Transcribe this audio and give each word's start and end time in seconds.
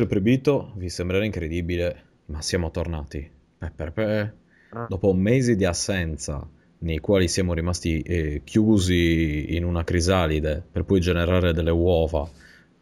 Del 0.00 0.08
Prebito, 0.08 0.72
vi 0.76 0.88
sembrerà 0.88 1.24
incredibile, 1.24 2.02
ma 2.26 2.40
siamo 2.42 2.70
tornati. 2.70 3.18
Eh, 3.58 3.70
per, 3.70 3.92
per, 3.92 4.34
Ah. 4.74 4.86
dopo 4.88 5.12
mesi 5.14 5.54
di 5.54 5.64
assenza, 5.64 6.46
nei 6.78 6.98
quali 6.98 7.28
siamo 7.28 7.54
rimasti 7.54 8.00
eh, 8.00 8.40
chiusi 8.42 9.54
in 9.54 9.64
una 9.64 9.84
crisalide 9.84 10.64
per 10.68 10.84
poi 10.84 11.00
generare 11.00 11.52
delle 11.52 11.70
uova, 11.70 12.28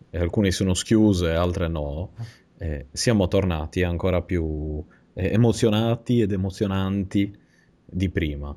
e 0.09 0.19
alcune 0.19 0.51
sono 0.51 0.73
schiuse, 0.73 1.33
altre 1.33 1.69
no, 1.69 2.13
eh, 2.57 2.87
siamo 2.93 3.29
tornati 3.29 3.83
ancora 3.83 4.23
più 4.23 4.83
eh, 5.13 5.33
emozionati 5.33 6.23
ed 6.23 6.33
emozionanti 6.33 7.39
di 7.85 8.09
prima. 8.09 8.57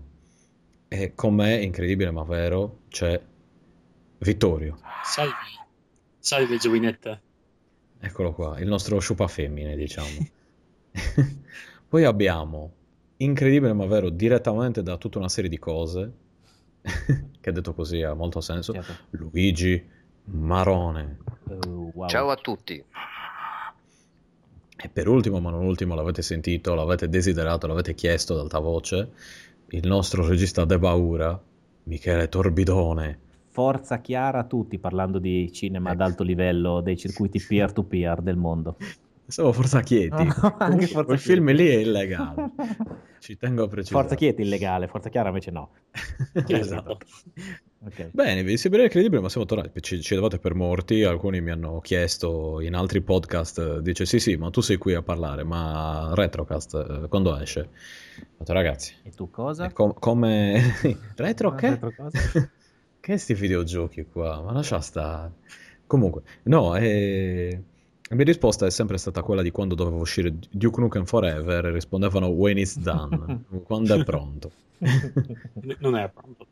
E 0.87 1.13
con 1.13 1.33
me, 1.33 1.61
incredibile 1.61 2.11
ma 2.11 2.23
vero, 2.23 2.83
c'è 2.87 3.21
Vittorio. 4.19 4.77
Salve, 5.03 5.33
salve 6.19 6.57
giovinetta. 6.57 7.19
Eccolo 8.05 8.33
qua, 8.33 8.59
il 8.59 8.67
nostro 8.67 8.99
sciupa 8.99 9.27
femmine, 9.27 9.75
diciamo. 9.75 10.27
Poi 11.89 12.03
abbiamo, 12.03 12.71
incredibile 13.17 13.73
ma 13.73 13.87
vero, 13.87 14.09
direttamente 14.09 14.83
da 14.83 14.97
tutta 14.97 15.17
una 15.17 15.27
serie 15.27 15.49
di 15.49 15.57
cose, 15.57 16.13
che 17.41 17.51
detto 17.51 17.73
così 17.73 18.03
ha 18.03 18.13
molto 18.13 18.41
senso, 18.41 18.73
Certo. 18.73 18.93
Luigi 19.09 19.83
Marone. 20.25 21.17
Oh, 21.49 21.89
wow. 21.95 22.07
Ciao 22.07 22.29
a 22.29 22.35
tutti. 22.35 22.83
E 24.77 24.89
per 24.89 25.07
ultimo, 25.07 25.39
ma 25.39 25.49
non 25.49 25.65
ultimo, 25.65 25.95
l'avete 25.95 26.21
sentito, 26.21 26.75
l'avete 26.75 27.09
desiderato, 27.09 27.65
l'avete 27.65 27.95
chiesto 27.95 28.33
ad 28.33 28.41
alta 28.41 28.59
voce, 28.59 29.13
il 29.69 29.87
nostro 29.87 30.27
regista 30.27 30.63
de 30.63 30.77
paura, 30.77 31.41
Michele 31.85 32.29
Torbidone. 32.29 33.19
Forza 33.55 34.01
chiara 34.01 34.39
a 34.39 34.43
tutti 34.43 34.77
parlando 34.79 35.17
di 35.17 35.49
cinema 35.53 35.91
ad 35.91 35.95
Ecco. 35.95 36.03
alto 36.03 36.23
livello 36.23 36.81
dei 36.81 36.97
circuiti 36.97 37.39
peer-to-peer 37.47 38.21
del 38.21 38.35
mondo. 38.35 38.75
Stavo 39.27 39.53
Forza 39.53 39.79
Chieti. 39.79 40.25
No, 40.25 40.29
anche 40.43 40.55
Comunque, 40.57 40.87
Forza 40.87 41.03
quel 41.05 41.19
film 41.19 41.51
lì 41.53 41.65
è 41.69 41.77
illegale. 41.77 42.51
Ci 43.19 43.37
tengo 43.37 43.63
a 43.63 43.67
precisare. 43.69 44.01
Forza 44.01 44.15
Chieti 44.17 44.41
è 44.41 44.45
illegale, 44.45 44.87
Forza 44.89 45.07
Chiara 45.07 45.29
invece 45.29 45.51
no. 45.51 45.69
Esatto. 46.47 46.97
Ok. 47.85 48.09
Bene, 48.11 48.43
vi 48.43 48.57
sembra 48.57 48.83
incredibile, 48.83 49.21
ma 49.21 49.29
siamo 49.29 49.45
tornati. 49.45 49.81
Ci, 49.81 50.01
ci 50.01 50.15
davate 50.15 50.37
per 50.37 50.53
morti. 50.53 51.03
Alcuni 51.03 51.39
mi 51.39 51.51
hanno 51.51 51.79
chiesto 51.79 52.59
in 52.59 52.75
altri 52.75 52.99
podcast: 53.01 53.57
eh, 53.59 53.81
dice 53.81 54.05
sì, 54.05 54.19
sì, 54.19 54.35
ma 54.35 54.49
tu 54.49 54.59
sei 54.59 54.75
qui 54.75 54.93
a 54.93 55.01
parlare, 55.01 55.45
ma 55.45 56.11
Retrocast 56.13 56.73
eh, 57.03 57.07
quando 57.07 57.39
esce? 57.39 57.61
Ho 58.17 58.39
detto, 58.39 58.51
ragazzi, 58.51 58.93
E 59.03 59.11
tu 59.11 59.29
cosa? 59.31 59.71
com- 59.71 59.93
come 59.97 60.61
retro 61.15 61.55
che? 63.05 63.19
Sti 63.19 63.35
videogiochi 63.35 64.07
qua? 64.11 64.41
Ma 64.41 64.51
lascia 64.51 64.81
stare. 64.81 65.31
Comunque, 65.85 66.23
no, 66.43 66.75
eh, 66.75 67.61
la 68.01 68.15
mia 68.15 68.25
risposta 68.25 68.65
è 68.65 68.71
sempre 68.71 68.97
stata 68.97 69.21
quella 69.21 69.43
di 69.43 69.51
quando 69.51 69.75
doveva 69.75 69.97
uscire 69.97 70.33
Duke 70.49 70.81
Nukem 70.81 71.05
Forever 71.05 71.65
rispondevano 71.65 72.27
when 72.27 72.57
it's 72.57 72.79
done, 72.79 73.43
quando 73.63 73.93
è 73.93 74.03
pronto. 74.03 74.51
Non 75.77 75.95
è 75.95 76.09
pronto. 76.09 76.47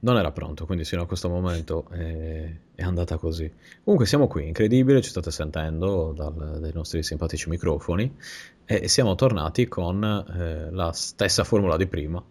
Non 0.00 0.18
era 0.18 0.32
pronto, 0.32 0.66
quindi 0.66 0.84
fino 0.84 1.02
a 1.02 1.06
questo 1.06 1.30
momento 1.30 1.86
eh, 1.92 2.58
è 2.74 2.82
andata 2.82 3.16
così. 3.16 3.50
Comunque 3.82 4.06
siamo 4.06 4.26
qui, 4.26 4.46
incredibile, 4.46 5.00
ci 5.00 5.08
state 5.08 5.30
sentendo 5.30 6.12
dal- 6.12 6.58
dai 6.60 6.72
nostri 6.74 7.02
simpatici 7.02 7.48
microfoni 7.48 8.14
e 8.66 8.86
siamo 8.88 9.14
tornati 9.14 9.66
con 9.66 10.04
eh, 10.04 10.70
la 10.70 10.92
stessa 10.92 11.42
formula 11.42 11.78
di 11.78 11.86
prima. 11.86 12.22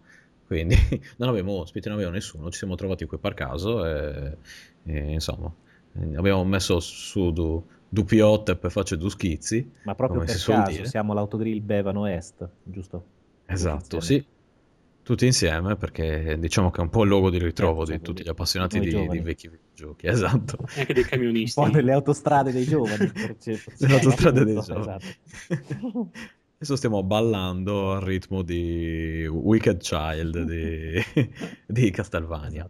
Quindi 0.46 0.76
non 1.16 1.28
abbiamo 1.30 1.52
ospiti, 1.52 1.88
non 1.88 1.96
abbiamo 1.98 2.14
nessuno, 2.14 2.50
ci 2.50 2.58
siamo 2.58 2.74
trovati 2.74 3.04
qui 3.06 3.18
per 3.18 3.34
caso 3.34 3.84
e, 3.84 4.36
e, 4.84 5.12
insomma 5.12 5.52
eh, 6.00 6.16
abbiamo 6.16 6.44
messo 6.44 6.80
su 6.80 7.30
du, 7.32 7.64
du 7.88 8.04
piotte 8.04 8.56
per 8.56 8.70
farci 8.70 8.96
due 8.96 9.10
schizzi. 9.10 9.70
Ma 9.84 9.94
proprio 9.94 10.20
per 10.20 10.28
caso 10.28 10.62
dire. 10.70 10.86
siamo 10.86 11.14
l'autogrill 11.14 11.62
Bevano 11.64 12.06
Est, 12.06 12.48
giusto? 12.62 13.04
Esatto, 13.46 14.00
sì. 14.00 14.24
Tutti 15.02 15.26
insieme 15.26 15.76
perché 15.76 16.38
diciamo 16.38 16.70
che 16.70 16.78
è 16.78 16.82
un 16.82 16.88
po' 16.88 17.02
il 17.02 17.10
luogo 17.10 17.28
di 17.28 17.38
ritrovo 17.38 17.84
Certo, 17.84 17.90
di 17.90 17.96
certo, 17.98 18.10
tutti 18.10 18.22
gli 18.24 18.28
appassionati 18.28 18.80
di, 18.80 19.08
di 19.08 19.18
vecchi 19.20 19.48
videogiochi. 19.48 20.06
Esatto. 20.08 20.56
E 20.74 20.80
anche 20.80 20.94
dei 20.94 21.02
Un 21.02 21.08
camionisti. 21.10 21.60
po' 21.60 21.66
nelle 21.66 21.92
autostrade 21.92 22.52
dei 22.52 22.64
giovani. 22.64 23.10
per 23.12 23.36
certo. 23.38 23.72
Nelle 23.80 23.94
autostrade 23.94 24.44
dei 24.44 24.56
Appunto, 24.56 24.80
giovani. 24.80 25.02
esatto. 25.48 26.10
Adesso 26.56 26.76
stiamo 26.76 27.02
ballando 27.02 27.92
al 27.92 28.00
ritmo 28.00 28.42
di 28.42 29.26
Wicked 29.26 29.78
Child 29.80 30.42
di, 30.44 31.02
di 31.66 31.90
Castlevania. 31.90 32.68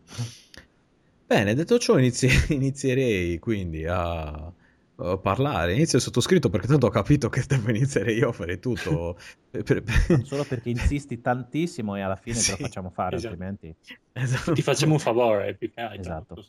Bene, 1.27 1.55
detto 1.55 1.79
ciò, 1.79 1.99
inizi- 1.99 2.29
inizierei 2.55 3.39
quindi 3.39 3.87
a, 3.87 4.31
a 4.97 5.17
parlare. 5.19 5.75
Inizio 5.75 5.99
il 5.99 6.05
sottoscritto 6.05 6.51
perché 6.51 6.67
tanto 6.67 6.87
ho 6.87 6.91
capito 6.91 7.29
che 7.29 7.45
devo 7.47 7.71
iniziare 7.71 8.13
io 8.13 8.31
a 8.31 8.33
fare 8.33 8.59
tutto. 8.59 9.17
Per- 9.55 9.63
per- 9.85 10.23
Solo 10.25 10.43
perché 10.43 10.71
insisti 10.71 11.21
tantissimo 11.21 11.95
e 11.95 12.01
alla 12.01 12.17
fine 12.17 12.35
te 12.35 12.43
Sì, 12.43 12.51
lo 12.51 12.57
facciamo 12.57 12.91
fare, 12.91 13.15
esatto. 13.17 13.33
altrimenti... 13.35 13.73
Esatto. 14.13 14.53
Ti 14.53 14.63
facciamo 14.63 14.95
un 14.95 14.99
favore, 14.99 15.55
più 15.55 15.71
che 15.71 15.81
altro. 15.81 16.01
Esatto. 16.01 16.45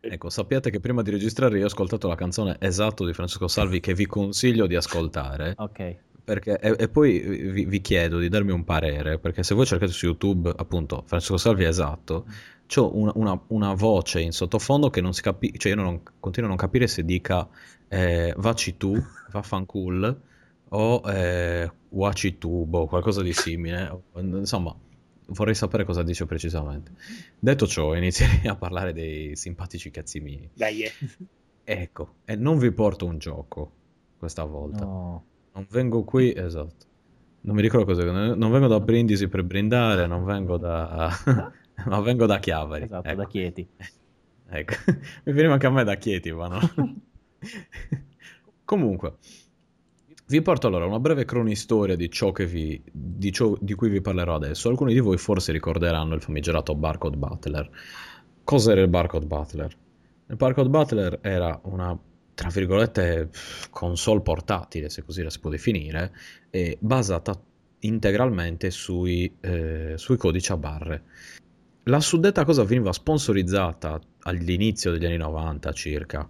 Ecco, 0.00 0.30
sappiate 0.30 0.70
che 0.70 0.80
prima 0.80 1.02
di 1.02 1.10
registrare 1.10 1.58
io 1.58 1.64
ho 1.64 1.66
ascoltato 1.66 2.08
la 2.08 2.14
canzone 2.14 2.56
Esatto 2.60 3.04
di 3.04 3.12
Francesco 3.12 3.48
Salvi 3.48 3.80
che 3.80 3.92
vi 3.92 4.06
consiglio 4.06 4.66
di 4.66 4.74
ascoltare. 4.76 5.52
Ok. 5.58 5.96
Perché, 6.24 6.58
e, 6.58 6.74
e 6.78 6.88
poi 6.88 7.18
vi, 7.50 7.66
vi 7.66 7.80
chiedo 7.82 8.18
di 8.18 8.28
darmi 8.28 8.50
un 8.50 8.64
parere, 8.64 9.18
perché 9.18 9.42
se 9.42 9.54
voi 9.54 9.66
cercate 9.66 9.92
su 9.92 10.06
YouTube, 10.06 10.50
appunto, 10.56 11.02
Francesco 11.06 11.36
Salvi 11.36 11.64
esatto, 11.64 12.26
c'ho 12.66 12.96
una, 12.96 13.12
una- 13.14 13.40
una 13.48 13.74
voce 13.74 14.20
in 14.20 14.32
sottofondo 14.32 14.88
che 14.88 15.02
non 15.02 15.12
si 15.12 15.20
capisce, 15.20 15.58
cioè 15.58 15.72
io 15.74 15.82
non, 15.82 16.00
continuo 16.20 16.48
a 16.48 16.52
non 16.54 16.56
capire 16.58 16.86
se 16.86 17.04
dica 17.04 17.46
eh, 17.88 18.32
vaci 18.38 18.78
tu, 18.78 18.96
vaffancool, 19.30 20.20
o 20.70 21.02
eh, 21.10 21.70
waci 21.90 22.38
tu, 22.38 22.64
boh, 22.64 22.86
qualcosa 22.86 23.20
di 23.20 23.34
simile, 23.34 24.00
insomma, 24.14 24.74
vorrei 25.26 25.54
sapere 25.54 25.84
cosa 25.84 26.02
dice 26.02 26.24
precisamente. 26.24 26.92
Detto 27.38 27.66
ciò, 27.66 27.94
inizierei 27.94 28.46
a 28.48 28.56
parlare 28.56 28.94
dei 28.94 29.36
simpatici 29.36 29.90
cazzi 29.90 30.20
miei. 30.20 30.48
Dai, 30.54 30.82
eh. 30.84 30.92
Ecco, 31.64 32.14
e 32.24 32.34
non 32.34 32.56
vi 32.58 32.72
porto 32.72 33.04
un 33.04 33.18
gioco 33.18 33.72
questa 34.18 34.44
volta. 34.44 34.84
No. 34.84 35.24
Non 35.54 35.66
vengo 35.70 36.02
qui, 36.04 36.34
esatto. 36.34 36.86
Non 37.42 37.54
mi 37.54 37.62
ricordo 37.62 37.86
cosa. 37.86 38.02
Non 38.34 38.50
vengo 38.50 38.66
da 38.66 38.80
Brindisi 38.80 39.28
per 39.28 39.44
brindare, 39.44 40.06
non 40.06 40.24
vengo 40.24 40.56
da. 40.58 41.10
ma 41.86 42.00
vengo 42.00 42.26
da 42.26 42.38
Chiavari. 42.38 42.84
Esatto, 42.84 43.08
ecco. 43.08 43.16
da 43.16 43.26
Chieti. 43.26 43.68
Ecco. 44.48 44.74
Mi 45.24 45.32
veniva 45.32 45.52
anche 45.52 45.66
a 45.66 45.70
me 45.70 45.84
da 45.84 45.94
Chieti, 45.94 46.32
ma 46.32 46.48
no. 46.48 46.60
Comunque, 48.64 49.16
vi 50.26 50.40
porto 50.42 50.66
allora 50.66 50.86
una 50.86 50.98
breve 50.98 51.24
cronistoria 51.24 51.96
di 51.96 52.10
ciò, 52.10 52.32
che 52.32 52.46
vi, 52.46 52.82
di 52.90 53.30
ciò 53.30 53.54
di 53.60 53.74
cui 53.74 53.90
vi 53.90 54.00
parlerò 54.00 54.34
adesso. 54.34 54.68
Alcuni 54.68 54.92
di 54.92 55.00
voi 55.00 55.18
forse 55.18 55.52
ricorderanno 55.52 56.14
il 56.14 56.22
famigerato 56.22 56.74
Barcode 56.74 57.16
Butler. 57.16 57.70
Cos'era 58.42 58.80
il 58.80 58.88
Barcode 58.88 59.26
Butler? 59.26 59.76
Il 60.28 60.36
Barcode 60.36 60.68
Butler 60.70 61.18
era 61.20 61.60
una, 61.64 61.98
tra 62.34 62.48
virgolette, 62.48 63.30
console 63.70 64.20
portatile, 64.20 64.90
se 64.90 65.02
così 65.02 65.22
la 65.22 65.30
si 65.30 65.40
può 65.40 65.50
definire, 65.50 66.12
basata 66.78 67.40
integralmente 67.80 68.70
sui, 68.70 69.32
eh, 69.40 69.94
sui 69.96 70.16
codici 70.16 70.52
a 70.52 70.56
barre. 70.56 71.02
La 71.84 72.00
suddetta 72.00 72.44
cosa 72.44 72.64
veniva 72.64 72.92
sponsorizzata 72.92 74.00
all'inizio 74.20 74.90
degli 74.90 75.04
anni 75.04 75.18
90 75.18 75.72
circa, 75.72 76.26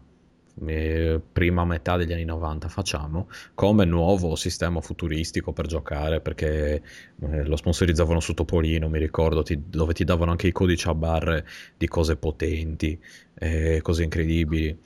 eh, 0.66 1.20
prima 1.32 1.64
metà 1.64 1.96
degli 1.96 2.12
anni 2.12 2.24
90 2.24 2.68
facciamo, 2.68 3.28
come 3.54 3.84
nuovo 3.84 4.34
sistema 4.34 4.80
futuristico 4.80 5.52
per 5.52 5.66
giocare, 5.66 6.20
perché 6.20 6.82
eh, 7.20 7.44
lo 7.44 7.56
sponsorizzavano 7.56 8.18
su 8.18 8.34
Topolino, 8.34 8.88
mi 8.88 8.98
ricordo, 8.98 9.42
ti- 9.42 9.62
dove 9.68 9.92
ti 9.92 10.04
davano 10.04 10.32
anche 10.32 10.48
i 10.48 10.52
codici 10.52 10.88
a 10.88 10.94
barre 10.94 11.46
di 11.76 11.86
cose 11.86 12.16
potenti, 12.16 12.98
eh, 13.34 13.80
cose 13.82 14.02
incredibili. 14.02 14.76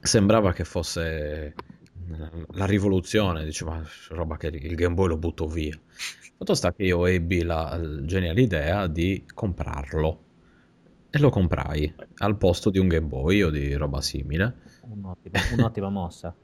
Sembrava 0.00 0.52
che 0.52 0.64
fosse 0.64 1.54
la 2.52 2.64
rivoluzione, 2.64 3.44
diceva 3.44 3.82
roba 4.10 4.36
che 4.36 4.48
il 4.48 4.74
Game 4.74 4.94
Boy 4.94 5.08
lo 5.08 5.16
butto 5.16 5.46
via. 5.46 5.78
Fatto 6.36 6.54
sta 6.54 6.72
che 6.72 6.84
io 6.84 7.04
ebbi 7.06 7.42
la 7.42 7.78
geniale 8.02 8.40
idea 8.40 8.86
di 8.86 9.24
comprarlo 9.32 10.24
e 11.10 11.18
lo 11.18 11.28
comprai 11.28 11.92
al 12.18 12.36
posto 12.36 12.70
di 12.70 12.78
un 12.78 12.88
Game 12.88 13.06
Boy 13.06 13.42
o 13.42 13.50
di 13.50 13.74
roba 13.74 14.00
simile. 14.00 14.56
Un'ottima, 14.88 15.38
un'ottima 15.56 15.88
mossa. 15.90 16.34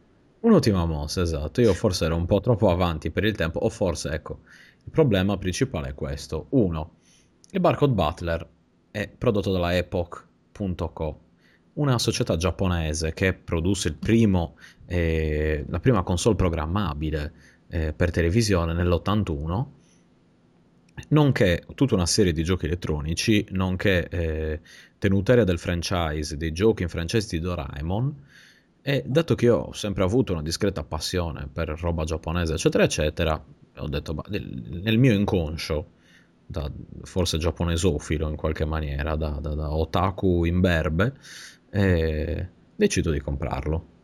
Un'ottima 0.41 0.85
mossa, 0.85 1.23
esatto. 1.23 1.61
Io 1.61 1.73
forse 1.73 2.05
ero 2.05 2.17
un 2.17 2.27
po' 2.27 2.41
troppo 2.41 2.71
avanti 2.71 3.11
per 3.11 3.25
il 3.25 3.35
tempo, 3.35 3.59
o 3.61 3.69
forse, 3.69 4.11
ecco, 4.11 4.41
il 4.85 4.91
problema 4.91 5.37
principale 5.39 5.89
è 5.89 5.95
questo. 5.95 6.47
Uno, 6.51 6.97
il 7.51 7.61
Barcode 7.61 7.95
Butler 7.95 8.49
è 8.91 9.09
prodotto 9.09 9.51
dalla 9.51 9.75
Epoch.co, 9.77 11.21
una 11.77 11.99
società 11.99 12.37
giapponese 12.37 13.13
che 13.13 13.33
produsse 13.35 13.95
primo, 13.95 14.57
eh, 14.87 15.65
la 15.69 15.81
prima 15.81 16.03
console 16.03 16.37
programmabile 16.37 17.33
eh, 17.69 17.93
per 17.93 18.11
televisione 18.11 18.73
nell'81, 18.73 19.67
nonché 21.09 21.65
tutta 21.75 21.95
una 21.95 22.07
serie 22.07 22.33
di 22.33 22.43
giochi 22.43 22.67
elettronici, 22.67 23.47
nonché 23.51 24.09
eh, 24.09 24.61
tenuteria 24.99 25.45
del 25.45 25.59
franchise 25.59 26.37
dei 26.37 26.53
giochi 26.53 26.83
in 26.83 26.89
francese 26.89 27.29
di 27.37 27.41
Doraemon, 27.41 28.25
E 28.83 29.05
dato 29.07 29.35
che 29.35 29.47
io 29.47 29.57
ho 29.57 29.73
sempre 29.73 30.05
avuto 30.05 30.33
una 30.33 30.43
discreta 30.43 30.85
passione 30.85 31.49
per 31.53 31.71
roba 31.81 32.05
giapponese, 32.05 32.55
eccetera, 32.55 32.85
eccetera, 32.85 33.45
ho 33.79 33.89
detto, 33.89 34.15
bah, 34.15 34.25
nel 34.31 34.99
mio 34.99 35.13
inconscio, 35.13 35.93
da 36.47 36.71
forse 37.03 37.39
giapponesofilo 37.39 38.29
in 38.29 38.37
qualche 38.37 38.65
maniera, 38.65 39.17
da, 39.17 39.31
da- 39.41 39.55
da 39.55 39.73
otaku 39.75 40.45
imberbe, 40.45 41.15
eh, 41.71 42.49
decido 42.75 43.11
di 43.11 43.21
comprarlo. 43.21 43.95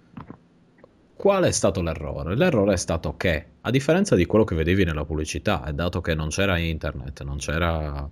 Qual 1.14 1.44
è 1.44 1.52
stato 1.52 1.82
l'errore? 1.82 2.34
L'errore 2.34 2.72
è 2.72 2.76
stato 2.76 3.16
che, 3.16 3.46
a 3.60 3.70
differenza 3.70 4.16
di 4.16 4.26
quello 4.26 4.44
che 4.44 4.56
vedevi 4.56 4.84
nella 4.84 5.04
pubblicità, 5.04 5.64
e 5.64 5.72
dato 5.72 6.00
che 6.00 6.16
non 6.16 6.28
c'era 6.30 6.58
internet, 6.58 7.22
non 7.22 7.36
c'era, 7.36 8.10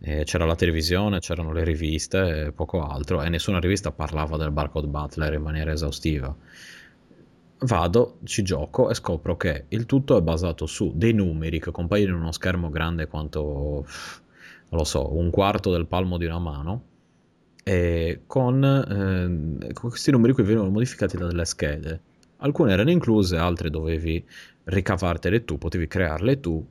eh, 0.00 0.24
c'era 0.24 0.44
la 0.44 0.54
televisione, 0.54 1.20
c'erano 1.20 1.52
le 1.52 1.64
riviste 1.64 2.46
e 2.46 2.52
poco 2.52 2.82
altro, 2.82 3.22
e 3.22 3.30
nessuna 3.30 3.58
rivista 3.58 3.90
parlava 3.90 4.36
del 4.36 4.50
Barcode 4.50 4.86
Butler 4.86 5.32
in 5.32 5.40
maniera 5.40 5.72
esaustiva, 5.72 6.36
vado, 7.60 8.18
ci 8.24 8.42
gioco 8.42 8.90
e 8.90 8.94
scopro 8.94 9.36
che 9.36 9.64
il 9.68 9.86
tutto 9.86 10.16
è 10.18 10.20
basato 10.20 10.66
su 10.66 10.92
dei 10.94 11.12
numeri 11.14 11.60
che 11.60 11.70
compaiono 11.70 12.16
in 12.16 12.20
uno 12.20 12.32
schermo 12.32 12.68
grande 12.68 13.06
quanto, 13.06 13.40
non 13.40 14.78
lo 14.78 14.84
so, 14.84 15.14
un 15.16 15.30
quarto 15.30 15.70
del 15.70 15.86
palmo 15.86 16.18
di 16.18 16.26
una 16.26 16.38
mano, 16.38 16.84
e 17.62 18.22
con, 18.26 19.70
con 19.72 19.88
questi 19.90 20.10
numeri 20.10 20.32
qui 20.32 20.42
venivano 20.42 20.70
modificati 20.70 21.16
da 21.16 21.26
delle 21.26 21.44
schede. 21.44 22.00
Alcune 22.38 22.72
erano 22.72 22.90
incluse, 22.90 23.36
altre 23.36 23.70
dovevi 23.70 24.24
ricavartele 24.64 25.44
tu, 25.44 25.58
potevi 25.58 25.86
crearle 25.86 26.40
tu, 26.40 26.64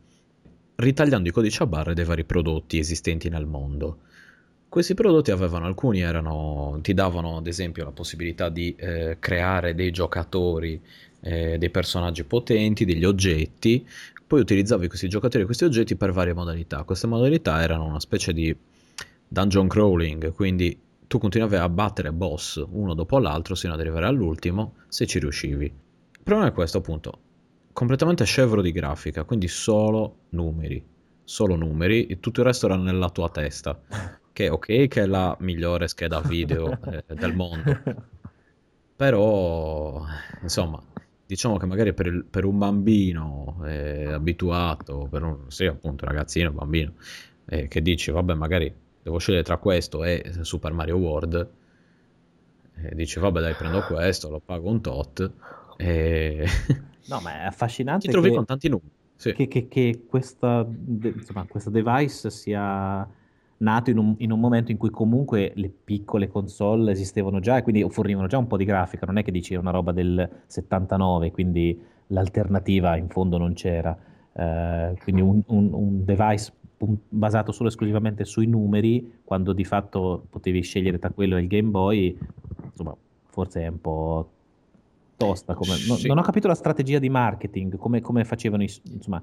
ritagliando 0.75 1.29
i 1.29 1.31
codici 1.31 1.61
a 1.61 1.65
barre 1.65 1.93
dei 1.93 2.03
vari 2.03 2.25
prodotti 2.25 2.77
esistenti 2.77 3.29
nel 3.29 3.45
mondo. 3.45 3.99
Questi 4.67 4.93
prodotti 4.93 5.31
avevano, 5.31 5.65
alcuni 5.65 5.99
erano, 5.99 6.79
ti 6.81 6.93
davano 6.93 7.37
ad 7.37 7.47
esempio 7.47 7.83
la 7.83 7.91
possibilità 7.91 8.49
di 8.49 8.73
eh, 8.77 9.17
creare 9.19 9.75
dei 9.75 9.91
giocatori, 9.91 10.81
eh, 11.21 11.57
dei 11.57 11.69
personaggi 11.69 12.23
potenti, 12.23 12.85
degli 12.85 13.03
oggetti, 13.03 13.85
poi 14.25 14.39
utilizzavi 14.39 14.87
questi 14.87 15.09
giocatori 15.09 15.43
e 15.43 15.45
questi 15.45 15.65
oggetti 15.65 15.97
per 15.97 16.13
varie 16.13 16.33
modalità. 16.33 16.83
Queste 16.83 17.07
modalità 17.07 17.61
erano 17.61 17.85
una 17.85 17.99
specie 17.99 18.31
di 18.31 18.55
dungeon 19.33 19.69
crawling, 19.69 20.33
quindi 20.33 20.77
tu 21.07 21.17
continuavi 21.17 21.55
a 21.55 21.69
battere 21.69 22.11
boss 22.11 22.61
uno 22.69 22.93
dopo 22.93 23.17
l'altro 23.17 23.55
sino 23.55 23.71
ad 23.71 23.79
arrivare 23.79 24.05
all'ultimo 24.05 24.73
se 24.89 25.05
ci 25.05 25.19
riuscivi. 25.19 25.63
Il 25.63 26.19
problema 26.21 26.49
è 26.49 26.53
questo, 26.53 26.79
appunto, 26.79 27.19
completamente 27.71 28.25
scevro 28.25 28.61
di 28.61 28.73
grafica, 28.73 29.23
quindi 29.23 29.47
solo 29.47 30.23
numeri, 30.31 30.83
solo 31.23 31.55
numeri, 31.55 32.07
e 32.07 32.19
tutto 32.19 32.41
il 32.41 32.47
resto 32.47 32.65
era 32.65 32.75
nella 32.75 33.09
tua 33.09 33.29
testa, 33.29 33.79
che 34.33 34.49
ok 34.49 34.65
che 34.89 35.01
è 35.03 35.05
la 35.05 35.33
migliore 35.39 35.87
scheda 35.87 36.19
video 36.19 36.77
eh, 36.81 37.05
del 37.15 37.33
mondo, 37.33 37.81
però 38.93 40.03
insomma, 40.41 40.83
diciamo 41.25 41.55
che 41.55 41.65
magari 41.67 41.93
per, 41.93 42.07
il- 42.07 42.25
per 42.25 42.43
un 42.43 42.57
bambino 42.57 43.61
eh, 43.65 44.11
abituato, 44.11 45.07
per 45.09 45.23
un, 45.23 45.45
sì 45.47 45.65
appunto 45.67 46.05
ragazzino, 46.05 46.51
bambino, 46.51 46.95
eh, 47.45 47.69
che 47.69 47.81
dici 47.81 48.11
vabbè 48.11 48.33
magari 48.33 48.89
devo 49.03 49.17
scegliere 49.17 49.43
tra 49.43 49.57
questo 49.57 50.03
e 50.03 50.23
Super 50.41 50.73
Mario 50.73 50.97
World, 50.97 51.49
e 52.83 52.95
dici 52.95 53.19
vabbè 53.19 53.39
dai 53.41 53.53
prendo 53.53 53.81
questo, 53.81 54.29
lo 54.29 54.39
pago 54.43 54.69
un 54.69 54.81
tot, 54.81 55.31
e 55.77 56.45
No, 57.09 57.19
ma 57.21 57.33
è 57.33 57.39
ti 57.41 57.45
affascinante 57.47 58.07
trovi 58.09 58.29
che, 58.29 58.35
con 58.35 58.45
tanti 58.45 58.69
numeri. 58.69 58.89
Sì. 59.15 59.33
che, 59.33 59.47
che- 59.47 59.67
che 59.67 60.03
questa, 60.07 60.65
insomma, 60.67 61.45
questo 61.47 61.69
device 61.69 62.29
sia 62.29 63.07
nato 63.57 63.89
in 63.91 63.97
un, 63.99 64.15
in 64.17 64.31
un 64.31 64.39
momento 64.39 64.71
in 64.71 64.77
cui 64.77 64.89
comunque 64.89 65.51
le 65.55 65.69
piccole 65.69 66.27
console 66.27 66.91
esistevano 66.91 67.39
già 67.39 67.57
e 67.57 67.61
quindi 67.61 67.85
fornivano 67.89 68.25
già 68.27 68.37
un 68.39 68.47
po' 68.47 68.57
di 68.57 68.65
grafica, 68.65 69.05
non 69.05 69.17
è 69.17 69.23
che 69.23 69.31
dici 69.31 69.53
è 69.53 69.57
una 69.57 69.69
roba 69.71 69.91
del 69.91 70.27
79, 70.47 71.31
quindi 71.31 71.79
l'alternativa 72.07 72.95
in 72.97 73.09
fondo 73.09 73.37
non 73.37 73.53
c'era. 73.53 73.95
Eh, 74.33 74.97
quindi 75.03 75.21
un, 75.21 75.41
un- 75.47 75.73
un 75.73 76.05
device 76.05 76.51
basato 77.09 77.51
solo 77.51 77.69
e 77.69 77.71
esclusivamente 77.71 78.25
sui 78.25 78.47
numeri, 78.47 79.19
quando 79.23 79.53
di 79.53 79.63
fatto 79.63 80.25
potevi 80.29 80.61
scegliere 80.61 80.99
tra 80.99 81.11
quello 81.11 81.37
e 81.37 81.41
il 81.41 81.47
Game 81.47 81.69
Boy, 81.69 82.17
insomma, 82.65 82.95
forse 83.29 83.61
è 83.61 83.67
un 83.67 83.81
po' 83.81 84.29
tosta. 85.17 85.53
Come... 85.53 85.75
non, 85.87 85.97
Sì. 85.97 86.07
non 86.07 86.17
ho 86.17 86.23
capito 86.23 86.47
la 86.47 86.55
strategia 86.55 86.99
di 86.99 87.09
marketing, 87.09 87.77
come, 87.77 88.01
come 88.01 88.23
facevano 88.25 88.63
i... 88.63 88.69
insomma... 88.91 89.21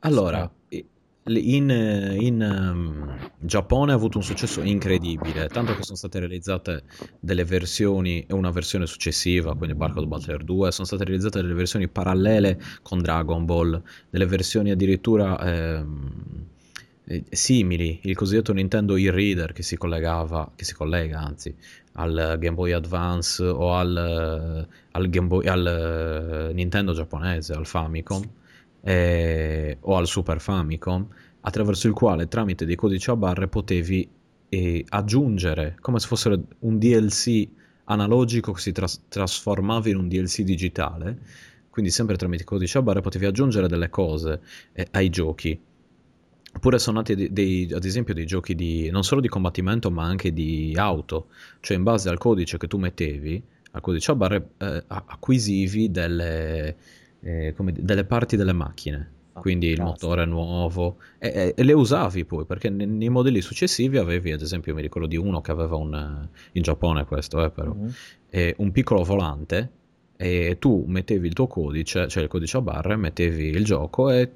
Allora, 0.00 0.50
in, 1.24 1.70
in, 2.18 2.42
ehm, 2.42 3.30
Giappone 3.38 3.92
ha 3.92 3.94
avuto 3.94 4.18
un 4.18 4.24
successo 4.24 4.62
incredibile, 4.62 5.48
tanto 5.48 5.74
che 5.74 5.82
sono 5.82 5.96
state 5.96 6.18
realizzate 6.18 6.84
delle 7.20 7.44
versioni 7.44 8.24
e 8.26 8.32
una 8.32 8.50
versione 8.50 8.86
successiva, 8.86 9.54
quindi 9.54 9.76
Barcode 9.76 10.06
Battler 10.06 10.42
2, 10.42 10.72
sono 10.72 10.86
state 10.86 11.04
realizzate 11.04 11.42
delle 11.42 11.54
versioni 11.54 11.88
parallele 11.88 12.60
con 12.82 13.00
Dragon 13.00 13.44
Ball, 13.44 13.80
delle 14.08 14.26
versioni 14.26 14.70
addirittura 14.70 15.38
ehm, 15.38 16.46
eh, 16.46 16.58
simili, 17.30 18.00
il 18.02 18.14
cosiddetto 18.14 18.52
Nintendo 18.52 18.96
e-reader 18.96 19.52
che 19.52 19.62
si 19.62 19.76
collegava, 19.76 20.52
che 20.54 20.64
si 20.64 20.74
collega 20.74 21.20
anzi, 21.20 21.54
al 21.92 22.36
Game 22.38 22.54
Boy 22.54 22.72
Advance 22.72 23.42
o 23.44 23.74
al, 23.74 24.66
al 24.92 25.08
Game 25.08 25.26
Boy, 25.26 25.46
al 25.46 25.66
eh, 26.50 26.52
Nintendo 26.52 26.92
giapponese, 26.92 27.52
al 27.52 27.66
Famicom 27.66 28.22
eh, 28.82 29.76
o 29.80 29.96
al 29.96 30.06
Super 30.06 30.40
Famicom, 30.40 31.06
attraverso 31.40 31.88
il 31.88 31.94
quale 31.94 32.28
tramite 32.28 32.64
dei 32.64 32.76
codici 32.76 33.10
a 33.10 33.16
barre 33.16 33.48
potevi 33.48 34.08
eh, 34.48 34.84
aggiungere, 34.88 35.76
come 35.80 35.98
se 35.98 36.06
fosse 36.06 36.42
un 36.60 36.78
DLC 36.78 37.48
analogico 37.84 38.52
che 38.52 38.60
si 38.60 38.72
tras- 38.72 39.02
trasformava 39.08 39.88
in 39.88 39.96
un 39.96 40.08
DLC 40.08 40.42
digitale, 40.42 41.18
quindi 41.70 41.90
sempre 41.90 42.16
tramite 42.16 42.44
codici 42.44 42.76
a 42.76 42.82
barre 42.82 43.00
potevi 43.00 43.26
aggiungere 43.26 43.68
delle 43.68 43.88
cose 43.88 44.40
eh, 44.72 44.86
ai 44.92 45.08
giochi. 45.08 45.58
Oppure 46.52 46.78
sono 46.78 46.98
nati 46.98 47.14
dei, 47.14 47.32
dei- 47.32 47.72
ad 47.72 47.84
esempio 47.84 48.12
dei 48.12 48.26
giochi 48.26 48.54
di, 48.54 48.90
non 48.90 49.02
solo 49.04 49.20
di 49.20 49.28
combattimento 49.28 49.90
ma 49.90 50.04
anche 50.04 50.32
di 50.32 50.74
auto, 50.76 51.28
cioè 51.60 51.76
in 51.76 51.82
base 51.84 52.08
al 52.08 52.18
codice 52.18 52.58
che 52.58 52.66
tu 52.66 52.76
mettevi, 52.76 53.42
al 53.72 53.80
codice 53.80 54.10
a 54.10 54.14
barre, 54.16 54.48
eh, 54.58 54.82
acquisivi 54.86 55.90
delle, 55.90 56.76
eh, 57.20 57.54
come 57.56 57.72
delle 57.72 58.04
parti 58.04 58.36
delle 58.36 58.52
macchine, 58.52 59.10
Ah, 59.32 59.40
quindi 59.40 59.68
il 59.68 59.80
motore 59.80 60.24
nuovo, 60.26 60.96
e, 61.18 61.54
e- 61.56 61.62
le 61.62 61.72
usavi 61.72 62.24
poi, 62.24 62.44
perché 62.44 62.68
ne- 62.68 62.84
nei 62.84 63.08
modelli 63.08 63.40
successivi 63.40 63.96
avevi, 63.96 64.32
ad 64.32 64.40
esempio, 64.42 64.74
mi 64.74 64.82
ricordo 64.82 65.06
di 65.06 65.16
uno 65.16 65.40
che 65.40 65.52
aveva 65.52 65.76
un, 65.76 65.94
eh, 65.94 66.28
in 66.52 66.62
Giappone 66.62 67.04
questo, 67.04 67.44
eh, 67.44 67.50
però, 67.50 67.72
Mhm. 67.72 67.92
eh, 68.28 68.54
un 68.58 68.72
piccolo 68.72 69.04
volante 69.04 69.70
e 70.16 70.56
tu 70.58 70.84
mettevi 70.86 71.28
il 71.28 71.32
tuo 71.32 71.46
codice, 71.46 72.08
cioè 72.08 72.24
il 72.24 72.28
codice 72.28 72.56
a 72.56 72.60
barre, 72.60 72.96
mettevi 72.96 73.46
il 73.46 73.64
gioco 73.64 74.10
e 74.10 74.30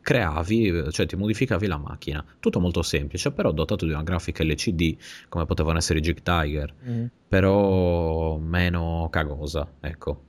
creavi, 0.00 0.90
cioè 0.90 1.06
ti 1.06 1.16
modificavi 1.16 1.66
la 1.66 1.76
macchina. 1.78 2.24
Tutto 2.40 2.60
molto 2.60 2.82
semplice, 2.82 3.32
però 3.32 3.52
dotato 3.52 3.84
di 3.86 3.92
una 3.92 4.02
grafica 4.02 4.42
LCD 4.44 4.96
come 5.28 5.46
potevano 5.46 5.78
essere 5.78 5.98
i 5.98 6.02
Jig 6.02 6.22
Tiger, 6.22 6.74
Mhm. 6.86 7.10
però 7.28 8.36
meno 8.38 9.08
cagosa, 9.10 9.66
ecco. 9.80 10.22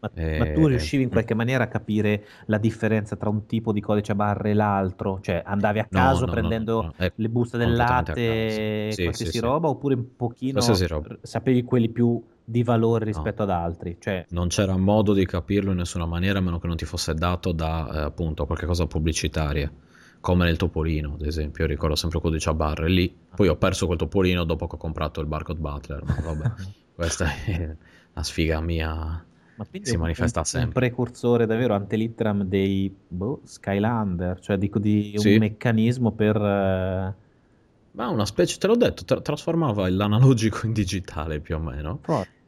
Ma, 0.00 0.10
Eh, 0.14 0.38
ma 0.38 0.46
tu 0.46 0.66
riuscivi 0.66 1.04
in 1.04 1.10
qualche 1.10 1.34
maniera 1.34 1.64
a 1.64 1.68
capire 1.68 2.24
la 2.46 2.58
differenza 2.58 3.16
tra 3.16 3.28
un 3.28 3.46
tipo 3.46 3.72
di 3.72 3.80
codice 3.80 4.12
a 4.12 4.14
barre 4.14 4.50
e 4.50 4.54
l'altro? 4.54 5.20
Cioè 5.20 5.42
andavi 5.44 5.78
a 5.78 5.86
caso 5.86 6.24
no, 6.26 6.32
no, 6.34 6.34
prendendo 6.34 6.82
no, 6.82 6.92
è 6.96 7.12
le 7.14 7.28
buste 7.28 7.56
del 7.58 7.74
latte 7.76 8.90
Sì, 8.90 9.02
qualsiasi 9.04 9.32
sì, 9.32 9.38
sì. 9.38 9.46
roba 9.46 9.68
oppure 9.68 9.94
un 9.94 10.16
pochino 10.16 10.60
sapevi 11.22 11.62
quelli 11.62 11.88
più 11.88 12.20
di 12.44 12.62
valore 12.62 13.04
No. 13.04 13.10
rispetto 13.10 13.42
ad 13.42 13.50
altri? 13.50 13.96
Cioè, 14.00 14.26
Non 14.30 14.48
c'era 14.48 14.76
modo 14.76 15.12
di 15.14 15.24
capirlo 15.26 15.70
in 15.70 15.78
nessuna 15.78 16.06
maniera 16.06 16.38
a 16.38 16.42
meno 16.42 16.58
che 16.58 16.66
non 16.66 16.76
ti 16.76 16.84
fosse 16.84 17.14
dato 17.14 17.52
da 17.52 17.88
eh, 17.92 17.98
appunto 18.04 18.46
qualche 18.46 18.66
cosa 18.66 18.86
pubblicitaria, 18.86 19.70
come 20.20 20.44
nel 20.44 20.56
Topolino, 20.56 21.14
ad 21.14 21.26
esempio. 21.26 21.64
Io 21.64 21.70
ricordo 21.70 21.94
sempre 21.96 22.18
il 22.18 22.24
codice 22.24 22.48
a 22.50 22.54
barre 22.54 22.88
lì. 22.88 23.14
Poi 23.34 23.48
ho 23.48 23.56
perso 23.56 23.86
quel 23.86 23.98
Topolino 23.98 24.44
dopo 24.44 24.66
che 24.66 24.74
ho 24.76 24.78
comprato 24.78 25.20
il 25.20 25.26
Barcode 25.26 25.58
Butler. 25.60 26.02
Ma 26.04 26.16
vabbè, 26.22 26.50
questa 26.94 27.26
è 27.44 27.76
la 28.12 28.22
sfiga 28.22 28.60
mia. 28.60 29.24
ma 29.54 29.66
si 29.80 29.94
un- 29.94 30.00
manifesta 30.00 30.40
un, 30.40 30.44
un 30.44 30.50
sempre. 30.50 30.80
precursore 30.80 31.46
davvero 31.46 31.74
antelitteram 31.74 32.42
dei 32.44 32.94
boh, 33.08 33.40
Skylander, 33.44 34.40
cioè 34.40 34.56
dico 34.58 34.78
di 34.78 35.12
un 35.16 35.20
Sì. 35.20 35.38
meccanismo 35.38 36.12
per... 36.12 36.36
eh, 36.36 37.21
Ma 37.92 38.08
una 38.08 38.24
specie, 38.24 38.58
te 38.58 38.66
l'ho 38.66 38.76
detto, 38.76 39.04
tra- 39.04 39.20
trasformava 39.20 39.88
l'analogico 39.90 40.66
in 40.66 40.72
digitale 40.72 41.40
più 41.40 41.56
o 41.56 41.58
meno. 41.58 42.00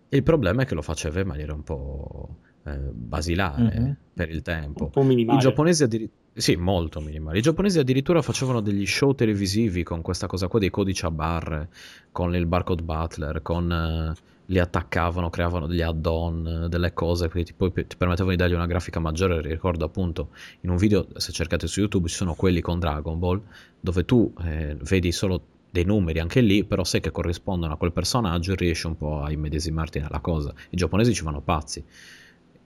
E 0.08 0.16
il 0.16 0.22
problema 0.22 0.62
è 0.62 0.66
che 0.66 0.74
lo 0.74 0.82
faceva 0.82 1.20
in 1.20 1.26
maniera 1.26 1.52
un 1.52 1.62
po' 1.62 2.36
eh, 2.66 2.76
basilare 2.92 3.78
Mhm. 3.80 3.96
per 4.14 4.30
il 4.30 4.40
tempo. 4.42 4.84
Un 4.84 4.90
po' 4.90 5.02
I 5.02 5.06
minimale. 5.06 5.40
giapponesi 5.40 5.82
addirittura... 5.82 6.22
Sì, 6.36 6.56
molto 6.56 7.00
minimali. 7.00 7.38
I 7.38 7.42
giapponesi 7.42 7.78
addirittura 7.78 8.22
facevano 8.22 8.60
degli 8.60 8.86
show 8.86 9.14
televisivi 9.14 9.82
con 9.82 10.00
questa 10.02 10.26
cosa 10.26 10.48
qua 10.48 10.58
dei 10.58 10.70
codici 10.70 11.04
a 11.04 11.10
barre, 11.10 11.68
con 12.10 12.34
il 12.34 12.46
barcode 12.46 12.82
butler, 12.82 13.42
con... 13.42 13.70
eh, 13.70 14.32
li 14.46 14.58
attaccavano, 14.58 15.30
creavano 15.30 15.66
degli 15.66 15.80
add-on, 15.80 16.66
delle 16.68 16.92
cose 16.92 17.28
che 17.28 17.42
ti, 17.44 17.54
poi 17.54 17.72
ti 17.72 17.96
permettevano 17.96 18.30
di 18.30 18.36
dargli 18.36 18.52
una 18.52 18.66
grafica 18.66 19.00
maggiore. 19.00 19.40
Ricordo 19.40 19.84
appunto 19.84 20.30
in 20.60 20.70
un 20.70 20.76
video, 20.76 21.06
se 21.16 21.32
cercate 21.32 21.66
su 21.66 21.80
YouTube, 21.80 22.08
ci 22.08 22.16
sono 22.16 22.34
quelli 22.34 22.60
con 22.60 22.78
Dragon 22.78 23.18
Ball, 23.18 23.42
dove 23.80 24.04
tu 24.04 24.32
eh, 24.42 24.76
vedi 24.80 25.12
solo 25.12 25.52
dei 25.70 25.84
numeri 25.84 26.20
anche 26.20 26.40
lì, 26.40 26.64
però 26.64 26.84
sai 26.84 27.00
che 27.00 27.10
corrispondono 27.10 27.72
a 27.72 27.76
quel 27.76 27.92
personaggio 27.92 28.52
e 28.52 28.56
riesci 28.56 28.86
un 28.86 28.96
po' 28.96 29.22
a 29.22 29.32
immedesimarti 29.32 29.98
nella 29.98 30.20
cosa. 30.20 30.54
I 30.70 30.76
giapponesi 30.76 31.12
ci 31.12 31.24
vanno 31.24 31.40
pazzi. 31.40 31.84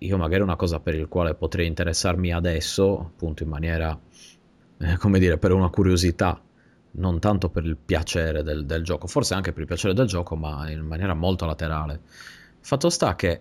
Io 0.00 0.16
magari 0.16 0.42
una 0.42 0.56
cosa 0.56 0.78
per 0.78 0.94
il 0.94 1.08
quale 1.08 1.34
potrei 1.34 1.66
interessarmi 1.66 2.32
adesso, 2.32 2.98
appunto 2.98 3.42
in 3.44 3.48
maniera, 3.48 3.98
eh, 4.78 4.96
come 4.98 5.18
dire, 5.18 5.38
per 5.38 5.52
una 5.52 5.70
curiosità, 5.70 6.40
non 6.92 7.18
tanto 7.18 7.48
per 7.50 7.64
il 7.64 7.76
piacere 7.76 8.42
del, 8.42 8.66
del, 8.66 8.82
gioco, 8.82 9.06
forse 9.06 9.34
anche 9.34 9.52
per 9.52 9.62
il 9.62 9.66
piacere 9.66 9.94
del 9.94 10.06
gioco, 10.06 10.36
ma 10.36 10.70
in 10.70 10.80
maniera 10.80 11.14
molto 11.14 11.46
laterale. 11.46 12.00
Fatto 12.60 12.90
sta 12.90 13.14
che 13.14 13.40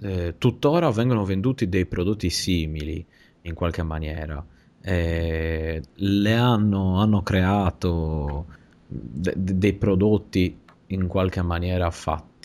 eh, 0.00 0.34
tuttora 0.38 0.90
vengono 0.90 1.24
venduti 1.24 1.68
dei 1.68 1.86
prodotti 1.86 2.30
simili 2.30 3.04
in 3.42 3.54
qualche 3.54 3.82
maniera. 3.82 4.44
Eh, 4.80 5.82
le 5.94 6.34
hanno, 6.34 7.00
hanno 7.00 7.22
creato 7.22 8.46
de- 8.86 9.34
dei 9.36 9.72
prodotti 9.72 10.58
in 10.88 11.06
qualche 11.08 11.42
maniera 11.42 11.90
fatti 11.90 12.35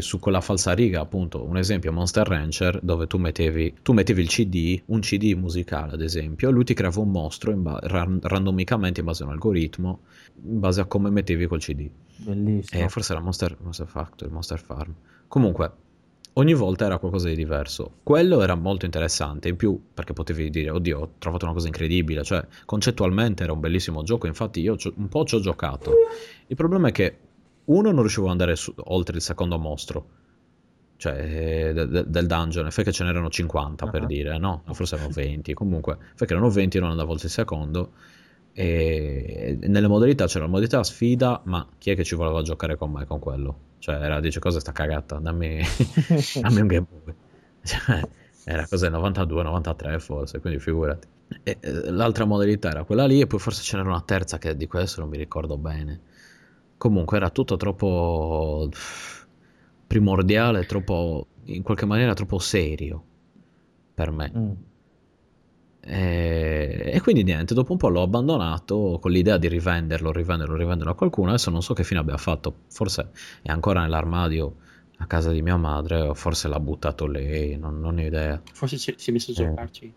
su 0.00 0.18
quella 0.18 0.40
falsa 0.40 0.72
riga, 0.72 1.00
appunto, 1.00 1.44
un 1.44 1.56
esempio 1.56 1.92
Monster 1.92 2.26
Rancher 2.26 2.80
dove 2.82 3.06
tu 3.06 3.18
mettevi, 3.18 3.74
tu 3.82 3.92
mettevi 3.92 4.22
il 4.22 4.28
CD, 4.28 4.82
un 4.86 5.00
CD 5.00 5.34
musicale 5.34 5.92
ad 5.92 6.00
esempio, 6.00 6.48
e 6.48 6.52
lui 6.52 6.64
ti 6.64 6.74
creava 6.74 7.00
un 7.00 7.10
mostro 7.10 7.54
ba- 7.54 7.78
ran- 7.82 8.20
randomicamente 8.22 9.00
in 9.00 9.06
base 9.06 9.22
a 9.22 9.26
un 9.26 9.32
algoritmo, 9.32 10.00
in 10.44 10.60
base 10.60 10.80
a 10.80 10.84
come 10.86 11.10
mettevi 11.10 11.46
quel 11.46 11.60
CD. 11.60 11.88
Bellissimo. 12.16 12.84
E 12.84 12.88
forse 12.88 13.12
era 13.12 13.20
Monster, 13.20 13.56
Monster 13.60 13.86
Factory, 13.86 14.30
Monster 14.30 14.60
Farm. 14.60 14.94
Comunque, 15.28 15.72
ogni 16.34 16.54
volta 16.54 16.86
era 16.86 16.98
qualcosa 16.98 17.28
di 17.28 17.34
diverso. 17.34 17.96
Quello 18.02 18.42
era 18.42 18.54
molto 18.54 18.84
interessante, 18.84 19.48
in 19.48 19.56
più 19.56 19.80
perché 19.92 20.12
potevi 20.12 20.50
dire, 20.50 20.70
oddio, 20.70 20.98
ho 20.98 21.10
trovato 21.18 21.44
una 21.44 21.54
cosa 21.54 21.66
incredibile, 21.66 22.22
cioè 22.22 22.46
concettualmente 22.64 23.42
era 23.42 23.52
un 23.52 23.60
bellissimo 23.60 24.02
gioco, 24.02 24.26
infatti 24.26 24.60
io 24.60 24.76
un 24.96 25.08
po' 25.08 25.24
ci 25.24 25.34
ho 25.34 25.40
giocato. 25.40 25.92
Il 26.46 26.56
problema 26.56 26.88
è 26.88 26.92
che 26.92 27.16
uno 27.64 27.90
non 27.90 28.00
riuscivo 28.00 28.26
ad 28.26 28.32
andare 28.32 28.56
su, 28.56 28.72
oltre 28.76 29.16
il 29.16 29.22
secondo 29.22 29.58
mostro, 29.58 30.06
cioè 30.96 31.72
de, 31.72 31.88
de, 31.88 32.04
del 32.06 32.26
dungeon, 32.26 32.70
fai 32.70 32.84
che 32.84 32.92
ce 32.92 33.04
n'erano 33.04 33.28
50 33.28 33.84
uh-huh. 33.84 33.90
per 33.90 34.06
dire, 34.06 34.38
no? 34.38 34.62
Forse 34.72 34.94
erano 34.94 35.10
20, 35.10 35.52
comunque, 35.54 35.98
fai 36.14 36.26
che 36.26 36.32
erano 36.32 36.48
20 36.48 36.76
e 36.76 36.80
non 36.80 36.90
andavo 36.90 37.12
oltre 37.12 37.26
il 37.26 37.32
secondo. 37.32 37.92
E 38.54 39.58
nelle 39.62 39.88
modalità 39.88 40.26
c'era 40.26 40.44
la 40.44 40.50
modalità 40.50 40.82
sfida, 40.84 41.40
ma 41.44 41.66
chi 41.78 41.90
è 41.90 41.96
che 41.96 42.04
ci 42.04 42.14
voleva 42.14 42.42
giocare 42.42 42.76
con 42.76 42.92
me 42.92 43.06
con 43.06 43.18
quello? 43.18 43.58
Cioè, 43.78 43.96
era, 43.96 44.20
dice, 44.20 44.38
cosa 44.38 44.60
sta 44.60 44.72
cagata? 44.72 45.18
Dammi, 45.18 45.60
dammi 46.40 46.60
un 46.60 46.66
Game 46.66 46.86
Boy. 46.88 47.14
Cioè, 47.64 48.00
era 48.44 48.66
cosa 48.68 48.88
92, 48.88 49.42
93 49.42 49.98
forse, 49.98 50.40
quindi 50.40 50.60
figurati. 50.60 51.08
E, 51.42 51.58
l'altra 51.90 52.24
modalità 52.24 52.70
era 52.70 52.84
quella 52.84 53.06
lì 53.06 53.20
e 53.20 53.26
poi 53.26 53.38
forse 53.38 53.62
ce 53.62 53.76
n'era 53.76 53.88
una 53.88 54.02
terza 54.02 54.38
che 54.38 54.56
di 54.56 54.66
questo 54.66 55.00
non 55.00 55.10
mi 55.10 55.16
ricordo 55.16 55.56
bene. 55.56 56.00
Comunque 56.82 57.16
era 57.16 57.30
tutto 57.30 57.56
troppo 57.56 58.68
primordiale, 59.86 60.66
troppo, 60.66 61.28
in 61.44 61.62
qualche 61.62 61.86
maniera 61.86 62.12
troppo 62.12 62.40
serio 62.40 63.04
per 63.94 64.10
me. 64.10 64.32
Mm. 64.36 64.50
E, 65.80 66.90
e, 66.92 67.00
quindi 67.00 67.22
niente, 67.22 67.54
dopo 67.54 67.70
un 67.70 67.78
po' 67.78 67.88
l'ho 67.88 68.02
abbandonato 68.02 68.98
con 69.00 69.12
l'idea 69.12 69.38
di 69.38 69.46
rivenderlo, 69.46 70.10
rivenderlo, 70.10 70.56
rivenderlo 70.56 70.90
a 70.90 70.96
qualcuno. 70.96 71.28
Adesso 71.28 71.50
non 71.50 71.62
so 71.62 71.72
che 71.72 71.84
fine 71.84 72.00
abbia 72.00 72.16
fatto, 72.16 72.62
forse 72.66 73.10
è 73.42 73.52
ancora 73.52 73.82
nell'armadio 73.82 74.56
a 74.96 75.06
casa 75.06 75.30
di 75.30 75.40
mia 75.40 75.56
madre, 75.56 76.00
o 76.00 76.14
forse 76.14 76.48
l'ha 76.48 76.58
buttato 76.58 77.06
lei, 77.06 77.56
non, 77.56 77.78
non 77.78 77.96
ho 77.96 78.00
idea. 78.00 78.42
Forse 78.52 78.76
si 78.76 78.92
è 78.92 79.12
messo 79.12 79.30
a 79.30 79.34
eh. 79.34 79.36
giocarci. 79.36 79.84
Eh. 79.84 79.92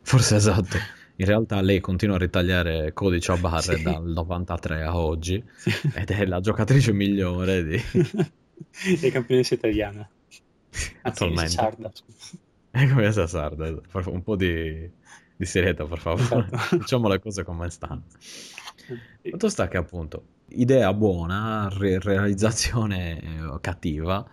Forse 0.00 0.36
esatto. 0.36 0.78
In 1.20 1.26
realtà 1.26 1.60
lei 1.60 1.80
continua 1.80 2.16
a 2.16 2.18
ritagliare 2.18 2.92
codice 2.92 3.32
a 3.32 3.36
barre 3.36 3.76
sì. 3.76 3.82
dal 3.82 4.04
93 4.04 4.82
a 4.82 4.96
oggi 4.96 5.42
sì. 5.56 5.70
ed 5.94 6.10
è 6.10 6.24
la 6.26 6.40
giocatrice 6.40 6.92
migliore 6.92 7.64
di... 7.64 7.76
è 9.00 9.10
campionessa 9.10 9.54
italiana. 9.54 10.08
Attualmente. 11.02 11.50
Sarda, 11.50 11.90
è 12.70 12.88
come 12.88 13.06
essa 13.06 13.26
sarda, 13.26 13.68
un 14.06 14.22
po' 14.22 14.36
di 14.36 14.90
di 15.38 15.46
serietà, 15.46 15.84
per 15.84 15.98
favore. 15.98 16.48
Esatto. 16.50 16.76
Diciamo 16.82 17.08
le 17.08 17.20
cose 17.20 17.44
come 17.44 17.70
stanno. 17.70 18.02
Fatto 19.30 19.48
sta 19.48 19.68
che 19.68 19.76
appunto, 19.76 20.24
idea 20.48 20.92
buona, 20.92 21.68
re- 21.70 22.00
realizzazione 22.00 23.20
eh, 23.20 23.58
cattiva, 23.60 24.28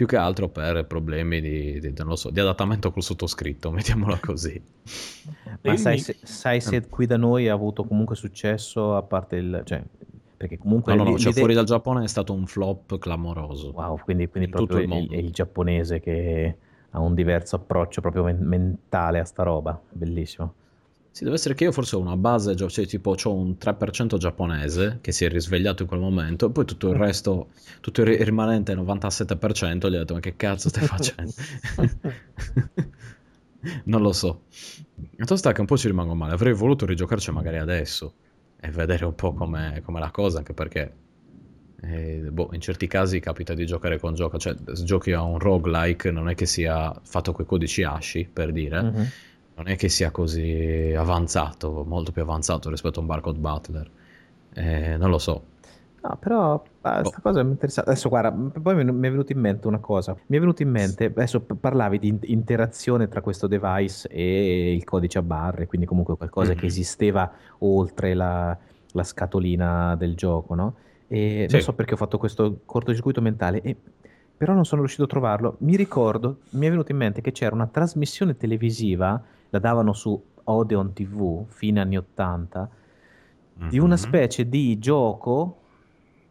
più 0.00 0.08
che 0.08 0.16
altro 0.16 0.48
per 0.48 0.86
problemi 0.86 1.42
di, 1.42 1.78
di, 1.78 1.92
so, 2.14 2.30
di, 2.30 2.40
adattamento 2.40 2.90
col 2.90 3.02
sottoscritto, 3.02 3.68
mettiamola 3.70 4.18
così. 4.18 4.58
Ma 5.60 5.76
sai 5.76 5.98
se, 5.98 6.16
sai 6.22 6.62
se, 6.62 6.88
qui 6.88 7.04
da 7.04 7.18
noi 7.18 7.50
ha 7.50 7.52
avuto 7.52 7.84
comunque 7.84 8.16
successo, 8.16 8.96
a 8.96 9.02
parte 9.02 9.36
il... 9.36 9.60
Cioè, 9.62 9.82
perché 10.38 10.56
comunque... 10.56 10.94
No, 10.94 11.04
no, 11.04 11.10
no, 11.10 11.18
cioè 11.18 11.34
fuori 11.34 11.52
dal 11.52 11.66
Giappone 11.66 12.02
è 12.02 12.08
stato 12.08 12.32
un 12.32 12.46
flop 12.46 12.98
clamoroso. 12.98 13.72
Wow, 13.72 13.98
quindi, 14.02 14.26
quindi 14.28 14.48
proprio 14.48 14.78
il, 14.78 14.90
il, 14.90 15.12
il 15.18 15.32
giapponese 15.32 16.00
che 16.00 16.56
ha 16.88 16.98
un 16.98 17.14
diverso 17.14 17.56
approccio 17.56 18.00
proprio 18.00 18.22
men- 18.22 18.40
mentale 18.40 19.18
a 19.18 19.24
sta 19.26 19.42
roba, 19.42 19.78
bellissimo. 19.90 20.54
Sì, 21.12 21.24
deve 21.24 21.36
essere 21.36 21.54
che 21.54 21.64
io 21.64 21.72
forse 21.72 21.96
ho 21.96 21.98
una 21.98 22.16
base, 22.16 22.54
cioè 22.54 22.86
tipo 22.86 23.16
ho 23.20 23.34
un 23.34 23.56
3% 23.60 24.16
giapponese 24.16 24.98
che 25.00 25.10
si 25.10 25.24
è 25.24 25.28
risvegliato 25.28 25.82
in 25.82 25.88
quel 25.88 26.00
momento 26.00 26.46
e 26.46 26.50
poi 26.50 26.64
tutto 26.64 26.90
il 26.90 26.96
resto, 26.96 27.48
tutto 27.80 28.02
il 28.02 28.18
rimanente 28.24 28.74
97% 28.74 29.90
gli 29.90 29.96
ho 29.96 29.98
detto 29.98 30.14
ma 30.14 30.20
che 30.20 30.36
cazzo 30.36 30.68
stai 30.68 30.86
facendo? 30.88 31.32
non 33.84 34.02
lo 34.02 34.12
so. 34.12 34.42
Tanto 35.16 35.36
sta 35.36 35.52
che 35.52 35.60
un 35.60 35.66
po' 35.66 35.76
ci 35.76 35.88
rimango 35.88 36.14
male, 36.14 36.32
avrei 36.32 36.52
voluto 36.52 36.86
rigiocarci 36.86 37.32
magari 37.32 37.58
adesso 37.58 38.14
e 38.60 38.70
vedere 38.70 39.04
un 39.04 39.14
po' 39.14 39.32
com'è 39.32 39.82
la 39.84 40.10
cosa, 40.10 40.38
anche 40.38 40.52
perché 40.52 40.94
eh, 41.82 42.28
boh, 42.30 42.50
in 42.52 42.60
certi 42.60 42.86
casi 42.86 43.20
capita 43.20 43.54
di 43.54 43.64
giocare 43.64 43.98
con 43.98 44.14
gioco, 44.14 44.38
cioè 44.38 44.54
se 44.72 44.84
giochi 44.84 45.12
a 45.12 45.22
un 45.22 45.38
roguelike 45.38 46.10
non 46.10 46.28
è 46.28 46.34
che 46.34 46.46
sia 46.46 46.94
fatto 47.02 47.32
con 47.32 47.44
i 47.44 47.48
codici 47.48 47.82
ASCII, 47.82 48.28
per 48.30 48.52
dire, 48.52 48.82
mm-hmm. 48.82 49.04
Non 49.60 49.68
è 49.68 49.76
che 49.76 49.90
sia 49.90 50.10
così 50.10 50.94
avanzato, 50.96 51.84
molto 51.86 52.12
più 52.12 52.22
avanzato 52.22 52.70
rispetto 52.70 52.98
a 52.98 53.02
un 53.02 53.08
Barcode 53.08 53.38
Butler. 53.38 53.90
Eh, 54.54 54.96
non 54.96 55.10
lo 55.10 55.18
so. 55.18 55.44
No, 56.02 56.16
però 56.18 56.62
questa 56.80 57.18
oh. 57.18 57.20
cosa 57.20 57.42
mi 57.42 57.50
interessa. 57.50 57.82
Adesso 57.82 58.08
guarda, 58.08 58.32
poi 58.32 58.84
mi 58.84 59.06
è 59.06 59.10
venuto 59.10 59.32
in 59.32 59.38
mente 59.38 59.66
una 59.66 59.78
cosa. 59.78 60.16
Mi 60.28 60.38
è 60.38 60.40
venuto 60.40 60.62
in 60.62 60.70
mente, 60.70 61.04
adesso 61.04 61.42
parlavi 61.42 61.98
di 61.98 62.18
interazione 62.22 63.08
tra 63.08 63.20
questo 63.20 63.46
device 63.46 64.08
e 64.08 64.72
il 64.72 64.82
codice 64.84 65.18
a 65.18 65.22
barre, 65.22 65.66
quindi 65.66 65.86
comunque 65.86 66.16
qualcosa 66.16 66.52
mm-hmm. 66.52 66.58
che 66.58 66.66
esisteva 66.66 67.30
oltre 67.58 68.14
la, 68.14 68.56
la 68.92 69.02
scatolina 69.02 69.94
del 69.94 70.14
gioco, 70.14 70.54
no? 70.54 70.74
E 71.06 71.44
sì. 71.48 71.54
non 71.54 71.62
so 71.62 71.74
perché 71.74 71.92
ho 71.92 71.98
fatto 71.98 72.16
questo 72.16 72.60
cortocircuito 72.64 73.20
mentale, 73.20 73.60
e, 73.60 73.76
però 74.38 74.54
non 74.54 74.64
sono 74.64 74.80
riuscito 74.80 75.04
a 75.04 75.08
trovarlo. 75.08 75.56
Mi 75.58 75.76
ricordo, 75.76 76.38
mi 76.52 76.66
è 76.66 76.70
venuto 76.70 76.92
in 76.92 76.96
mente 76.96 77.20
che 77.20 77.32
c'era 77.32 77.54
una 77.54 77.66
trasmissione 77.66 78.38
televisiva, 78.38 79.22
la 79.50 79.58
davano 79.58 79.92
su 79.92 80.20
Odeon 80.44 80.92
TV, 80.92 81.44
fine 81.48 81.80
anni 81.80 81.96
80, 81.96 82.70
mm-hmm. 83.58 83.68
di 83.68 83.78
una 83.78 83.94
mhm. 83.94 84.00
specie 84.00 84.48
di 84.48 84.78
gioco 84.78 85.60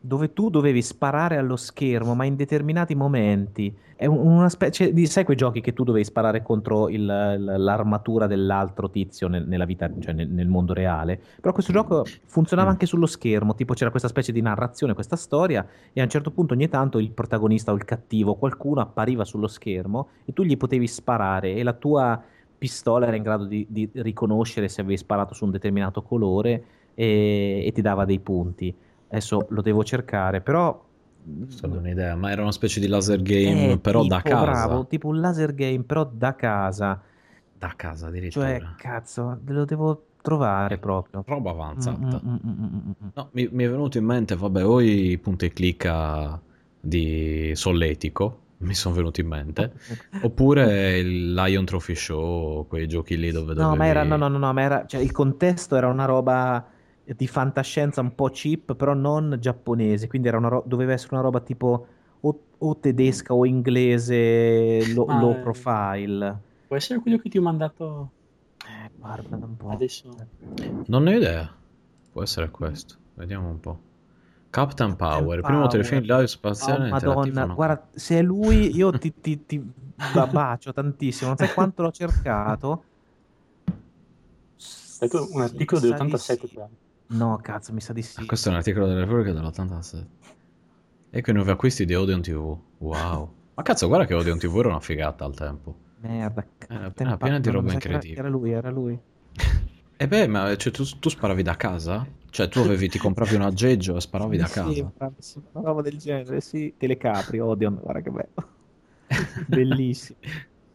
dove 0.02 0.32
tu 0.34 0.50
dovevi 0.50 0.82
sparare 0.82 1.38
allo 1.38 1.58
schermo, 1.58 2.16
ma 2.16 2.24
in 2.24 2.36
determinati 2.36 2.96
momenti. 2.96 3.76
È 3.96 4.06
una 4.06 4.48
specie 4.48 4.94
di. 4.94 5.06
Sai 5.08 5.26
quei 5.26 5.36
giochi 5.36 5.60
che 5.60 5.74
tu 5.74 5.84
dovevi 5.84 6.06
sparare 6.06 6.42
contro 6.42 6.88
il, 6.88 7.06
l'armatura 7.06 8.28
dell'altro 8.28 8.90
tizio 8.90 9.28
nel, 9.28 9.46
nella 9.46 9.66
vita, 9.66 9.92
cioè 10.00 10.14
nel, 10.14 10.30
nel, 10.30 10.48
mondo 10.48 10.74
reale. 10.74 11.20
Però 11.42 11.52
questo 11.52 11.74
gioco 11.74 12.06
funzionava 12.26 12.70
mm. 12.70 12.72
anche 12.72 12.86
sullo 12.86 13.06
schermo, 13.06 13.56
tipo 13.56 13.74
c'era 13.74 13.90
questa 13.90 14.08
specie 14.08 14.32
di 14.32 14.42
narrazione, 14.42 14.94
questa 14.94 15.18
storia, 15.18 15.68
e 15.92 16.00
a 16.00 16.04
un 16.04 16.10
certo 16.10 16.32
punto 16.32 16.54
ogni 16.54 16.70
tanto 16.70 16.98
il 16.98 17.12
protagonista 17.12 17.74
o 17.74 17.76
il 17.76 17.84
cattivo, 17.84 18.36
qualcuno 18.36 18.80
appariva 18.80 19.26
sullo 19.26 19.48
schermo 19.48 20.08
e 20.24 20.32
tu 20.32 20.44
gli 20.44 20.56
potevi 20.56 20.88
sparare 20.88 21.56
e 21.56 21.64
la 21.64 21.74
tua 21.74 22.24
pistola 22.60 23.08
era 23.08 23.16
in 23.16 23.24
grado 23.24 23.46
di, 23.46 23.66
di 23.68 23.90
riconoscere 23.94 24.68
se 24.68 24.82
avevi 24.82 24.98
sparato 24.98 25.34
su 25.34 25.46
un 25.46 25.52
determinato 25.52 26.04
colore 26.04 26.64
e, 26.94 27.64
e 27.66 27.72
ti 27.72 27.82
dava 27.82 28.06
dei 28.06 28.20
punti. 28.20 28.76
Adesso 29.08 29.48
lo 29.50 29.62
devo 29.62 29.84
cercare, 29.84 30.42
però 30.42 30.88
Solo 31.48 31.78
un'idea, 31.78 32.16
ma 32.16 32.32
era 32.32 32.42
una 32.42 32.52
specie 32.52 32.80
di 32.80 32.88
laser 32.88 33.22
game, 33.22 33.72
eh, 33.72 33.78
però 33.78 34.02
tipo, 34.02 34.16
da 34.16 34.22
casa. 34.22 34.68
Bravo, 34.68 34.88
tipo 34.88 35.08
un 35.08 35.20
laser 35.20 35.54
game, 35.54 35.84
però 35.84 36.10
da 36.12 36.36
casa. 36.36 37.02
Da 37.58 37.74
casa 37.76 38.08
addirittura. 38.08 38.48
Cioè, 38.48 38.62
cazzo, 38.78 39.40
lo 39.46 39.66
devo 39.66 40.06
trovare 40.22 40.76
eh, 40.76 40.78
proprio. 40.78 41.24
Roba 41.28 41.52
avanzata. 41.52 41.98
Mm, 41.98 42.30
mm, 42.30 42.38
mm, 42.46 42.92
no, 43.14 43.30
mi, 43.32 43.48
mi, 43.52 43.64
è 43.64 43.70
venuto 43.70 43.98
in 43.98 44.06
mente, 44.06 44.36
vabbè, 44.36 44.66
o 44.66 44.80
i 44.82 45.20
punti 45.22 45.50
clicca 45.50 46.40
di 46.80 47.52
Solletico, 47.54 48.40
mi 48.60 48.74
sono 48.74 48.96
venuti 48.96 49.22
in 49.22 49.28
mente, 49.28 49.74
oppure 50.24 50.98
il 51.00 51.34
Lion 51.34 51.66
Trophy 51.66 51.96
Show, 51.96 52.68
quei 52.68 52.88
giochi 52.88 53.18
lì 53.18 53.32
dove... 53.32 53.54
No, 53.54 53.76
ma 53.76 53.86
era, 53.86 54.04
no, 54.04 54.18
no, 54.18 54.28
no, 54.28 54.38
no, 54.38 54.54
ma 54.54 54.62
era, 54.62 54.86
cioè, 54.86 55.02
il 55.02 55.12
contesto 55.12 55.76
era 55.76 55.88
una 55.88 56.06
roba 56.06 56.66
di 57.04 57.28
fantascienza 57.28 58.02
un 58.02 58.14
po' 58.14 58.30
cheap, 58.30 58.76
però 58.76 58.94
non 58.94 59.38
giapponese, 59.40 60.08
quindi 60.08 60.30
ro- 60.30 60.64
doveva 60.66 60.94
essere 60.94 61.16
una 61.16 61.24
roba 61.24 61.40
tipo 61.40 61.88
o, 62.20 62.40
o 62.58 62.78
tedesca 62.78 63.34
o 63.34 63.46
inglese, 63.46 64.94
lo- 64.94 65.06
ah, 65.06 65.20
low 65.20 65.42
profile. 65.42 66.38
Può 66.68 66.76
essere 66.76 67.00
quello 67.00 67.18
che 67.18 67.30
ti 67.30 67.38
ho 67.38 67.42
mandato 67.42 68.12
eh, 68.66 68.90
guarda 68.96 69.36
un 69.38 69.58
po'. 69.58 69.70
Adesso. 69.70 70.10
Non 70.88 71.04
ne 71.04 71.14
ho 71.14 71.18
idea. 71.18 71.56
Può 72.12 72.22
essere 72.22 72.50
questo. 72.50 72.96
Vediamo 73.16 73.50
un 73.50 73.60
po'. 73.60 73.80
Captain 74.50 74.96
Power, 74.96 75.38
il 75.38 75.44
primo 75.44 75.68
telefilm 75.68 76.02
live 76.02 76.24
Oh, 76.24 76.26
spaziale 76.28 76.90
interattivo, 76.90 77.14
Madonna, 77.20 77.46
no? 77.46 77.54
guarda, 77.56 77.88
se 77.94 78.18
è 78.18 78.22
lui 78.24 78.76
io 78.76 78.92
ti, 78.98 79.14
ti, 79.22 79.46
ti 79.46 79.72
ba- 80.14 80.26
bacio 80.28 80.74
tantissimo, 80.74 81.28
non 81.30 81.38
sai 81.38 81.50
quanto 81.54 81.84
l'ho 81.84 81.92
cercato. 81.92 82.84
È 83.66 83.72
stato 84.58 85.30
un 85.32 85.42
articolo 85.42 85.80
Mi 85.82 85.88
sa 85.90 85.98
di 86.04 86.10
dell'87 86.10 86.18
sì. 86.18 86.36
tra 86.38 86.60
l'altro. 86.62 86.78
No, 87.08 87.40
cazzo, 87.42 87.74
mi 87.74 87.82
sa 87.82 87.94
di 87.94 88.02
sì. 88.02 88.20
Ah, 88.22 88.26
questo 88.26 88.50
è 88.50 88.52
un 88.52 88.58
articolo 88.58 88.86
della 88.88 89.00
Repubblica 89.00 89.32
dell'87. 89.34 90.06
Ecco 91.12 91.30
i 91.30 91.34
nuovi 91.34 91.50
acquisti 91.52 91.86
di 91.86 91.96
Odeon 91.96 92.22
TV. 92.22 92.58
Wow. 92.80 93.34
Ma 93.56 93.64
cazzo, 93.64 93.88
guarda 93.88 94.06
che 94.06 94.14
Odeon 94.14 94.38
TV 94.38 94.58
era 94.60 94.70
una 94.70 94.80
figata 94.80 95.26
al 95.26 95.34
tempo. 95.36 95.76
Merda, 96.02 96.42
Eh, 96.42 96.48
Captain 96.58 96.92
piena- 96.94 97.18
piena 97.18 97.40
di 97.40 97.50
roba 97.50 97.66
era- 97.68 97.74
incredibile. 97.76 98.20
Era 98.20 98.30
lui, 98.30 98.52
era 98.52 98.70
lui. 98.70 99.00
E 100.02 100.08
beh, 100.08 100.28
ma 100.28 100.56
cioè, 100.56 100.72
tu, 100.72 100.84
tu 100.98 101.10
sparavi 101.10 101.44
da 101.44 101.58
casa? 101.58 102.08
Cioè, 102.30 102.48
tu 102.50 102.60
avevi, 102.60 102.90
ti 102.90 102.98
compravi 102.98 103.36
un 103.36 103.42
aggeggio 103.42 103.96
e 103.96 104.02
sparavi 104.02 104.38
da 104.38 104.48
Sì, 104.48 104.50
casa? 104.50 104.92
bravissimo, 104.94 105.50
una 105.54 105.64
roba 105.70 105.82
del 105.82 105.98
genere, 105.98 106.42
sì. 106.42 106.76
Telecapri, 106.78 107.40
Odeon, 107.40 107.80
guarda 107.82 108.02
che 108.02 108.10
bello. 108.12 108.34
Bellissimo. 109.46 110.20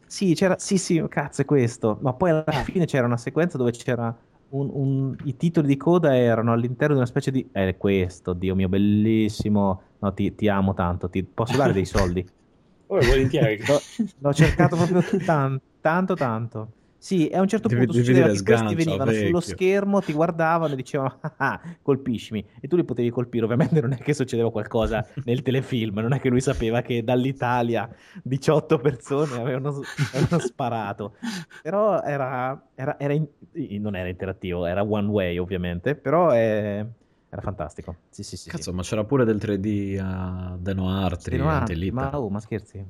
Sì, 0.06 0.34
c'era, 0.34 0.58
sì, 0.58 0.78
sì, 0.78 1.02
cazzo, 1.08 1.42
è 1.42 1.44
questo. 1.44 1.98
Ma 2.02 2.14
poi 2.14 2.30
alla 2.30 2.62
fine 2.62 2.84
c'era 2.86 3.06
una 3.06 3.16
sequenza 3.16 3.58
dove 3.58 3.70
c'era 3.72 4.16
un, 4.48 4.70
un- 4.72 5.16
i 5.22 5.36
titoli 5.36 5.66
di 5.66 5.76
coda 5.76 6.16
erano 6.16 6.52
all'interno 6.52 6.94
di 6.94 7.00
una 7.00 7.08
specie 7.08 7.30
di... 7.30 7.48
È 7.52 7.76
questo, 7.76 8.32
Dio 8.34 8.54
mio, 8.54 8.68
bellissimo. 8.68 9.82
No, 9.98 10.12
ti, 10.12 10.34
ti 10.34 10.48
amo 10.48 10.74
tanto, 10.74 11.08
ti 11.08 11.24
posso 11.24 11.56
dare 11.56 11.72
dei 11.72 11.84
soldi? 11.86 12.24
Oh, 12.88 13.04
volentieri. 13.04 13.64
L'ho, 13.64 13.86
l'ho 14.20 14.32
cercato 14.34 14.76
proprio 14.76 15.02
tan- 15.24 15.58
tanto, 15.80 16.16
tanto. 16.16 16.74
Sì, 17.04 17.30
a 17.34 17.42
un 17.42 17.48
certo 17.48 17.68
Devi- 17.68 17.80
punto 17.84 17.92
devi 17.98 18.04
succedeva 18.06 18.32
dire 18.32 18.38
che 18.38 18.44
questi 18.48 18.66
sgancia, 18.66 18.84
venivano 18.84 19.12
sullo 19.12 19.38
vecchio. 19.38 19.40
schermo, 19.56 20.00
ti 20.00 20.12
guardavano 20.14 20.72
e 20.72 20.76
dicevano 20.76 21.18
"Ah, 21.20 21.34
ah, 21.36 21.60
colpiscimi 21.82 22.42
e 22.62 22.66
tu 22.66 22.76
li 22.76 22.84
potevi 22.84 23.10
colpire. 23.10 23.44
Ovviamente 23.44 23.78
non 23.82 23.92
è 23.92 23.98
che 23.98 24.14
succedeva 24.14 24.50
qualcosa 24.50 25.06
nel 25.24 25.42
telefilm, 25.42 25.98
non 25.98 26.14
è 26.14 26.18
che 26.18 26.30
lui 26.30 26.40
sapeva 26.40 26.80
che 26.80 27.04
dall'Italia 27.04 27.86
18 28.22 28.78
persone 28.78 29.38
avevano, 29.38 29.82
avevano 30.14 30.38
sparato. 30.42 31.16
Però 31.60 32.00
era, 32.02 32.68
era- 32.74 32.98
era 32.98 33.12
in- 33.12 33.26
non 33.82 33.96
era 33.96 34.08
interattivo, 34.08 34.64
era 34.64 34.82
one 34.82 35.08
way 35.08 35.36
ovviamente, 35.36 35.96
però 35.96 36.30
è- 36.30 36.86
era 37.28 37.42
fantastico. 37.42 37.96
Sì, 38.08 38.22
sì, 38.22 38.38
sì. 38.38 38.48
Cazzo, 38.48 38.70
sì. 38.70 38.76
ma 38.76 38.80
c'era 38.82 39.04
pure 39.04 39.26
del 39.26 39.36
3D 39.36 39.98
a 40.00 40.56
Deno 40.58 40.88
Artri, 40.88 41.36
Sì, 41.36 41.42
no, 41.42 41.48
anche 41.48 41.74
lì. 41.74 41.90
ma, 41.90 42.18
oh, 42.18 42.30
ma 42.30 42.40
scherzi? 42.40 42.82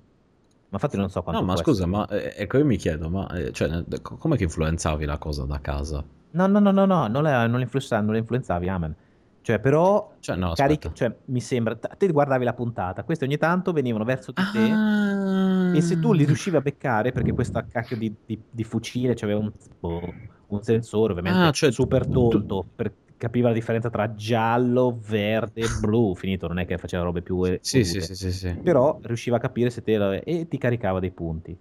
Ma 0.74 0.80
infatti 0.80 0.96
non 0.96 1.08
so 1.08 1.22
quanto 1.22 1.40
No, 1.40 1.46
ma 1.46 1.56
scusa, 1.56 1.84
essere. 1.84 1.88
ma 1.96 2.08
eh, 2.08 2.34
ecco, 2.36 2.58
io 2.58 2.64
mi 2.64 2.76
chiedo, 2.76 3.08
ma 3.08 3.28
eh, 3.28 3.52
cioè, 3.52 3.84
com'è 4.02 4.36
che 4.36 4.42
influenzavi 4.42 5.04
la 5.04 5.18
cosa 5.18 5.44
da 5.44 5.60
casa? 5.60 6.04
No, 6.30 6.46
no, 6.48 6.58
no, 6.58 6.72
no, 6.72 6.84
no, 6.84 7.06
non 7.06 7.22
la, 7.22 7.46
non 7.46 7.58
la 7.58 7.62
influenzavi, 7.62 8.02
non 8.04 8.12
la 8.14 8.18
influenzavi, 8.18 8.68
amen. 8.68 8.92
Cioè, 9.40 9.60
però, 9.60 10.16
Cioè, 10.18 10.34
no, 10.34 10.50
aspetta. 10.50 10.90
cioè, 10.92 11.16
mi 11.26 11.40
sembra, 11.40 11.76
te 11.76 12.08
guardavi 12.08 12.44
la 12.44 12.54
puntata, 12.54 13.04
questi 13.04 13.22
ogni 13.22 13.36
tanto 13.36 13.70
venivano 13.72 14.02
verso 14.02 14.32
di 14.32 14.42
te 14.50 14.68
Ah. 14.72 15.70
e 15.76 15.80
se 15.80 16.00
tu 16.00 16.12
li 16.12 16.24
riuscivi 16.24 16.56
a 16.56 16.60
beccare, 16.60 17.12
perché 17.12 17.32
questa 17.32 17.64
cacchio 17.64 17.96
di, 17.96 18.12
di- 18.26 18.42
di 18.50 18.64
fucile 18.64 19.14
c'aveva 19.14 19.38
un, 19.38 19.52
boh, 19.78 20.12
un 20.48 20.62
sensore 20.64 21.12
ovviamente 21.12 21.38
Ah, 21.46 21.50
cioè, 21.52 21.70
super 21.70 22.04
tu- 22.04 22.28
tonto, 22.30 22.66
per, 22.74 22.92
capiva 23.16 23.48
la 23.48 23.54
differenza 23.54 23.90
tra 23.90 24.14
giallo, 24.14 24.98
verde 25.00 25.62
e 25.62 25.68
blu, 25.80 26.14
finito, 26.14 26.46
non 26.46 26.58
è 26.58 26.66
che 26.66 26.78
faceva 26.78 27.04
robe 27.04 27.22
più. 27.22 27.42
Sì, 27.60 27.84
sì, 27.84 28.00
sì, 28.00 28.32
sì. 28.32 28.54
Però 28.62 28.98
riusciva 29.02 29.36
a 29.36 29.40
capire 29.40 29.70
se 29.70 29.82
te 29.82 29.96
la... 29.96 30.14
e 30.14 30.46
ti 30.48 30.58
caricava 30.58 31.00
dei 31.00 31.10
punti. 31.10 31.56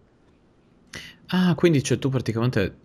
Ah, 1.27 1.55
quindi 1.55 1.81
cioè, 1.83 1.97
tu 1.97 2.09
praticamente 2.09 2.75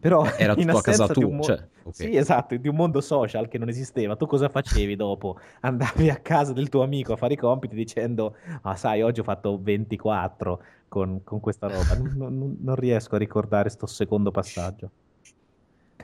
Però 0.00 0.24
era 0.38 0.54
tutto 0.54 0.76
a 0.76 0.82
casa 0.82 1.08
tua, 1.08 1.28
mo- 1.28 1.42
cioè, 1.42 1.68
ok. 1.82 1.94
Sì, 1.94 2.16
esatto, 2.16 2.56
di 2.56 2.68
un 2.68 2.76
mondo 2.76 3.00
social 3.00 3.48
che 3.48 3.58
non 3.58 3.68
esisteva. 3.68 4.14
Tu 4.16 4.26
cosa 4.26 4.48
facevi 4.48 4.94
dopo? 4.94 5.38
Andavi 5.62 6.08
a 6.10 6.16
casa 6.20 6.52
del 6.52 6.68
tuo 6.68 6.82
amico 6.82 7.12
a 7.12 7.16
fare 7.16 7.34
i 7.34 7.36
compiti 7.36 7.74
dicendo, 7.74 8.36
ah 8.62 8.76
sai, 8.76 9.02
oggi 9.02 9.20
ho 9.20 9.24
fatto 9.24 9.58
24 9.60 10.62
con, 10.86 11.22
con 11.24 11.40
questa 11.40 11.66
roba. 11.66 11.94
Non, 11.96 12.12
non- 12.16 12.56
non 12.60 12.74
riesco 12.76 13.16
a 13.16 13.18
ricordare 13.18 13.68
sto 13.68 13.86
secondo 13.86 14.30
passaggio. 14.30 14.90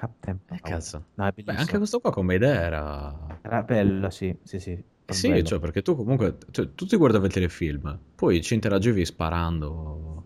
Captain 0.06 0.36
Eh, 0.36 0.46
Power. 0.46 0.60
cazzo. 0.60 1.04
No, 1.14 1.30
Beh, 1.34 1.52
anche 1.54 1.76
questo 1.78 2.00
qua 2.00 2.10
come 2.12 2.34
idea 2.34 2.60
era... 2.60 3.38
Era 3.42 3.62
bello, 3.62 4.10
sì, 4.10 4.36
sì, 4.42 4.58
sì. 4.58 4.70
Eh 5.06 5.12
sì, 5.12 5.28
bello. 5.30 5.44
cioè, 5.44 5.58
perché 5.58 5.82
tu 5.82 5.96
comunque, 5.96 6.36
cioè, 6.50 6.74
tu 6.74 6.86
ti 6.86 6.96
guardavi 6.96 7.26
il 7.26 7.32
telefilm, 7.32 7.98
poi 8.14 8.40
ci 8.42 8.54
interagivi 8.54 9.04
sparando 9.04 10.24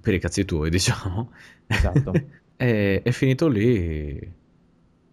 per 0.00 0.14
i 0.14 0.18
cazzi 0.18 0.44
tuoi, 0.44 0.68
diciamo. 0.70 1.32
Esatto. 1.66 2.12
e 2.56 3.02
è 3.02 3.10
finito 3.10 3.48
lì. 3.48 4.32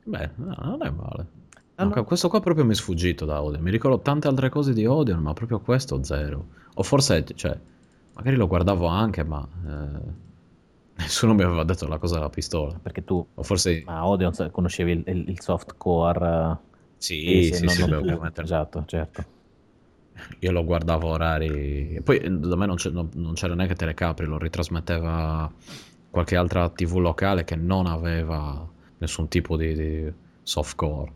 Beh, 0.04 0.30
no, 0.36 0.56
non 0.62 0.84
è 0.86 0.90
male. 0.90 1.28
No, 1.76 1.92
no. 1.94 2.04
Questo 2.06 2.28
qua 2.30 2.40
proprio 2.40 2.66
mi 2.66 2.72
è 2.72 2.76
sfuggito 2.76 3.26
da 3.26 3.42
Odeon. 3.44 3.62
Mi 3.62 3.72
ricordo 3.72 4.00
tante 4.00 4.28
altre 4.28 4.50
cose 4.50 4.74
di 4.74 4.86
Odeon, 4.86 5.22
ma 5.22 5.34
proprio 5.34 5.60
questo 5.60 6.02
zero. 6.04 6.48
O 6.76 6.84
forse, 6.84 7.24
cioè, 7.36 7.60
magari 8.14 8.36
lo 8.36 8.48
guardavo 8.48 8.88
anche, 8.88 9.24
ma 9.24 9.48
eh, 9.68 10.26
nessuno 11.00 11.34
mi 11.34 11.44
aveva 11.44 11.64
detto 11.64 11.88
la 11.88 11.98
cosa 11.98 12.16
della 12.16 12.30
pistola. 12.30 12.78
Perché 12.80 13.04
tu, 13.04 13.26
O 13.36 13.44
forse 13.44 13.86
ma 13.86 14.06
Odeon, 14.06 14.50
conoscevi 14.52 14.92
il, 14.92 15.04
il- 15.08 15.30
il 15.30 15.42
soft 15.42 15.76
core. 15.78 16.58
sì, 16.98 17.40
eh, 17.40 17.44
sì, 17.54 17.66
non- 17.66 17.76
sì, 17.76 17.80
non- 17.82 17.90
beh, 17.90 17.96
ovviamente. 17.98 18.42
Esatto, 18.42 18.84
certo. 18.86 19.26
Io 20.40 20.52
lo 20.52 20.64
guardavo 20.64 21.08
orari. 21.10 21.96
e 21.96 22.02
Poi 22.02 22.18
eh, 22.18 22.30
da 22.30 22.56
me 22.56 22.66
non, 22.66 22.78
non- 22.92 23.10
non 23.14 23.34
c'era 23.34 23.56
neanche 23.56 23.76
Telecapri, 23.76 24.26
lo 24.26 24.38
ritrasmetteva 24.38 25.52
qualche 26.10 26.36
altra 26.36 26.70
TV 26.70 26.98
locale 26.98 27.44
che 27.44 27.56
non 27.56 27.86
aveva 27.86 28.68
nessun 28.98 29.28
tipo 29.28 29.56
di, 29.58 29.74
di 29.74 30.14
softcore. 30.42 31.12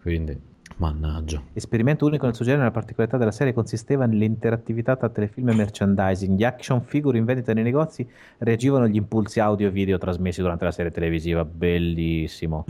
Quindi, 0.00 0.38
mannaggia. 0.76 1.42
Esperimento 1.52 2.06
unico 2.06 2.26
nel 2.26 2.34
suo 2.34 2.44
genere, 2.44 2.64
la 2.64 2.70
particolarità 2.70 3.16
della 3.16 3.30
serie 3.30 3.52
consisteva 3.52 4.06
nell'interattività 4.06 4.96
tra 4.96 5.08
telefilm 5.08 5.50
e 5.50 5.54
merchandising. 5.54 6.36
Gli 6.36 6.44
action 6.44 6.82
figure 6.82 7.16
in 7.18 7.24
vendita 7.24 7.52
nei 7.52 7.62
negozi 7.62 8.08
reagivano 8.38 8.84
agli 8.84 8.96
impulsi 8.96 9.40
audio 9.40 9.68
e 9.68 9.70
video 9.70 9.98
trasmessi 9.98 10.40
durante 10.40 10.64
la 10.64 10.72
serie 10.72 10.90
televisiva. 10.90 11.44
Bellissimo. 11.44 12.64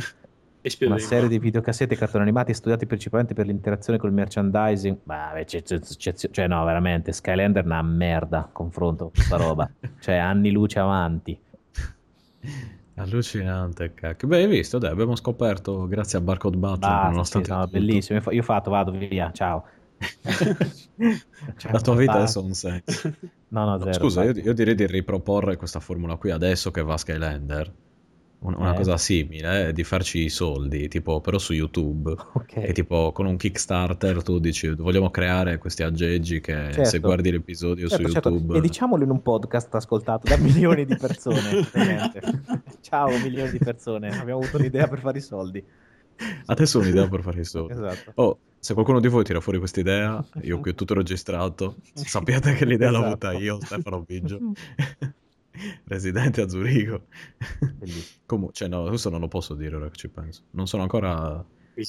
Una 0.80 0.98
serie 0.98 1.28
di 1.28 1.38
videocassette 1.38 1.92
e 1.92 1.96
cartoni 1.98 2.22
animati 2.22 2.54
studiati 2.54 2.86
principalmente 2.86 3.34
per 3.34 3.44
l'interazione 3.44 3.98
col 3.98 4.12
merchandising. 4.14 4.96
Ma 5.02 5.30
beh, 5.34 5.44
c'è- 5.44 5.62
c'è- 5.62 5.78
c'è- 5.78 6.14
cioè, 6.30 6.46
no, 6.46 6.64
veramente, 6.64 7.12
Skylander 7.12 7.62
è 7.62 7.66
una 7.66 7.82
merda 7.82 8.48
confronto 8.50 9.04
con 9.04 9.12
questa 9.12 9.36
roba. 9.36 9.70
cioè, 10.00 10.14
anni 10.16 10.50
luce 10.52 10.78
avanti. 10.78 11.38
Allucinante, 12.96 13.92
cacchio. 13.94 14.28
Beh, 14.28 14.42
hai 14.42 14.46
visto, 14.46 14.78
dai, 14.78 14.90
abbiamo 14.90 15.16
scoperto, 15.16 15.86
grazie 15.88 16.18
a 16.18 16.20
Barcode 16.20 16.56
Battle, 16.56 16.88
Basta, 16.88 17.08
nonostante 17.08 17.48
sì, 17.48 17.54
no, 17.54 17.66
bellissimo. 17.66 18.20
Io 18.30 18.40
ho 18.40 18.44
fatto, 18.44 18.70
vado 18.70 18.92
via, 18.92 19.30
ciao. 19.32 19.64
La 21.72 21.80
tua 21.80 21.96
vita 21.96 22.12
basta. 22.12 22.12
adesso 22.12 22.38
ha 22.38 22.42
un 22.42 22.54
senso. 22.54 23.12
No, 23.48 23.64
no, 23.64 23.78
zero. 23.78 23.92
Scusa, 23.92 24.24
io, 24.24 24.32
io 24.32 24.52
direi 24.52 24.74
di 24.74 24.86
riproporre 24.86 25.56
questa 25.56 25.80
formula 25.80 26.16
qui 26.16 26.30
adesso 26.30 26.70
che 26.70 26.82
va 26.82 26.94
a 26.94 26.98
Skylander. 26.98 27.72
Un- 28.40 28.54
Una 28.58 28.72
Eh. 28.72 28.76
cosa 28.76 28.98
simile, 28.98 29.68
eh, 29.68 29.72
di 29.72 29.84
farci 29.84 30.24
i 30.24 30.28
soldi, 30.28 30.86
tipo, 30.88 31.20
però 31.22 31.38
su 31.38 31.54
YouTube. 31.54 32.10
Ok. 32.10 32.44
Che 32.60 32.72
tipo 32.74 33.10
con 33.12 33.24
un 33.24 33.36
Kickstarter 33.38 34.22
tu 34.22 34.38
dici 34.38 34.68
vogliamo 34.68 35.10
creare 35.10 35.56
questi 35.56 35.82
aggeggi 35.82 36.40
che 36.40 36.52
Certo. 36.52 36.84
se 36.84 36.98
guardi 36.98 37.30
l'episodio 37.30 37.88
Certo, 37.88 38.06
su 38.06 38.12
certo. 38.12 38.28
YouTube 38.28 38.58
E 38.58 38.60
diciamolo 38.60 39.02
in 39.02 39.10
un 39.10 39.22
podcast 39.22 39.74
ascoltato 39.74 40.28
da 40.28 40.36
milioni 40.36 40.84
di 40.84 40.94
persone. 40.96 41.66
Ciao 42.82 43.08
milioni 43.18 43.50
di 43.50 43.58
persone, 43.58 44.08
abbiamo 44.08 44.40
avuto 44.40 44.58
un'idea 44.58 44.88
per 44.88 44.98
fare 45.00 45.18
i 45.18 45.22
soldi. 45.22 45.64
adesso 46.46 46.78
ho 46.78 46.82
un'idea 46.82 47.08
per 47.08 47.22
fare 47.22 47.40
i 47.40 47.44
soldi. 47.44 47.72
Esatto. 47.72 48.12
Oh, 48.16 48.38
se 48.58 48.74
qualcuno 48.74 49.00
di 49.00 49.08
voi 49.08 49.24
tira 49.24 49.40
fuori 49.40 49.58
questa 49.58 49.80
idea, 49.80 50.22
io 50.42 50.60
qui 50.60 50.70
ho 50.70 50.74
tutto 50.74 50.92
registrato, 50.94 51.76
sappiate 51.94 52.52
che 52.54 52.66
l'idea 52.66 52.90
l'ho 52.90 53.04
avuta 53.04 53.28
Esatto. 53.30 53.42
io, 53.42 53.58
Stefano 53.62 54.02
Biggio, 54.02 54.38
residente 55.84 56.40
a 56.40 56.48
Zurigo. 56.48 57.06
Comunque, 58.26 58.54
cioè 58.54 58.68
no, 58.68 58.84
questo 58.84 59.10
non 59.10 59.20
lo 59.20 59.28
posso 59.28 59.54
dire 59.54 59.76
ora 59.76 59.88
che 59.88 59.96
ci 59.96 60.08
penso. 60.08 60.42
Non 60.52 60.66
sono 60.66 60.82
ancora... 60.82 61.44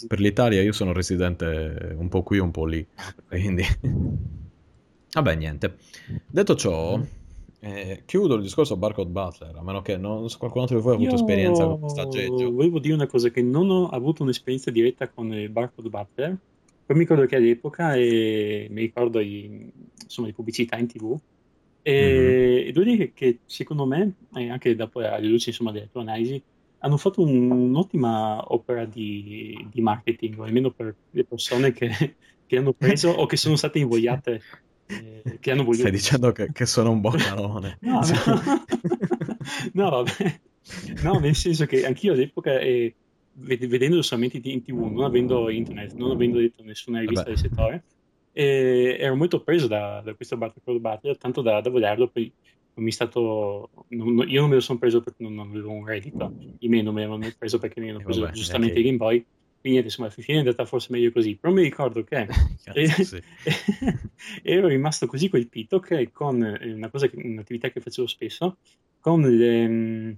Per 0.08 0.19
l'Italia 0.19 0.63
io 0.63 0.71
sono 0.71 0.93
residente 0.93 1.93
un 1.95 2.10
po' 2.10 2.23
qui, 2.23 2.39
un 2.39 2.51
po' 2.51 2.65
lì. 2.65 2.86
Quindi... 3.28 3.63
Vabbè, 5.13 5.36
niente. 5.36 5.78
Detto 6.28 6.56
ciò, 6.56 6.99
eh, 7.60 8.04
chiudo 8.06 8.36
il 8.36 8.41
discorso 8.41 8.75
Barcode 8.75 9.12
Butler, 9.12 9.56
a 9.56 9.63
meno 9.63 9.82
che 9.82 9.95
non 9.95 10.30
so, 10.30 10.38
qualcun 10.38 10.62
altro 10.62 10.78
di 10.78 10.84
voi 10.84 10.93
ha 10.93 10.95
avuto 10.95 11.12
Io 11.12 11.15
esperienza 11.15 11.65
con 11.65 11.80
questo 11.80 12.01
aggeggio. 12.01 12.51
Volevo 12.51 12.80
dire 12.80 12.95
una 12.95 13.08
cosa, 13.08 13.30
che 13.30 13.41
non 13.41 13.69
ho 13.69 13.88
avuto 13.88 14.23
un'esperienza 14.23 14.71
diretta 14.71 15.08
con 15.08 15.32
il 15.34 15.49
Barcode 15.49 15.88
Butler, 15.88 16.38
poi 16.86 16.95
mi 16.95 17.04
ricordo 17.04 17.25
che 17.25 17.38
all'epoca 17.38 17.95
e 17.95 18.67
mi 18.69 18.82
ricordo 18.82 19.19
i, 19.19 19.71
insomma, 20.04 20.28
le 20.28 20.34
pubblicità 20.34 20.78
in 20.78 20.88
tv 20.88 21.17
e, 21.88 22.63
e 22.67 22.71
devo 22.71 22.84
dire 22.84 23.13
che, 23.13 23.41
secondo 23.45 23.86
me, 23.86 24.15
e 24.34 24.50
anche 24.50 24.76
dopo 24.76 25.02
alle 25.02 25.28
luci 25.28 25.50
insomma, 25.50 25.71
delle 25.71 25.88
tue 25.91 26.02
analisi, 26.02 26.41
hanno 26.80 26.98
fatto 26.98 27.21
un- 27.21 27.52
un'ottima 27.52 28.52
opera 28.52 28.86
di, 28.86 29.67
di 29.71 29.82
marketing, 29.82 30.39
almeno 30.39 30.71
per 30.71 30.95
le 31.12 31.24
persone 31.26 31.71
che, 31.71 31.88
che 32.48 32.58
hanno 32.58 32.74
preso 32.74 33.10
o 33.10 33.28
che 33.28 33.38
sono 33.38 33.56
state 33.56 33.78
invogliate, 33.78 34.41
eh, 34.88 35.38
che 35.39 35.52
hanno 35.52 35.62
voluto. 35.62 35.82
Stai 35.82 35.91
dicendo 35.91 36.32
che, 36.32 36.52
che 36.52 36.65
sono 36.65 36.89
un 36.89 37.02
boccanone. 37.02 37.78
No, 37.86 38.00
no. 38.00 38.63
no, 39.74 39.89
vabbè. 39.91 40.39
No, 41.04 41.19
nel 41.19 41.36
senso 41.36 41.67
che 41.67 41.86
anch'io 41.86 42.13
all'epoca 42.13 42.58
eh, 42.58 42.95
vedendolo 43.34 44.02
solamente 44.02 44.39
in 44.43 44.63
TV, 44.63 44.91
non 44.91 45.04
avendo 45.04 45.50
internet, 45.50 45.93
non 45.93 46.10
avendo 46.10 46.39
detto 46.39 46.63
nessuna 46.63 47.00
rivista 47.00 47.26
Vabbè. 47.26 47.36
del 47.36 47.50
settore, 47.50 47.84
e 48.38 48.98
ero 49.00 49.15
molto 49.15 49.41
preso 49.41 49.65
da, 49.67 50.02
da 50.04 50.13
questo 50.13 50.36
Battlefield 50.36 50.82
Battle, 50.82 51.15
tanto 51.15 51.41
da, 51.41 51.62
da 51.62 51.69
volerlo, 51.69 52.10
poi 52.10 52.30
mi 52.74 52.89
è 52.89 52.91
stato, 52.91 53.69
non, 53.89 54.26
io 54.28 54.41
non 54.41 54.50
me 54.50 54.56
lo 54.56 54.62
sono 54.62 54.78
preso 54.78 55.02
perché 55.02 55.24
non 55.24 55.39
avevo 55.39 55.71
un 55.71 55.86
reddito, 55.86 56.36
i 56.60 56.67
miei 56.67 56.84
non 56.84 56.95
me 56.95 57.08
l'hanno 57.08 57.32
preso 57.38 57.60
perché 57.60 57.80
mi 57.80 57.91
hanno 57.91 58.04
preso 58.04 58.19
vabbè, 58.19 58.34
giustamente 58.34 58.80
i 58.80 58.84
Game 58.84 58.98
Boy, 58.98 59.26
quindi 59.62 59.80
insomma 59.80 60.10
alla 60.10 60.21
fine 60.21 60.38
è 60.39 60.41
andata 60.41 60.65
forse 60.65 60.91
meglio 60.91 61.13
così, 61.13 61.38
però 61.38 61.54
mi 61.54 61.62
ricordo 61.62 62.04
che 62.04 62.28
Cazzo, 62.62 63.19
ero 64.43 64.67
rimasto 64.67 65.08
così 65.08 65.30
colpito 65.30 65.80
che 65.80 66.12
con 66.12 66.36
una 66.62 66.89
cosa, 66.89 67.10
un'attività 67.13 67.69
che 67.69 67.80
facevo 67.80 68.06
spesso, 68.06 68.58
con 69.00 69.21
le, 69.21 70.17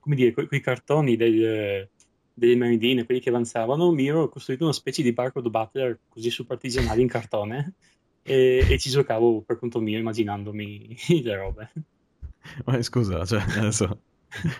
come 0.00 0.16
dire, 0.16 0.32
quei 0.32 0.60
cartoni 0.60 1.14
del, 1.14 1.88
delle 2.34 2.56
merendine, 2.56 3.04
quelli 3.04 3.20
che 3.20 3.28
avanzavano, 3.28 3.92
mi 3.92 4.06
ero 4.06 4.28
costruito 4.28 4.64
una 4.64 4.72
specie 4.72 5.02
di 5.02 5.12
barcode 5.12 5.50
battler 5.50 6.00
così 6.08 6.30
super 6.30 6.56
artigianale 6.56 7.00
in 7.00 7.08
cartone 7.08 7.74
e, 8.22 8.64
e, 8.68 8.78
ci 8.78 8.90
giocavo 8.90 9.42
per 9.42 9.58
conto 9.58 9.80
mio 9.80 9.98
immaginandomi 9.98 10.96
le 11.22 11.36
robe. 11.36 11.72
Ma 12.64 12.80
scusa, 12.82 13.24
cioè, 13.24 13.42
adesso 13.56 14.00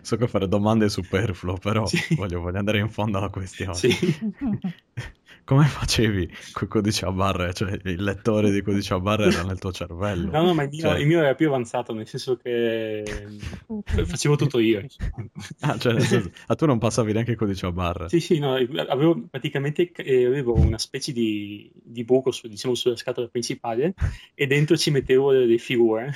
so 0.03 0.17
che 0.17 0.29
fare 0.29 0.49
domande 0.49 0.89
superfluo, 0.89 1.57
però 1.57 1.87
sì. 1.87 2.15
voglio, 2.15 2.41
voglio, 2.41 2.59
andare 2.59 2.79
in 2.79 2.91
fondo 2.91 3.19
alla 3.19 3.31
questione. 3.31 3.75
Sì. 3.75 3.91
come 5.44 5.64
facevi 5.66 6.28
con 6.52 6.68
codice 6.68 7.05
a 7.05 7.12
barre? 7.12 7.52
Cioè, 7.52 7.78
il 7.85 8.02
lettore 8.02 8.50
di 8.50 8.62
codice 8.62 8.94
a 8.94 9.00
barre 9.00 9.26
era 9.26 9.42
nel 9.42 9.59
tuo 9.59 9.72
cervello. 9.72 10.31
No, 10.31 10.42
no, 10.42 10.55
ma 10.55 10.62
il 10.62 10.68
mio, 10.70 10.81
cioè... 10.81 10.98
il 10.98 11.07
mio 11.07 11.18
era 11.20 11.35
più 11.35 11.48
avanzato, 11.48 11.92
nel 11.92 12.07
senso 12.07 12.37
che 12.37 13.02
facevo 13.85 14.37
tutto 14.37 14.59
io. 14.59 14.85
ah, 15.61 15.78
cioè, 15.78 15.92
nel 15.94 16.02
senso, 16.02 16.31
ah, 16.46 16.55
tu 16.55 16.66
non 16.66 16.78
passavi 16.78 17.12
neanche 17.12 17.33
il 17.33 17.37
codice 17.37 17.66
a 17.66 17.72
barre? 17.72 18.09
Sì, 18.09 18.20
sì, 18.20 18.38
no, 18.38 18.55
avevo 18.55 19.26
praticamente 19.28 19.90
eh, 19.92 20.26
avevo 20.26 20.55
una 20.55 20.78
specie 20.78 21.12
di, 21.12 21.70
di 21.74 22.05
buco 22.05 22.31
su, 22.31 22.48
diciamo, 22.48 22.74
sulla 22.74 22.96
scatola 22.96 23.28
principale 23.28 23.94
e 24.35 24.46
dentro 24.46 24.76
ci 24.76 24.90
mettevo 24.90 25.33
delle 25.33 25.59
figure, 25.59 26.12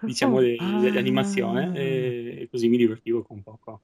diciamo, 0.00 0.40
di 0.40 0.56
ah. 0.58 0.98
animazione 0.98 1.72
e 1.74 2.48
così 2.50 2.68
mi 2.68 2.76
divertivo 2.76 3.22
con 3.22 3.36
un 3.36 3.42
poco. 3.42 3.82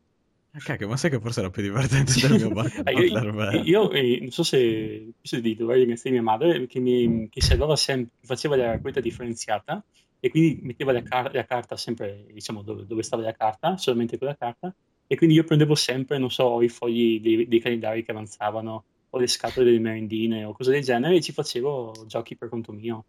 Ah, 0.57 0.61
cacchio, 0.61 0.87
ma 0.87 0.97
sai 0.97 1.11
che 1.11 1.19
forse 1.19 1.41
era 1.41 1.51
più 1.51 1.63
divertente 1.63 2.13
del 2.21 2.37
mio 2.37 2.51
bar- 2.51 2.83
ah, 2.85 2.91
io, 2.93 3.61
io 3.65 3.91
eh, 3.91 4.19
non 4.21 4.31
so 4.31 4.45
se 4.45 5.13
questo 5.19 5.41
di 5.41 5.57
dover 5.57 5.79
ringraziare 5.79 6.15
mia 6.15 6.25
madre 6.25 6.67
che 6.69 6.79
mi 6.79 7.29
che 7.29 7.41
salvava 7.41 7.75
sempre, 7.75 8.15
faceva 8.23 8.55
la 8.55 8.71
raccolta 8.71 9.01
differenziata 9.01 9.85
e 10.21 10.31
quindi 10.31 10.61
metteva 10.63 10.93
la, 10.93 11.03
car- 11.03 11.35
la 11.35 11.45
carta 11.45 11.77
sempre 11.77 12.27
diciamo 12.33 12.63
dove, 12.63 12.87
dove, 12.87 13.03
stava 13.03 13.25
la 13.25 13.33
carta, 13.33 13.77
solamente 13.77 14.17
quella 14.17 14.37
carta 14.37 14.73
e 15.09 15.17
quindi 15.17 15.35
io 15.35 15.43
prendevo 15.43 15.75
sempre, 15.75 16.19
non 16.19 16.31
so, 16.31 16.63
i 16.63 16.69
fogli 16.69 17.21
dei, 17.21 17.49
dei 17.49 17.61
calendari 17.61 18.05
che 18.05 18.13
avanzavano 18.13 18.85
o 19.11 19.19
le 19.19 19.27
scatole 19.27 19.67
delle 19.67 19.81
merendine 19.81 20.45
o 20.45 20.53
cose 20.53 20.71
del 20.71 20.85
genere 20.85 21.17
e 21.17 21.21
ci 21.21 21.33
facevo 21.33 22.05
giochi 22.07 22.37
per 22.37 22.49
conto 22.49 22.71
mio. 22.71 23.07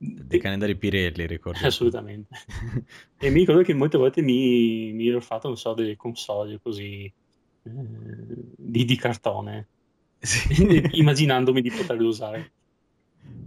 Dei 0.00 0.38
calendari 0.38 0.76
Pirelli, 0.76 1.26
ricordo. 1.26 1.66
Assolutamente. 1.66 2.28
e 3.18 3.30
mi 3.30 3.40
ricordo 3.40 3.62
che 3.62 3.74
molte 3.74 3.98
volte 3.98 4.22
mi, 4.22 4.92
mi 4.92 5.08
ero 5.08 5.20
fatto, 5.20 5.48
non 5.48 5.56
so, 5.56 5.74
delle 5.74 5.96
console 5.96 6.60
così 6.62 7.04
eh, 7.04 7.70
di, 8.56 8.84
di, 8.84 8.96
cartone, 8.96 9.68
sì. 10.18 10.80
immaginandomi 10.92 11.60
di 11.60 11.70
poterle 11.70 12.06
usare. 12.06 12.52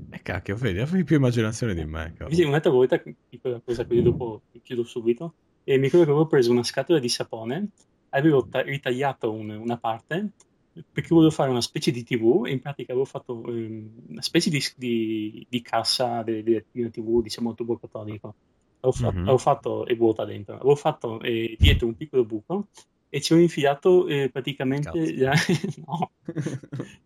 E 0.09 0.15
eh, 0.17 0.21
cacchio, 0.21 0.57
vedi, 0.57 0.79
avevi 0.79 1.05
più 1.05 1.15
immaginazione 1.15 1.73
di 1.73 1.85
me. 1.85 2.15
Sì, 2.29 2.43
un'altra 2.43 2.71
volta, 2.71 3.01
piccola 3.29 3.61
cosa, 3.63 3.85
quindi 3.85 4.03
dopo 4.03 4.41
chiudo 4.61 4.83
subito, 4.83 5.35
e 5.63 5.77
mi 5.77 5.83
ricordo 5.83 6.05
che 6.05 6.11
avevo 6.11 6.27
preso 6.27 6.51
una 6.51 6.63
scatola 6.63 6.99
di 6.99 7.07
sapone, 7.07 7.69
avevo 8.09 8.45
ta- 8.49 8.61
ritagliato 8.61 9.31
un, 9.31 9.51
una 9.51 9.77
parte 9.77 10.33
perché 10.73 11.09
volevo 11.09 11.31
fare 11.31 11.49
una 11.49 11.61
specie 11.61 11.91
di 11.91 12.03
TV 12.03 12.45
e 12.45 12.51
in 12.51 12.61
pratica 12.61 12.93
avevo 12.93 13.05
fatto 13.05 13.41
um, 13.45 13.89
una 14.07 14.21
specie 14.21 14.49
di, 14.49 14.63
di, 14.75 15.45
di 15.49 15.61
cassa 15.61 16.23
di, 16.23 16.43
di, 16.43 16.63
una 16.73 16.89
TV, 16.89 17.21
diciamo, 17.21 17.53
tubo 17.53 17.77
catodico. 17.77 18.35
Avevo, 18.79 18.97
fa- 18.97 19.11
mm-hmm. 19.11 19.21
avevo 19.23 19.37
fatto, 19.37 19.85
è 19.85 19.95
vuota 19.95 20.25
dentro, 20.25 20.55
avevo 20.55 20.75
fatto 20.75 21.19
eh, 21.21 21.55
dietro 21.59 21.87
un 21.87 21.95
piccolo 21.95 22.25
buco 22.25 22.67
e 23.09 23.21
ci 23.21 23.33
ho 23.33 23.37
infilato 23.37 24.07
eh, 24.07 24.29
praticamente 24.31 25.15
la, 25.17 25.33
no, 25.85 26.11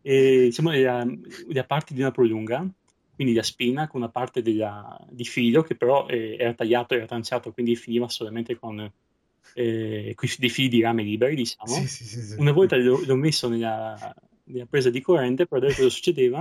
e, 0.01 0.43
diciamo, 0.43 0.71
la, 0.71 1.05
la, 1.47 1.63
parte 1.63 1.93
di 1.95 2.01
una 2.01 2.11
prolunga, 2.11 2.65
quindi 3.15 3.33
la 3.33 3.43
spina 3.43 3.87
con 3.87 4.01
una 4.01 4.11
parte 4.11 4.43
della, 4.43 5.03
di 5.09 5.25
filo 5.25 5.63
che 5.63 5.75
però 5.75 6.05
eh, 6.07 6.37
era 6.37 6.53
tagliato, 6.53 6.93
era 6.93 7.07
tranciato, 7.07 7.51
quindi 7.51 7.75
finiva 7.75 8.07
solamente 8.07 8.57
con 8.57 8.89
eh, 9.57 10.13
dei 10.37 10.49
fili 10.49 10.67
di 10.67 10.81
rame 10.81 11.03
liberi, 11.03 11.35
diciamo. 11.35 11.73
Sì, 11.73 11.87
sì, 11.87 12.05
sì, 12.05 12.35
Una 12.39 12.51
volta 12.51 12.75
l'ho, 12.75 13.01
l'ho 13.05 13.15
messo 13.15 13.47
nella, 13.47 14.13
nella, 14.45 14.65
presa 14.65 14.89
di 14.89 15.01
corrente 15.01 15.47
per 15.47 15.59
vedere 15.59 15.79
cosa 15.79 15.89
succedeva. 15.89 16.39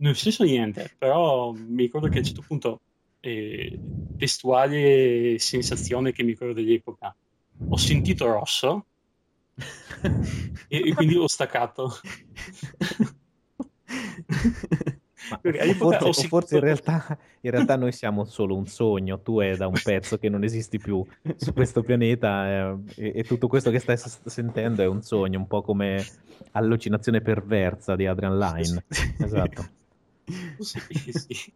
Non 0.00 0.12
è 0.12 0.14
successo 0.14 0.42
niente, 0.42 0.92
però 0.98 1.52
mi 1.52 1.82
ricordo 1.82 2.08
che 2.08 2.16
a 2.16 2.18
un 2.18 2.24
certo 2.24 2.44
punto, 2.46 2.80
eh, 3.20 3.78
testuale 4.16 5.38
sensazione 5.38 6.12
che 6.12 6.24
mi 6.24 6.30
ricordo 6.30 6.54
dell'epoca, 6.54 7.14
ho 7.68 7.76
sentito 7.76 8.26
rosso 8.26 8.86
e, 10.68 10.88
e 10.88 10.94
quindi 10.94 11.16
ho 11.16 11.28
staccato. 11.28 11.92
o 15.50 15.72
forse, 15.74 16.04
o 16.04 16.12
forse 16.12 16.54
in, 16.56 16.60
realtà, 16.60 17.18
in, 17.40 17.50
realtà, 17.50 17.76
noi 17.76 17.92
siamo 17.92 18.24
solo 18.24 18.56
un 18.56 18.66
sogno, 18.66 19.20
tu 19.20 19.40
è 19.40 19.56
da 19.56 19.66
un 19.66 19.80
pezzo 19.82 20.18
che 20.18 20.28
non 20.28 20.44
esisti 20.44 20.78
più 20.78 21.04
su 21.36 21.52
questo 21.52 21.82
pianeta 21.82 22.48
eh, 22.48 22.78
e, 22.96 23.12
e, 23.16 23.24
tutto 23.24 23.48
questo 23.48 23.70
che 23.70 23.78
stai 23.78 23.96
s- 23.96 24.20
sentendo 24.24 24.82
è 24.82 24.86
un 24.86 25.02
sogno, 25.02 25.38
un 25.38 25.46
po' 25.46 25.62
come 25.62 26.04
allucinazione 26.52 27.20
perversa 27.20 27.96
di 27.96 28.06
Adrian 28.06 28.38
Line. 28.38 28.84
Esatto. 29.18 29.68
Sì, 30.58 30.80
sì. 31.10 31.52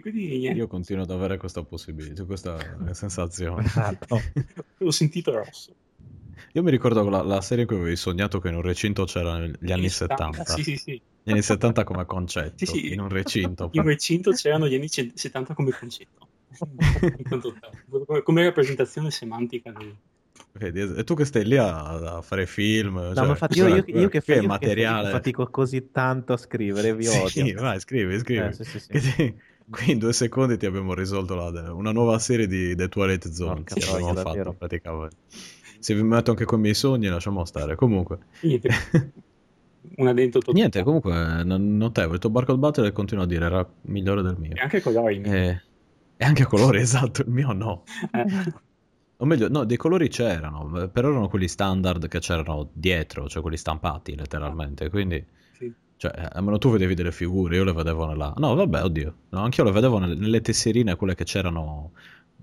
Quindi, 0.00 0.40
Io 0.50 0.66
continuo 0.66 1.04
ad 1.04 1.10
avere 1.10 1.36
questa 1.36 1.62
possibilità, 1.62 2.24
questa 2.24 2.56
sensazione. 2.92 3.64
Esatto. 3.64 4.20
Ho 4.82 4.90
sentito 4.90 5.32
rosso. 5.36 5.74
Io 6.52 6.62
mi 6.62 6.70
ricordo 6.70 7.08
la, 7.08 7.22
la, 7.22 7.40
serie 7.40 7.62
in 7.62 7.68
cui 7.68 7.78
avevi 7.78 7.96
sognato 7.96 8.40
che 8.40 8.48
in 8.48 8.54
un 8.54 8.62
recinto 8.62 9.04
c'erano 9.04 9.50
gli 9.60 9.70
anni 9.70 9.88
70. 9.88 10.44
Sì, 10.44 10.62
sì, 10.62 10.76
sì. 10.76 11.02
Gli 11.28 11.32
anni 11.32 11.42
70 11.42 11.84
come 11.84 12.06
concetto, 12.06 12.64
sì, 12.64 12.66
sì. 12.66 12.92
in 12.92 13.00
un 13.00 13.08
recinto. 13.10 13.68
In 13.72 13.80
un 13.82 13.86
recinto 13.86 14.30
c'erano 14.32 14.66
gli 14.66 14.74
anni 14.74 14.88
70 14.88 15.52
come 15.52 15.70
concetto. 15.70 16.26
come 18.24 18.44
rappresentazione 18.44 19.10
semantica 19.10 19.70
del... 19.70 19.94
Vedi, 20.52 20.80
e 20.80 21.04
tu 21.04 21.14
che 21.14 21.26
stai 21.26 21.44
lì 21.44 21.58
a, 21.58 22.16
a 22.16 22.22
fare 22.22 22.46
film, 22.46 22.94
no, 22.94 23.14
cioè, 23.14 23.24
ma 23.24 23.30
infatti 23.32 23.58
io, 23.58 23.68
io, 23.68 23.84
io, 23.86 24.08
che, 24.08 24.22
io 24.26 24.42
materiale. 24.44 25.06
che 25.06 25.12
fatico 25.12 25.46
così 25.48 25.90
tanto 25.92 26.32
a 26.32 26.36
scrivere, 26.38 26.94
vi 26.94 27.06
odio. 27.08 27.28
Sì, 27.28 27.52
vai, 27.60 27.78
scrivi, 27.78 28.18
scrivi. 28.18 28.46
Eh, 28.46 28.52
sì, 28.54 28.64
sì, 28.64 28.78
sì. 28.78 28.88
Ti, 28.88 29.34
qui 29.68 29.92
in 29.92 29.98
due 29.98 30.14
secondi 30.14 30.56
ti 30.56 30.64
abbiamo 30.64 30.94
risolto 30.94 31.34
la, 31.34 31.72
una 31.72 31.92
nuova 31.92 32.18
serie 32.18 32.46
di 32.46 32.74
The 32.74 32.88
Twilight 32.88 33.28
Zone 33.28 33.64
che 33.64 33.74
abbiamo 33.84 34.14
fatto 34.14 34.54
praticamente. 34.54 35.16
Se 35.78 35.94
vi 35.94 36.02
metto 36.02 36.30
anche 36.30 36.44
con 36.44 36.58
i 36.58 36.62
miei 36.62 36.74
sogni, 36.74 37.08
lasciamo 37.08 37.44
stare. 37.44 37.76
Comunque. 37.76 38.18
Niente. 39.80 40.00
Una 40.00 40.12
dentro 40.12 40.40
totale. 40.40 40.58
Niente, 40.58 40.82
comunque, 40.82 41.44
notevole. 41.44 42.14
Il 42.14 42.20
tuo 42.20 42.30
Barcode 42.30 42.58
Battle 42.58 42.92
continua 42.92 43.24
a 43.24 43.26
dire 43.26 43.44
era 43.44 43.68
migliore 43.82 44.22
del 44.22 44.36
mio. 44.38 44.54
E 44.54 44.60
anche 44.60 44.80
colori. 44.80 45.20
E, 45.22 45.62
e 46.16 46.24
anche 46.24 46.44
colori, 46.44 46.80
esatto. 46.80 47.22
Il 47.22 47.30
mio 47.30 47.52
no. 47.52 47.84
Eh. 48.12 48.66
O 49.20 49.24
meglio, 49.24 49.48
no, 49.48 49.64
dei 49.64 49.76
colori 49.76 50.08
c'erano, 50.08 50.88
però 50.92 51.08
erano 51.08 51.28
quelli 51.28 51.48
standard 51.48 52.06
che 52.06 52.20
c'erano 52.20 52.70
dietro, 52.72 53.28
cioè 53.28 53.42
quelli 53.42 53.56
stampati 53.56 54.14
letteralmente. 54.14 54.90
Quindi, 54.90 55.24
sì. 55.52 55.72
cioè, 55.96 56.28
almeno 56.32 56.58
tu 56.58 56.70
vedevi 56.70 56.94
delle 56.94 57.10
figure, 57.10 57.56
io 57.56 57.64
le 57.64 57.72
vedevo 57.72 58.06
nella. 58.06 58.32
No, 58.36 58.54
vabbè, 58.54 58.84
oddio. 58.84 59.14
No, 59.30 59.42
anch'io 59.42 59.64
le 59.64 59.72
vedevo 59.72 59.98
nelle, 59.98 60.14
nelle 60.14 60.40
tesserine, 60.40 60.94
quelle 60.94 61.16
che 61.16 61.24
c'erano 61.24 61.92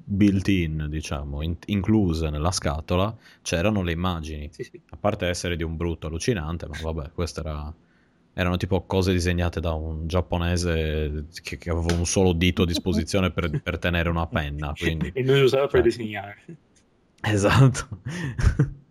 built-in, 0.07 0.85
diciamo, 0.89 1.41
in- 1.41 1.57
incluse 1.65 2.29
nella 2.29 2.51
scatola, 2.51 3.15
c'erano 3.41 3.81
le 3.81 3.91
immagini. 3.91 4.49
Sì, 4.51 4.63
sì. 4.63 4.79
A 4.89 4.97
parte 4.97 5.27
essere 5.27 5.55
di 5.55 5.63
un 5.63 5.75
brutto 5.75 6.07
allucinante, 6.07 6.67
ma 6.67 6.77
vabbè, 6.79 7.11
queste 7.11 7.39
era... 7.39 7.73
erano 8.33 8.57
tipo 8.57 8.81
cose 8.83 9.11
disegnate 9.11 9.59
da 9.59 9.73
un 9.73 10.07
giapponese 10.07 11.25
che, 11.41 11.57
che 11.57 11.69
aveva 11.69 11.93
un 11.95 12.05
solo 12.05 12.33
dito 12.33 12.61
a 12.61 12.65
disposizione 12.65 13.31
per, 13.31 13.49
per 13.61 13.79
tenere 13.79 14.09
una 14.09 14.27
penna. 14.27 14.73
Quindi... 14.77 15.11
e 15.13 15.23
noi 15.23 15.39
lo 15.39 15.45
usava 15.45 15.67
per 15.67 15.81
cioè... 15.81 15.89
disegnare. 15.89 16.37
Esatto. 17.21 17.87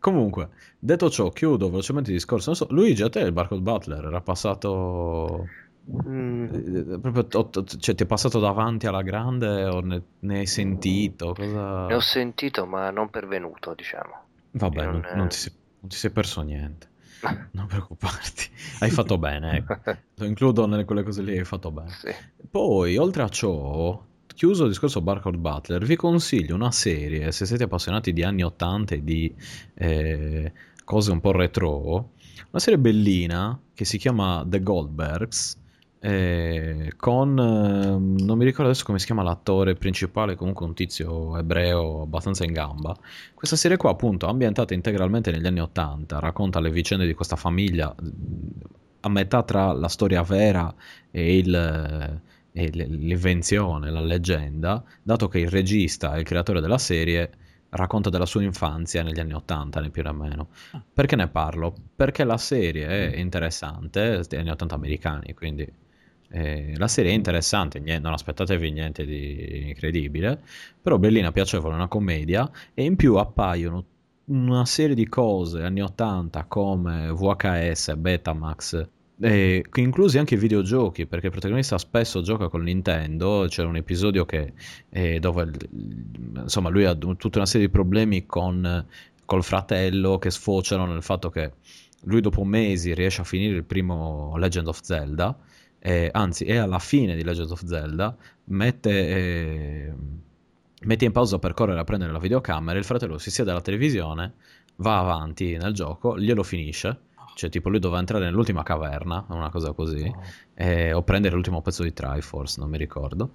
Comunque, 0.00 0.50
detto 0.78 1.08
ciò, 1.08 1.30
chiudo 1.30 1.70
velocemente 1.70 2.10
il 2.10 2.16
discorso. 2.16 2.52
So, 2.52 2.66
Luigi, 2.70 3.02
a 3.02 3.08
te 3.08 3.20
il 3.20 3.32
Barcode 3.32 3.62
Butler 3.62 4.04
era 4.04 4.20
passato 4.20 5.48
Mm. 5.90 6.44
Eh, 6.44 6.98
proprio, 6.98 7.50
cioè, 7.64 7.94
ti 7.94 8.02
è 8.02 8.06
passato 8.06 8.38
davanti 8.38 8.86
alla 8.86 9.02
grande 9.02 9.64
o 9.64 9.80
ne, 9.80 10.02
ne 10.20 10.38
hai 10.38 10.46
sentito? 10.46 11.34
Cosa... 11.34 11.86
Ne 11.86 11.94
ho 11.94 12.00
sentito, 12.00 12.64
ma 12.64 12.90
non 12.90 13.10
pervenuto, 13.10 13.74
diciamo. 13.74 14.22
Vabbè, 14.52 14.84
non, 14.84 15.06
non, 15.14 15.28
ti 15.28 15.36
sei, 15.36 15.52
non, 15.80 15.90
ti 15.90 15.96
sei, 15.96 16.10
perso 16.10 16.40
niente. 16.40 16.88
non 17.52 17.66
preoccuparti, 17.66 18.48
hai 18.80 18.90
fatto 18.90 19.18
bene. 19.18 19.58
Ecco. 19.58 19.78
Lo 20.16 20.24
includo 20.24 20.66
nelle 20.66 20.84
quelle 20.84 21.02
cose 21.02 21.22
lì, 21.22 21.36
hai 21.36 21.44
fatto 21.44 21.70
bene. 21.70 21.90
Sì. 21.90 22.14
Poi, 22.50 22.96
oltre 22.96 23.22
a 23.22 23.28
ciò, 23.28 24.02
chiuso 24.34 24.64
il 24.64 24.70
discorso 24.70 25.02
Barcode 25.02 25.36
Butler, 25.36 25.84
vi 25.84 25.96
consiglio 25.96 26.54
una 26.54 26.70
serie, 26.70 27.30
se 27.30 27.44
siete 27.44 27.64
appassionati 27.64 28.12
di 28.12 28.22
anni 28.22 28.42
80 28.42 28.94
e 28.94 29.04
di 29.04 29.34
eh, 29.74 30.52
cose 30.84 31.10
un 31.10 31.20
po' 31.20 31.32
retro, 31.32 32.12
una 32.50 32.60
serie 32.60 32.78
bellina 32.78 33.58
che 33.74 33.84
si 33.84 33.98
chiama 33.98 34.44
The 34.46 34.62
Goldbergs. 34.62 35.62
Eh, 36.06 36.92
con 36.96 37.38
ehm, 37.38 38.16
non 38.18 38.36
mi 38.36 38.44
ricordo 38.44 38.64
adesso 38.70 38.84
come 38.84 38.98
si 38.98 39.06
chiama 39.06 39.22
l'attore 39.22 39.74
principale, 39.74 40.34
comunque 40.34 40.66
un 40.66 40.74
tizio 40.74 41.38
ebreo 41.38 42.02
abbastanza 42.02 42.44
in 42.44 42.52
gamba. 42.52 42.94
Questa 43.32 43.56
serie 43.56 43.78
qua, 43.78 43.90
appunto, 43.90 44.26
ambientata 44.26 44.74
integralmente 44.74 45.30
negli 45.30 45.46
anni 45.46 45.60
Ottanta, 45.60 46.18
racconta 46.18 46.60
le 46.60 46.70
vicende 46.70 47.06
di 47.06 47.14
questa 47.14 47.36
famiglia 47.36 47.94
mh, 47.98 48.08
a 49.00 49.08
metà 49.08 49.42
tra 49.44 49.72
la 49.72 49.88
storia 49.88 50.22
vera 50.22 50.74
e 51.10 51.38
il, 51.38 52.20
e 52.52 52.68
l- 52.68 52.96
l'invenzione, 52.98 53.90
la 53.90 54.00
leggenda, 54.00 54.84
dato 55.02 55.28
che 55.28 55.38
il 55.38 55.48
regista 55.48 56.14
e 56.16 56.18
il 56.18 56.24
creatore 56.26 56.60
della 56.60 56.76
serie 56.78 57.30
racconta 57.70 58.10
della 58.10 58.26
sua 58.26 58.42
infanzia 58.42 59.02
negli 59.02 59.20
anni 59.20 59.32
80, 59.32 59.80
né 59.80 59.88
più 59.88 60.02
né 60.02 60.12
meno. 60.12 60.48
Ah. 60.72 60.82
Perché 60.92 61.16
ne 61.16 61.28
parlo? 61.28 61.74
Perché 61.96 62.24
la 62.24 62.36
serie 62.36 63.12
è 63.12 63.16
interessante, 63.16 64.20
negli 64.28 64.40
anni 64.40 64.50
80 64.50 64.74
americani, 64.74 65.32
quindi 65.34 65.66
eh, 66.34 66.74
la 66.76 66.88
serie 66.88 67.12
è 67.12 67.14
interessante, 67.14 67.78
niente- 67.78 68.02
non 68.02 68.12
aspettatevi 68.12 68.72
niente 68.72 69.04
di 69.04 69.68
incredibile, 69.68 70.40
però 70.82 70.98
bellina, 70.98 71.30
piacevole, 71.30 71.76
una 71.76 71.86
commedia, 71.86 72.50
e 72.74 72.82
in 72.82 72.96
più 72.96 73.14
appaiono 73.14 73.84
una 74.26 74.64
serie 74.64 74.96
di 74.96 75.08
cose 75.08 75.62
anni 75.62 75.80
80 75.80 76.44
come 76.46 77.12
VHS, 77.12 77.94
Betamax, 77.94 78.88
e 79.20 79.64
inclusi 79.74 80.18
anche 80.18 80.34
i 80.34 80.38
videogiochi, 80.38 81.06
perché 81.06 81.26
il 81.26 81.32
protagonista 81.32 81.78
spesso 81.78 82.20
gioca 82.20 82.48
con 82.48 82.62
Nintendo. 82.62 83.46
C'era 83.48 83.68
un 83.68 83.76
episodio 83.76 84.24
che, 84.24 84.54
eh, 84.88 85.20
dove 85.20 85.52
insomma, 86.34 86.68
lui 86.68 86.84
ha 86.84 86.96
tutta 86.96 87.38
una 87.38 87.46
serie 87.46 87.68
di 87.68 87.72
problemi 87.72 88.26
con 88.26 88.84
col 89.24 89.44
fratello 89.44 90.18
che 90.18 90.30
sfociano 90.30 90.84
nel 90.84 91.02
fatto 91.02 91.30
che 91.30 91.52
lui 92.02 92.20
dopo 92.20 92.44
mesi 92.44 92.92
riesce 92.92 93.20
a 93.20 93.24
finire 93.24 93.56
il 93.56 93.64
primo 93.64 94.36
Legend 94.36 94.66
of 94.66 94.80
Zelda, 94.82 95.34
eh, 95.86 96.08
anzi 96.10 96.46
è 96.46 96.56
alla 96.56 96.78
fine 96.78 97.14
di 97.14 97.22
Legend 97.22 97.50
of 97.50 97.62
Zelda, 97.66 98.16
mette, 98.44 98.90
eh, 98.90 99.92
mette 100.80 101.04
in 101.04 101.12
pausa 101.12 101.38
per 101.38 101.52
correre 101.52 101.78
a 101.78 101.84
prendere 101.84 102.10
la 102.10 102.18
videocamera, 102.18 102.78
il 102.78 102.84
fratello 102.86 103.18
si 103.18 103.30
siede 103.30 103.50
alla 103.50 103.60
televisione, 103.60 104.32
va 104.76 104.98
avanti 104.98 105.58
nel 105.58 105.74
gioco, 105.74 106.18
glielo 106.18 106.42
finisce, 106.42 107.00
cioè 107.34 107.50
tipo 107.50 107.68
lui 107.68 107.80
doveva 107.80 108.00
entrare 108.00 108.24
nell'ultima 108.24 108.62
caverna, 108.62 109.26
una 109.28 109.50
cosa 109.50 109.72
così, 109.72 110.04
Oh. 110.04 110.22
eh, 110.54 110.94
o 110.94 111.02
prendere 111.02 111.34
l'ultimo 111.34 111.60
pezzo 111.60 111.82
di 111.82 111.92
Triforce, 111.92 112.60
non 112.60 112.70
mi 112.70 112.78
ricordo. 112.78 113.32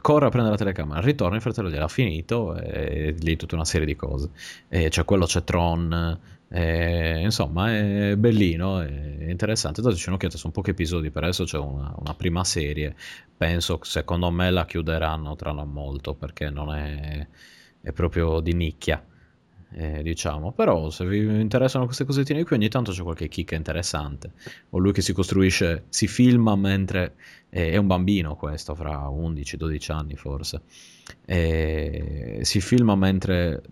Corre 0.00 0.26
a 0.26 0.28
prendere 0.28 0.54
la 0.54 0.62
telecamera, 0.62 1.00
ritorna, 1.00 1.36
il 1.36 1.40
fratello 1.40 1.70
gliel'ha 1.70 1.88
finito 1.88 2.54
e 2.54 3.16
lì 3.18 3.36
tutta 3.36 3.54
una 3.54 3.64
serie 3.64 3.86
di 3.86 3.96
cose. 3.96 4.30
E 4.68 4.88
c'è 4.90 5.04
quello, 5.04 5.24
c'è 5.24 5.42
Tron, 5.44 6.20
e, 6.50 7.20
insomma 7.20 7.74
è 7.76 8.16
bellino, 8.16 8.80
è 8.80 9.28
interessante. 9.28 9.82
Dateci 9.82 10.08
un'occhiata, 10.08 10.36
sono 10.36 10.52
pochi 10.52 10.70
episodi, 10.70 11.10
per 11.10 11.24
adesso 11.24 11.44
c'è 11.44 11.58
una, 11.58 11.94
una 11.98 12.14
prima 12.14 12.44
serie. 12.44 12.94
Penso, 13.36 13.78
secondo 13.82 14.30
me 14.30 14.50
la 14.50 14.64
chiuderanno 14.64 15.36
tra 15.36 15.52
non 15.52 15.70
molto 15.70 16.14
perché 16.14 16.50
non 16.50 16.74
è, 16.74 17.26
è 17.80 17.92
proprio 17.92 18.40
di 18.40 18.54
nicchia. 18.54 19.04
eh, 19.70 20.02
diciamo, 20.02 20.52
però 20.52 20.88
se 20.90 21.04
vi 21.06 21.18
interessano 21.40 21.84
queste 21.84 22.04
cosettine 22.04 22.42
qui, 22.44 22.56
ogni 22.56 22.68
tanto 22.68 22.92
c'è 22.92 23.02
qualche 23.02 23.28
chicca 23.28 23.54
interessante. 23.54 24.32
O 24.70 24.78
lui 24.78 24.92
che 24.92 25.02
si 25.02 25.12
costruisce, 25.12 25.84
si 25.90 26.06
filma 26.08 26.56
mentre 26.56 27.16
eh, 27.50 27.72
è 27.72 27.76
un 27.76 27.86
bambino, 27.86 28.36
questo, 28.36 28.74
fra 28.74 29.08
11-12 29.10 29.92
anni 29.92 30.16
forse. 30.16 30.62
E 31.24 32.40
si 32.42 32.60
filma 32.60 32.94
mentre 32.96 33.62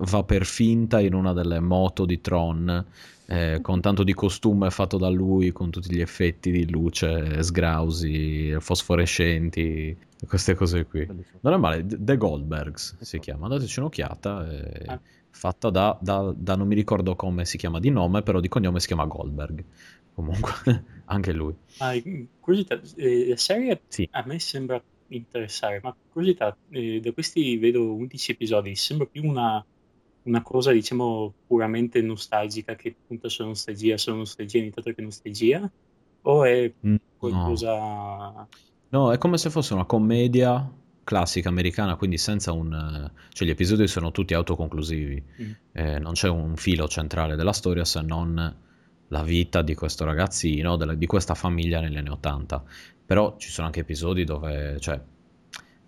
va 0.00 0.22
per 0.24 0.44
finta 0.46 1.00
in 1.00 1.14
una 1.14 1.32
delle 1.32 1.60
moto 1.60 2.04
di 2.04 2.20
Tron. 2.20 2.84
eh, 3.26 3.60
con 3.62 3.80
tanto 3.80 4.02
di 4.04 4.12
costume 4.12 4.68
fatto 4.70 4.98
da 4.98 5.08
lui, 5.08 5.50
con 5.50 5.70
tutti 5.70 5.94
gli 5.94 6.00
effetti 6.02 6.50
di 6.50 6.70
luce 6.70 7.42
sgrausi, 7.42 8.54
fosforescenti, 8.60 9.96
queste 10.28 10.54
cose 10.54 10.84
qui. 10.84 11.06
Non 11.40 11.52
è 11.54 11.56
male, 11.56 11.84
The 11.86 12.16
Goldbergs 12.16 12.98
si 13.00 13.18
chiama, 13.20 13.48
dateci 13.48 13.78
un'occhiata. 13.78 14.50
è 14.50 14.82
Ah. 14.86 15.00
Fatta 15.30 15.68
da, 15.70 15.98
da- 16.00 16.32
da 16.36 16.54
non 16.54 16.68
mi 16.68 16.76
ricordo 16.76 17.16
come 17.16 17.44
si 17.44 17.56
chiama 17.58 17.80
di 17.80 17.90
nome, 17.90 18.22
però 18.22 18.38
di 18.38 18.46
cognome 18.48 18.78
si 18.78 18.86
chiama 18.86 19.04
Goldberg. 19.06 19.64
Comunque, 20.14 20.52
anche 21.06 21.32
lui. 21.32 21.52
Ah, 21.78 21.92
curiosità, 22.38 22.80
eh, 22.96 23.28
la 23.30 23.36
serie 23.36 23.80
Sì. 23.88 24.06
a 24.12 24.22
me 24.26 24.38
sembra 24.38 24.80
interessare, 25.08 25.80
ma 25.82 25.94
curiosità, 26.12 26.56
eh, 26.70 27.00
da 27.00 27.10
questi 27.12 27.56
vedo 27.56 27.94
11 27.94 28.30
episodi, 28.30 28.76
sembra 28.76 29.06
più 29.10 29.24
una, 29.28 29.64
una 30.24 30.42
cosa, 30.42 30.72
diciamo, 30.72 31.32
puramente 31.46 32.00
nostalgica 32.02 32.74
che 32.76 32.94
punta 33.06 33.28
sulla 33.28 33.48
nostalgia, 33.48 33.96
sulla 33.96 34.16
nostalgia, 34.16 34.58
nient'altro 34.60 34.92
che 34.94 35.02
nostalgia, 35.02 35.70
o 36.22 36.44
è 36.44 36.72
Mm, 36.86 36.92
No. 36.92 36.98
qualcosa... 37.18 38.48
No, 38.90 39.12
è 39.12 39.18
come 39.18 39.38
se 39.38 39.50
fosse 39.50 39.74
una 39.74 39.84
commedia 39.84 40.70
classica 41.02 41.48
americana, 41.48 41.96
quindi 41.96 42.16
senza 42.18 42.52
un... 42.52 43.10
cioè 43.30 43.46
gli 43.46 43.50
episodi 43.50 43.86
sono 43.86 44.10
tutti 44.12 44.34
autoconclusivi, 44.34 45.22
Mm. 45.42 45.50
Eh, 45.72 45.98
non 45.98 46.12
c'è 46.14 46.28
un 46.28 46.56
filo 46.56 46.86
centrale 46.88 47.36
della 47.36 47.52
storia 47.52 47.84
se 47.84 48.00
non 48.02 48.56
la 49.08 49.22
vita 49.22 49.62
di 49.62 49.74
questo 49.74 50.04
ragazzino, 50.04 50.76
della- 50.76 50.94
di 50.94 51.06
questa 51.06 51.34
famiglia 51.34 51.80
negli 51.80 51.96
anni 51.96 52.08
Ottanta. 52.08 52.62
Però 53.06 53.36
ci 53.36 53.50
sono 53.50 53.66
anche 53.66 53.80
episodi 53.80 54.24
dove, 54.24 54.78
cioè, 54.80 54.98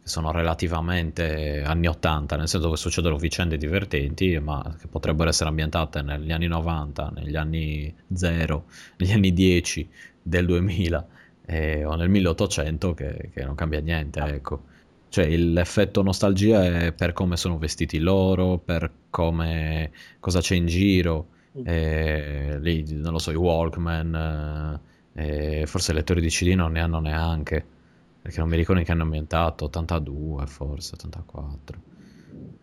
sono 0.07 0.31
relativamente 0.31 1.65
anni 1.67 1.89
80, 1.89 2.37
nel 2.37 2.47
senso 2.47 2.67
dove 2.67 2.79
succedono 2.79 3.17
vicende 3.17 3.57
divertenti, 3.57 4.39
ma 4.39 4.77
che 4.79 4.87
potrebbero 4.87 5.31
essere 5.31 5.49
ambientate 5.49 6.01
negli 6.01 6.31
anni 6.31 6.47
90, 6.47 7.13
negli 7.17 7.35
anni 7.35 7.93
0, 8.15 8.65
negli 8.99 9.11
anni 9.11 9.33
10 9.33 9.89
del 10.23 10.47
2000 10.47 11.07
eh, 11.47 11.85
o 11.85 11.97
nel 11.97 12.09
1800 12.09 12.95
che, 12.95 13.31
che 13.35 13.45
non 13.45 13.57
cambia 13.57 13.81
niente, 13.81 14.21
ecco. 14.21 14.63
Cioè 15.09 15.27
l'effetto 15.37 16.03
nostalgia 16.03 16.65
è 16.65 16.93
per 16.93 17.13
come 17.13 17.37
sono 17.37 17.59
vestiti 17.59 17.99
loro, 17.99 18.59
per 18.59 18.89
come 19.11 19.91
cosa 20.21 20.41
c'è 20.41 20.55
in 20.55 20.67
giro, 20.67 21.29
eh, 21.65 22.59
lì, 22.61 22.85
non 22.93 23.11
lo 23.11 23.19
so, 23.19 23.33
i 23.33 23.37
Walkman, 23.37 24.81
eh, 25.15 25.65
forse 25.67 25.91
i 25.91 25.95
lettori 25.95 26.21
di 26.21 26.29
CD 26.29 26.55
non 26.55 26.73
ne 26.73 26.81
hanno 26.81 27.01
neanche, 27.01 27.65
perché 28.27 28.41
non 28.41 28.49
mi 28.49 28.57
ricordo 28.57 28.81
in 28.81 28.87
che 28.87 28.93
hanno 28.93 29.05
ambientato, 29.05 29.67
82 29.67 30.47
forse, 30.47 30.97
84. 30.97 31.81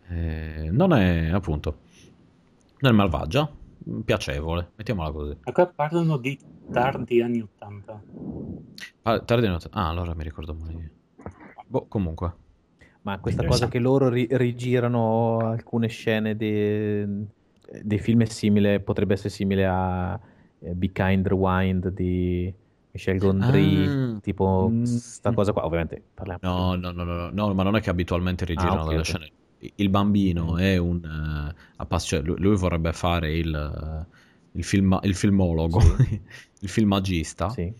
Eh, 0.09 0.67
non 0.69 0.91
è, 0.91 1.29
appunto, 1.29 1.77
non 2.79 2.91
è 2.91 2.95
malvagia, 2.95 3.49
piacevole, 4.03 4.71
mettiamola 4.75 5.11
così. 5.11 5.37
Ma 5.41 5.51
qua 5.53 5.67
parlano 5.67 6.17
di 6.17 6.37
tardi 6.69 7.21
anni 7.21 7.39
80. 7.39 8.03
Ah, 9.03 9.19
tardi 9.21 9.47
notte. 9.47 9.69
Ah, 9.71 9.87
allora 9.87 10.13
mi 10.13 10.23
ricordo 10.23 10.53
male 10.53 10.73
io. 10.73 10.89
Boh, 11.65 11.85
comunque. 11.87 12.33
Ma 13.03 13.19
questa 13.19 13.45
cosa 13.45 13.69
che 13.69 13.79
loro 13.79 14.09
ri- 14.09 14.27
rigirano 14.31 15.37
alcune 15.39 15.87
scene 15.87 16.35
de- 16.35 17.07
dei 17.81 17.99
film 17.99 18.23
è 18.23 18.25
simile, 18.25 18.81
potrebbe 18.81 19.13
essere 19.13 19.29
simile 19.29 19.65
a 19.65 20.19
eh, 20.59 20.73
Be 20.73 20.91
Kind 20.91 21.25
Rewind 21.25 21.87
di 21.87 22.53
Michel 22.93 23.17
Gondry, 23.17 23.85
Ah, 23.87 24.19
tipo 24.21 24.69
mm, 24.71 24.83
sta 24.83 25.33
cosa 25.33 25.51
qua, 25.51 25.65
ovviamente 25.65 26.01
parliamo 26.13 26.39
No, 26.43 26.75
no, 26.75 26.91
no, 26.91 27.03
no, 27.03 27.29
no, 27.31 27.53
ma 27.53 27.63
non 27.63 27.75
è 27.75 27.81
che 27.81 27.89
abitualmente 27.89 28.45
rigirano 28.45 28.81
Ah, 28.81 28.83
ok, 28.83 28.87
delle 28.89 28.99
ok. 28.99 29.05
scene. 29.05 29.31
Il 29.75 29.89
bambino 29.89 30.53
Mm. 30.53 30.57
è 30.57 30.77
un... 30.77 31.53
appass- 31.77 32.05
cioè, 32.07 32.21
lui, 32.21 32.35
lui 32.39 32.55
vorrebbe 32.55 32.93
fare 32.93 33.33
il, 33.35 33.53
eh, 33.55 34.57
il, 34.57 34.63
film- 34.63 34.99
il 35.03 35.15
filmologo, 35.15 35.79
Sì. 35.79 36.21
il 36.59 36.69
filmagista, 36.69 37.49
Sì. 37.49 37.73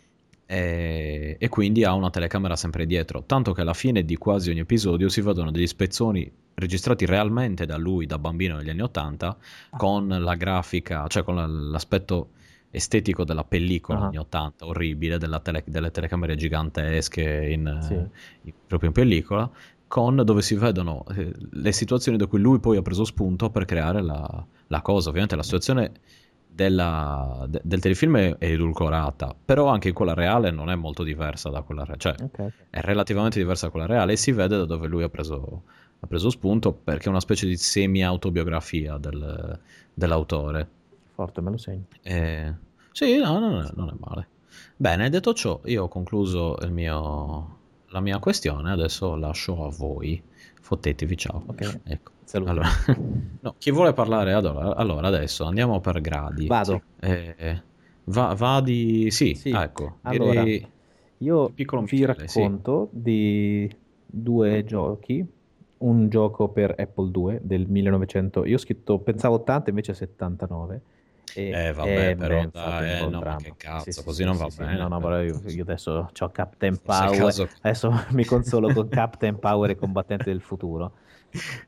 e, 0.46 1.36
e 1.40 1.50
quindi 1.50 1.84
ha 1.84 1.94
una 1.94 2.10
telecamera 2.10 2.56
sempre 2.56 2.86
dietro. 2.86 3.24
Tanto 3.26 3.52
che 3.54 3.62
alla 3.62 3.74
fine 3.74 4.04
di 4.06 4.16
quasi 4.18 4.50
ogni 4.50 4.60
episodio 4.62 5.10
si 5.10 5.22
vedono 5.22 5.52
degli 5.52 5.68
spezzoni 5.68 6.32
registrati 6.56 7.06
realmente 7.06 7.66
da 7.66 7.78
lui, 7.78 8.06
da 8.06 8.18
bambino 8.18 8.56
negli 8.58 8.70
anni 8.70 8.82
80, 8.82 9.38
Ah. 9.70 9.78
con 9.78 10.08
la 10.08 10.36
grafica, 10.36 11.06
cioè 11.08 11.24
con 11.24 11.36
la- 11.36 11.46
l'aspetto 11.48 12.30
estetico 12.76 13.24
della 13.24 13.44
pellicola 13.44 14.00
Ah. 14.00 14.06
anni 14.08 14.18
80, 14.18 14.66
orribile, 14.66 15.20
della 15.20 15.40
tele- 15.40 15.64
delle 15.68 15.92
telecamere 15.92 16.36
gigantesche 16.36 17.22
in, 17.22 17.68
eh, 17.68 17.82
Sì. 17.84 17.94
in- 17.94 18.54
proprio 18.66 18.90
in 18.90 18.96
pellicola, 18.96 19.50
con 19.88 20.16
dove 20.26 20.42
si 20.42 20.56
vedono 20.56 21.06
eh, 21.16 21.32
le 21.52 21.72
situazioni 21.72 22.18
da 22.18 22.26
cui 22.26 22.40
lui 22.40 22.60
poi 22.60 22.78
ha 22.78 22.82
preso 22.82 23.04
spunto 23.06 23.52
per 23.52 23.66
creare 23.66 24.02
la, 24.02 24.46
la 24.68 24.82
cosa. 24.82 25.10
Ovviamente 25.10 25.36
la 25.36 25.44
situazione 25.44 25.92
della- 26.48 27.46
de- 27.48 27.62
del 27.64 27.80
telefilm 27.80 28.18
è 28.18 28.36
edulcorata, 28.40 29.36
però 29.46 29.68
anche 29.68 29.92
quella 29.94 30.14
reale 30.16 30.50
non 30.52 30.70
è 30.70 30.76
molto 30.76 31.04
diversa 31.04 31.50
da 31.50 31.62
quella 31.62 31.84
reale, 31.84 32.00
cioè 32.00 32.16
Ok, 32.22 32.40
ok. 32.40 32.52
è 32.72 32.80
relativamente 32.82 33.40
diversa 33.40 33.66
da 33.68 33.72
quella 33.72 33.86
reale 33.88 34.14
e 34.14 34.18
si 34.18 34.32
vede 34.32 34.58
da 34.58 34.66
dove 34.66 34.88
lui 34.88 35.04
ha 35.04 35.10
preso, 35.10 35.64
ha 36.00 36.08
preso 36.08 36.30
spunto 36.30 36.72
perché 36.74 37.06
è 37.06 37.10
una 37.10 37.20
specie 37.20 37.48
di 37.48 37.56
semi-autobiografia 37.56 38.98
del- 38.98 39.60
dell'autore. 39.94 40.68
Forte, 41.14 41.42
me 41.42 41.52
lo 41.52 41.58
segno. 41.58 41.86
Eh, 42.02 42.54
sì, 42.94 43.18
no, 43.18 43.38
non 43.40 43.62
è, 43.66 43.70
non 43.76 43.90
è 43.90 43.94
male. 44.00 44.28
Bene, 44.78 45.10
detto 45.10 45.34
ciò, 45.34 45.60
io 45.66 45.84
ho 45.84 45.88
concluso 45.90 46.56
il 46.62 46.72
mio- 46.72 47.58
la 47.88 48.00
mia 48.00 48.20
questione, 48.20 48.72
adesso 48.72 49.16
lascio 49.16 49.66
a 49.66 49.70
voi. 49.70 50.22
Fottetevi, 50.62 51.18
ciao. 51.18 51.44
Ok, 51.46 51.80
Ecco. 51.84 52.12
Allora, 52.34 52.68
no, 53.42 53.56
chi 53.60 53.70
vuole 53.72 53.94
parlare 53.94 54.34
allora, 54.34 54.76
allora, 54.76 55.08
adesso 55.08 55.44
andiamo 55.44 55.80
per 55.82 56.00
gradi. 56.02 56.48
Vado. 56.48 56.82
Eh, 57.00 57.62
Va, 58.06 58.34
va 58.34 58.60
di... 58.62 59.10
Sì, 59.12 59.34
Sì. 59.36 59.52
ah, 59.52 59.64
ecco. 59.64 59.98
Allora, 60.02 60.44
direi- 60.44 60.68
Io 61.20 61.50
Piccolo 61.50 61.84
vi 61.84 61.88
Michele, 61.92 62.28
sì. 62.28 62.40
racconto 62.42 62.90
di 62.92 63.70
due 64.06 64.64
giochi. 64.66 65.26
Un 65.78 66.10
gioco 66.10 66.48
per 66.50 66.74
Apple 66.78 67.12
2 67.12 67.40
del 67.44 67.68
1900. 67.68 68.46
Io 68.46 68.56
ho 68.56 68.60
scritto, 68.60 69.00
pensavo 69.00 69.36
80, 69.36 69.70
invece 69.70 69.94
79. 69.94 70.82
E, 71.34 71.66
Eh, 71.68 71.72
vabbè, 71.74 72.14
eh, 72.14 72.16
però 72.16 72.46
dai, 72.52 73.02
eh, 73.04 73.08
no, 73.08 73.24
che 73.24 73.56
cazzo, 73.56 73.90
Sì, 73.92 73.92
sì, 73.92 74.04
così 74.04 74.24
sì, 74.24 74.26
non 74.26 74.38
va 74.38 74.50
sì. 74.50 74.50
bene. 74.50 74.76
No, 74.78 74.88
no, 74.88 75.00
però 75.02 75.22
io, 75.22 75.42
io 75.50 75.64
adesso 75.64 76.10
ho 76.18 76.30
Captain 76.32 76.82
Power. 76.84 77.36
caso- 77.36 77.50
Adesso 77.62 77.92
mi 78.12 78.24
consolo 78.26 78.72
con 78.72 78.88
Captain 78.90 79.38
Power 79.40 79.72
e 79.72 79.76
combattente 79.76 80.30
del 80.32 80.42
futuro. 80.42 80.96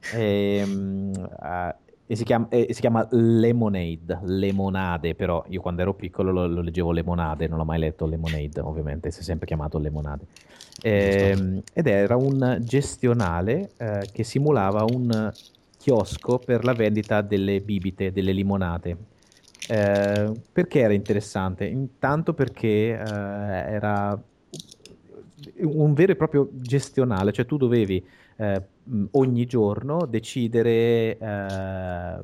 Ehm, 0.07 1.11
ah, 1.39 1.75
e 2.07 2.15
si 2.15 2.23
chiama, 2.23 2.47
e 2.49 2.73
si 2.73 2.79
chiama 2.81 3.07
Lemonade, 3.11 4.19
Lemonade, 4.23 5.15
però 5.15 5.43
io 5.49 5.61
quando 5.61 5.81
ero 5.81 5.95
piccolo 5.95 6.31
lo, 6.31 6.45
lo 6.47 6.61
leggevo 6.61 6.91
Lemonade, 6.91 7.47
non 7.47 7.57
l'ho 7.57 7.65
mai 7.65 7.79
letto 7.79 8.05
Lemonade, 8.05 8.59
ovviamente, 8.61 9.11
si 9.11 9.21
è 9.21 9.23
sempre 9.23 9.47
chiamato 9.47 9.77
Lemonade. 9.79 10.25
Ehm, 10.81 11.63
ed 11.73 11.87
era 11.87 12.15
un 12.15 12.59
gestionale 12.63 13.73
eh, 13.77 14.09
che 14.11 14.23
simulava 14.23 14.83
un 14.85 15.33
chiosco 15.77 16.39
per 16.39 16.63
la 16.63 16.73
vendita 16.73 17.21
delle 17.21 17.61
bibite, 17.61 18.11
delle 18.11 18.31
limonate. 18.31 18.97
Eh, 19.67 20.31
perché 20.51 20.79
era 20.79 20.93
interessante? 20.93 21.65
Intanto 21.65 22.33
perché 22.33 22.91
eh, 22.91 22.97
era 22.97 24.19
un 25.57 25.93
vero 25.93 26.11
e 26.11 26.15
proprio 26.15 26.49
gestionale, 26.51 27.31
cioè 27.31 27.45
tu 27.45 27.57
dovevi 27.57 28.03
eh, 28.37 28.61
ogni 29.11 29.45
giorno 29.45 30.05
decidere, 30.05 31.17
eh, 31.17 32.23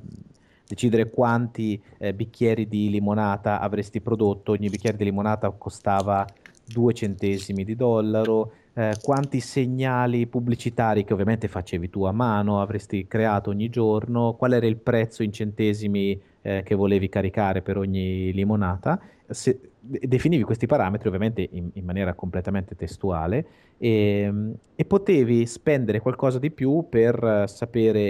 decidere 0.67 1.09
quanti 1.09 1.81
eh, 1.97 2.13
bicchieri 2.13 2.67
di 2.67 2.89
limonata 2.89 3.59
avresti 3.59 4.01
prodotto, 4.01 4.51
ogni 4.51 4.69
bicchiere 4.69 4.97
di 4.97 5.05
limonata 5.05 5.49
costava 5.51 6.25
2 6.65 6.93
centesimi 6.93 7.63
di 7.63 7.75
dollaro, 7.75 8.53
eh, 8.73 8.95
quanti 9.01 9.39
segnali 9.39 10.27
pubblicitari 10.27 11.03
che 11.03 11.13
ovviamente 11.13 11.47
facevi 11.47 11.89
tu 11.89 12.03
a 12.03 12.11
mano 12.11 12.61
avresti 12.61 13.07
creato 13.07 13.49
ogni 13.49 13.69
giorno, 13.69 14.33
qual 14.33 14.53
era 14.53 14.65
il 14.65 14.77
prezzo 14.77 15.23
in 15.23 15.33
centesimi 15.33 16.19
eh, 16.41 16.63
che 16.63 16.75
volevi 16.75 17.09
caricare 17.09 17.61
per 17.61 17.77
ogni 17.77 18.31
limonata. 18.33 18.99
Se, 19.27 19.59
de- 19.79 20.01
definivi 20.07 20.43
questi 20.43 20.65
parametri 20.65 21.07
ovviamente 21.07 21.47
in, 21.51 21.69
in 21.73 21.85
maniera 21.85 22.13
completamente 22.13 22.75
testuale 22.75 23.45
e, 23.77 24.31
e 24.75 24.85
potevi 24.85 25.45
spendere 25.45 25.99
qualcosa 25.99 26.39
di 26.39 26.51
più 26.51 26.87
per 26.89 27.23
eh, 27.23 27.47
sapere 27.47 28.01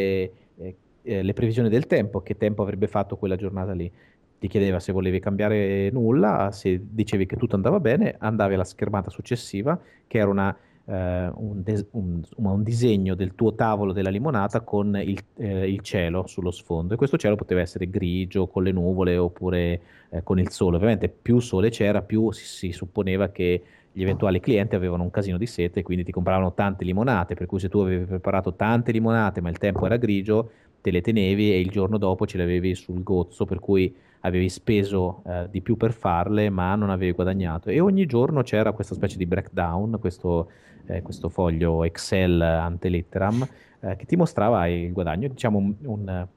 eh, 0.58 0.76
eh, 1.04 1.22
le 1.24 1.34
previsioni 1.34 1.70
del 1.70 1.88
tempo, 1.88 2.22
che 2.22 2.38
tempo 2.38 2.62
avrebbe 2.62 2.88
fatto 2.88 3.18
quella 3.18 3.36
giornata 3.36 3.74
lì. 3.74 3.92
Ti 4.40 4.48
chiedeva 4.48 4.80
se 4.80 4.92
volevi 4.92 5.20
cambiare 5.20 5.92
nulla, 5.92 6.50
se 6.52 6.82
dicevi 6.90 7.28
che 7.28 7.36
tutto 7.36 7.56
andava 7.56 7.80
bene, 7.80 8.16
andavi 8.18 8.56
alla 8.56 8.64
schermata 8.64 9.12
successiva, 9.12 9.80
che 10.08 10.18
era 10.18 10.30
una, 10.30 10.58
eh, 10.92 11.32
un, 11.36 11.64
des- 11.64 11.88
un- 11.92 12.22
un 12.38 12.64
disegno 12.64 13.16
del 13.16 13.34
tuo 13.36 13.54
tavolo 13.56 13.94
della 13.94 14.10
limonata 14.10 14.62
con 14.62 15.00
il, 15.04 15.18
eh, 15.38 15.72
il 15.72 15.80
cielo 15.82 16.28
sullo 16.28 16.52
sfondo. 16.52 16.94
E 16.94 16.98
questo 16.98 17.18
cielo 17.18 17.36
poteva 17.36 17.62
essere 17.62 17.90
grigio, 17.90 18.48
con 18.48 18.64
le 18.64 18.72
nuvole 18.72 19.18
oppure 19.18 19.82
eh, 20.10 20.24
con 20.24 20.40
il 20.40 20.50
sole. 20.52 20.76
Ovviamente 20.76 21.08
più 21.10 21.40
sole 21.40 21.70
c'era, 21.70 22.02
più 22.02 22.32
si, 22.32 22.46
si 22.46 22.72
supponeva 22.72 23.30
che 23.30 23.64
gli 23.94 24.02
eventuali 24.04 24.40
clienti 24.40 24.76
avevano 24.76 25.04
un 25.04 25.10
casino 25.12 25.38
di 25.38 25.46
sete 25.46 25.80
e 25.82 25.84
quindi 25.84 26.04
ti 26.04 26.12
compravano 26.12 26.54
tante 26.54 26.86
limonate, 26.86 27.36
per 27.36 27.46
cui 27.46 27.60
se 27.60 27.68
tu 27.70 27.80
avevi 27.80 28.06
preparato 28.06 28.54
tante 28.54 28.92
limonate 28.92 29.42
ma 29.42 29.50
il 29.50 29.58
tempo 29.58 29.86
era 29.86 29.98
grigio, 29.98 30.52
te 30.82 30.92
le 30.92 31.02
tenevi 31.02 31.52
e 31.52 31.60
il 31.60 31.70
giorno 31.70 31.98
dopo 31.98 32.26
ce 32.26 32.38
le 32.38 32.44
avevi 32.44 32.74
sul 32.76 33.04
gozzo, 33.04 33.46
per 33.46 33.60
cui 33.60 33.94
avevi 34.22 34.50
speso 34.50 35.24
eh, 35.26 35.48
di 35.50 35.62
più 35.62 35.78
per 35.78 35.94
farle 35.94 36.50
ma 36.50 36.76
non 36.76 36.90
avevi 36.90 37.12
guadagnato. 37.12 37.70
E 37.70 37.80
ogni 37.80 38.06
giorno 38.06 38.44
c'era 38.44 38.72
questa 38.72 38.96
specie 38.96 39.18
di 39.18 39.26
breakdown, 39.26 39.98
questo, 40.00 40.50
eh, 40.86 41.02
questo 41.02 41.30
foglio 41.30 41.84
Excel 41.84 42.42
ante 42.42 42.90
litteram, 42.90 43.48
eh, 43.82 43.96
che 43.96 44.06
ti 44.06 44.16
mostrava 44.16 44.68
il 44.68 44.92
guadagno, 44.92 45.28
diciamo 45.30 45.58
un, 45.58 45.76
un- 45.84 46.28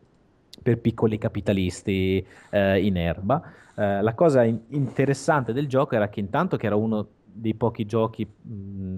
per 0.62 0.78
piccoli 0.80 1.18
capitalisti 1.18 2.24
eh, 2.50 2.84
in 2.84 2.96
erba. 2.96 3.42
Eh, 3.76 4.02
la 4.02 4.14
cosa 4.14 4.44
in- 4.44 4.60
interessante 4.68 5.52
del 5.52 5.66
gioco 5.66 5.94
era 5.94 6.08
che 6.08 6.20
intanto 6.20 6.56
che 6.56 6.66
era 6.66 6.76
uno 6.76 7.06
dei 7.24 7.54
pochi 7.54 7.84
giochi 7.86 8.24
mh, 8.24 8.96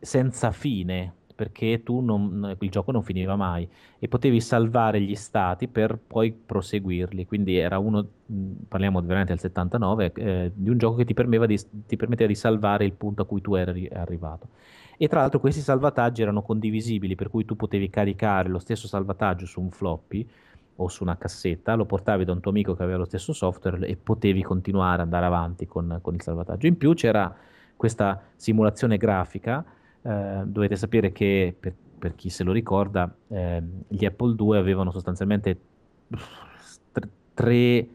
senza 0.00 0.50
fine, 0.52 1.14
perché 1.40 1.82
non- 1.86 2.54
il 2.58 2.68
gioco 2.68 2.92
non 2.92 3.02
finiva 3.02 3.34
mai 3.34 3.66
e 3.98 4.08
potevi 4.08 4.42
salvare 4.42 5.00
gli 5.00 5.14
stati 5.14 5.68
per 5.68 5.96
poi 5.96 6.32
proseguirli. 6.32 7.24
Quindi 7.24 7.56
era 7.56 7.78
uno, 7.78 8.06
mh, 8.26 8.50
parliamo 8.68 9.00
veramente 9.00 9.32
del 9.32 9.40
79, 9.40 10.12
eh, 10.16 10.52
di 10.54 10.68
un 10.68 10.76
gioco 10.76 10.96
che 10.96 11.06
ti 11.06 11.14
permetteva 11.14 11.46
di, 11.46 11.58
ti 11.86 11.96
permetteva 11.96 12.28
di 12.28 12.34
salvare 12.34 12.84
il 12.84 12.92
punto 12.92 13.22
a 13.22 13.24
cui 13.24 13.40
tu 13.40 13.54
eri 13.54 13.88
arrivato. 13.88 14.48
E 14.98 15.08
tra 15.08 15.20
l'altro 15.20 15.40
questi 15.40 15.62
salvataggi 15.62 16.20
erano 16.20 16.42
condivisibili, 16.42 17.14
per 17.14 17.30
cui 17.30 17.46
tu 17.46 17.56
potevi 17.56 17.88
caricare 17.88 18.50
lo 18.50 18.58
stesso 18.58 18.86
salvataggio 18.86 19.46
su 19.46 19.62
un 19.62 19.70
floppy 19.70 20.28
o 20.76 20.88
su 20.88 21.02
una 21.04 21.16
cassetta, 21.16 21.74
lo 21.74 21.86
portavi 21.86 22.26
da 22.26 22.32
un 22.32 22.40
tuo 22.40 22.50
amico 22.50 22.74
che 22.74 22.82
aveva 22.82 22.98
lo 22.98 23.06
stesso 23.06 23.32
software 23.32 23.86
e 23.86 23.96
potevi 23.96 24.42
continuare 24.42 24.96
ad 24.96 25.00
andare 25.00 25.24
avanti 25.24 25.66
con, 25.66 26.00
con 26.02 26.14
il 26.14 26.20
salvataggio. 26.20 26.66
In 26.66 26.76
più 26.76 26.92
c'era 26.92 27.34
questa 27.76 28.20
simulazione 28.36 28.98
grafica, 28.98 29.64
eh, 30.02 30.42
dovete 30.44 30.76
sapere 30.76 31.12
che 31.12 31.54
per, 31.58 31.74
per 31.98 32.14
chi 32.14 32.30
se 32.30 32.44
lo 32.44 32.52
ricorda, 32.52 33.12
ehm, 33.28 33.82
gli 33.88 34.04
Apple 34.04 34.34
II 34.38 34.56
avevano 34.56 34.90
sostanzialmente 34.90 35.58
tre, 37.34 37.88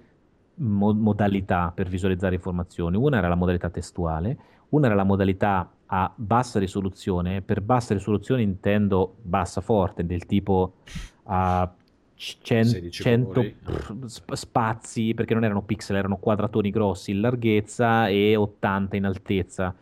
mo- 0.56 0.94
modalità 0.94 1.72
per 1.74 1.88
visualizzare 1.88 2.36
informazioni. 2.36 2.98
Una 2.98 3.18
era 3.18 3.28
la 3.28 3.36
modalità 3.36 3.70
testuale, 3.70 4.38
una 4.70 4.88
era 4.88 4.96
la 4.96 5.04
modalità 5.04 5.70
a 5.88 6.12
bassa 6.15 6.60
risoluzione. 6.60 7.41
Per 7.41 7.62
bassa 7.62 7.94
risoluzione 7.94 8.41
intendo 8.41 9.15
bassa 9.22 9.62
forte, 9.62 10.06
del 10.06 10.26
tipo 10.26 10.76
a 11.24 11.72
cen- 12.15 12.63
16 12.63 13.04
100 13.04 13.28
colori. 13.28 13.56
pff, 13.63 14.06
sp- 14.06 14.34
spazi, 14.34 15.13
perché 15.13 15.34
non 15.34 15.44
erano 15.44 15.62
pixel, 15.62 15.98
erano 15.98 16.18
quadratoni 16.18 16.70
grossi 16.70 17.12
in 17.12 17.22
larghezza 17.22 18.08
e 18.08 18.36
80 18.36 18.95
in 18.95 19.06
altezza. 19.06 19.76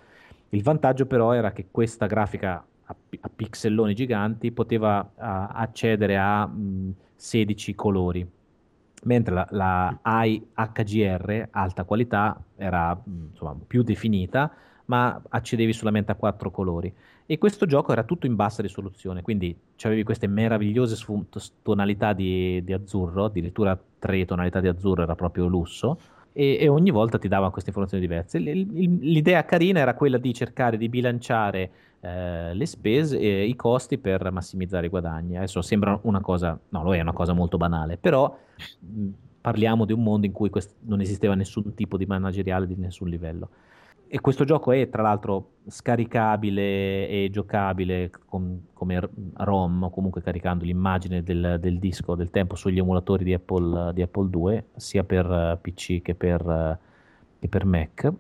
Il 0.54 0.62
vantaggio 0.62 1.08
però 1.08 1.32
era 1.34 1.52
che 1.52 1.68
questa 1.72 2.06
grafica 2.06 2.64
a, 2.86 2.96
pi- 3.10 3.18
a 3.22 3.30
pixelloni 3.36 3.96
giganti 3.96 4.52
poteva 4.52 5.14
ah, 5.18 5.48
accedere 5.48 6.16
a 6.18 6.46
mh, 6.46 6.94
16 7.16 7.74
colori, 7.74 8.26
mentre 9.06 9.34
la, 9.34 9.48
la 9.50 10.00
AI 10.04 10.46
HGR, 10.54 11.48
alta 11.52 11.86
qualità, 11.86 12.40
era 12.56 12.94
mh, 12.94 13.30
insomma, 13.32 13.56
più 13.66 13.82
definita, 13.82 14.52
ma 14.86 15.20
accedevi 15.30 15.74
solamente 15.74 16.12
a 16.12 16.16
4 16.16 16.52
colori. 16.52 16.94
E 17.26 17.38
questo 17.40 17.66
gioco 17.66 17.92
era 17.92 18.04
tutto 18.04 18.28
in 18.28 18.36
bassa 18.36 18.62
risoluzione, 18.62 19.24
quindi 19.24 19.58
avevi 19.84 20.04
queste 20.04 20.28
meravigliose 20.28 20.96
sfum- 20.96 21.26
tonalità 21.64 22.14
di, 22.14 22.64
di 22.64 22.74
azzurro, 22.74 23.26
addirittura 23.26 23.78
tre 23.98 24.26
tonalità 24.26 24.60
di 24.60 24.68
azzurro 24.68 25.02
era 25.02 25.16
proprio 25.16 25.48
lusso, 25.48 25.98
e, 26.34 26.58
e 26.60 26.68
ogni 26.68 26.90
volta 26.92 27.18
ti 27.18 27.28
davano 27.28 27.52
queste 27.52 27.70
informazioni 27.70 28.06
diverse. 28.06 28.40
L'idea 28.40 29.46
carina 29.46 29.80
era 29.80 29.94
quella 29.94 30.18
di 30.18 30.34
cercare 30.34 30.78
di 30.78 30.90
bilanciare 30.90 31.72
eh, 32.02 32.54
le 32.54 32.66
spese 32.66 33.18
e 33.20 33.46
i 33.46 33.56
costi 33.56 33.98
per 33.98 34.30
massimizzare 34.32 34.88
i 34.88 34.90
guadagni. 34.90 35.38
Adesso 35.38 35.62
sembra 35.62 35.98
una 36.04 36.20
cosa, 36.20 36.60
no, 36.70 36.84
lo 36.84 36.94
è 36.94 37.00
una 37.00 37.14
cosa 37.14 37.34
molto 37.34 37.58
banale, 37.58 37.98
però 37.98 38.38
parliamo 39.40 39.86
di 39.86 39.94
un 39.94 40.04
mondo 40.04 40.26
in 40.26 40.32
cui 40.32 40.50
quest- 40.50 40.76
non 40.82 41.02
esisteva 41.02 41.36
nessun 41.36 41.74
tipo 41.76 41.98
di 41.98 42.06
manageriale 42.06 42.68
di 42.68 42.76
nessun 42.76 43.08
livello. 43.08 43.50
E 44.14 44.22
questo 44.22 44.44
gioco 44.44 44.72
è 44.72 44.90
tra 44.90 45.02
l'altro 45.02 45.54
scaricabile 45.66 47.10
e 47.10 47.30
giocabile 47.32 48.12
con- 48.28 48.68
come 48.72 49.10
ROM, 49.38 49.82
o 49.82 49.90
comunque 49.90 50.22
caricando 50.22 50.66
l'immagine 50.66 51.24
del, 51.24 51.58
del 51.60 51.80
disco 51.80 52.14
del 52.14 52.30
tempo 52.30 52.54
sugli 52.56 52.78
emulatori 52.78 53.24
di 53.24 53.34
Apple, 53.34 53.92
di 53.92 54.04
Apple 54.04 54.30
II, 54.32 54.64
sia 54.76 55.04
per 55.04 55.26
eh, 55.26 55.58
PC 55.60 56.04
che 56.04 56.14
per, 56.14 56.48
eh, 56.48 56.78
che 57.40 57.48
per 57.48 57.66
Mac. 57.66 58.14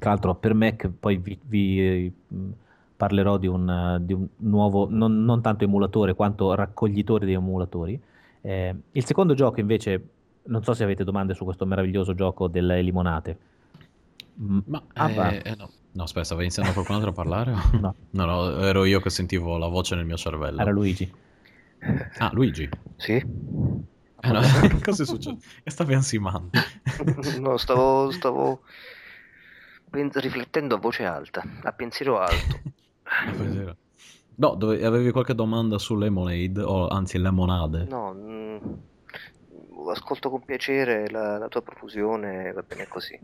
Tra 0.00 0.10
l'altro 0.10 0.34
per 0.34 0.52
Mac 0.52 0.88
poi 0.98 1.18
vi, 1.18 1.38
vi, 1.46 2.12
mh, 2.26 2.50
parlerò 2.96 3.38
di 3.38 3.46
un, 3.46 3.98
di 4.00 4.14
un 4.14 4.26
nuovo, 4.38 4.88
non, 4.90 5.24
non 5.24 5.40
tanto 5.40 5.62
emulatore 5.62 6.14
quanto 6.14 6.52
raccoglitore 6.54 7.24
di 7.24 7.34
emulatori. 7.34 8.02
Eh, 8.40 8.74
il 8.90 9.04
secondo 9.04 9.34
gioco 9.34 9.60
invece, 9.60 10.08
non 10.46 10.64
so 10.64 10.74
se 10.74 10.82
avete 10.82 11.04
domande 11.04 11.34
su 11.34 11.44
questo 11.44 11.66
meraviglioso 11.66 12.14
gioco 12.14 12.48
delle 12.48 12.82
limonate. 12.82 13.52
Mm, 14.40 14.58
Ma 14.66 14.84
ah, 14.94 15.10
eh, 15.10 15.42
eh, 15.44 15.54
no. 15.56 15.70
no, 15.92 16.02
aspetta, 16.02 16.24
stava 16.24 16.42
iniziando 16.42 16.72
qualcun 16.72 16.96
altro 16.96 17.10
a 17.10 17.12
parlare? 17.12 17.54
No. 17.80 17.94
no, 18.10 18.24
no, 18.24 18.60
ero 18.60 18.84
io 18.84 19.00
che 19.00 19.10
sentivo 19.10 19.58
la 19.58 19.68
voce 19.68 19.94
nel 19.94 20.04
mio 20.04 20.16
cervello. 20.16 20.60
Era 20.60 20.70
Luigi. 20.70 21.12
Ah, 22.18 22.30
Luigi. 22.32 22.68
Sì? 22.96 23.12
Eh, 23.14 24.28
no, 24.32 24.40
cosa 24.82 25.02
è 25.02 25.06
successo? 25.06 25.38
Stavi 25.64 25.94
ansimando. 25.94 26.50
No, 27.38 27.56
stavo, 27.56 28.10
stavo 28.10 28.60
riflettendo 29.90 30.76
a 30.76 30.78
voce 30.78 31.04
alta, 31.04 31.42
a 31.62 31.72
pensiero 31.72 32.18
alto. 32.18 32.60
No, 34.36 34.54
dove- 34.54 34.84
avevi 34.84 35.10
qualche 35.12 35.34
domanda 35.34 35.78
su 35.78 35.96
Lemonade, 35.96 36.60
o 36.60 36.88
anzi 36.88 37.18
Lemonade? 37.18 37.84
No, 37.84 38.12
mm, 38.12 38.56
ascolto 39.90 40.30
con 40.30 40.44
piacere 40.44 41.08
la, 41.10 41.38
la 41.38 41.48
tua 41.48 41.62
profusione, 41.62 42.52
va 42.52 42.62
bene 42.62 42.88
così. 42.88 43.18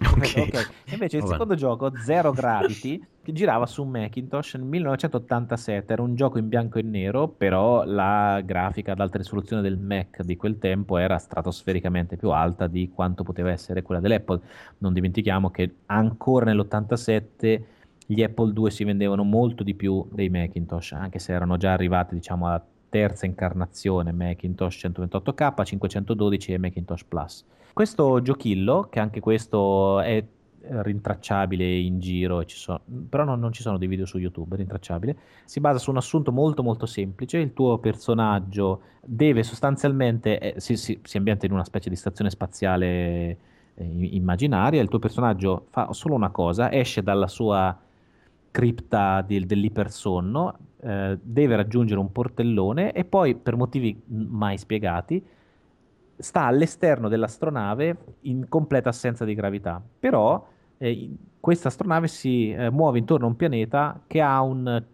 Ok. 0.00 0.34
okay. 0.48 0.64
Invece 0.86 1.18
il 1.18 1.24
secondo 1.26 1.54
gioco, 1.54 1.92
Zero 1.96 2.32
Gravity, 2.32 3.04
che 3.22 3.32
girava 3.32 3.66
su 3.66 3.84
Macintosh 3.84 4.54
nel 4.54 4.64
1987, 4.64 5.92
era 5.92 6.02
un 6.02 6.14
gioco 6.14 6.38
in 6.38 6.48
bianco 6.48 6.78
e 6.78 6.82
nero, 6.82 7.28
però 7.28 7.84
la 7.84 8.40
grafica 8.44 8.92
ad 8.92 9.00
alta 9.00 9.18
risoluzione 9.18 9.62
del 9.62 9.78
Mac 9.78 10.22
di 10.22 10.36
quel 10.36 10.58
tempo 10.58 10.96
era 10.96 11.18
stratosfericamente 11.18 12.16
più 12.16 12.30
alta 12.30 12.66
di 12.66 12.90
quanto 12.92 13.22
poteva 13.22 13.50
essere 13.50 13.82
quella 13.82 14.00
dell'Apple. 14.00 14.40
Non 14.78 14.92
dimentichiamo 14.92 15.50
che 15.50 15.74
ancora 15.86 16.46
nell'87 16.46 17.62
gli 18.06 18.22
Apple 18.22 18.52
II 18.54 18.70
si 18.70 18.84
vendevano 18.84 19.22
molto 19.22 19.62
di 19.62 19.74
più 19.74 20.06
dei 20.10 20.28
Macintosh, 20.28 20.92
anche 20.92 21.18
se 21.18 21.32
erano 21.32 21.56
già 21.56 21.72
arrivati 21.72 22.14
diciamo 22.14 22.48
a 22.48 22.62
terza 22.88 23.24
incarnazione 23.24 24.12
Macintosh 24.12 24.84
128K, 24.84 25.64
512 25.64 26.52
e 26.52 26.58
Macintosh 26.58 27.04
Plus. 27.04 27.44
Questo 27.72 28.20
giochillo, 28.20 28.88
che 28.90 29.00
anche 29.00 29.20
questo 29.20 30.00
è 30.00 30.22
rintracciabile 30.64 31.78
in 31.78 31.98
giro, 31.98 32.42
sono, 32.46 32.80
però 33.08 33.24
non, 33.24 33.40
non, 33.40 33.52
ci 33.52 33.62
sono 33.62 33.78
dei 33.78 33.88
video 33.88 34.06
su 34.06 34.18
YouTube, 34.18 34.56
rintracciabile, 34.56 35.16
si 35.44 35.60
basa 35.60 35.78
su 35.78 35.90
un 35.90 35.96
assunto 35.96 36.32
molto 36.32 36.62
molto 36.62 36.86
semplice, 36.86 37.38
il 37.38 37.52
tuo 37.52 37.78
personaggio 37.78 38.82
deve 39.04 39.42
sostanzialmente, 39.42 40.38
eh, 40.38 40.60
si, 40.60 40.76
si, 40.76 41.00
si, 41.02 41.16
ambienta 41.16 41.46
in 41.46 41.52
una 41.52 41.64
specie 41.64 41.88
di 41.88 41.96
stazione 41.96 42.30
spaziale 42.30 43.36
eh, 43.74 43.84
immaginaria, 43.84 44.80
il 44.80 44.88
tuo 44.88 44.98
personaggio 44.98 45.66
fa 45.70 45.92
solo 45.92 46.14
una 46.14 46.30
cosa, 46.30 46.70
esce 46.70 47.02
dalla 47.02 47.26
sua 47.26 47.76
cripta 48.50 49.22
di, 49.22 49.44
dell'ipersonno, 49.44 50.58
eh, 50.82 51.18
deve 51.20 51.56
raggiungere 51.56 51.98
un 51.98 52.12
portellone 52.12 52.92
e 52.92 53.04
poi 53.04 53.34
per 53.34 53.56
motivi 53.56 54.00
mai 54.06 54.58
spiegati 54.58 55.24
sta 56.22 56.44
all'esterno 56.44 57.08
dell'astronave 57.08 57.96
in 58.22 58.48
completa 58.48 58.90
assenza 58.90 59.24
di 59.24 59.34
gravità. 59.34 59.82
Però 59.98 60.46
eh, 60.78 61.10
questa 61.40 61.68
astronave 61.68 62.06
si 62.06 62.52
eh, 62.52 62.70
muove 62.70 62.98
intorno 62.98 63.26
a 63.26 63.28
un 63.28 63.36
pianeta 63.36 64.00
che 64.06 64.20
ha 64.20 64.40
un 64.40 64.84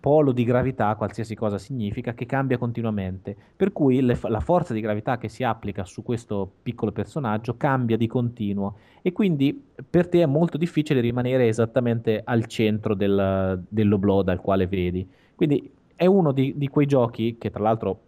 polo 0.00 0.32
di 0.32 0.42
gravità, 0.42 0.96
qualsiasi 0.96 1.36
cosa 1.36 1.58
significa, 1.58 2.12
che 2.14 2.26
cambia 2.26 2.58
continuamente. 2.58 3.36
Per 3.54 3.72
cui 3.72 4.00
le, 4.00 4.18
la 4.22 4.40
forza 4.40 4.72
di 4.72 4.80
gravità 4.80 5.18
che 5.18 5.28
si 5.28 5.44
applica 5.44 5.84
su 5.84 6.02
questo 6.02 6.50
piccolo 6.62 6.90
personaggio 6.90 7.56
cambia 7.56 7.96
di 7.96 8.08
continuo 8.08 8.78
e 9.02 9.12
quindi 9.12 9.64
per 9.88 10.08
te 10.08 10.22
è 10.22 10.26
molto 10.26 10.58
difficile 10.58 11.00
rimanere 11.00 11.46
esattamente 11.46 12.20
al 12.24 12.46
centro 12.46 12.94
del, 12.94 13.62
dell'oblò 13.68 14.22
dal 14.22 14.40
quale 14.40 14.66
vedi. 14.66 15.08
Quindi 15.36 15.70
è 15.94 16.06
uno 16.06 16.32
di, 16.32 16.54
di 16.56 16.66
quei 16.66 16.86
giochi 16.86 17.36
che 17.38 17.50
tra 17.50 17.62
l'altro 17.62 18.00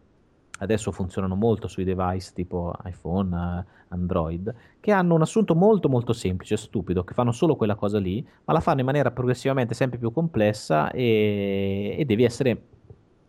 adesso 0.58 0.92
funzionano 0.92 1.34
molto 1.34 1.68
sui 1.68 1.84
device 1.84 2.32
tipo 2.34 2.72
iPhone, 2.84 3.64
Android, 3.88 4.54
che 4.80 4.92
hanno 4.92 5.14
un 5.14 5.22
assunto 5.22 5.54
molto 5.54 5.88
molto 5.88 6.12
semplice, 6.12 6.56
stupido, 6.56 7.04
che 7.04 7.14
fanno 7.14 7.32
solo 7.32 7.56
quella 7.56 7.74
cosa 7.74 7.98
lì, 7.98 8.26
ma 8.44 8.52
la 8.52 8.60
fanno 8.60 8.80
in 8.80 8.86
maniera 8.86 9.10
progressivamente 9.10 9.74
sempre 9.74 9.98
più 9.98 10.12
complessa 10.12 10.90
e, 10.90 11.96
e 11.98 12.04
devi 12.04 12.24
essere 12.24 12.62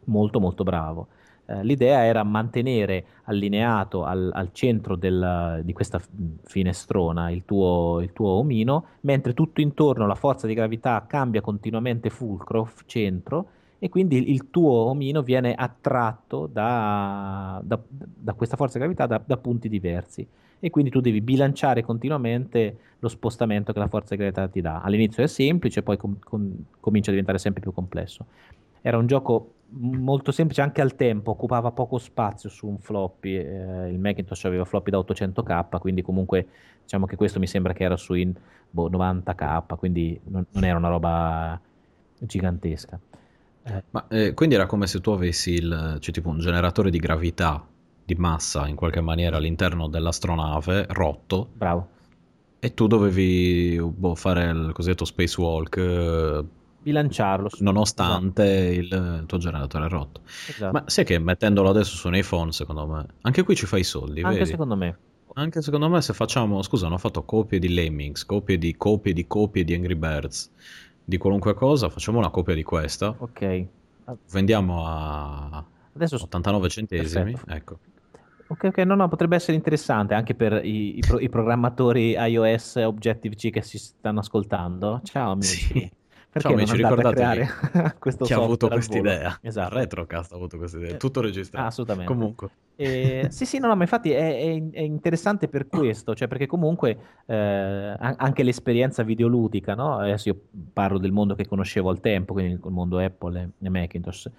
molto 0.05 0.39
molto 0.39 0.63
bravo. 0.63 1.07
Eh, 1.47 1.63
l'idea 1.63 2.03
era 2.03 2.23
mantenere 2.23 3.05
allineato 3.25 4.03
al, 4.03 4.31
al 4.33 4.49
centro 4.51 4.95
del, 4.95 5.61
di 5.63 5.73
questa 5.73 6.01
finestrona 6.43 7.29
il 7.29 7.43
tuo, 7.45 8.01
il 8.01 8.13
tuo 8.13 8.29
omino, 8.29 8.85
mentre 9.01 9.33
tutto 9.33 9.61
intorno 9.61 10.07
la 10.07 10.15
forza 10.15 10.47
di 10.47 10.55
gravità 10.55 11.05
cambia 11.07 11.41
continuamente 11.41 12.09
fulcro, 12.09 12.69
centro, 12.85 13.49
e 13.79 13.89
quindi 13.89 14.31
il 14.31 14.49
tuo 14.49 14.71
omino 14.71 15.21
viene 15.21 15.53
attratto 15.53 16.47
da, 16.47 17.61
da, 17.63 17.79
da 17.89 18.33
questa 18.33 18.55
forza 18.55 18.77
di 18.77 18.83
gravità 18.83 19.05
da, 19.05 19.21
da, 19.23 19.37
punti 19.37 19.69
diversi 19.69 20.25
e 20.59 20.69
quindi 20.69 20.89
tu 20.89 21.01
devi 21.01 21.21
bilanciare 21.21 21.83
continuamente 21.83 22.77
lo 22.99 23.09
spostamento 23.09 23.73
che 23.73 23.79
la 23.79 23.87
forza 23.87 24.15
di 24.15 24.21
gravità 24.21 24.47
ti 24.47 24.61
dà. 24.61 24.81
All'inizio 24.81 25.23
è 25.23 25.27
semplice, 25.27 25.83
poi 25.83 25.97
com- 25.97 26.17
com- 26.19 26.63
comincia 26.79 27.09
a 27.09 27.11
diventare 27.11 27.37
sempre 27.37 27.61
più 27.61 27.73
complesso. 27.73 28.25
Era 28.81 28.97
un 28.97 29.07
gioco 29.07 29.53
molto 29.69 30.31
semplice 30.31 30.61
anche 30.61 30.81
al 30.81 30.95
tempo, 30.95 31.31
occupava 31.31 31.71
poco 31.71 31.97
spazio 31.97 32.49
su 32.49 32.67
un 32.67 32.77
floppy, 32.77 33.35
eh, 33.35 33.89
il 33.89 33.99
Macintosh 33.99 34.45
aveva 34.45 34.63
floppy 34.63 34.91
da 34.91 34.99
800k, 34.99 35.79
quindi 35.79 36.01
comunque 36.01 36.47
diciamo 36.83 37.05
che 37.05 37.15
questo 37.15 37.39
mi 37.39 37.47
sembra 37.47 37.73
che 37.73 37.83
era 37.83 37.97
su 37.97 38.13
in 38.13 38.33
boh, 38.69 38.89
90k, 38.89 39.75
quindi 39.77 40.19
non, 40.25 40.45
non 40.51 40.63
era 40.63 40.77
una 40.77 40.89
roba 40.89 41.59
gigantesca. 42.17 42.99
Eh. 43.67 43.83
Ma 43.89 44.07
eh, 44.09 44.33
quindi 44.33 44.55
era 44.55 44.67
come 44.67 44.85
se 44.85 45.01
tu 45.01 45.09
avessi 45.09 45.53
il, 45.53 45.97
cioè, 45.99 46.13
tipo 46.13 46.29
un 46.29 46.39
generatore 46.39 46.91
di 46.91 46.99
gravità, 46.99 47.65
di 48.03 48.13
massa 48.15 48.67
in 48.67 48.75
qualche 48.75 49.01
maniera 49.01 49.37
all'interno 49.37 49.87
dell'astronave 49.87 50.85
rotto. 50.89 51.49
Bravo. 51.53 51.89
E 52.59 52.73
tu 52.73 52.85
dovevi 52.85 53.79
boh, 53.81 54.13
fare 54.13 54.45
il 54.51 54.71
cosiddetto 54.71 55.05
spacewalk. 55.05 55.77
Eh, 55.77 56.43
Bilanciarlo. 56.83 57.49
Nonostante 57.59 58.77
esatto. 58.77 58.95
il, 58.95 59.23
tuo 59.25 59.37
generatore 59.39 59.87
rotto. 59.89 60.21
Esatto. 60.47 60.71
Ma 60.71 60.83
sai 60.85 61.03
che 61.03 61.17
mettendolo 61.17 61.69
adesso 61.69 61.95
su 61.95 62.07
un 62.07 62.15
iPhone, 62.15 62.51
secondo 62.51 62.85
me, 62.85 63.05
anche 63.21 63.41
qui 63.41 63.55
ci 63.55 63.65
fai 63.65 63.79
i 63.79 63.83
soldi. 63.83 64.21
Anche 64.21 64.37
vedi? 64.37 64.49
secondo 64.51 64.75
me. 64.75 64.97
Anche 65.37 65.63
secondo 65.63 65.89
me 65.89 66.01
se 66.01 66.13
facciamo, 66.13 66.61
scusa, 66.61 66.85
hanno 66.85 66.99
fatto 66.99 67.23
copie 67.23 67.57
di 67.57 67.73
Lemmings, 67.73 68.25
copie 68.25 68.57
di 68.59 68.77
copie 68.77 69.11
di 69.11 69.25
copie 69.25 69.63
di 69.63 69.73
Angry 69.73 69.95
Birds 69.95 70.51
di 71.05 71.17
qualunque 71.17 71.53
cosa, 71.53 71.89
facciamo 71.89 72.17
una 72.17 72.29
copia 72.29 72.55
di 72.55 72.63
questa. 72.63 73.15
Ok. 73.17 73.65
Vendiamo 74.31 74.83
a 74.85 75.63
Adesso 75.95 76.15
89 76.15 76.69
centesimi. 76.69 77.31
Perfetto. 77.31 77.51
Ecco. 77.53 77.79
Ok, 78.47 78.63
ok, 78.65 78.77
no, 78.79 78.95
no, 78.95 79.07
potrebbe 79.07 79.35
essere 79.35 79.55
interessante 79.55 80.13
anche 80.13 80.35
per 80.35 80.63
i, 80.63 80.97
i, 80.97 80.99
pro, 80.99 81.19
i 81.19 81.29
programmatori 81.29 82.11
iOS 82.11 82.75
Objective-C 82.75 83.49
che 83.49 83.61
si 83.61 83.77
stanno 83.77 84.19
ascoltando. 84.19 84.99
Ciao 85.03 85.31
amici. 85.33 85.79
Sì. 85.79 85.91
Perché 86.35 86.49
Ciao 86.49 86.57
amici, 86.57 86.75
ricordate 86.75 87.47
questo 87.97 88.25
chi 88.25 88.33
ha 88.33 88.41
avuto 88.41 88.67
questa 88.67 88.97
idea. 88.97 89.37
Esatto. 89.39 89.73
Retrocast 89.73 90.33
ha 90.33 90.35
avuto 90.35 90.57
questa 90.57 90.75
idea, 90.75 90.97
tutto 90.97 91.21
registrato. 91.21 91.65
Assolutamente. 91.65 92.11
Comunque. 92.11 92.49
Eh, 92.75 93.27
sì, 93.29 93.45
sì, 93.45 93.57
no, 93.57 93.67
no, 93.67 93.75
ma 93.77 93.83
infatti 93.83 94.11
è, 94.11 94.35
è, 94.35 94.69
è, 94.71 94.81
interessante 94.81 95.47
per 95.47 95.67
questo, 95.69 96.13
cioè 96.13 96.27
perché 96.27 96.45
comunque 96.45 96.97
eh, 97.25 97.95
anche 97.97 98.43
l'esperienza 98.43 99.01
videoludica, 99.03 99.75
no? 99.75 99.97
Adesso 99.99 100.27
io 100.27 100.41
parlo 100.73 100.97
del 100.97 101.13
mondo 101.13 101.35
che 101.35 101.47
conoscevo 101.47 101.89
al 101.89 102.01
tempo, 102.01 102.33
quindi 102.33 102.51
il 102.51 102.59
mondo 102.69 102.97
Apple 102.97 103.51
e 103.57 103.69
Macintosh, 103.69 104.29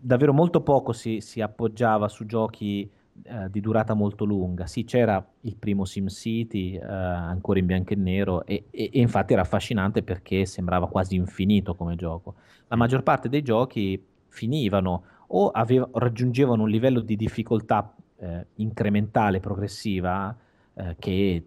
davvero 0.00 0.32
molto 0.32 0.62
poco 0.62 0.94
si, 0.94 1.20
si 1.20 1.42
appoggiava 1.42 2.08
su 2.08 2.24
giochi 2.24 2.90
eh, 3.24 3.50
di 3.50 3.60
durata 3.60 3.94
molto 3.94 4.24
lunga. 4.24 4.66
Sì, 4.66 4.84
c'era 4.84 5.24
il 5.42 5.56
primo 5.56 5.84
SimCity, 5.84 6.74
eh, 6.74 6.84
ancora 6.84 7.58
in 7.58 7.66
bianco 7.66 7.92
e 7.92 7.96
nero, 7.96 8.44
e, 8.44 8.64
e, 8.70 8.90
e, 8.92 9.00
infatti 9.00 9.32
era 9.32 9.42
affascinante 9.42 10.02
perché 10.02 10.44
sembrava 10.46 10.88
quasi 10.88 11.14
infinito 11.16 11.74
come 11.74 11.94
gioco. 11.94 12.34
La 12.68 12.76
maggior 12.76 13.02
parte 13.02 13.28
dei 13.28 13.42
giochi 13.42 14.02
finivano 14.28 15.04
o 15.28 15.50
aveva, 15.50 15.88
raggiungevano 15.92 16.62
un 16.62 16.68
livello 16.68 17.00
di 17.00 17.16
difficoltà 17.16 17.94
eh, 18.18 18.46
incrementale, 18.56 19.40
progressiva, 19.40 20.36
eh, 20.74 20.96
che 20.98 21.44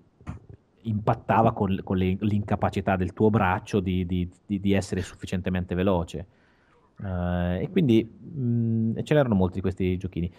impattava 0.82 1.51
con, 1.51 1.80
con 1.84 1.97
le, 1.97 2.17
l'incapacità 2.19 2.95
del 2.95 3.13
tuo 3.13 3.30
braccio 3.30 3.80
di, 3.80 4.05
di, 4.05 4.30
di, 4.45 4.59
di 4.59 4.73
essere 4.73 5.01
sufficientemente 5.01 5.76
veloce. 5.76 6.28
Uh, 6.97 7.59
e 7.59 7.67
quindi 7.71 8.03
mh, 8.03 9.03
ce 9.03 9.13
n'erano 9.13 9.36
molti 9.36 9.55
di 9.55 9.61
questi 9.61 9.97
giochini. 9.97 10.32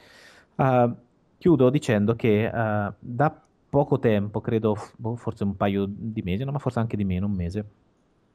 Uh, 0.54 0.94
chiudo 1.38 1.70
dicendo 1.70 2.14
che 2.14 2.50
uh, 2.52 2.92
da 2.98 3.40
poco 3.68 3.98
tempo, 3.98 4.40
credo 4.40 4.76
boh, 4.96 5.16
forse 5.16 5.44
un 5.44 5.56
paio 5.56 5.86
di 5.88 6.22
mesi, 6.22 6.44
no, 6.44 6.52
ma 6.52 6.58
forse 6.58 6.78
anche 6.78 6.96
di 6.96 7.04
meno, 7.04 7.26
un 7.26 7.32
mese, 7.32 7.64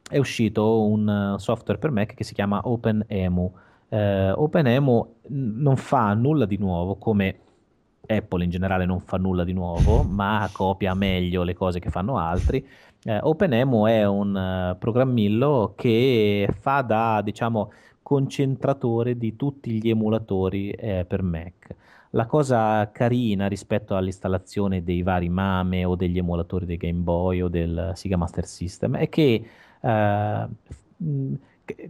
è 0.10 0.18
uscito 0.18 0.84
un 0.84 1.36
software 1.38 1.80
per 1.80 1.92
Mac 1.92 2.14
che 2.14 2.24
si 2.24 2.34
chiama 2.34 2.62
OpenEMU. 2.64 3.54
Uh, 3.90 4.32
OpenEMU 4.36 5.16
non 5.30 5.76
fa 5.78 6.14
nulla 6.14 6.46
di 6.46 6.58
nuovo, 6.58 6.96
come 6.96 7.40
Apple 8.06 8.44
in 8.44 8.50
generale 8.50 8.86
non 8.86 9.00
fa 9.00 9.18
nulla 9.18 9.44
di 9.44 9.54
nuovo, 9.54 10.04
ma 10.08 10.50
copia 10.52 10.94
meglio 10.94 11.44
le 11.44 11.54
cose 11.54 11.80
che 11.80 11.90
fanno 11.90 12.18
altri. 12.18 12.66
Uh, 13.04 13.18
OpenEMU 13.22 13.86
è 13.86 14.06
un 14.06 14.36
uh, 14.36 14.78
programmillo 14.78 15.74
che 15.76 16.48
fa 16.60 16.82
da, 16.82 17.22
diciamo, 17.24 17.72
concentratore 18.04 19.18
di 19.18 19.36
tutti 19.36 19.82
gli 19.82 19.90
emulatori 19.90 20.72
eh, 20.72 21.06
per 21.08 21.24
Mac. 21.24 21.76
La 22.14 22.26
cosa 22.26 22.92
carina 22.92 23.48
rispetto 23.48 23.96
all'installazione 23.96 24.84
dei 24.84 25.02
vari 25.02 25.30
MAME 25.30 25.86
o 25.86 25.96
degli 25.96 26.18
emulatori 26.18 26.66
dei 26.66 26.78
Game 26.78 27.00
Boy 27.00 27.42
o 27.42 27.48
del 27.48 27.92
Sega 27.96 28.18
Master 28.18 28.46
System 28.46 28.98
è 28.98 29.08
che 29.08 29.46
eh, 29.82 30.48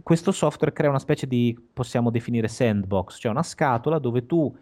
questo 0.02 0.30
software 0.30 0.72
crea 0.72 0.90
una 0.90 1.00
specie 1.00 1.26
di, 1.26 1.58
possiamo 1.72 2.10
definire 2.10 2.46
sandbox, 2.46 3.18
cioè 3.18 3.32
una 3.32 3.42
scatola 3.42 3.98
dove 3.98 4.26
tu 4.26 4.54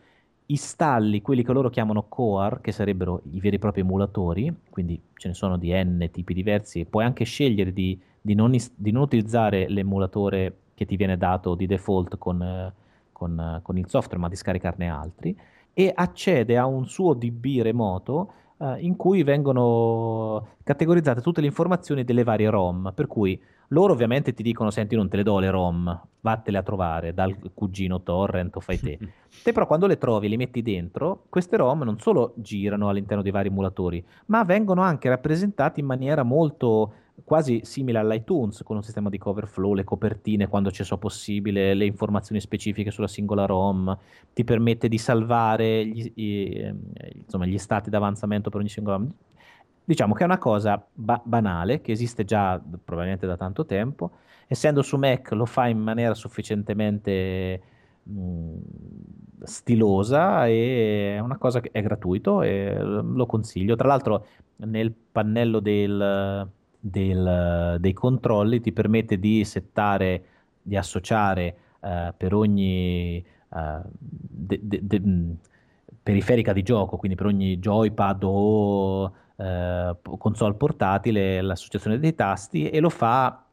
installi 0.46 1.20
quelli 1.22 1.44
che 1.44 1.52
loro 1.52 1.68
chiamano 1.68 2.06
core, 2.08 2.61
che 2.61 2.72
sarebbero 2.72 3.22
i 3.30 3.40
veri 3.40 3.56
e 3.56 3.58
propri 3.58 3.82
emulatori, 3.82 4.52
quindi 4.70 5.00
ce 5.14 5.28
ne 5.28 5.34
sono 5.34 5.56
di 5.56 5.72
N 5.72 6.08
tipi 6.11 6.34
diversi, 6.34 6.86
puoi 6.86 7.04
anche 7.04 7.24
scegliere 7.24 7.72
di, 7.72 8.00
di, 8.20 8.34
non, 8.34 8.56
di 8.74 8.90
non, 8.90 9.02
utilizzare 9.02 9.68
l'emulatore 9.68 10.56
che 10.74 10.86
ti 10.86 10.96
viene 10.96 11.16
dato 11.16 11.54
di 11.54 11.66
default 11.66 12.18
con, 12.18 12.72
con, 13.20 13.60
con 13.62 13.76
il 13.76 13.86
software, 13.86 14.18
ma 14.18 14.28
di 14.28 14.36
scaricarne 14.36 14.88
altri 14.88 15.38
e 15.74 15.92
accede 15.94 16.56
a 16.56 16.64
un 16.64 16.86
suo 16.86 17.12
DB 17.12 17.60
remoto 17.60 18.32
eh, 18.56 18.78
in 18.78 18.96
cui 18.96 19.22
vengono 19.22 20.56
categorizzate 20.64 21.20
tutte 21.20 21.42
le 21.42 21.46
informazioni 21.46 22.02
delle 22.02 22.24
varie 22.24 22.48
ROM, 22.48 22.92
per 22.94 23.06
cui 23.06 23.38
loro 23.68 23.92
ovviamente 23.92 24.32
ti 24.32 24.42
dicono, 24.42 24.70
senti, 24.70 24.96
non 24.96 25.10
te 25.10 25.18
le 25.18 25.22
do 25.22 25.38
le 25.38 25.50
ROM, 25.50 26.00
vattele 26.22 26.58
a 26.58 26.62
trovare 26.62 27.12
dal 27.12 27.36
cugino 27.52 28.02
torrent 28.02 28.56
o 28.56 28.60
fai 28.60 28.80
te. 28.80 28.98
te 29.44 29.52
però 29.52 29.66
quando 29.66 29.86
le 29.86 29.98
trovi 29.98 30.26
e 30.26 30.30
le 30.30 30.36
metti 30.38 30.62
dentro, 30.62 31.24
queste 31.28 31.58
ROM 31.58 31.82
non 31.82 32.00
solo 32.00 32.32
girano 32.36 32.88
all'interno 32.88 33.22
dei 33.22 33.32
vari 33.32 33.48
emulatori, 33.48 34.02
ma 34.26 34.44
vengono 34.44 34.80
anche 34.80 35.10
rappresentate 35.10 35.78
in 35.78 35.86
maniera 35.86 36.22
molto 36.22 36.92
quasi 37.24 37.60
simile 37.64 37.98
all'iTunes, 37.98 38.62
con 38.62 38.76
un 38.76 38.82
sistema 38.82 39.08
di 39.08 39.18
cover 39.18 39.46
flow, 39.46 39.74
le 39.74 39.84
copertine 39.84 40.48
quando 40.48 40.70
ci 40.70 40.84
so 40.84 40.98
possibile, 40.98 41.74
le 41.74 41.84
informazioni 41.84 42.40
specifiche 42.40 42.90
sulla 42.90 43.08
singola 43.08 43.46
ROM, 43.46 43.96
ti 44.32 44.44
permette 44.44 44.88
di 44.88 44.98
salvare 44.98 45.86
gli, 45.86 46.12
gli, 46.14 46.72
insomma, 47.14 47.46
gli 47.46 47.58
stati 47.58 47.90
d'avanzamento 47.90 48.50
per 48.50 48.60
ogni 48.60 48.68
singola 48.68 48.96
ROM. 48.96 49.12
Diciamo 49.84 50.14
che 50.14 50.22
è 50.22 50.26
una 50.26 50.38
cosa 50.38 50.84
ba- 50.92 51.20
banale, 51.24 51.80
che 51.80 51.92
esiste 51.92 52.24
già 52.24 52.60
probabilmente 52.84 53.26
da 53.26 53.36
tanto 53.36 53.66
tempo, 53.66 54.12
essendo 54.46 54.82
su 54.82 54.96
Mac 54.96 55.32
lo 55.32 55.46
fa 55.46 55.66
in 55.66 55.78
maniera 55.78 56.14
sufficientemente 56.14 57.60
mh, 58.02 58.56
stilosa 59.42 60.46
e 60.46 61.16
è 61.16 61.18
una 61.18 61.38
cosa 61.38 61.60
che 61.60 61.70
è 61.72 61.82
gratuito 61.82 62.42
e 62.42 62.78
lo 62.80 63.26
consiglio. 63.26 63.74
Tra 63.74 63.88
l'altro 63.88 64.26
nel 64.56 64.92
pannello 64.92 65.60
del 65.60 66.48
del, 66.81 67.76
dei 67.78 67.93
controlli 67.93 68.61
ti 68.61 68.72
permette 68.72 69.18
di 69.18 69.45
settare, 69.45 70.24
di 70.62 70.76
associare 70.76 71.57
eh, 71.81 72.14
per 72.16 72.35
ogni 72.35 73.16
eh, 73.16 73.81
de, 73.85 74.61
de, 74.62 74.81
de, 74.83 75.03
periferica 76.03 76.53
di 76.53 76.62
gioco, 76.62 76.97
quindi 76.97 77.16
per 77.16 77.26
ogni 77.26 77.59
joypad 77.59 78.22
o 78.24 79.12
eh, 79.37 79.97
console 80.18 80.55
portatile, 80.55 81.41
l'associazione 81.43 81.99
dei 81.99 82.14
tasti 82.14 82.70
e 82.70 82.81
lo 82.81 82.89
fa 82.89 83.45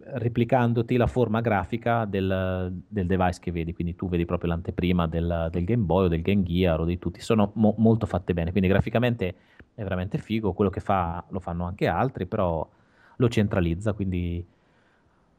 replicandoti 0.00 0.96
la 0.96 1.06
forma 1.06 1.40
grafica 1.40 2.04
del, 2.04 2.82
del, 2.86 3.06
device 3.06 3.40
che 3.40 3.50
vedi, 3.50 3.72
quindi 3.72 3.94
tu 3.94 4.08
vedi 4.08 4.26
proprio 4.26 4.50
l'anteprima 4.50 5.06
del, 5.06 5.48
del 5.50 5.64
Game 5.64 5.84
Boy 5.84 6.04
o 6.04 6.08
del 6.08 6.20
Game 6.20 6.42
Gear 6.42 6.80
o 6.80 6.84
di 6.84 6.98
tutti, 6.98 7.20
sono 7.20 7.50
mo- 7.54 7.74
molto 7.78 8.04
fatte 8.04 8.34
bene, 8.34 8.50
quindi 8.50 8.68
graficamente 8.68 9.34
è 9.74 9.82
veramente 9.82 10.18
figo, 10.18 10.52
quello 10.52 10.70
che 10.70 10.80
fa 10.80 11.24
lo 11.30 11.40
fanno 11.40 11.64
anche 11.64 11.86
altri, 11.86 12.26
però 12.26 12.68
lo 13.16 13.28
centralizza, 13.28 13.94
quindi 13.94 14.44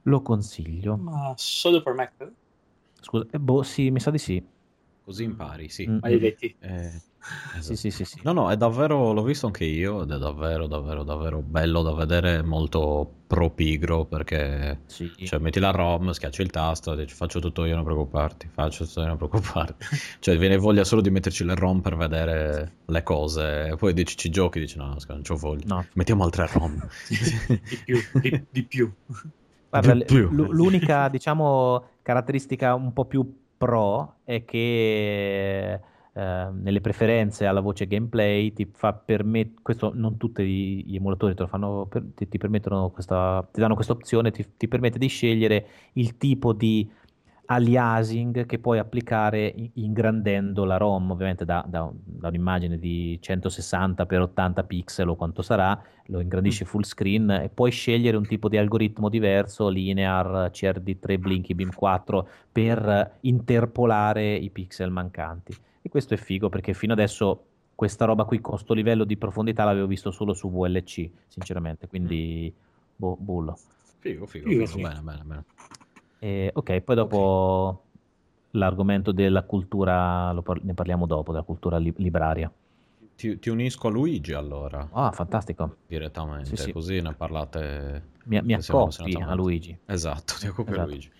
lo 0.02 0.22
consiglio. 0.22 0.98
Ma 0.98 1.34
solo 1.36 1.84
per 1.84 1.94
Mac? 1.94 2.32
Scusa, 3.00 3.26
eh, 3.30 3.40
boh, 3.40 3.62
sì, 3.62 3.92
mi 3.92 4.00
sa 4.00 4.10
di 4.10 4.18
sì. 4.18 4.44
Così 5.04 5.24
impari, 5.24 5.70
sì. 5.70 5.88
Mm-hmm. 5.88 6.00
Maledetti. 6.02 6.56
Eh, 6.60 7.02
esatto. 7.58 7.62
sì, 7.62 7.76
sì, 7.76 7.92
sì, 7.92 8.06
sì. 8.06 8.20
No, 8.24 8.32
no, 8.32 8.52
è 8.52 8.58
davvero, 8.58 9.14
l'ho 9.14 9.24
visto 9.24 9.48
anche 9.48 9.66
io 9.66 10.04
ed 10.04 10.12
è 10.12 10.18
davvero, 10.18 10.68
davvero, 10.68 11.04
davvero 11.04 11.42
bello 11.42 11.82
da 11.82 11.94
vedere, 11.94 12.42
molto 12.44 13.10
pro 13.28 13.50
pigro 13.50 14.06
perché 14.06 14.82
sì. 14.86 15.12
cioè, 15.26 15.40
metti 15.40 15.60
la 15.60 15.72
ROM, 15.72 16.12
schiacci 16.12 16.42
il 16.42 16.52
tasto, 16.52 16.96
dici 16.96 17.16
faccio 17.16 17.40
tutto 17.40 17.66
io, 17.66 17.76
non 17.76 17.84
preoccuparti, 17.84 18.50
faccio 18.52 18.86
tutto 18.86 19.02
io, 19.02 19.08
non 19.08 19.18
preoccuparti. 19.18 19.86
cioè 20.20 20.38
viene 20.38 20.58
voglia 20.58 20.84
solo 20.84 21.02
di 21.02 21.10
metterci 21.10 21.44
le 21.44 21.56
ROM 21.56 21.82
per 21.82 21.96
vedere 21.96 22.72
le 22.86 23.04
cose, 23.04 23.70
e 23.72 23.76
poi 23.76 23.94
dici 23.94 24.16
ci 24.18 24.30
giochi, 24.30 24.60
dici 24.60 24.78
no, 24.78 24.86
no, 24.86 24.98
non 25.08 25.22
c'ho 25.22 25.36
voglia, 25.36 25.64
no. 25.68 25.86
mettiamo 25.94 26.24
altre 26.24 26.48
ROM. 26.52 26.78
di 27.10 27.80
più, 27.84 27.98
di, 28.22 28.44
di 28.50 28.64
più. 28.64 28.92
Guarda, 29.70 29.94
di 29.94 30.06
più. 30.06 30.30
l'unica, 30.30 31.10
diciamo, 31.10 31.84
caratteristica 32.02 32.76
un 32.76 32.94
po' 32.94 33.06
più 33.06 33.44
pro 33.58 34.18
è 34.24 34.46
che 34.46 35.80
eh, 36.18 36.48
nelle 36.50 36.80
preferenze 36.80 37.46
alla 37.46 37.60
voce 37.60 37.88
gameplay 37.88 38.54
ti 38.54 38.70
fa 38.72 38.94
permettere, 38.94 39.62
questo 39.62 39.92
non 39.94 40.16
tutti 40.16 40.46
gli 40.86 40.96
emulatori 40.96 41.34
lo 41.36 41.48
fanno, 41.48 41.90
ti, 42.16 42.30
ti, 42.30 42.38
questa, 42.38 43.46
ti 43.52 43.60
danno 43.60 43.76
questa 43.76 43.92
opzione, 43.92 44.32
ti, 44.32 44.46
ti 44.56 44.70
permette 44.70 44.98
di 44.98 45.08
scegliere 45.08 45.68
il 45.94 46.18
tipo 46.18 46.54
di 46.54 46.90
aliasing 47.46 48.46
che 48.46 48.60
puoi 48.60 48.80
applicare 48.80 49.54
ingrandendo 49.74 50.66
la 50.66 50.78
ROM, 50.78 51.12
ovviamente 51.12 51.46
da, 51.46 51.64
da, 51.68 51.90
da, 51.94 52.28
un'immagine 52.28 52.78
di 52.78 53.18
160 53.22 54.06
x 54.06 54.14
80 54.14 54.64
pixel 54.64 55.10
o 55.10 55.16
quanto 55.16 55.42
sarà, 55.42 55.80
lo 56.08 56.20
ingrandisci 56.20 56.64
mm. 56.64 56.68
full 56.68 56.82
screen 56.82 57.30
e 57.30 57.50
puoi 57.50 57.72
scegliere 57.72 58.18
un 58.18 58.26
tipo 58.26 58.50
di 58.50 58.58
algoritmo 58.58 59.10
diverso, 59.10 59.70
linear, 59.70 60.50
CRD3, 60.52 61.20
Blinky, 61.20 61.54
Beam 61.54 61.72
4, 61.74 62.28
per 62.52 63.18
interpolare 63.22 64.36
i 64.36 64.50
pixel 64.50 64.92
mancanti. 64.92 65.56
E 65.82 65.90
questo 65.90 66.14
è 66.14 66.18
figo 66.18 66.50
perché 66.50 66.74
fino 66.74 66.94
adesso 66.94 67.46
questa 67.76 68.06
roba 68.06 68.24
qui 68.24 68.40
con 68.40 68.54
questo 68.54 68.74
livello 68.74 69.04
di 69.04 69.18
profondità 69.18 69.66
l'avevo 69.66 69.88
visto 69.88 70.10
solo 70.10 70.34
su 70.34 70.50
VLC, 70.50 71.10
sinceramente, 71.28 71.88
quindi 71.88 72.52
boh, 72.96 73.18
bullo. 73.20 73.58
Figo, 74.00 74.26
figo, 74.26 74.48
figo, 74.48 74.66
figo. 74.66 74.88
bene, 74.88 75.02
bene, 75.02 75.24
bene. 75.24 75.44
E, 76.26 76.50
ok, 76.52 76.82
poi 76.82 76.96
dopo 76.96 77.18
okay. 77.18 78.60
l'argomento 78.60 79.12
della 79.12 79.44
cultura, 79.44 80.36
par- 80.42 80.64
ne 80.64 80.74
parliamo 80.74 81.06
dopo, 81.06 81.32
della 81.32 81.44
cultura 81.44 81.78
li- 81.78 81.94
libraria. 81.98 82.52
Ti, 83.16 83.38
ti, 83.38 83.50
unisco 83.50 83.90
a 83.90 83.92
Luigi 83.92 84.34
allora. 84.34 84.90
Ah, 84.92 85.12
fantastico. 85.12 85.76
Direttamente, 85.86 86.56
sì, 86.56 86.64
sì. 86.64 86.72
così 86.72 87.00
ne 87.00 87.14
parlate. 87.14 88.14
Mi, 88.24 88.42
mi 88.42 88.54
accoppi 88.56 89.16
a 89.22 89.36
Luigi. 89.36 89.78
Esatto, 89.86 90.34
ti 90.40 90.48
accoppi 90.48 90.72
esatto. 90.72 90.82
a 90.82 90.90
Luigi. 90.90 91.12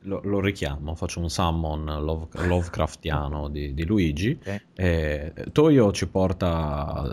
Lo, 0.00 0.20
lo, 0.22 0.40
richiamo, 0.40 0.94
faccio 0.94 1.18
un 1.18 1.28
summon 1.28 1.84
love, 1.84 2.28
Lovecraftiano 2.46 3.48
di, 3.48 3.74
di 3.74 3.84
Luigi. 3.84 4.38
Okay. 4.40 4.60
E 4.74 5.32
Toyo 5.50 5.90
ci 5.90 6.06
porta 6.06 7.12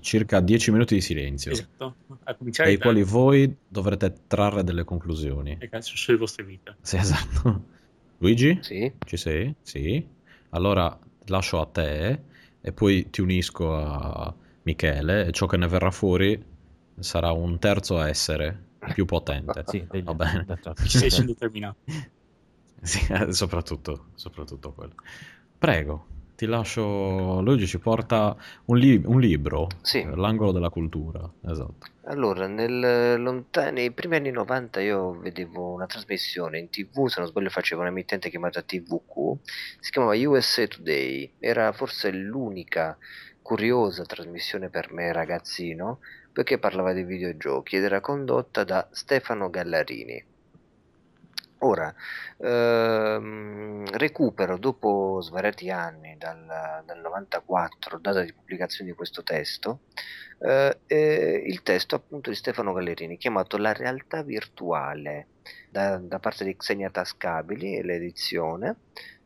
circa 0.00 0.40
10 0.40 0.70
minuti 0.70 0.94
di 0.94 1.00
silenzio. 1.00 1.52
Esatto. 1.52 1.96
Dai 2.38 2.76
quali 2.76 3.02
voi 3.02 3.56
dovrete 3.66 4.12
trarre 4.26 4.62
delle 4.62 4.84
conclusioni. 4.84 5.56
E 5.58 5.68
calcio 5.70 5.96
sulle 5.96 6.18
vostre 6.18 6.44
vite. 6.44 6.76
Sì, 6.82 6.96
esatto. 6.96 7.64
Luigi? 8.18 8.58
Sì. 8.60 8.92
Ci 9.04 9.16
sei? 9.16 9.54
Sì. 9.62 10.06
Allora 10.50 10.98
lascio 11.26 11.60
a 11.60 11.66
te 11.66 12.20
e 12.60 12.72
poi 12.72 13.08
ti 13.10 13.20
unisco 13.20 13.74
a 13.74 14.34
Michele 14.62 15.26
e 15.26 15.32
ciò 15.32 15.46
che 15.46 15.56
ne 15.56 15.66
verrà 15.66 15.90
fuori 15.90 16.42
sarà 16.98 17.32
un 17.32 17.58
terzo 17.58 18.00
essere 18.00 18.72
più 18.92 19.04
potente. 19.04 19.64
sì, 19.66 19.86
va 20.02 20.14
bene. 20.14 20.46
Ci 20.86 21.10
sei 21.10 21.24
determinato. 21.24 21.78
Sì, 22.84 23.00
soprattutto, 23.30 24.06
soprattutto 24.14 24.72
quello. 24.72 24.94
Prego, 25.58 26.06
ti 26.36 26.46
lascio. 26.46 27.40
Luigi 27.40 27.66
ci 27.66 27.78
porta 27.78 28.36
un, 28.66 28.76
li- 28.76 29.02
un 29.04 29.18
libro, 29.20 29.68
sì. 29.82 30.00
Eh, 30.00 30.14
l'angolo 30.16 30.52
della 30.52 30.68
cultura. 30.68 31.28
Esatto. 31.46 31.86
Allora, 32.06 32.46
nel 32.46 33.20
lontan- 33.20 33.72
nei 33.72 33.90
primi 33.92 34.16
anni 34.16 34.30
90 34.30 34.80
io 34.80 35.18
vedevo 35.18 35.72
una 35.72 35.86
trasmissione 35.86 36.58
in 36.58 36.68
tv, 36.68 37.06
se 37.06 37.20
non 37.20 37.28
sbaglio 37.28 37.48
faceva 37.48 37.82
un'emittente 37.82 38.28
chiamata 38.28 38.60
TVQ, 38.60 39.38
si 39.80 39.90
chiamava 39.90 40.14
USA 40.28 40.66
Today, 40.66 41.34
era 41.38 41.72
forse 41.72 42.10
l'unica 42.10 42.98
curiosa 43.40 44.04
trasmissione 44.04 44.68
per 44.68 44.92
me 44.92 45.12
ragazzino, 45.12 46.00
perché 46.32 46.58
parlava 46.58 46.92
di 46.92 47.04
videogiochi 47.04 47.76
ed 47.76 47.84
era 47.84 48.00
condotta 48.00 48.64
da 48.64 48.86
Stefano 48.92 49.48
Gallarini 49.48 50.22
Ora, 51.64 51.94
ehm, 52.36 53.86
recupero 53.96 54.58
dopo 54.58 55.20
svariati 55.22 55.70
anni, 55.70 56.14
dal, 56.18 56.44
dal 56.84 57.00
94, 57.00 57.98
data 57.98 58.20
di 58.20 58.34
pubblicazione 58.34 58.90
di 58.90 58.96
questo 58.96 59.22
testo, 59.22 59.80
eh, 60.40 60.80
eh, 60.86 61.42
il 61.46 61.62
testo 61.62 61.94
appunto 61.94 62.28
di 62.28 62.36
Stefano 62.36 62.74
Gallerini 62.74 63.16
chiamato 63.16 63.56
La 63.56 63.72
realtà 63.72 64.22
virtuale 64.22 65.28
da, 65.70 65.96
da 65.96 66.18
parte 66.18 66.44
di 66.44 66.54
Xenia 66.54 66.90
Tascabili, 66.90 67.82
l'edizione, 67.82 68.76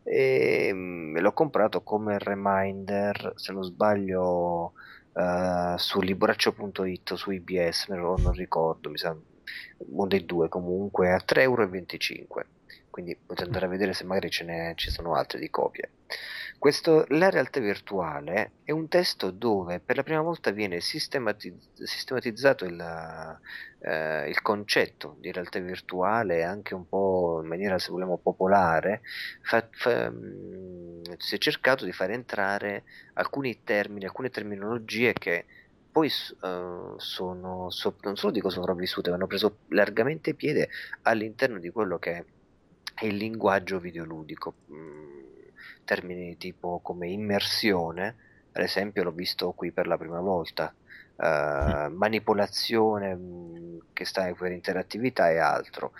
e 0.04 0.70
mm, 0.72 1.12
me 1.14 1.20
l'ho 1.20 1.32
comprato 1.32 1.82
come 1.82 2.18
reminder, 2.20 3.32
se 3.34 3.52
non 3.52 3.64
sbaglio, 3.64 4.74
uh, 5.12 5.76
su 5.76 6.00
libraccio.it 6.00 7.14
su 7.14 7.30
IBS, 7.32 7.88
non 7.88 8.30
ricordo, 8.32 8.90
mi 8.90 8.98
sa 8.98 9.16
uno 9.78 10.06
dei 10.06 10.24
due 10.24 10.48
comunque 10.48 11.12
a 11.12 11.22
3,25 11.24 11.36
euro 11.40 11.66
quindi 12.98 13.16
potete 13.16 13.44
andare 13.44 13.66
a 13.66 13.68
vedere 13.68 13.92
se 13.92 14.02
magari 14.02 14.28
ce 14.28 14.42
ne 14.42 14.72
ci 14.74 14.90
sono 14.90 15.14
altre 15.14 15.38
di 15.38 15.50
copie. 15.50 15.90
Questo, 16.58 17.04
la 17.10 17.30
realtà 17.30 17.60
virtuale 17.60 18.54
è 18.64 18.72
un 18.72 18.88
testo 18.88 19.30
dove 19.30 19.78
per 19.78 19.94
la 19.94 20.02
prima 20.02 20.20
volta 20.20 20.50
viene 20.50 20.80
sistematiz- 20.80 21.80
sistematizzato 21.84 22.64
il, 22.64 23.38
eh, 23.82 24.28
il, 24.28 24.42
concetto 24.42 25.16
di 25.20 25.30
realtà 25.30 25.60
virtuale 25.60 26.42
anche 26.42 26.74
un 26.74 26.88
po' 26.88 27.38
in 27.40 27.48
maniera 27.48 27.78
se 27.78 27.92
vogliamo 27.92 28.18
popolare 28.18 29.02
fa, 29.42 29.68
fa, 29.70 30.10
mh, 30.10 31.18
si 31.18 31.36
è 31.36 31.38
cercato 31.38 31.84
di 31.84 31.92
far 31.92 32.10
entrare 32.10 32.82
alcuni 33.14 33.62
termini 33.62 34.06
alcune 34.06 34.30
terminologie 34.30 35.12
che 35.12 35.44
poi 35.98 36.12
uh, 36.42 36.94
sono, 36.96 37.70
so, 37.70 37.96
non 38.02 38.14
solo 38.14 38.32
dico 38.32 38.50
sopravvissute, 38.50 39.10
ma 39.10 39.16
hanno 39.16 39.26
preso 39.26 39.58
largamente 39.70 40.34
piede 40.34 40.68
all'interno 41.02 41.58
di 41.58 41.70
quello 41.70 41.98
che 41.98 42.24
è 42.94 43.04
il 43.04 43.16
linguaggio 43.16 43.80
videoludico. 43.80 44.54
Mm, 44.70 45.16
termini 45.84 46.36
tipo 46.36 46.78
come 46.84 47.08
immersione, 47.08 48.16
ad 48.52 48.62
esempio 48.62 49.02
l'ho 49.02 49.10
visto 49.10 49.50
qui 49.52 49.72
per 49.72 49.88
la 49.88 49.98
prima 49.98 50.20
volta, 50.20 50.72
uh, 51.16 51.92
manipolazione 51.92 53.16
mh, 53.16 53.78
che 53.92 54.04
sta 54.04 54.32
per 54.34 54.52
interattività 54.52 55.30
e 55.30 55.38
altro. 55.38 55.94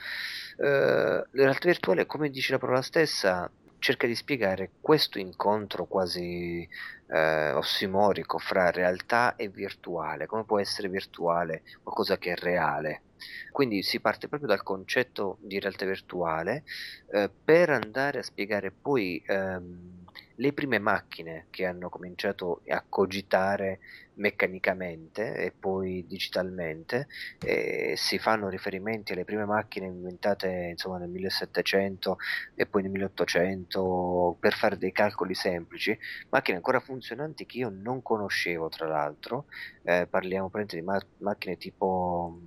Uh, 0.59 0.65
la 0.65 1.27
realtà 1.33 1.67
virtuale, 1.67 2.07
come 2.07 2.31
dice 2.31 2.53
la 2.53 2.59
parola 2.59 2.83
stessa, 2.83 3.51
cerca 3.79 4.07
di 4.07 4.15
spiegare 4.15 4.73
questo 4.81 5.19
incontro 5.19 5.87
quasi 5.87 6.69
eh, 7.09 7.53
ossimorico 7.53 8.39
fra 8.39 8.71
realtà 8.71 9.37
e 9.37 9.49
virtuale, 9.49 10.27
come 10.27 10.45
può 10.45 10.59
essere 10.59 10.89
virtuale 10.89 11.63
qualcosa 11.83 12.19
che 12.19 12.33
è 12.33 12.37
reale. 12.37 13.03
Quindi 13.51 13.83
si 13.83 14.01
parte 14.01 14.29
proprio 14.29 14.49
dal 14.49 14.63
concetto 14.63 15.39
di 15.41 15.59
realtà 15.59 15.85
virtuale 15.85 16.65
eh, 17.13 17.31
per 17.45 17.71
andare 17.71 18.21
a 18.21 18.23
spiegare 18.23 18.71
poi 18.71 19.23
ehm, 19.27 19.98
le 20.41 20.53
prime 20.53 20.79
macchine 20.79 21.47
che 21.51 21.67
hanno 21.67 21.89
cominciato 21.89 22.63
a 22.69 22.85
cogitare 22.89 23.81
meccanicamente 24.15 25.35
e 25.35 25.53
poi 25.53 26.05
digitalmente 26.07 27.07
e 27.41 27.95
si 27.97 28.19
fanno 28.19 28.49
riferimenti 28.49 29.13
alle 29.13 29.25
prime 29.25 29.45
macchine 29.45 29.87
inventate 29.87 30.69
insomma 30.71 30.99
nel 30.99 31.09
1700 31.09 32.19
e 32.55 32.67
poi 32.67 32.83
nel 32.83 32.91
1800 32.91 34.37
per 34.41 34.55
fare 34.55 34.77
dei 34.77 34.93
calcoli 34.93 35.35
semplici 35.35 35.97
macchine 36.31 36.57
ancora 36.57 36.81
funzionanti 36.81 37.47
che 37.47 37.59
io 37.59 37.69
non 37.69 38.03
conoscevo 38.03 38.69
tra 38.69 38.87
l'altro. 38.87 39.47
Eh, 39.83 40.07
parliamo 40.09 40.51
di 40.67 40.83
ma- 40.83 41.01
macchine 41.19 41.57
tipo 41.57 42.41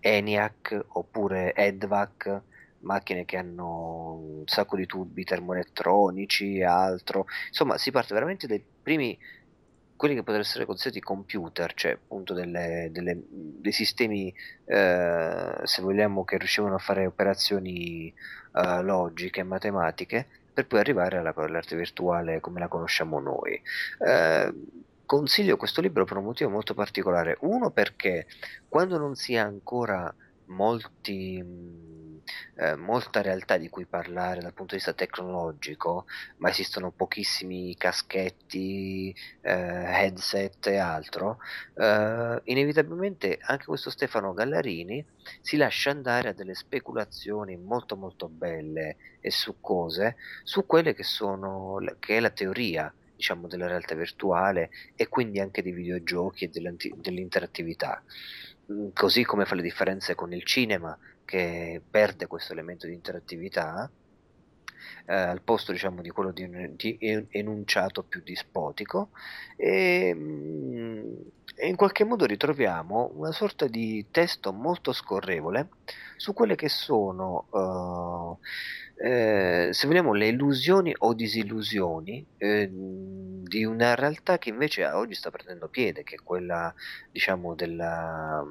ENIAC 0.00 0.84
oppure 0.88 1.54
EDVAC 1.54 2.42
macchine 2.82 3.24
che 3.24 3.36
hanno 3.36 4.14
un 4.14 4.42
sacco 4.46 4.76
di 4.76 4.86
tubi 4.86 5.24
termoelettronici 5.24 6.58
e 6.58 6.64
altro. 6.64 7.26
Insomma, 7.48 7.78
si 7.78 7.90
parte 7.90 8.14
veramente 8.14 8.46
dai 8.46 8.62
primi 8.82 9.18
quelli 9.96 10.16
che 10.16 10.22
potrebbero 10.22 10.48
essere 10.48 10.66
considerati 10.66 11.00
computer, 11.00 11.74
cioè 11.74 11.92
appunto 11.92 12.34
delle, 12.34 12.88
delle, 12.90 13.22
dei 13.28 13.70
sistemi, 13.70 14.34
eh, 14.64 15.60
se 15.62 15.82
vogliamo, 15.82 16.24
che 16.24 16.38
riuscivano 16.38 16.74
a 16.74 16.78
fare 16.78 17.06
operazioni 17.06 18.12
eh, 18.52 18.82
logiche 18.82 19.40
e 19.40 19.44
matematiche, 19.44 20.26
per 20.52 20.66
poi 20.66 20.80
arrivare 20.80 21.18
alla, 21.18 21.32
all'arte 21.36 21.76
virtuale 21.76 22.40
come 22.40 22.58
la 22.58 22.66
conosciamo 22.66 23.20
noi. 23.20 23.62
Eh, 24.04 24.52
consiglio 25.06 25.56
questo 25.56 25.80
libro 25.80 26.04
per 26.04 26.16
un 26.16 26.24
motivo 26.24 26.50
molto 26.50 26.74
particolare. 26.74 27.36
Uno 27.40 27.70
perché 27.70 28.26
quando 28.68 28.98
non 28.98 29.14
si 29.14 29.36
ha 29.36 29.44
ancora 29.44 30.12
molti, 30.46 31.42
eh, 32.56 32.76
molta 32.76 33.22
realtà 33.22 33.56
di 33.56 33.68
cui 33.68 33.86
parlare 33.86 34.40
dal 34.40 34.52
punto 34.52 34.74
di 34.74 34.76
vista 34.76 34.92
tecnologico, 34.92 36.06
ma 36.38 36.50
esistono 36.50 36.90
pochissimi 36.90 37.76
caschetti, 37.76 39.14
eh, 39.40 39.52
headset 39.52 40.66
e 40.66 40.76
altro, 40.78 41.38
eh, 41.74 42.40
inevitabilmente 42.44 43.38
anche 43.42 43.64
questo 43.64 43.90
Stefano 43.90 44.32
Gallarini 44.32 45.04
si 45.40 45.56
lascia 45.56 45.90
andare 45.90 46.28
a 46.28 46.32
delle 46.32 46.54
speculazioni 46.54 47.56
molto 47.56 47.96
molto 47.96 48.28
belle 48.28 48.96
e 49.20 49.30
succose 49.30 50.16
su 50.42 50.66
quelle 50.66 50.94
che 50.94 51.04
sono 51.04 51.78
che 51.98 52.16
è 52.16 52.20
la 52.20 52.30
teoria 52.30 52.92
diciamo 53.22 53.46
della 53.46 53.68
realtà 53.68 53.94
virtuale 53.94 54.70
e 54.96 55.08
quindi 55.08 55.38
anche 55.38 55.62
dei 55.62 55.72
videogiochi 55.72 56.44
e 56.44 56.50
dell'interattività. 56.96 58.02
Mm, 58.70 58.88
così 58.92 59.24
come 59.24 59.44
fa 59.44 59.54
le 59.54 59.62
differenze 59.62 60.14
con 60.16 60.32
il 60.32 60.44
cinema 60.44 60.96
che 61.24 61.80
perde 61.88 62.26
questo 62.26 62.52
elemento 62.52 62.86
di 62.86 62.92
interattività 62.92 63.90
eh, 65.06 65.14
al 65.14 65.42
posto 65.42 65.72
diciamo 65.72 66.02
di 66.02 66.10
quello 66.10 66.32
di 66.32 66.48
di 66.76 67.26
enunciato 67.30 68.02
più 68.02 68.20
dispotico 68.22 69.10
e, 69.56 70.12
mm, 70.14 71.14
e, 71.56 71.68
in 71.68 71.76
qualche 71.76 72.04
modo 72.04 72.24
ritroviamo 72.24 73.12
una 73.14 73.32
sorta 73.32 73.66
di 73.66 74.06
testo 74.10 74.52
molto 74.52 74.92
scorrevole 74.92 75.68
su 76.16 76.32
quelle 76.32 76.54
che 76.56 76.68
sono 76.68 77.46
uh, 77.50 78.38
eh, 79.04 79.70
se 79.72 79.86
vogliamo, 79.88 80.12
le 80.12 80.28
illusioni 80.28 80.94
o 80.96 81.12
disillusioni 81.12 82.24
eh, 82.36 82.70
di 82.70 83.64
una 83.64 83.96
realtà 83.96 84.38
che 84.38 84.50
invece 84.50 84.86
oggi 84.86 85.14
sta 85.14 85.30
prendendo 85.30 85.66
piede, 85.66 86.04
che 86.04 86.14
è 86.14 86.22
quella, 86.22 86.72
diciamo, 87.10 87.54
della, 87.56 88.44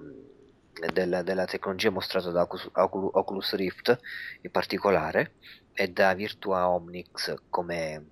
della, 0.91 1.21
della 1.21 1.45
tecnologia 1.45 1.89
mostrata 1.89 2.31
da 2.31 2.47
Oculus 2.47 3.53
Rift 3.53 3.99
in 4.41 4.51
particolare 4.51 5.33
e 5.73 5.87
da 5.89 6.13
Virtua 6.13 6.69
Omnix 6.69 7.33
come 7.49 8.05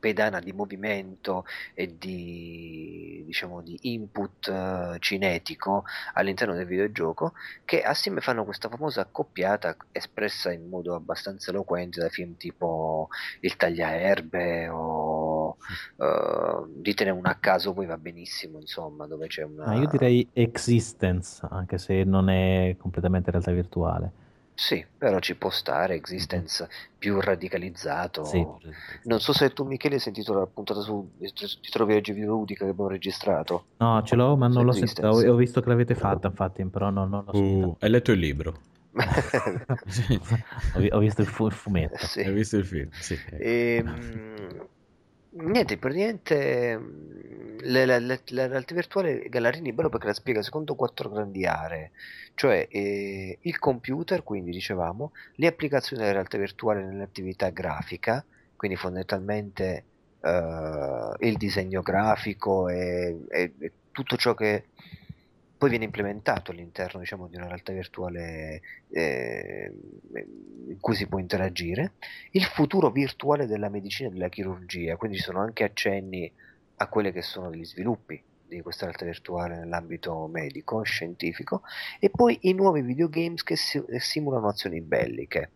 pedana 0.00 0.40
di 0.40 0.52
movimento 0.52 1.44
e 1.74 1.96
di, 1.96 3.22
diciamo, 3.24 3.60
di 3.60 3.78
input 3.82 4.48
uh, 4.48 4.98
cinetico 4.98 5.84
all'interno 6.14 6.54
del 6.54 6.66
videogioco 6.66 7.34
che 7.64 7.82
assieme 7.82 8.20
fanno 8.20 8.44
questa 8.44 8.68
famosa 8.68 9.02
accoppiata 9.02 9.76
espressa 9.92 10.50
in 10.50 10.68
modo 10.68 10.94
abbastanza 10.94 11.50
eloquente 11.50 12.00
da 12.00 12.08
film 12.08 12.36
tipo 12.36 13.08
Il 13.40 13.56
tagliaerbe 13.56 14.68
o 14.68 15.09
uh, 15.96 16.66
ditene 16.68 17.10
un 17.10 17.26
a 17.26 17.36
caso 17.36 17.72
poi 17.72 17.86
va 17.86 17.96
benissimo 17.96 18.58
insomma 18.58 19.06
dove 19.06 19.26
c'è 19.26 19.42
una... 19.42 19.64
Ah, 19.64 19.74
io 19.74 19.86
direi 19.88 20.28
Existence 20.32 21.46
anche 21.50 21.78
se 21.78 22.04
non 22.04 22.28
è 22.28 22.76
completamente 22.78 23.30
realtà 23.30 23.52
virtuale 23.52 24.12
sì, 24.60 24.84
però 24.98 25.20
ci 25.20 25.36
può 25.36 25.48
stare 25.48 25.94
Existence 25.94 26.68
più 26.98 27.18
radicalizzato. 27.18 28.24
Sì. 28.24 28.46
Non 29.04 29.18
so 29.18 29.32
se 29.32 29.54
tu, 29.54 29.64
Michele, 29.64 29.94
hai 29.94 30.00
sentito 30.00 30.34
la 30.34 30.44
puntata 30.44 30.80
su 30.80 31.12
Ti 31.16 31.70
trovi 31.70 31.94
oggi 31.94 32.12
videoludica 32.12 32.64
che 32.64 32.70
abbiamo 32.72 32.90
registrato. 32.90 33.68
No, 33.78 34.02
ce 34.02 34.16
l'ho, 34.16 34.36
ma 34.36 34.48
non 34.48 34.66
l'ho 34.66 34.72
sentita. 34.72 35.08
Ho, 35.10 35.32
ho, 35.32 35.34
visto 35.34 35.62
che 35.62 35.68
l'avete 35.70 35.94
fatta, 35.94 36.26
infatti, 36.26 36.62
però 36.66 36.90
non, 36.90 37.08
non 37.08 37.24
l'ho 37.24 37.32
sentita. 37.32 37.66
Uh, 37.68 37.76
hai 37.80 37.88
letto 37.88 38.12
il 38.12 38.18
libro? 38.18 38.60
sì. 39.88 40.20
ho, 40.76 40.96
ho, 40.96 40.98
visto 40.98 41.22
il, 41.22 41.26
fu- 41.26 41.46
il 41.46 41.52
fumetto. 41.52 42.06
Sì. 42.06 42.20
Hai 42.20 42.32
visto 42.34 42.58
il 42.58 42.66
film, 42.66 42.90
sì. 42.92 43.18
E, 43.30 43.76
ehm, 43.82 44.68
niente, 45.32 45.78
praticamente 45.78 46.78
la, 47.62 47.84
la, 47.84 47.98
la, 47.98 48.18
la, 48.28 48.46
realtà 48.46 48.74
virtuale 48.74 49.28
Gallarini 49.28 49.70
è 49.70 49.72
bello 49.72 49.88
perché 49.88 50.06
la 50.06 50.14
spiega 50.14 50.42
secondo 50.42 50.74
quattro 50.74 51.08
grandi 51.10 51.44
aree, 51.46 51.92
cioè 52.34 52.66
eh, 52.70 53.38
il 53.40 53.58
computer, 53.58 54.22
quindi 54.22 54.50
dicevamo, 54.50 55.12
le 55.34 55.46
applicazioni 55.46 56.02
della 56.02 56.14
realtà 56.14 56.38
virtuale 56.38 56.84
nell'attività 56.84 57.50
grafica, 57.50 58.24
quindi 58.56 58.76
fondamentalmente 58.76 59.84
eh, 60.20 61.12
il 61.20 61.36
disegno 61.36 61.82
grafico 61.82 62.68
e, 62.68 63.24
e, 63.28 63.52
e, 63.58 63.72
tutto 63.92 64.16
ciò 64.16 64.34
che 64.34 64.66
poi 65.60 65.68
viene 65.68 65.84
implementato 65.84 66.52
all'interno 66.52 67.00
diciamo, 67.00 67.28
di 67.28 67.36
una 67.36 67.46
realtà 67.46 67.70
virtuale 67.74 68.62
eh, 68.88 69.70
in 70.68 70.80
cui 70.80 70.94
si 70.94 71.06
può 71.06 71.18
interagire, 71.18 71.92
il 72.30 72.44
futuro 72.44 72.88
virtuale 72.88 73.46
della 73.46 73.68
medicina 73.68 74.08
e 74.08 74.12
della 74.12 74.30
chirurgia, 74.30 74.96
quindi 74.96 75.18
ci 75.18 75.22
sono 75.22 75.40
anche 75.40 75.64
accenni 75.64 76.32
a 76.76 76.88
quelli 76.88 77.12
che 77.12 77.20
sono 77.20 77.52
gli 77.52 77.62
sviluppi 77.62 78.22
di 78.46 78.62
questa 78.62 78.86
realtà 78.86 79.04
virtuale 79.04 79.58
nell'ambito 79.58 80.26
medico, 80.28 80.80
scientifico, 80.80 81.60
e 81.98 82.08
poi 82.08 82.38
i 82.44 82.54
nuovi 82.54 82.80
videogames 82.80 83.42
che 83.42 83.56
si, 83.56 83.84
simulano 83.98 84.48
azioni 84.48 84.80
belliche, 84.80 85.50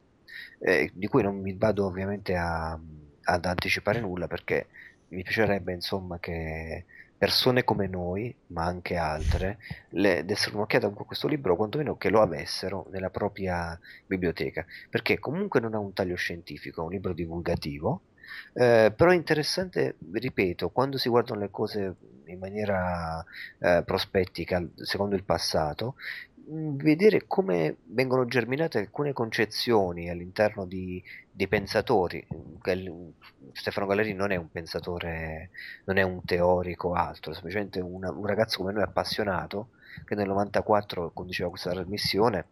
eh, 0.58 0.90
di 0.92 1.06
cui 1.06 1.22
non 1.22 1.40
mi 1.40 1.54
vado 1.54 1.86
ovviamente 1.86 2.36
a, 2.36 2.78
ad 3.22 3.44
anticipare 3.46 4.00
nulla 4.00 4.26
perché 4.26 4.66
mi 5.08 5.22
piacerebbe 5.22 5.72
insomma 5.72 6.18
che 6.18 6.84
persone 7.16 7.64
come 7.64 7.86
noi, 7.86 8.34
ma 8.48 8.64
anche 8.64 8.96
altre, 8.96 9.58
le, 9.90 10.24
dessero 10.24 10.56
un'occhiata 10.56 10.86
a 10.86 10.90
questo 10.90 11.28
libro, 11.28 11.56
quantomeno 11.56 11.96
che 11.96 12.10
lo 12.10 12.20
avessero 12.20 12.86
nella 12.90 13.10
propria 13.10 13.78
biblioteca, 14.06 14.64
perché 14.90 15.18
comunque 15.18 15.60
non 15.60 15.74
ha 15.74 15.78
un 15.78 15.92
taglio 15.92 16.16
scientifico, 16.16 16.82
è 16.82 16.84
un 16.84 16.90
libro 16.90 17.12
divulgativo, 17.12 18.02
eh, 18.52 18.92
però 18.94 19.10
è 19.10 19.14
interessante, 19.14 19.96
ripeto, 20.12 20.70
quando 20.70 20.98
si 20.98 21.08
guardano 21.08 21.40
le 21.40 21.50
cose 21.50 21.94
in 22.26 22.38
maniera 22.38 23.24
eh, 23.58 23.82
prospettica, 23.84 24.64
secondo 24.76 25.14
il 25.14 25.24
passato, 25.24 25.96
vedere 26.46 27.26
come 27.26 27.76
vengono 27.84 28.26
germinate 28.26 28.78
alcune 28.78 29.12
concezioni 29.12 30.10
all'interno 30.10 30.66
di, 30.66 31.02
di 31.30 31.48
pensatori. 31.48 32.26
Stefano 33.52 33.86
Galleri 33.86 34.12
non 34.12 34.30
è 34.30 34.36
un 34.36 34.50
pensatore, 34.50 35.50
non 35.84 35.96
è 35.96 36.02
un 36.02 36.24
teorico 36.24 36.92
altro, 36.94 37.30
è 37.30 37.34
semplicemente 37.34 37.80
una, 37.80 38.10
un 38.10 38.26
ragazzo 38.26 38.58
come 38.58 38.72
noi 38.72 38.82
appassionato 38.82 39.70
che 40.04 40.14
nel 40.14 40.26
94 40.26 41.12
conduceva 41.12 41.50
questa 41.50 41.70
trasmissione 41.70 42.46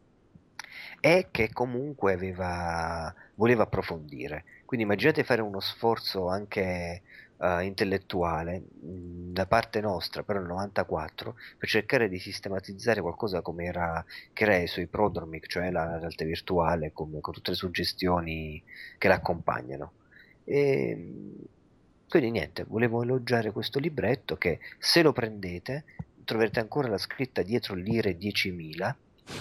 e 1.01 1.29
che 1.31 1.53
comunque 1.53 2.13
aveva, 2.13 3.13
voleva 3.35 3.65
approfondire. 3.65 4.45
Quindi 4.65 4.87
immaginate 4.87 5.25
fare 5.25 5.43
uno 5.43 5.61
sforzo 5.61 6.29
anche 6.29 7.03
uh, 7.43 7.61
intellettuale 7.61 8.63
da 8.71 9.47
parte 9.47 9.81
nostra, 9.81 10.23
però 10.23 10.39
nel 10.39 10.49
94, 10.49 11.35
per 11.59 11.69
cercare 11.69 12.09
di 12.09 12.19
sistematizzare 12.19 13.01
qualcosa 13.01 13.43
come 13.43 13.65
era 13.65 14.05
era 14.33 14.67
sui 14.67 14.87
Prodromic, 14.87 15.47
cioè 15.47 15.71
la 15.71 15.99
realtà 15.99 16.25
virtuale, 16.25 16.93
come, 16.93 17.21
con 17.21 17.35
tutte 17.35 17.51
le 17.51 17.57
suggestioni 17.57 18.63
che 18.99 19.09
la 19.09 19.15
accompagnano. 19.15 19.93
E, 20.45 21.11
quindi 22.09 22.31
niente, 22.31 22.65
volevo 22.65 23.03
elogiare 23.03 23.53
questo 23.53 23.79
libretto 23.79 24.37
che 24.37 24.61
se 24.79 25.03
lo 25.03 25.13
prendete 25.13 25.85
troverete 26.25 26.61
ancora 26.61 26.89
la 26.89 26.99
scritta 26.99 27.43
dietro 27.43 27.75
lire 27.75 28.17
10.000 28.17 28.95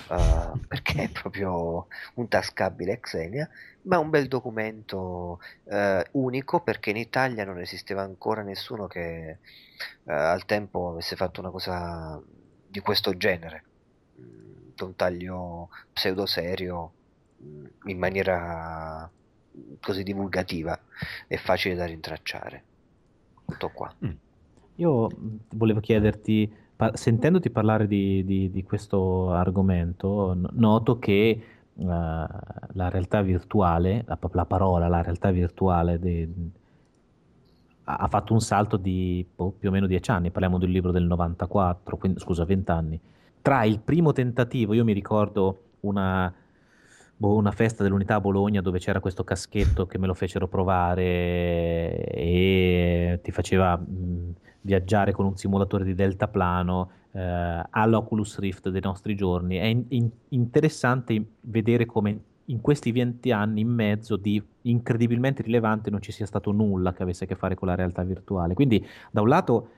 uh, 0.09 0.59
perché 0.67 1.03
è 1.03 1.09
proprio 1.09 1.87
un 2.15 2.27
tascabile 2.27 2.99
Xenia, 2.99 3.49
ma 3.83 3.97
un 3.97 4.09
bel 4.09 4.27
documento 4.27 5.39
uh, 5.63 6.01
unico 6.11 6.61
perché 6.61 6.91
in 6.91 6.97
Italia 6.97 7.45
non 7.45 7.59
esisteva 7.59 8.01
ancora 8.01 8.41
nessuno 8.41 8.87
che 8.87 9.37
uh, 10.03 10.11
al 10.11 10.45
tempo 10.45 10.89
avesse 10.89 11.15
fatto 11.15 11.39
una 11.39 11.49
cosa 11.49 12.21
di 12.67 12.79
questo 12.79 13.15
genere, 13.17 13.63
mm, 14.19 14.55
un 14.81 14.95
taglio 14.95 15.69
pseudo 15.93 16.25
serio 16.25 16.91
mm, 17.43 17.65
in 17.85 17.97
maniera 17.97 19.09
così 19.81 20.03
divulgativa 20.03 20.79
e 21.27 21.37
facile 21.37 21.75
da 21.75 21.85
rintracciare. 21.85 22.63
Tutto 23.45 23.69
qua. 23.69 23.93
Mm. 24.05 24.11
Io 24.75 25.09
volevo 25.49 25.79
chiederti 25.79 26.51
pa- 26.81 26.95
sentendoti 26.95 27.51
parlare 27.51 27.85
di, 27.85 28.25
di, 28.25 28.49
di 28.49 28.63
questo 28.63 29.31
argomento, 29.31 30.35
noto 30.53 30.97
che 30.97 31.43
uh, 31.73 31.85
la 31.85 32.89
realtà 32.89 33.21
virtuale, 33.21 34.03
la, 34.07 34.17
la, 34.31 34.45
parola, 34.45 34.87
la 34.87 35.03
realtà 35.03 35.29
virtuale, 35.29 35.99
de, 35.99 36.27
ha, 37.83 38.07
fatto 38.07 38.33
un 38.33 38.41
salto 38.41 38.77
di 38.77 39.23
oh, 39.35 39.51
più 39.51 39.69
o 39.69 39.71
meno 39.71 39.85
dieci 39.85 40.09
anni, 40.09 40.31
parliamo 40.31 40.57
un 40.57 40.63
libro 40.63 40.91
del 40.91 41.03
94, 41.03 41.97
quindi, 41.97 42.19
scusa, 42.19 42.45
vent'anni. 42.45 42.99
Tra 43.43 43.63
il 43.63 43.79
primo 43.79 44.11
tentativo, 44.11 44.73
io 44.73 44.83
mi 44.83 44.93
ricordo 44.93 45.65
una, 45.81 46.33
boh, 47.15 47.35
una 47.35 47.51
festa 47.51 47.83
dell'unità 47.83 48.15
a 48.15 48.21
Bologna 48.21 48.61
dove 48.61 48.79
c'era 48.79 48.99
questo 48.99 49.23
caschetto 49.23 49.85
che 49.85 49.99
me 49.99 50.07
lo 50.07 50.15
fecero 50.15 50.47
provare 50.47 52.05
e 52.11 53.19
ti 53.21 53.31
faceva 53.31 53.77
mh, 53.77 54.20
viaggiare 54.61 55.11
con 55.11 55.25
un 55.25 55.35
simulatore 55.35 55.83
di 55.83 55.95
deltaplano 55.95 56.89
eh, 57.11 57.63
all'Oculus 57.69 58.39
Rift 58.39 58.69
dei 58.69 58.81
nostri 58.81 59.15
giorni. 59.15 59.57
È 59.57 59.65
in, 59.65 59.85
in, 59.89 60.09
interessante 60.29 61.23
vedere 61.41 61.85
come 61.85 62.19
in 62.45 62.61
questi 62.61 62.91
20 62.91 63.31
anni 63.31 63.61
in 63.61 63.69
mezzo 63.69 64.17
di 64.17 64.41
incredibilmente 64.63 65.41
rilevante 65.41 65.89
non 65.89 66.01
ci 66.01 66.11
sia 66.11 66.25
stato 66.25 66.51
nulla 66.51 66.93
che 66.93 67.03
avesse 67.03 67.23
a 67.23 67.27
che 67.27 67.35
fare 67.35 67.55
con 67.55 67.67
la 67.67 67.75
realtà 67.75 68.03
virtuale. 68.03 68.53
Quindi 68.53 68.85
da 69.11 69.21
un 69.21 69.27
lato 69.27 69.69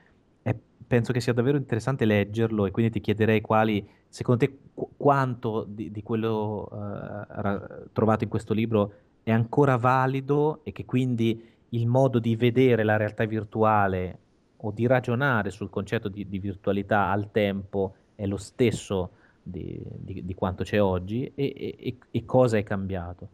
è, 0.42 0.54
penso 0.86 1.12
che 1.12 1.20
sia 1.20 1.32
davvero 1.32 1.56
interessante 1.56 2.04
leggerlo 2.04 2.66
e 2.66 2.70
quindi 2.70 2.92
ti 2.92 3.00
chiederei 3.00 3.40
quali, 3.40 3.86
secondo 4.08 4.44
te, 4.44 4.58
qu- 4.74 4.90
quanto 4.96 5.64
di, 5.68 5.90
di 5.90 6.02
quello 6.02 6.68
uh, 6.70 7.88
trovato 7.92 8.24
in 8.24 8.30
questo 8.30 8.52
libro 8.54 8.92
è 9.22 9.30
ancora 9.30 9.76
valido 9.76 10.60
e 10.64 10.72
che 10.72 10.84
quindi 10.84 11.52
il 11.70 11.86
modo 11.86 12.18
di 12.18 12.36
vedere 12.36 12.84
la 12.84 12.96
realtà 12.96 13.24
virtuale 13.24 14.18
o 14.64 14.70
di 14.70 14.86
ragionare 14.86 15.50
sul 15.50 15.70
concetto 15.70 16.08
di, 16.08 16.26
di 16.28 16.38
virtualità 16.38 17.10
al 17.10 17.30
tempo 17.30 17.94
è 18.14 18.26
lo 18.26 18.38
stesso 18.38 19.10
di, 19.42 19.78
di, 19.84 20.24
di 20.24 20.34
quanto 20.34 20.64
c'è 20.64 20.80
oggi 20.80 21.30
e, 21.34 21.76
e, 21.78 21.98
e, 22.10 22.24
cosa 22.24 22.56
è 22.56 22.62
cambiato. 22.62 23.28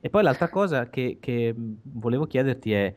E 0.00 0.10
poi 0.10 0.22
l'altra 0.22 0.48
cosa 0.48 0.88
che, 0.88 1.18
che 1.20 1.54
volevo 1.56 2.26
chiederti 2.26 2.72
è, 2.72 2.94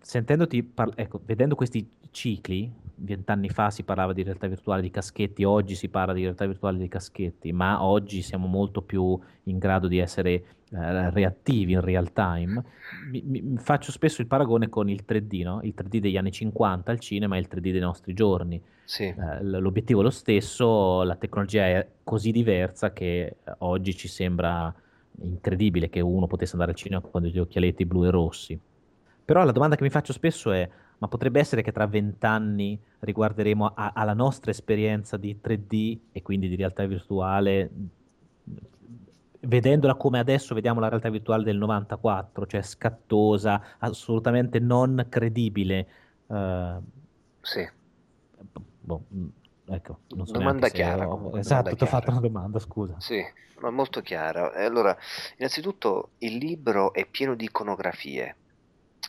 sentendoti, 0.00 0.62
par- 0.64 0.92
ecco, 0.96 1.20
vedendo 1.24 1.54
questi 1.54 1.88
cicli, 2.10 2.72
vent'anni 2.96 3.48
fa 3.48 3.70
si 3.70 3.82
parlava 3.82 4.12
di 4.12 4.22
realtà 4.22 4.46
virtuale 4.46 4.82
di 4.82 4.90
caschetti, 4.90 5.44
oggi 5.44 5.74
si 5.74 5.88
parla 5.88 6.12
di 6.12 6.22
realtà 6.22 6.46
virtuale 6.46 6.78
di 6.78 6.88
caschetti, 6.88 7.52
ma 7.52 7.82
oggi 7.82 8.22
siamo 8.22 8.46
molto 8.46 8.82
più 8.82 9.18
in 9.44 9.58
grado 9.58 9.86
di 9.88 9.98
essere 9.98 10.30
eh, 10.70 11.10
reattivi 11.10 11.72
in 11.72 11.80
real 11.80 12.12
time. 12.12 12.62
Mi, 13.10 13.22
mi, 13.24 13.58
faccio 13.58 13.92
spesso 13.92 14.20
il 14.20 14.26
paragone 14.26 14.68
con 14.68 14.88
il 14.88 15.04
3D, 15.06 15.42
no? 15.42 15.60
il 15.62 15.74
3D 15.76 15.98
degli 15.98 16.16
anni 16.16 16.32
50 16.32 16.90
al 16.90 16.98
cinema 16.98 17.36
e 17.36 17.40
il 17.40 17.48
3D 17.50 17.60
dei 17.60 17.80
nostri 17.80 18.14
giorni. 18.14 18.62
Sì. 18.84 19.04
Eh, 19.04 19.42
l'obiettivo 19.42 20.00
è 20.00 20.02
lo 20.02 20.10
stesso, 20.10 21.02
la 21.02 21.16
tecnologia 21.16 21.66
è 21.66 21.86
così 22.02 22.30
diversa 22.30 22.92
che 22.92 23.22
eh, 23.22 23.36
oggi 23.58 23.94
ci 23.94 24.08
sembra 24.08 24.74
incredibile 25.20 25.88
che 25.88 26.00
uno 26.00 26.26
potesse 26.26 26.52
andare 26.52 26.72
al 26.72 26.76
cinema 26.76 27.00
con 27.00 27.22
degli 27.22 27.38
occhialetti 27.38 27.84
blu 27.84 28.04
e 28.04 28.10
rossi. 28.10 28.60
Però 29.24 29.44
la 29.44 29.52
domanda 29.52 29.76
che 29.76 29.82
mi 29.82 29.90
faccio 29.90 30.12
spesso 30.12 30.52
è 30.52 30.68
ma 30.98 31.08
potrebbe 31.08 31.40
essere 31.40 31.62
che 31.62 31.72
tra 31.72 31.86
vent'anni 31.86 32.78
riguarderemo 33.00 33.72
a, 33.74 33.92
alla 33.94 34.14
nostra 34.14 34.50
esperienza 34.50 35.16
di 35.16 35.38
3D 35.42 35.98
e 36.12 36.22
quindi 36.22 36.48
di 36.48 36.56
realtà 36.56 36.86
virtuale, 36.86 37.70
vedendola 39.40 39.94
come 39.94 40.18
adesso 40.18 40.54
vediamo 40.54 40.80
la 40.80 40.88
realtà 40.88 41.10
virtuale 41.10 41.44
del 41.44 41.58
94, 41.58 42.46
cioè 42.46 42.62
scattosa, 42.62 43.62
assolutamente 43.78 44.58
non 44.58 45.06
credibile. 45.08 45.86
Uh, 46.26 46.82
sì. 47.42 47.68
Boh, 48.80 49.04
mm, 49.12 49.26
ecco, 49.66 49.98
non 50.08 50.26
so 50.26 50.32
domanda 50.32 50.68
chiara. 50.68 51.08
Ho... 51.08 51.36
Esatto, 51.38 51.74
ti 51.74 51.82
ho 51.82 51.86
fatto 51.86 52.10
una 52.10 52.20
domanda, 52.20 52.58
scusa. 52.58 52.94
Sì, 52.98 53.22
ma 53.60 53.70
molto 53.70 54.00
chiara. 54.00 54.52
Allora, 54.54 54.96
innanzitutto 55.36 56.10
il 56.18 56.36
libro 56.36 56.94
è 56.94 57.06
pieno 57.06 57.34
di 57.34 57.44
iconografie 57.44 58.36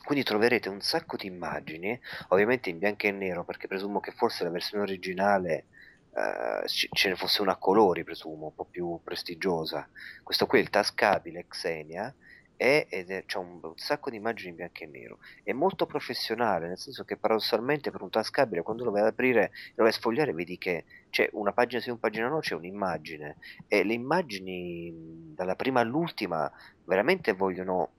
quindi 0.08 0.24
troverete 0.24 0.70
un 0.70 0.80
sacco 0.80 1.18
di 1.18 1.28
immagini, 1.28 2.00
ovviamente 2.30 2.70
in 2.70 2.78
bianco 2.78 3.08
e 3.08 3.12
nero, 3.12 3.44
perché 3.44 3.68
presumo 3.68 4.00
che 4.00 4.12
forse 4.12 4.46
la 4.46 4.50
versione 4.50 4.84
originale 4.84 5.66
eh, 6.16 6.66
ce 6.66 7.10
ne 7.10 7.16
fosse 7.18 7.42
una 7.42 7.52
a 7.52 7.58
colori, 7.58 8.06
presumo, 8.06 8.46
un 8.46 8.56
po' 8.56 8.64
più 8.64 9.02
prestigiosa. 9.04 9.86
Questo 10.24 10.46
qui 10.46 10.60
è 10.60 10.62
il 10.62 10.70
tascabile 10.70 11.46
Xenia, 11.50 12.16
è, 12.56 12.88
ed 12.90 13.12
è, 13.12 13.26
c'è 13.26 13.38
un, 13.38 13.60
un, 13.62 13.74
sacco 13.76 14.10
di 14.10 14.16
immagini 14.16 14.52
in 14.52 14.56
bianco 14.56 14.84
e 14.84 14.86
nero. 14.86 15.18
È 15.44 15.52
molto 15.52 15.86
professionale, 15.86 16.70
nel 16.70 16.80
senso 16.80 17.04
che 17.04 17.18
paradossalmente 17.18 17.92
per 17.92 18.02
un 18.02 18.10
tascabile, 18.10 18.62
quando 18.62 18.86
lo 18.86 18.92
vai 18.92 19.02
ad 19.02 19.08
aprire 19.08 19.52
lo 19.76 19.84
vai 19.84 19.92
a 19.92 19.94
sfogliare, 19.94 20.32
vedi 20.32 20.58
che 20.58 20.86
c'è 21.10 21.28
una 21.34 21.52
pagina 21.52 21.82
sì, 21.82 21.90
una 21.90 22.00
pagina 22.00 22.30
no, 22.30 22.40
c'è 22.40 22.56
un'immagine. 22.56 23.36
E 23.68 23.84
le 23.84 23.94
immagini, 23.94 25.34
dalla 25.36 25.58
prima 25.58 25.82
all'ultima, 25.82 26.50
veramente 26.86 27.34
vogliono 27.34 27.92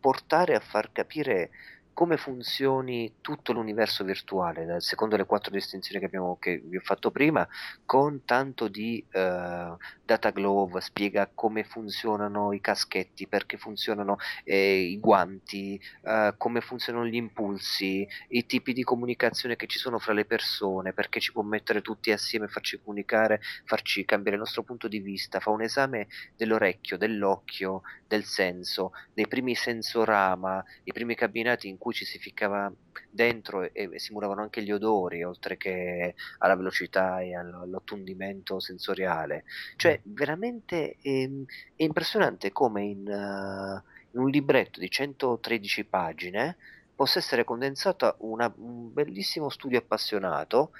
portare 0.00 0.54
a 0.54 0.60
far 0.60 0.90
capire 0.92 1.50
come 1.98 2.16
funzioni 2.16 3.14
tutto 3.20 3.52
l'universo 3.52 4.04
virtuale, 4.04 4.80
secondo 4.80 5.16
le 5.16 5.24
quattro 5.26 5.50
distinzioni 5.50 5.98
che, 5.98 6.06
abbiamo, 6.06 6.36
che 6.38 6.62
vi 6.64 6.76
ho 6.76 6.80
fatto 6.80 7.10
prima, 7.10 7.44
con 7.84 8.24
tanto 8.24 8.68
di 8.68 9.04
uh, 9.04 9.76
data 10.04 10.30
glove, 10.30 10.80
spiega 10.80 11.28
come 11.34 11.64
funzionano 11.64 12.52
i 12.52 12.60
caschetti, 12.60 13.26
perché 13.26 13.56
funzionano 13.56 14.16
eh, 14.44 14.78
i 14.78 15.00
guanti, 15.00 15.80
uh, 16.02 16.36
come 16.36 16.60
funzionano 16.60 17.04
gli 17.04 17.16
impulsi, 17.16 18.06
i 18.28 18.46
tipi 18.46 18.72
di 18.72 18.84
comunicazione 18.84 19.56
che 19.56 19.66
ci 19.66 19.80
sono 19.80 19.98
fra 19.98 20.12
le 20.12 20.24
persone, 20.24 20.92
perché 20.92 21.18
ci 21.18 21.32
può 21.32 21.42
mettere 21.42 21.82
tutti 21.82 22.12
assieme, 22.12 22.46
farci 22.46 22.80
comunicare, 22.80 23.40
farci 23.64 24.04
cambiare 24.04 24.36
il 24.36 24.42
nostro 24.42 24.62
punto 24.62 24.86
di 24.86 25.00
vista, 25.00 25.40
fa 25.40 25.50
un 25.50 25.62
esame 25.62 26.06
dell'orecchio, 26.36 26.96
dell'occhio, 26.96 27.82
del 28.06 28.22
senso, 28.22 28.92
dei 29.12 29.26
primi 29.26 29.56
sensorama, 29.56 30.64
i 30.84 30.92
primi 30.92 31.16
cabinati 31.16 31.66
in 31.66 31.76
cui 31.76 31.86
cui 31.88 31.94
ci 31.94 32.04
si 32.04 32.18
ficcava 32.18 32.70
dentro 33.10 33.62
e, 33.62 33.88
e 33.90 33.98
simulavano 33.98 34.42
anche 34.42 34.62
gli 34.62 34.70
odori, 34.70 35.24
oltre 35.24 35.56
che 35.56 36.14
alla 36.38 36.54
velocità 36.54 37.20
e 37.20 37.34
all'ottundimento 37.34 38.60
sensoriale. 38.60 39.44
Cioè, 39.76 40.00
mm. 40.06 40.14
veramente 40.14 40.96
è, 41.00 41.08
ehm, 41.08 41.44
è 41.76 41.82
impressionante 41.84 42.52
come 42.52 42.84
in, 42.84 43.06
uh, 43.06 43.82
in, 44.10 44.20
un 44.20 44.28
libretto 44.28 44.80
di 44.80 44.90
113 44.90 45.84
pagine 45.84 46.56
possa 46.94 47.20
essere 47.20 47.44
condensato 47.44 48.16
una, 48.18 48.52
un 48.56 48.92
bellissimo 48.92 49.48
studio 49.48 49.78
appassionato, 49.78 50.72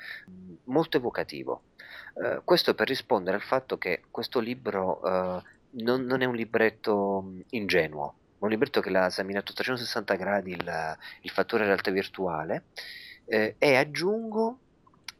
molto 0.65 0.99
evocativo. 0.99 1.63
Uh, 2.13 2.43
questo 2.45 2.75
per 2.75 2.89
rispondere 2.89 3.37
al 3.37 3.43
fatto 3.43 3.79
che 3.79 4.03
questo 4.11 4.41
libro 4.41 5.01
uh, 5.03 5.43
non, 5.83 6.03
non, 6.03 6.21
è 6.21 6.27
un 6.27 6.35
libretto 6.35 7.33
ingenuo, 7.51 8.15
un 8.39 8.49
libretto 8.49 8.81
che 8.81 8.91
l'ha 8.91 9.07
esaminato 9.07 9.53
a 9.53 9.55
360 9.55 10.15
gradi 10.15 10.53
il, 10.53 10.97
il 11.23 11.31
fattore 11.31 11.65
realtà 11.65 11.91
virtuale 11.91 12.65
eh, 13.25 13.57
e 13.59 13.77
aggiungo 13.77 14.59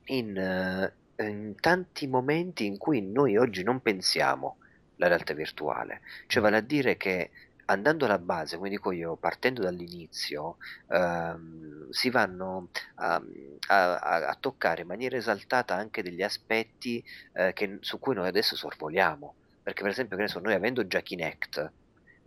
in, 0.07 0.37
eh, 0.37 0.93
in, 1.25 1.55
tanti 1.61 2.07
momenti 2.07 2.67
in 2.67 2.79
cui 2.79 3.03
noi 3.03 3.37
oggi 3.37 3.63
non 3.63 3.81
pensiamo 3.81 4.59
la 4.97 5.09
realtà 5.09 5.33
virtuale, 5.33 6.01
cioè 6.27 6.43
vale 6.43 6.57
a 6.57 6.61
dire 6.61 6.97
che 6.97 7.31
andando 7.71 8.07
alla 8.07 8.19
base, 8.19 8.57
come 8.57 8.71
dico 8.71 8.93
io, 8.93 9.17
partendo 9.17 9.63
dall'inizio, 9.63 10.57
ehm, 10.89 11.91
si 11.91 12.11
vanno 12.11 12.69
a, 12.97 13.23
a, 13.69 13.99
a, 14.29 14.37
toccare 14.41 14.83
in 14.83 14.87
maniera 14.87 15.17
esaltata 15.17 15.75
anche 15.75 16.03
degli 16.03 16.23
aspetti 16.23 17.05
eh, 17.35 17.53
che, 17.53 17.79
su 17.81 17.99
cui 17.99 18.15
noi 18.15 18.27
adesso 18.27 18.57
sorvoliamo. 18.57 19.35
Perché, 19.63 19.83
per 19.83 19.91
esempio, 19.91 20.27
so, 20.29 20.41
noi 20.41 20.55
avendo 20.55 20.87
già 20.87 21.01
Kinect, 21.01 21.73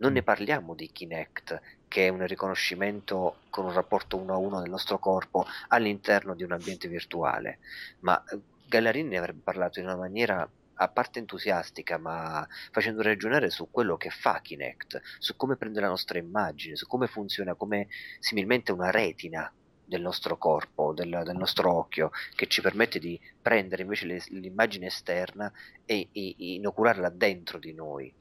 non 0.02 0.12
ne 0.14 0.22
parliamo 0.24 0.74
di 0.74 0.90
Kinect, 0.90 1.60
che 1.86 2.06
è 2.06 2.08
un 2.08 2.26
riconoscimento 2.26 3.36
con 3.50 3.66
un 3.66 3.72
rapporto 3.72 4.16
uno 4.16 4.34
a 4.34 4.36
uno 4.36 4.60
del 4.60 4.68
nostro 4.68 4.98
corpo 4.98 5.46
all'interno 5.68 6.34
di 6.34 6.42
un 6.42 6.50
ambiente 6.50 6.88
virtuale, 6.88 7.60
ma 8.00 8.22
eh, 8.24 8.38
Gallarini 8.66 9.10
ne 9.10 9.18
avrebbe 9.18 9.42
parlato 9.44 9.78
in 9.78 9.86
una 9.86 9.96
maniera 9.96 10.48
a 10.74 10.88
parte 10.88 11.20
entusiastica, 11.20 11.98
ma 11.98 12.46
facendo 12.72 13.00
ragionare 13.02 13.48
su 13.50 13.68
quello 13.70 13.96
che 13.96 14.10
fa 14.10 14.40
Kinect, 14.42 15.00
su 15.18 15.36
come 15.36 15.54
prende 15.56 15.80
la 15.80 15.88
nostra 15.88 16.18
immagine, 16.18 16.74
su 16.74 16.88
come 16.88 17.06
funziona 17.06 17.54
come 17.54 17.86
similmente 18.18 18.72
una 18.72 18.90
retina 18.90 19.52
del 19.84 20.00
nostro 20.00 20.36
corpo, 20.36 20.92
del, 20.92 21.22
del, 21.24 21.36
nostro 21.36 21.72
occhio, 21.72 22.10
che 22.34 22.48
ci 22.48 22.60
permette 22.60 22.98
di 22.98 23.20
prendere 23.40 23.82
invece 23.82 24.06
le, 24.06 24.22
l'immagine 24.30 24.86
esterna 24.86 25.52
e, 25.84 26.08
e, 26.10 26.34
inocularla 26.38 27.08
dentro 27.10 27.58
di 27.58 27.72
noi. 27.72 28.12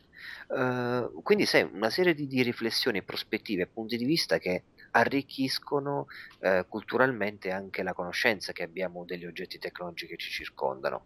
Uh, 0.48 1.22
quindi 1.22 1.46
sai, 1.46 1.70
una 1.72 1.90
serie 1.90 2.14
di, 2.14 2.28
di 2.28 2.42
riflessioni, 2.44 3.04
prospettive, 3.04 3.68
punti 3.68 3.98
di 3.98 4.06
vista 4.06 4.38
che 4.38 4.64
arricchiscono 4.92 6.08
eh, 6.40 6.66
culturalmente 6.68 7.52
anche 7.52 7.84
la 7.84 7.94
conoscenza 7.94 8.52
che 8.52 8.64
abbiamo 8.64 9.06
degli 9.06 9.26
oggetti 9.26 9.58
tecnologici 9.58 10.08
che 10.08 10.18
ci 10.18 10.30
circondano. 10.30 11.06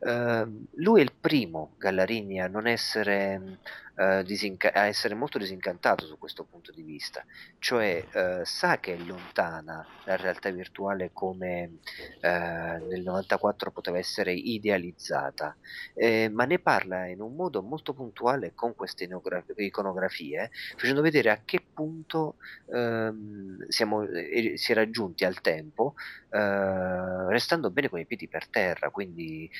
Eh, 0.00 0.46
lui 0.76 1.00
è 1.00 1.02
il 1.02 1.12
primo, 1.18 1.74
Gallarini, 1.78 2.40
a 2.40 2.48
non 2.48 2.66
essere 2.66 3.58
eh, 3.96 4.24
disinca- 4.24 4.72
a 4.72 4.86
essere 4.86 5.14
molto 5.14 5.38
disincantato 5.38 6.04
su 6.04 6.18
questo 6.18 6.44
punto 6.44 6.72
di 6.72 6.82
vista, 6.82 7.24
cioè 7.58 8.04
eh, 8.12 8.40
sa 8.44 8.78
che 8.80 8.94
è 8.94 8.98
lontana 8.98 9.86
la 10.04 10.16
realtà 10.16 10.50
virtuale 10.50 11.10
come 11.12 11.78
eh, 12.20 12.28
nel 12.28 13.02
94 13.02 13.70
poteva 13.70 13.98
essere 13.98 14.32
idealizzata, 14.32 15.56
eh, 15.94 16.28
ma 16.28 16.44
ne 16.44 16.58
parla 16.58 17.06
in 17.06 17.20
un 17.20 17.36
modo 17.36 17.62
molto 17.62 17.94
puntuale 17.94 18.52
con 18.54 18.74
queste 18.74 19.08
iconografie, 19.56 20.50
facendo 20.76 21.00
vedere 21.00 21.30
a 21.30 21.40
che 21.44 21.64
punto 21.72 22.36
ehm, 22.72 23.66
siamo, 23.68 24.02
eh, 24.02 24.56
si 24.56 24.72
è 24.72 24.74
raggiunti 24.74 25.24
al 25.24 25.40
tempo, 25.40 25.94
eh, 26.30 27.28
restando 27.28 27.70
bene 27.70 27.88
con 27.88 28.00
i 28.00 28.06
piedi 28.06 28.28
per 28.28 28.48
terra, 28.48 28.90
quindi 28.90 29.50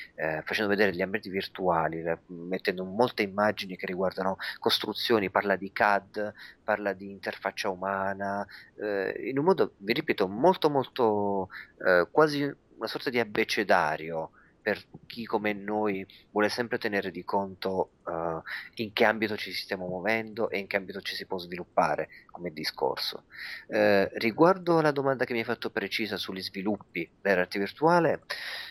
facendo 0.45 0.71
vedere 0.71 0.95
gli 0.95 1.03
ambienti 1.03 1.29
virtuali, 1.29 2.03
mettendo 2.27 2.85
molte 2.85 3.23
immagini 3.23 3.77
che 3.77 3.87
riguardano 3.87 4.24
riguardano 4.25 4.37
costruzioni, 4.59 5.31
parla 5.31 5.57
di 5.57 5.71
CAD, 5.73 6.33
parla 6.63 6.93
di 6.95 7.11
interfaccia 7.11 7.69
umana, 7.69 8.47
eh, 8.81 9.29
in 9.29 9.39
un 9.39 9.45
modo, 9.45 9.75
vi 9.79 9.93
ripeto, 9.93 10.27
molto 10.27 10.71
molto 10.71 11.51
eh, 11.85 12.09
quasi 12.11 12.43
una 12.43 12.87
sorta 12.89 13.11
di 13.11 13.21
abbecedario 13.21 14.31
per 14.65 14.83
chi 15.05 15.27
come 15.27 15.53
noi 15.53 16.07
vuole 16.31 16.49
sempre 16.49 16.79
tenere 16.79 17.11
di 17.11 17.23
conto 17.23 17.91
uh, 18.05 18.41
in 18.77 18.95
che 18.95 19.05
ambito 19.05 19.37
ci 19.37 19.53
stiamo 19.53 19.87
muovendo 19.87 20.49
e 20.49 20.59
in 20.59 20.67
che 20.67 20.77
ambito 20.77 21.03
ci 21.03 21.15
si 21.15 21.27
può 21.27 21.37
sviluppare 21.37 22.09
come 22.31 22.51
discorso. 22.51 23.25
Uh, 23.67 24.09
riguardo 24.15 24.79
alla 24.79 24.91
domanda 24.91 25.27
che 25.27 25.35
mi 25.35 25.41
hai 25.41 25.45
fatto 25.45 25.69
precisa 25.69 26.17
sugli 26.17 26.41
sviluppi 26.41 27.07
della 27.21 27.35
realtà 27.35 27.59
virtuale, 27.59 28.23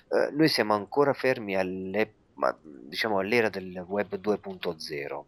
uh, 0.08 0.36
noi 0.36 0.48
siamo 0.48 0.74
ancora 0.74 1.14
fermi 1.14 1.56
alle 1.56 2.12
ma 2.36 2.56
diciamo 2.62 3.20
all'era 3.20 3.50
del 3.50 3.84
web 3.88 4.20
2.0. 4.20 5.14
Uh, 5.14 5.26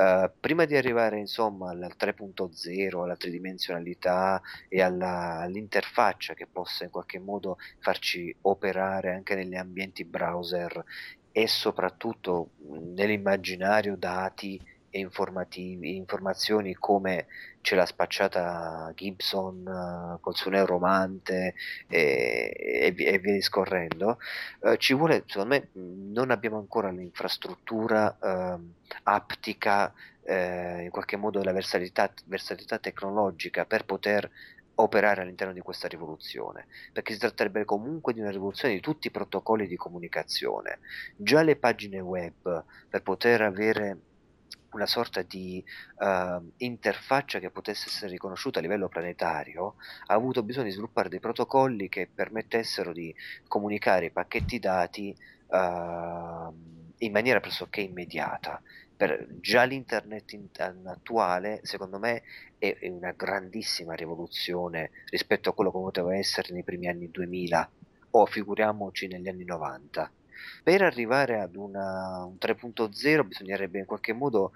eh, 0.00 0.30
prima 0.38 0.64
di 0.64 0.76
arrivare 0.76 1.18
insomma 1.18 1.70
al 1.70 1.94
3.0, 1.98 3.02
alla 3.02 3.16
tridimensionalità 3.16 4.40
e 4.68 4.82
alla, 4.82 5.40
all'interfaccia 5.40 6.34
che 6.34 6.46
possa 6.46 6.84
in 6.84 6.90
qualche 6.90 7.18
modo 7.18 7.58
farci 7.78 8.34
operare 8.42 9.14
anche 9.14 9.34
negli 9.34 9.56
ambienti 9.56 10.04
browser 10.04 10.84
e 11.32 11.46
soprattutto 11.46 12.50
nell'immaginario 12.94 13.96
dati 13.96 14.60
e 14.92 15.00
informazioni 15.00 16.74
come 16.74 17.26
ce 17.62 17.74
l'ha 17.74 17.86
spacciata 17.86 18.92
Gibson 18.94 19.66
uh, 19.66 20.20
col 20.20 20.36
suo 20.36 20.50
neuromante 20.50 21.54
e, 21.88 22.52
e, 22.56 22.94
e 22.96 23.18
via 23.18 23.32
discorrendo, 23.32 24.18
uh, 24.60 24.76
ci 24.76 24.94
vuole, 24.94 25.24
secondo 25.26 25.54
me, 25.54 25.68
non 25.72 26.30
abbiamo 26.30 26.58
ancora 26.58 26.90
l'infrastruttura 26.90 28.16
uh, 28.20 28.60
aptica, 29.04 29.92
eh, 30.24 30.82
in 30.84 30.90
qualche 30.90 31.16
modo 31.16 31.42
la 31.42 31.52
versatilità, 31.52 32.12
versatilità 32.26 32.78
tecnologica 32.78 33.64
per 33.64 33.84
poter 33.84 34.30
operare 34.76 35.22
all'interno 35.22 35.52
di 35.52 35.60
questa 35.60 35.88
rivoluzione, 35.88 36.66
perché 36.92 37.12
si 37.12 37.18
tratterebbe 37.18 37.64
comunque 37.64 38.12
di 38.12 38.20
una 38.20 38.30
rivoluzione 38.30 38.74
di 38.74 38.80
tutti 38.80 39.08
i 39.08 39.10
protocolli 39.10 39.66
di 39.66 39.76
comunicazione. 39.76 40.78
Già 41.16 41.42
le 41.42 41.56
pagine 41.56 42.00
web 42.00 42.64
per 42.88 43.02
poter 43.02 43.42
avere 43.42 43.98
una 44.72 44.86
sorta 44.86 45.22
di 45.22 45.62
uh, 45.98 46.52
interfaccia 46.58 47.38
che 47.38 47.50
potesse 47.50 47.88
essere 47.88 48.12
riconosciuta 48.12 48.58
a 48.58 48.62
livello 48.62 48.88
planetario, 48.88 49.76
ha 50.06 50.14
avuto 50.14 50.42
bisogno 50.42 50.66
di 50.66 50.72
sviluppare 50.72 51.08
dei 51.08 51.20
protocolli 51.20 51.88
che 51.88 52.08
permettessero 52.12 52.92
di 52.92 53.14
comunicare 53.46 54.06
i 54.06 54.10
pacchetti 54.10 54.58
dati 54.58 55.16
uh, 55.46 56.54
in 56.98 57.12
maniera 57.12 57.40
pressoché 57.40 57.80
immediata. 57.80 58.60
Per, 58.96 59.26
già 59.40 59.64
l'internet 59.64 60.32
in, 60.32 60.46
attuale, 60.84 61.60
secondo 61.64 61.98
me, 61.98 62.22
è, 62.58 62.76
è, 62.78 62.88
una 62.88 63.12
grandissima 63.12 63.94
rivoluzione 63.94 64.90
rispetto 65.06 65.50
a 65.50 65.54
quello 65.54 65.72
che 65.72 65.78
poteva 65.78 66.16
essere 66.16 66.52
nei 66.52 66.62
primi 66.62 66.88
anni 66.88 67.10
2000 67.10 67.70
o 68.10 68.26
figuriamoci 68.26 69.08
negli 69.08 69.28
anni 69.28 69.44
90 69.44 70.10
per 70.62 70.82
arrivare 70.82 71.40
ad 71.40 71.56
una, 71.56 72.24
un 72.24 72.36
3.0 72.40 73.26
bisognerebbe 73.26 73.78
in 73.78 73.84
qualche 73.84 74.12
modo 74.12 74.52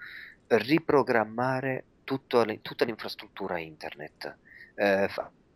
riprogrammare 0.47 1.83
tutto, 2.03 2.45
tutta 2.61 2.85
l'infrastruttura 2.85 3.59
internet, 3.59 4.37
eh, 4.75 5.09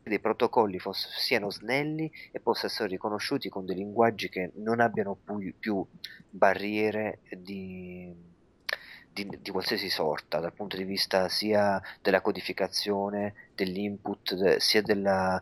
dei 0.04 0.20
protocolli 0.20 0.80
fosse, 0.80 1.08
siano 1.12 1.50
snelli 1.50 2.12
e 2.32 2.40
possano 2.40 2.68
essere 2.68 2.90
riconosciuti 2.90 3.50
con 3.50 3.66
dei 3.66 3.76
linguaggi 3.76 4.30
che 4.30 4.52
non 4.56 4.80
abbiano 4.80 5.16
più, 5.16 5.54
più 5.58 5.86
barriere 6.30 7.20
di, 7.30 8.14
di, 9.14 9.30
di, 9.40 9.52
qualsiasi 9.52 9.90
sorta, 9.90 10.40
dal 10.40 10.54
punto 10.54 10.76
di 10.76 10.84
vista 10.84 11.30
sia 11.30 11.82
della 12.02 12.22
codificazione, 12.22 13.52
dell'input, 13.56 14.34
de, 14.34 14.60
sia 14.60 14.82
della, 14.82 15.42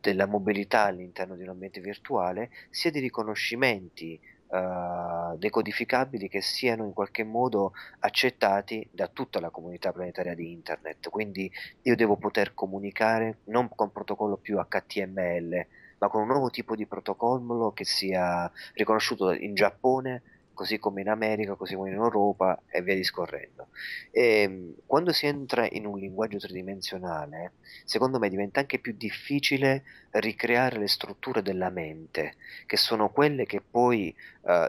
della 0.00 0.26
mobilità 0.26 0.84
all'interno 0.84 1.36
di 1.36 1.42
un 1.42 1.50
ambiente 1.50 1.80
virtuale, 1.80 2.50
sia 2.70 2.90
di 2.90 3.00
riconoscimenti 3.00 4.18
uh, 4.48 5.36
decodificabili 5.36 6.28
che 6.28 6.40
siano 6.40 6.84
in 6.84 6.92
qualche 6.92 7.24
modo 7.24 7.72
accettati 8.00 8.86
da 8.90 9.08
tutta 9.08 9.40
la 9.40 9.50
comunità 9.50 9.92
planetaria 9.92 10.34
di 10.34 10.50
internet. 10.50 11.08
Quindi 11.08 11.50
io 11.82 11.96
devo 11.96 12.16
poter 12.16 12.54
comunicare 12.54 13.38
non 13.44 13.68
con 13.68 13.92
protocollo 13.92 14.36
più 14.36 14.58
HTML, 14.58 15.66
ma 15.98 16.08
con 16.08 16.22
un 16.22 16.28
nuovo 16.28 16.50
tipo 16.50 16.74
di 16.74 16.86
protocollo 16.86 17.72
che 17.72 17.84
sia 17.84 18.50
riconosciuto 18.74 19.32
in 19.32 19.54
Giappone, 19.54 20.22
così 20.60 20.78
come 20.78 21.00
in 21.00 21.08
America, 21.08 21.54
così 21.54 21.74
come 21.74 21.88
in 21.88 21.94
Europa 21.94 22.60
e 22.66 22.82
via 22.82 22.94
discorrendo. 22.94 23.68
E, 24.10 24.42
ehm, 24.42 24.74
quando 24.84 25.10
si 25.10 25.24
entra 25.24 25.66
in 25.70 25.86
un 25.86 25.96
linguaggio 25.98 26.36
tridimensionale, 26.36 27.52
secondo 27.86 28.18
me 28.18 28.28
diventa 28.28 28.60
anche 28.60 28.78
più 28.78 28.92
difficile 28.94 29.84
ricreare 30.10 30.76
le 30.76 30.86
strutture 30.86 31.40
della 31.40 31.70
mente, 31.70 32.34
che 32.66 32.76
sono 32.76 33.08
quelle 33.08 33.46
che 33.46 33.62
poi 33.62 34.14
uh, 34.42 34.68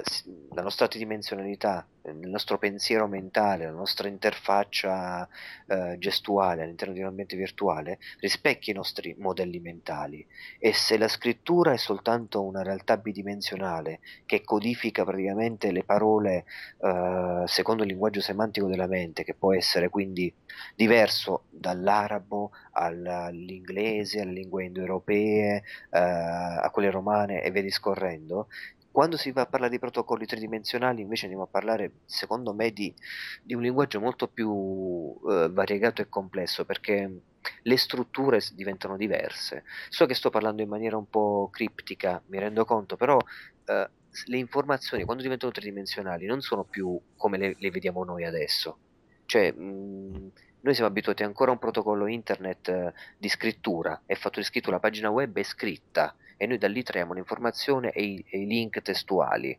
la 0.53 0.61
nostra 0.61 0.87
tridimensionalità 0.87 1.85
il 2.03 2.29
nostro 2.29 2.57
pensiero 2.57 3.07
mentale, 3.07 3.65
la 3.65 3.71
nostra 3.71 4.07
interfaccia 4.07 5.27
eh, 5.67 5.95
gestuale 5.99 6.63
all'interno 6.63 6.93
di 6.93 7.01
un 7.01 7.07
ambiente 7.07 7.35
virtuale 7.35 7.99
rispecchia 8.19 8.73
i 8.73 8.75
nostri 8.75 9.15
modelli 9.17 9.59
mentali. 9.59 10.25
E 10.59 10.73
se 10.73 10.97
la 10.97 11.07
scrittura 11.07 11.73
è 11.73 11.77
soltanto 11.77 12.43
una 12.43 12.63
realtà 12.63 12.97
bidimensionale 12.97 13.99
che 14.25 14.43
codifica 14.43 15.03
praticamente 15.03 15.71
le 15.71 15.83
parole 15.83 16.45
eh, 16.79 17.43
secondo 17.45 17.83
il 17.83 17.89
linguaggio 17.89 18.21
semantico 18.21 18.67
della 18.67 18.87
mente, 18.87 19.23
che 19.23 19.33
può 19.33 19.53
essere 19.53 19.89
quindi 19.89 20.33
diverso 20.75 21.45
dall'arabo 21.49 22.51
all'inglese, 22.73 24.21
alle 24.21 24.31
lingue 24.31 24.65
indoeuropee, 24.65 25.63
eh, 25.91 25.99
a 25.99 26.69
quelle 26.71 26.89
romane 26.89 27.43
e 27.43 27.51
via 27.51 27.61
discorrendo, 27.61 28.47
quando 28.91 29.15
si 29.17 29.31
va 29.31 29.41
a 29.41 29.45
parlare 29.45 29.71
di 29.71 29.79
protocolli 29.79 30.25
tridimensionali 30.25 31.01
invece 31.01 31.23
andiamo 31.23 31.45
a 31.45 31.49
parlare, 31.49 31.91
secondo 32.05 32.53
me, 32.53 32.71
di, 32.71 32.93
di 33.41 33.53
un 33.53 33.61
linguaggio 33.61 33.99
molto 33.99 34.27
più 34.27 35.17
eh, 35.29 35.49
variegato 35.49 36.01
e 36.01 36.09
complesso 36.09 36.65
perché 36.65 37.21
le 37.63 37.77
strutture 37.77 38.41
diventano 38.53 38.97
diverse. 38.97 39.63
So 39.89 40.05
che 40.05 40.13
sto 40.13 40.29
parlando 40.29 40.61
in 40.61 40.69
maniera 40.69 40.97
un 40.97 41.09
po' 41.09 41.49
criptica, 41.51 42.21
mi 42.27 42.39
rendo 42.39 42.65
conto, 42.65 42.97
però 42.97 43.17
eh, 43.65 43.89
le 44.25 44.37
informazioni 44.37 45.05
quando 45.05 45.23
diventano 45.23 45.51
tridimensionali 45.51 46.25
non 46.25 46.41
sono 46.41 46.65
più 46.65 46.99
come 47.15 47.37
le, 47.37 47.55
le 47.57 47.71
vediamo 47.71 48.03
noi 48.03 48.25
adesso. 48.25 48.77
Cioè, 49.25 49.51
mh, 49.53 50.31
noi 50.61 50.73
siamo 50.73 50.89
abituati 50.89 51.23
ancora 51.23 51.51
a 51.51 51.53
un 51.53 51.59
protocollo 51.59 52.07
internet 52.07 52.67
eh, 52.67 52.93
di 53.17 53.29
scrittura, 53.29 54.01
è 54.05 54.15
fatto 54.15 54.39
di 54.39 54.45
scritto, 54.45 54.69
la 54.69 54.79
pagina 54.79 55.09
web 55.09 55.37
è 55.37 55.43
scritta 55.43 56.13
e 56.41 56.47
noi 56.47 56.57
da 56.57 56.67
lì 56.67 56.81
traiamo 56.81 57.13
l'informazione 57.13 57.91
e 57.91 58.03
i, 58.03 58.25
e 58.27 58.39
i 58.39 58.47
link 58.47 58.81
testuali. 58.81 59.55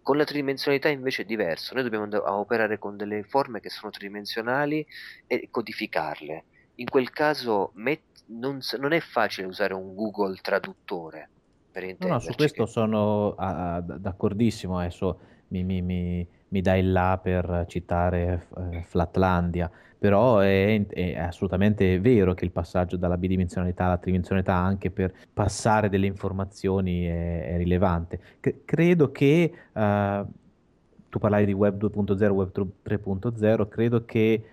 Con 0.00 0.16
la 0.16 0.24
tridimensionalità 0.24 0.88
invece 0.88 1.22
è 1.22 1.24
diverso, 1.26 1.74
noi 1.74 1.82
dobbiamo 1.82 2.04
andare 2.04 2.24
a 2.24 2.38
operare 2.38 2.78
con 2.78 2.96
delle 2.96 3.22
forme 3.22 3.60
che 3.60 3.68
sono 3.68 3.90
tridimensionali 3.90 4.86
e 5.26 5.48
codificarle. 5.50 6.44
In 6.76 6.88
quel 6.88 7.10
caso 7.10 7.72
met- 7.74 8.22
non, 8.28 8.60
non, 8.78 8.92
è 8.92 9.00
facile 9.00 9.46
usare 9.46 9.74
un 9.74 9.94
Google 9.94 10.38
traduttore. 10.40 11.28
Per 11.70 11.84
no, 11.98 12.08
no, 12.08 12.18
su 12.18 12.32
questo 12.32 12.64
che... 12.64 12.70
sono 12.70 13.34
ah, 13.36 13.82
d'accordissimo. 13.82 14.78
Adesso 14.78 15.20
mi, 15.48 15.64
mi, 15.64 15.82
mi, 15.82 16.26
mi 16.48 16.60
dai 16.60 16.82
là 16.82 17.18
per 17.22 17.64
citare 17.68 18.46
eh, 18.72 18.82
Flatlandia, 18.86 19.70
però 19.98 20.38
è, 20.38 20.86
è, 20.86 21.18
assolutamente 21.18 21.98
vero 22.00 22.34
che 22.34 22.44
il 22.44 22.50
passaggio 22.50 22.96
dalla 22.96 23.16
bidimensionalità 23.16 23.84
alla 23.84 23.96
tridimensionalità 23.96 24.54
anche 24.54 24.90
per 24.90 25.12
passare 25.32 25.88
delle 25.88 26.06
informazioni 26.06 27.04
è, 27.04 27.54
è 27.54 27.56
rilevante. 27.56 28.20
C- 28.40 28.64
credo 28.64 29.10
che 29.10 29.52
uh, 29.72 30.26
tu 31.08 31.18
parlavi 31.18 31.46
di 31.46 31.52
Web 31.52 31.82
2.0, 31.82 32.28
Web 32.30 32.50
3.0, 32.84 33.68
credo 33.68 34.04
che 34.04 34.44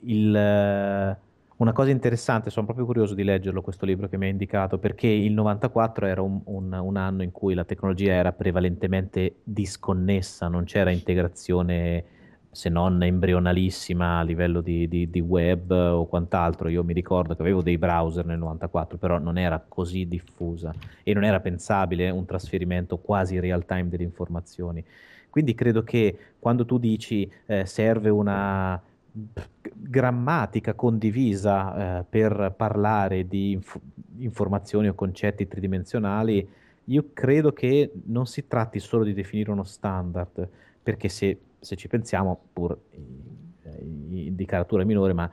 il... 0.00 1.16
Uh, 1.16 1.28
una 1.60 1.72
cosa 1.72 1.90
interessante, 1.90 2.48
sono 2.48 2.64
proprio 2.64 2.86
curioso 2.86 3.14
di 3.14 3.22
leggerlo 3.22 3.60
questo 3.60 3.84
libro 3.84 4.08
che 4.08 4.16
mi 4.16 4.24
hai 4.24 4.30
indicato, 4.30 4.78
perché 4.78 5.08
il 5.08 5.32
94 5.32 6.06
era 6.06 6.22
un, 6.22 6.40
un, 6.44 6.72
un, 6.72 6.96
anno 6.96 7.22
in 7.22 7.32
cui 7.32 7.52
la 7.52 7.64
tecnologia 7.64 8.12
era 8.14 8.32
prevalentemente 8.32 9.36
disconnessa, 9.44 10.48
non 10.48 10.64
c'era 10.64 10.90
integrazione 10.90 12.04
se 12.50 12.70
non 12.70 13.02
embrionalissima 13.02 14.18
a 14.18 14.22
livello 14.22 14.62
di, 14.62 14.88
di, 14.88 15.10
di, 15.10 15.20
web 15.20 15.70
o 15.70 16.06
quant'altro. 16.06 16.70
Io 16.70 16.82
mi 16.82 16.94
ricordo 16.94 17.36
che 17.36 17.42
avevo 17.42 17.60
dei 17.60 17.76
browser 17.76 18.24
nel 18.24 18.38
94, 18.38 18.96
però 18.96 19.18
non 19.18 19.36
era 19.36 19.62
così 19.66 20.08
diffusa 20.08 20.74
e 21.02 21.12
non 21.12 21.24
era 21.24 21.40
pensabile 21.40 22.08
un 22.08 22.24
trasferimento 22.24 22.96
quasi 22.96 23.38
real 23.38 23.66
time 23.66 23.90
delle 23.90 24.04
informazioni. 24.04 24.82
Quindi 25.28 25.54
credo 25.54 25.84
che 25.84 26.16
quando 26.38 26.64
tu 26.64 26.78
dici 26.78 27.30
eh, 27.44 27.66
serve 27.66 28.08
una 28.08 28.80
grammatica 29.72 30.74
condivisa 30.74 31.98
eh, 31.98 32.04
per 32.08 32.54
parlare 32.56 33.26
di 33.26 33.52
inf- 33.52 33.80
informazioni 34.18 34.88
o 34.88 34.94
concetti 34.94 35.48
tridimensionali, 35.48 36.48
io 36.84 37.10
credo 37.12 37.52
che 37.52 37.92
non 38.06 38.26
si 38.26 38.46
tratti 38.46 38.80
solo 38.80 39.04
di 39.04 39.12
definire 39.12 39.50
uno 39.50 39.64
standard, 39.64 40.48
perché 40.82 41.08
se, 41.08 41.38
se 41.58 41.76
ci 41.76 41.88
pensiamo, 41.88 42.38
pur 42.52 42.78
di 43.80 44.44
caratura 44.44 44.84
minore, 44.84 45.12
ma 45.12 45.30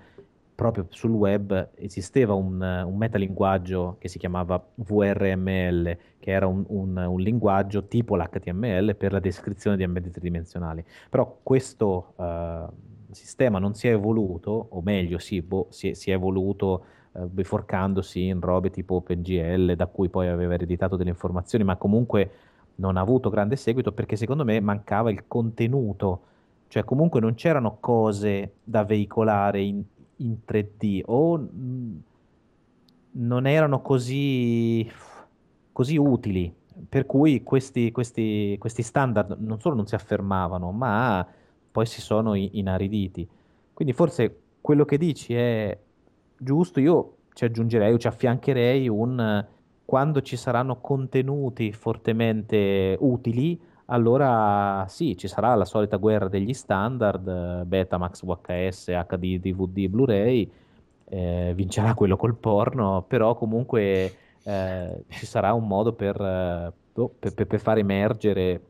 proprio 0.54 0.88
sul 0.90 1.12
web 1.12 1.70
esisteva 1.76 2.34
un, 2.34 2.62
un 2.62 2.98
metalinguaggio 2.98 3.98
che 4.00 4.08
si 4.08 4.18
chiamava 4.18 4.64
VRML, 4.76 5.98
che 6.20 6.32
era 6.32 6.48
un, 6.48 6.64
un, 6.68 6.98
un, 6.98 7.20
linguaggio 7.20 7.86
tipo 7.86 8.16
l'HTML 8.16 8.96
per 8.96 9.12
la 9.12 9.20
descrizione 9.20 9.78
di 9.78 9.84
ambienti 9.84 10.12
tridimensionali. 10.12 10.84
Però 11.10 11.40
questo... 11.44 12.14
Uh, 12.16 12.87
sistema 13.16 13.60
non 13.60 13.74
si 13.74 13.88
è 13.88 13.92
evoluto, 13.92 14.68
o 14.70 14.82
meglio, 14.82 15.18
sì, 15.18 15.42
boh, 15.42 15.68
si, 15.70 15.90
è, 15.90 15.94
si, 15.94 16.12
è, 16.12 16.14
evoluto 16.14 16.86
eh, 17.14 17.22
biforcandosi 17.22 18.26
in 18.26 18.40
robe 18.40 18.70
tipo 18.70 18.96
OpenGL, 18.96 19.76
da 19.76 19.88
cui 19.88 20.10
poi 20.10 20.28
aveva 20.28 20.54
ereditato 20.54 20.96
delle 20.96 21.10
informazioni, 21.10 21.64
ma 21.64 21.76
comunque 21.78 22.32
non 22.76 22.98
ha 22.98 23.02
avuto 23.02 23.30
grande 23.30 23.56
seguito 23.56 23.92
perché 23.92 24.16
secondo 24.16 24.44
me 24.44 24.60
mancava 24.60 25.10
il 25.10 25.24
contenuto, 25.28 26.22
cioè 26.68 26.84
comunque 26.84 27.20
non 27.20 27.34
c'erano 27.34 27.78
cose 27.80 28.56
da 28.64 28.84
veicolare 28.84 29.62
in, 29.62 29.82
in 30.18 30.38
3D 30.48 31.02
o 31.06 31.38
mh, 31.38 32.02
non 33.12 33.48
erano 33.48 33.82
così, 33.82 34.90
così 35.72 35.98
utili, 35.98 36.54
per 36.88 37.06
cui 37.06 37.42
questi, 37.44 37.92
questi, 37.92 38.56
questi 38.60 38.84
standard 38.84 39.38
non 39.40 39.60
solo 39.60 39.76
non 39.76 39.88
si 39.88 39.96
affermavano, 39.96 40.72
ma 40.72 41.28
poi 41.72 41.86
si 41.86 42.02
sono 42.02 42.34
inariditi. 42.36 43.28
Quindi 43.74 43.94
forse 43.94 44.40
quello 44.62 44.86
che 44.86 44.98
dici 44.98 45.34
è 45.36 45.78
giusto, 46.38 46.80
io 46.80 47.18
ci 47.34 47.46
aggiungerei 47.46 47.94
o 47.94 47.98
ci 47.98 48.08
affiancherei 48.08 48.88
un 48.90 49.46
quando 49.86 50.22
ci 50.22 50.36
saranno 50.36 50.82
contenuti 50.82 51.72
fortemente 51.72 52.98
utili, 53.00 53.58
allora 53.86 54.86
sì, 54.90 55.16
ci 55.16 55.30
sarà 55.30 55.56
la 55.56 55.64
solita 55.64 55.96
guerra 55.96 56.28
degli 56.28 56.54
standard, 56.54 57.64
Betamax, 57.64 58.26
VHS, 58.26 58.90
HD, 59.08 59.40
DVD, 59.40 59.88
Blu-ray, 59.88 60.52
eh, 61.06 61.54
vincerà 61.56 61.94
quello 61.94 62.18
col 62.18 62.36
porno, 62.36 63.06
però 63.08 63.36
comunque 63.36 64.14
eh, 64.44 65.04
ci 65.08 65.26
sarà 65.26 65.54
un 65.54 65.66
modo 65.66 65.94
per, 65.94 66.20
eh, 66.20 66.74
per, 67.18 67.48
per 67.48 67.60
far 67.62 67.78
emergere 67.78 68.62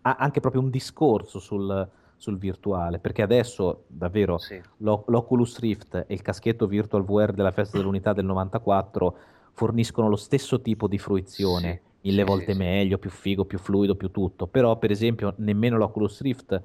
anche 0.00 0.40
proprio 0.40 0.62
un 0.62 0.70
discorso 0.70 1.38
sul, 1.38 1.88
sul 2.16 2.38
virtuale, 2.38 2.98
perché 2.98 3.22
adesso 3.22 3.84
davvero 3.86 4.38
sì. 4.38 4.60
l'Oculus 4.78 5.58
Rift 5.58 5.94
e 5.94 6.14
il 6.14 6.22
caschetto 6.22 6.66
Virtual 6.66 7.04
VR 7.04 7.32
della 7.32 7.52
festa 7.52 7.76
dell'unità 7.76 8.12
del 8.12 8.24
94 8.24 9.16
forniscono 9.52 10.08
lo 10.08 10.16
stesso 10.16 10.60
tipo 10.60 10.88
di 10.88 10.98
fruizione, 10.98 11.72
sì. 12.00 12.08
mille 12.08 12.22
sì, 12.22 12.28
volte 12.28 12.54
meglio, 12.54 12.98
più 12.98 13.10
figo, 13.10 13.44
più 13.44 13.58
fluido, 13.58 13.94
più 13.94 14.10
tutto, 14.10 14.46
però 14.46 14.76
per 14.78 14.90
esempio 14.90 15.34
nemmeno 15.38 15.76
l'Oculus 15.76 16.20
Rift 16.22 16.62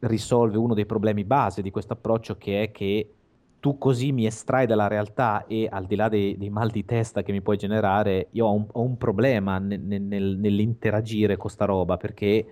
risolve 0.00 0.58
uno 0.58 0.74
dei 0.74 0.86
problemi 0.86 1.24
base 1.24 1.62
di 1.62 1.70
questo 1.70 1.94
approccio 1.94 2.36
che 2.36 2.62
è 2.62 2.70
che 2.70 3.12
tu 3.60 3.76
così 3.76 4.12
mi 4.12 4.26
estrai 4.26 4.66
dalla 4.66 4.86
realtà 4.86 5.46
e 5.46 5.66
al 5.68 5.86
di 5.86 5.96
là 5.96 6.08
dei, 6.08 6.36
dei 6.36 6.50
mal 6.50 6.70
di 6.70 6.84
testa 6.84 7.22
che 7.22 7.32
mi 7.32 7.40
puoi 7.40 7.56
generare, 7.56 8.28
io 8.32 8.46
ho 8.46 8.52
un, 8.52 8.66
ho 8.70 8.82
un 8.82 8.96
problema 8.96 9.58
nel, 9.58 9.80
nel, 9.80 10.36
nell'interagire 10.36 11.36
con 11.36 11.50
sta 11.50 11.64
roba 11.64 11.96
perché 11.96 12.46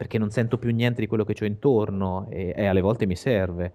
perché 0.00 0.16
non 0.16 0.30
sento 0.30 0.56
più 0.56 0.72
niente 0.72 1.02
di 1.02 1.06
quello 1.06 1.26
che 1.26 1.36
ho 1.38 1.44
intorno 1.44 2.26
e, 2.30 2.54
e 2.56 2.64
alle 2.64 2.80
volte 2.80 3.04
mi 3.04 3.16
serve. 3.16 3.72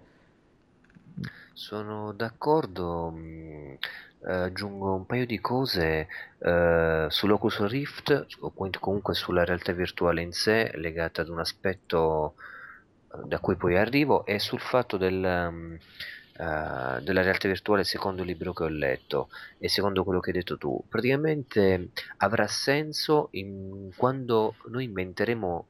Sono 1.53 2.13
d'accordo, 2.13 3.15
eh, 3.15 3.77
aggiungo 4.25 4.95
un 4.95 5.05
paio 5.05 5.27
di 5.27 5.39
cose 5.39 6.07
eh, 6.39 7.05
sull'Oculus 7.07 7.67
Rift, 7.67 8.25
o 8.39 8.51
comunque 8.79 9.13
sulla 9.13 9.45
realtà 9.45 9.71
virtuale 9.73 10.23
in 10.23 10.31
sé, 10.31 10.71
legata 10.77 11.21
ad 11.21 11.29
un 11.29 11.37
aspetto 11.37 12.33
eh, 13.13 13.19
da 13.27 13.37
cui 13.37 13.55
poi 13.55 13.77
arrivo, 13.77 14.25
e 14.25 14.39
sul 14.39 14.59
fatto 14.59 14.97
del, 14.97 15.23
um, 15.23 15.77
uh, 16.39 17.01
della 17.03 17.21
realtà 17.21 17.47
virtuale 17.47 17.83
secondo 17.83 18.23
il 18.23 18.29
libro 18.29 18.51
che 18.51 18.63
ho 18.63 18.67
letto 18.67 19.29
e 19.59 19.69
secondo 19.69 20.03
quello 20.03 20.19
che 20.21 20.31
hai 20.31 20.37
detto 20.37 20.57
tu. 20.57 20.83
Praticamente 20.89 21.89
avrà 22.17 22.47
senso 22.47 23.27
in, 23.33 23.91
quando 23.95 24.55
noi 24.69 24.85
inventeremo 24.85 25.67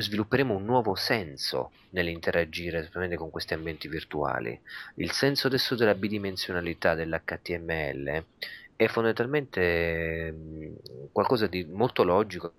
svilupperemo 0.00 0.54
un 0.54 0.64
nuovo 0.64 0.94
senso 0.94 1.72
nell'interagire 1.90 2.88
con 3.16 3.30
questi 3.30 3.54
ambienti 3.54 3.88
virtuali. 3.88 4.58
Il 4.96 5.10
senso 5.12 5.46
adesso 5.46 5.74
della 5.74 5.94
bidimensionalità 5.94 6.94
dell'HTML 6.94 8.24
è 8.76 8.86
fondamentalmente 8.88 10.32
mm, 10.32 10.74
qualcosa 11.12 11.46
di 11.46 11.64
molto 11.64 12.02
logico. 12.02 12.54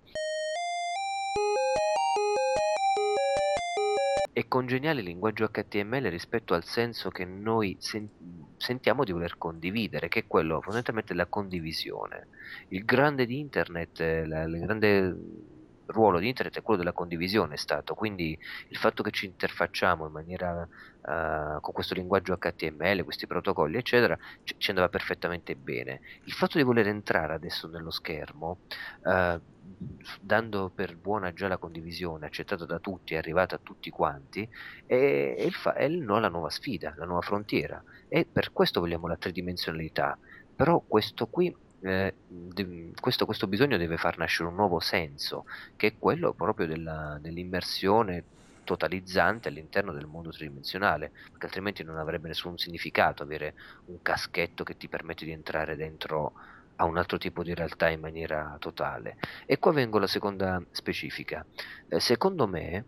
È 4.32 4.48
congeniale 4.48 5.00
il 5.00 5.06
linguaggio 5.06 5.48
HTML 5.50 6.08
rispetto 6.08 6.52
al 6.52 6.64
senso 6.64 7.08
che 7.10 7.24
noi 7.24 7.76
sen- 7.80 8.08
sentiamo 8.56 9.04
di 9.04 9.12
voler 9.12 9.38
condividere, 9.38 10.08
che 10.08 10.20
è 10.20 10.26
quello 10.26 10.60
fondamentalmente 10.60 11.14
della 11.14 11.26
condivisione. 11.26 12.28
Il 12.68 12.84
grande 12.84 13.24
di 13.24 13.38
internet, 13.38 13.98
la, 14.26 14.42
il 14.42 14.58
grande 14.60 15.16
ruolo 15.86 16.18
di 16.18 16.28
internet 16.28 16.58
è 16.58 16.62
quello 16.62 16.80
della 16.80 16.92
condivisione 16.92 17.54
è 17.54 17.56
stato, 17.58 17.94
quindi 17.94 18.38
il 18.68 18.76
fatto 18.76 19.02
che 19.02 19.10
ci 19.10 19.26
interfacciamo 19.26 20.06
in 20.06 20.12
maniera 20.12 20.62
uh, 20.62 21.60
con 21.60 21.72
questo 21.72 21.94
linguaggio 21.94 22.36
HTML, 22.36 23.04
questi 23.04 23.26
protocolli, 23.26 23.76
eccetera, 23.76 24.16
ci, 24.42 24.54
ci, 24.58 24.70
andava 24.70 24.88
perfettamente 24.88 25.54
bene. 25.56 26.00
Il 26.24 26.32
fatto 26.32 26.58
di 26.58 26.64
voler 26.64 26.88
entrare 26.88 27.34
adesso 27.34 27.68
nello 27.68 27.90
schermo, 27.90 28.58
uh, 29.04 29.40
dando 30.20 30.70
per 30.74 30.96
buona 30.96 31.32
già 31.32 31.48
la 31.48 31.58
condivisione, 31.58 32.26
accettata 32.26 32.64
da 32.64 32.78
tutti, 32.78 33.14
è 33.14 33.18
arrivata 33.18 33.56
a 33.56 33.60
tutti 33.62 33.90
quanti, 33.90 34.48
è, 34.86 35.34
è, 35.36 35.42
il 35.42 35.54
fa- 35.54 35.74
è 35.74 35.84
il, 35.84 35.98
no, 35.98 36.18
la 36.18 36.28
nuova 36.28 36.50
sfida, 36.50 36.94
la 36.96 37.04
nuova 37.04 37.22
frontiera. 37.22 37.82
E 38.08 38.26
per 38.30 38.52
questo 38.52 38.80
vogliamo 38.80 39.06
la 39.06 39.16
tridimensionalità. 39.16 40.18
Però 40.54 40.82
questo 40.86 41.26
qui 41.26 41.54
eh, 41.80 42.14
de- 42.26 42.92
questo, 43.00 43.24
questo, 43.24 43.46
bisogno 43.46 43.76
deve 43.76 43.96
far 43.96 44.18
nascere 44.18 44.48
un 44.48 44.54
nuovo 44.54 44.80
senso, 44.80 45.44
che 45.76 45.88
è 45.88 45.96
quello 45.98 46.32
proprio 46.32 46.66
della, 46.66 47.18
dell'immersione 47.20 48.24
totalizzante 48.64 49.48
all'interno 49.48 49.92
del 49.92 50.06
mondo 50.06 50.30
tridimensionale, 50.30 51.12
perché 51.30 51.46
altrimenti 51.46 51.84
non 51.84 51.98
avrebbe 51.98 52.28
nessun 52.28 52.58
significato 52.58 53.22
avere 53.22 53.54
un 53.86 54.00
caschetto 54.02 54.64
che 54.64 54.76
ti 54.76 54.88
permette 54.88 55.24
di 55.24 55.30
entrare 55.32 55.76
dentro 55.76 56.32
a 56.76 56.84
un 56.84 56.98
altro 56.98 57.16
tipo 57.18 57.42
di 57.42 57.54
realtà 57.54 57.88
in 57.88 58.00
maniera 58.00 58.56
totale. 58.58 59.16
E 59.46 59.58
qua 59.58 59.72
vengo 59.72 59.98
alla 59.98 60.06
seconda 60.06 60.62
specifica. 60.70 61.46
Eh, 61.88 62.00
secondo 62.00 62.46
me, 62.46 62.86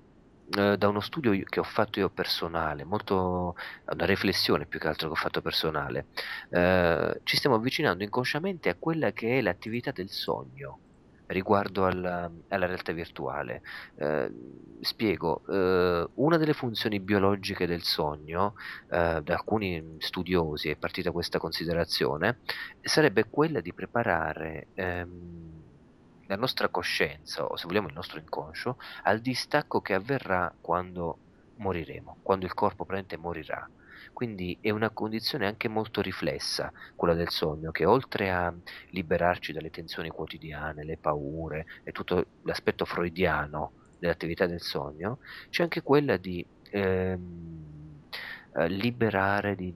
eh, 0.56 0.76
da 0.76 0.88
uno 0.88 1.00
studio 1.00 1.32
che 1.44 1.60
ho 1.60 1.64
fatto 1.64 1.98
io 1.98 2.08
personale, 2.10 2.84
molto, 2.84 3.56
una 3.92 4.04
riflessione 4.06 4.66
più 4.66 4.78
che 4.78 4.88
altro 4.88 5.08
che 5.08 5.12
ho 5.12 5.16
fatto 5.16 5.42
personale, 5.42 6.06
eh, 6.50 7.20
ci 7.24 7.36
stiamo 7.36 7.56
avvicinando 7.56 8.02
inconsciamente 8.02 8.68
a 8.68 8.76
quella 8.78 9.12
che 9.12 9.38
è 9.38 9.40
l'attività 9.40 9.90
del 9.90 10.10
sogno 10.10 10.78
riguardo 11.28 11.86
alla, 11.86 12.30
alla 12.48 12.66
realtà 12.66 12.92
virtuale. 12.92 13.62
Eh, 13.96 14.30
spiego, 14.80 15.42
eh, 15.48 16.08
una 16.14 16.36
delle 16.36 16.52
funzioni 16.52 17.00
biologiche 17.00 17.66
del 17.66 17.82
sogno, 17.82 18.54
eh, 18.90 19.20
da 19.22 19.34
alcuni 19.34 19.96
studiosi 19.98 20.70
è 20.70 20.76
partita 20.76 21.10
questa 21.10 21.38
considerazione, 21.38 22.38
sarebbe 22.80 23.26
quella 23.28 23.60
di 23.60 23.72
preparare 23.72 24.68
ehm, 24.74 25.66
la 26.28 26.36
nostra 26.36 26.68
coscienza, 26.68 27.44
o 27.44 27.56
se 27.56 27.66
vogliamo 27.66 27.88
il 27.88 27.94
nostro 27.94 28.18
inconscio, 28.18 28.78
al 29.02 29.20
distacco 29.20 29.80
che 29.80 29.94
avverrà 29.94 30.54
quando 30.60 31.18
moriremo, 31.56 32.18
quando 32.22 32.44
il 32.44 32.54
corpo 32.54 32.84
praticamente 32.84 33.16
morirà. 33.16 33.68
Quindi 34.12 34.58
è 34.60 34.70
una 34.70 34.90
condizione 34.90 35.46
anche 35.46 35.68
molto 35.68 36.00
riflessa, 36.00 36.72
quella 36.94 37.14
del 37.14 37.30
sogno, 37.30 37.70
che 37.70 37.84
oltre 37.84 38.30
a 38.30 38.52
liberarci 38.90 39.52
dalle 39.52 39.70
tensioni 39.70 40.08
quotidiane, 40.10 40.84
le 40.84 40.98
paure 40.98 41.66
e 41.82 41.92
tutto 41.92 42.26
l'aspetto 42.42 42.84
freudiano 42.84 43.72
dell'attività 43.98 44.46
del 44.46 44.60
sogno, 44.60 45.18
c'è 45.50 45.62
anche 45.62 45.82
quella 45.82 46.16
di 46.16 46.44
ehm, 46.70 47.77
eh, 48.54 48.68
liberare, 48.68 49.54
di, 49.54 49.72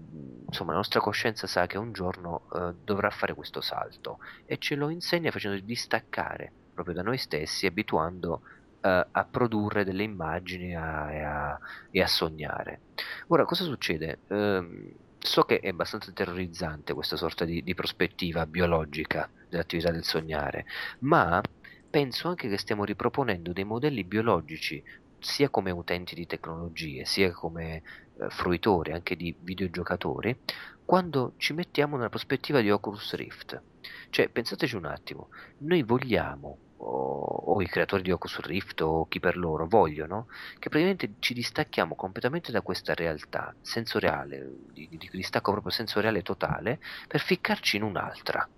insomma 0.47 0.73
la 0.73 0.79
nostra 0.79 1.01
coscienza 1.01 1.47
sa 1.47 1.67
che 1.67 1.79
un 1.79 1.93
giorno 1.93 2.43
eh, 2.55 2.75
dovrà 2.85 3.11
fare 3.11 3.35
questo 3.35 3.61
salto 3.61 4.19
e 4.45 4.59
ce 4.59 4.75
lo 4.75 4.89
insegna 4.89 5.31
facendo 5.31 5.59
distaccare 5.65 6.53
proprio 6.73 6.95
da 6.95 7.03
noi 7.03 7.19
stessi, 7.19 7.67
abituando 7.67 8.43
uh, 8.81 8.89
a 9.11 9.27
produrre 9.31 9.85
delle 9.85 10.03
immagini 10.03 10.75
a, 10.75 11.13
e, 11.13 11.23
a, 11.23 11.59
e, 11.91 12.03
a, 12.03 12.07
sognare. 12.07 12.81
Ora, 13.29 13.45
cosa 13.45 13.65
succede? 13.65 14.21
Uh, 14.29 14.95
so 15.19 15.43
che 15.43 15.61
è 15.61 15.69
abbastanza 15.69 16.11
terrorizzante 16.13 16.95
questa 16.95 17.17
sorta 17.17 17.45
di, 17.45 17.63
di 17.63 17.75
prospettiva 17.75 18.47
biologica 18.47 19.29
dell'attività 19.49 19.91
del 19.91 20.05
sognare, 20.05 20.67
ma 21.01 21.41
penso 21.89 22.29
anche 22.29 22.49
che 22.49 22.59
stiamo 22.59 22.85
riproponendo 22.85 23.53
dei 23.53 23.65
modelli 23.65 24.03
biologici 24.03 24.83
sia 25.19 25.49
come 25.51 25.71
utenti 25.71 26.17
di 26.17 26.27
tecnologie, 26.27 27.05
sia 27.05 27.31
come 27.31 27.75
eh, 27.77 27.83
fruitori 28.29 28.93
anche 28.93 29.17
di 29.17 29.35
videogiocatori, 29.39 30.39
quando 30.85 31.35
ci 31.37 31.53
mettiamo 31.53 31.97
nella 31.97 32.09
prospettiva 32.09 32.61
di 32.61 32.71
Oculus 32.71 33.15
Rift. 33.15 33.63
Cioè, 34.11 34.29
pensateci 34.29 34.77
un 34.77 34.85
attimo, 34.85 35.29
noi 35.59 35.83
vogliamo 35.83 36.59
o, 36.77 37.55
o, 37.55 37.63
i 37.63 37.67
creatori 37.67 38.03
di 38.03 38.11
Oculus 38.11 38.41
Rift 38.41 38.81
o 38.81 39.07
chi 39.07 39.21
per 39.21 39.37
loro 39.37 39.67
vogliono, 39.67 40.27
che 40.59 40.69
praticamente 40.69 41.15
ci 41.21 41.35
distacchiamo 41.35 41.95
completamente 41.95 42.53
da 42.53 42.61
questa 42.63 42.95
realtà 42.95 43.55
sensoriale, 43.61 44.51
di, 44.73 44.89
di 44.91 45.09
distacco 45.13 45.53
proprio 45.53 45.73
sensoriale 45.73 46.23
totale, 46.23 46.81
per 47.07 47.21
ficcarci 47.21 47.77
in 47.77 47.85
un'altra, 47.85 48.49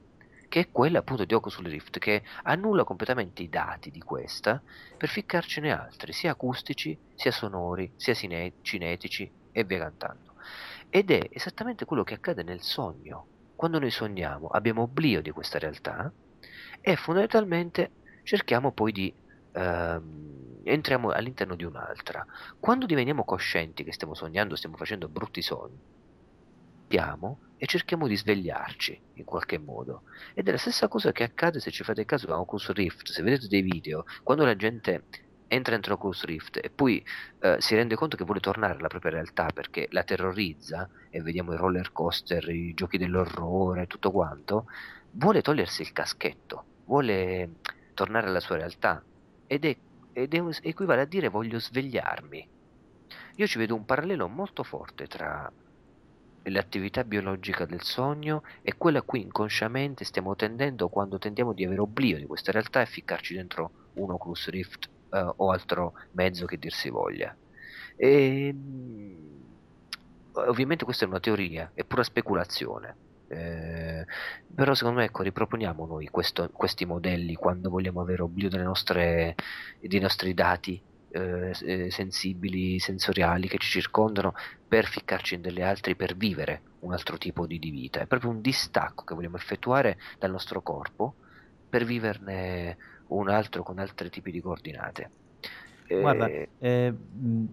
che 0.49 0.61
è 0.61 0.71
quella 0.71 1.01
appunto 1.01 1.25
di 1.25 1.35
Oculus 1.35 1.61
Rift, 1.61 1.99
che 1.99 2.23
annulla 2.45 2.85
completamente 2.85 3.43
i 3.43 3.49
dati 3.49 3.91
di 3.91 4.01
questa 4.01 4.62
per 4.97 5.09
ficcarcene 5.09 5.73
altri, 5.73 6.12
sia 6.12 6.33
acustici, 6.33 6.99
sia 7.15 7.33
sonori, 7.33 7.93
sia 7.97 8.15
cine- 8.15 8.55
cinetici 8.62 9.31
e 9.55 9.65
via 9.65 9.79
cantando. 9.79 10.35
Ed 10.91 11.11
è 11.11 11.29
esattamente 11.31 11.85
quello 11.85 12.03
che 12.03 12.15
accade 12.15 12.43
nel 12.43 12.61
sogno. 12.61 13.27
Quando 13.55 13.79
noi 13.79 13.91
sogniamo 13.91 14.49
abbiamo 14.49 14.83
oblio 14.83 15.23
di 15.23 15.31
questa 15.31 15.59
realtà 15.59 16.13
e 16.81 16.97
fondamentalmente 16.97 17.91
cerchiamo 18.25 18.73
poi 18.73 18.93
di 18.93 19.15
ehm, 19.53 20.61
entriamo 20.65 21.11
all'interno 21.11 21.55
di 21.55 21.65
un'altra. 21.65 22.27
Quando 22.59 22.85
diveniamo 22.85 23.25
coscienti 23.25 23.85
che 23.85 23.93
stiamo 23.93 24.15
sognando, 24.15 24.57
stiamo 24.57 24.77
facendo 24.77 25.09
brutti 25.09 25.41
sogni, 25.41 25.79
piamo 26.87 27.41
e 27.57 27.67
cerchiamo 27.67 28.09
di 28.09 28.17
svegliarci 28.17 29.01
in 29.15 29.25
qualche 29.25 29.59
modo. 29.59 30.03
Ed 30.35 30.49
è 30.49 30.51
la 30.51 30.59
stessa 30.59 30.89
cosa 30.89 31.13
che 31.13 31.23
accade 31.23 31.61
se 31.61 31.71
ci 31.71 31.85
fate 31.85 32.05
caso 32.05 32.33
a 32.33 32.41
Oculus 32.41 32.71
Rift, 32.73 33.11
se 33.11 33.23
vedete 33.23 33.47
dei 33.47 33.63
video, 33.63 34.05
quando 34.23 34.45
la 34.45 34.57
gente 34.57 35.05
entra 35.55 35.73
dentro 35.73 35.95
Oculus 35.95 36.25
Rift 36.25 36.59
e 36.63 36.71
poi 36.71 37.05
eh, 37.41 37.57
si 37.61 37.75
rende 37.75 37.95
conto 37.95 38.17
che 38.17 38.25
vuole 38.25 38.41
tornare 38.41 38.79
alla 38.79 38.89
propria 38.89 39.13
realtà 39.13 39.47
perché 39.53 39.89
la 39.91 40.03
terrorizza 40.03 40.89
e 41.11 41.23
vediamo 41.23 41.53
i 41.53 41.57
roller 41.57 41.93
coaster, 41.93 42.49
i 42.49 42.75
giochi 42.75 42.99
dell'orrore, 42.99 43.87
tutto 43.87 44.11
quanto, 44.11 44.67
vuole 45.13 45.43
togliersi 45.43 45.83
il 45.83 45.93
caschetto, 45.93 46.65
vuole 46.87 47.57
tornare 47.95 48.27
alla 48.27 48.41
sua 48.41 48.57
realtà 48.57 49.03
ed, 49.47 49.65
è, 49.65 49.77
ed 50.13 50.35
è, 50.35 50.43
equivale 50.63 51.03
a 51.03 51.07
dire 51.07 51.29
voglio 51.29 51.59
svegliarmi. 51.59 52.49
Io 53.37 53.47
ci 53.47 53.59
vedo 53.59 53.75
un 53.75 53.85
parallelo 53.85 54.29
molto 54.29 54.63
forte 54.63 55.07
tra 55.07 55.51
l'attività 56.49 57.05
biologica 57.05 57.65
del 57.65 57.83
sogno 57.83 58.43
e 58.63 58.77
quella 58.77 58.99
a 58.99 59.03
cui 59.03 59.23
inconsciamente 59.23 60.05
stiamo 60.05 60.37
tendendo 60.37 60.89
quando 60.89 61.19
tendiamo 61.19 61.53
di 61.53 61.65
avere 61.65 61.81
oblio 61.81 62.19
di 62.19 62.27
questa 62.27 62.53
realtà 62.53 62.83
e 62.83 62.87
ficcarci 62.87 63.35
dentro 63.35 63.71
un 63.95 64.11
Oculus 64.11 64.49
Rift 64.49 64.93
eh, 65.15 65.33
o 65.37 65.51
altro 65.51 65.95
mezzo 66.12 66.47
che 66.47 66.59
dir 66.59 66.73
si 66.73 66.91
voglia. 66.91 67.35
E, 67.97 68.49
ehm, 68.49 69.17
ovviamente 70.33 70.85
questa 70.85 71.05
è 71.05 71.09
una 71.09 71.21
teoria, 71.21 71.71
è 71.75 71.85
pura 71.85 72.03
speculazione 72.03 72.97
eh, 73.29 74.07
però 74.55 74.75
secondo 74.75 75.01
me 75.01 75.07
ecco, 75.07 75.23
riproponiamo 75.23 75.87
noi 75.87 76.09
questo, 76.09 76.49
questi 76.53 76.85
modelli 76.85 77.35
quando 77.35 77.71
vogliamo 77.71 78.01
avere 78.01 78.23
oblio 78.23 78.49
nostre, 78.62 79.35
dei 79.81 79.99
nostri 80.01 80.35
dati 80.35 80.81
eh, 81.11 81.55
eh, 81.62 81.91
sensibili, 81.91 82.79
sensoriali 82.79 83.49
che 83.49 83.59
ci 83.59 83.69
circondano 83.69 84.35
per 84.69 84.87
ficcarci 84.87 85.35
in 85.35 85.41
delle 85.41 85.62
altre, 85.62 85.97
per 85.97 86.17
vivere 86.17 86.62
un 86.81 86.93
altro 86.93 87.19
tipo 87.19 87.47
di, 87.47 87.59
di 87.59 87.71
vita. 87.71 88.01
È 88.01 88.07
proprio 88.07 88.31
un 88.31 88.41
distacco 88.41 89.05
che 89.05 89.15
vogliamo 89.15 89.37
effettuare 89.37 89.99
dal 90.18 90.30
nostro 90.30 90.63
corpo 90.63 91.14
per 91.68 91.84
viverne 91.84 92.76
un 93.09 93.29
altro 93.29 93.63
con 93.63 93.79
altri 93.79 94.11
tipi 94.11 94.31
di 94.31 94.41
coordinate. 94.41 95.11
Guarda, 95.87 96.26
eh, 96.26 96.49
eh 96.59 96.91
m- 96.91 97.47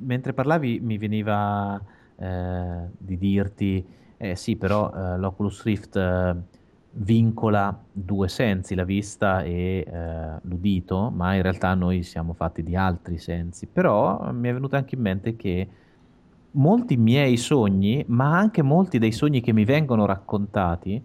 mentre 0.00 0.32
parlavi 0.32 0.80
mi 0.80 0.98
veniva 0.98 1.80
eh, 2.16 2.88
di 2.98 3.18
dirti 3.18 4.00
eh 4.22 4.36
sì, 4.36 4.54
però 4.56 4.92
eh, 4.94 5.18
l'Oculus 5.18 5.64
Rift 5.64 5.96
eh, 5.96 6.36
vincola 6.90 7.76
due 7.90 8.28
sensi, 8.28 8.76
la 8.76 8.84
vista 8.84 9.42
e 9.42 9.84
eh, 9.84 10.38
l'udito, 10.42 11.10
ma 11.10 11.34
in 11.34 11.42
realtà 11.42 11.74
noi 11.74 12.04
siamo 12.04 12.32
fatti 12.32 12.62
di 12.62 12.76
altri 12.76 13.18
sensi. 13.18 13.66
Però 13.66 14.30
mi 14.32 14.48
è 14.48 14.52
venuto 14.52 14.76
anche 14.76 14.94
in 14.94 15.00
mente 15.00 15.34
che 15.34 15.68
molti 16.52 16.96
miei 16.96 17.36
sogni, 17.36 18.04
ma 18.08 18.36
anche 18.38 18.62
molti 18.62 18.98
dei 18.98 19.12
sogni 19.12 19.40
che 19.40 19.52
mi 19.52 19.64
vengono 19.64 20.06
raccontati, 20.06 21.04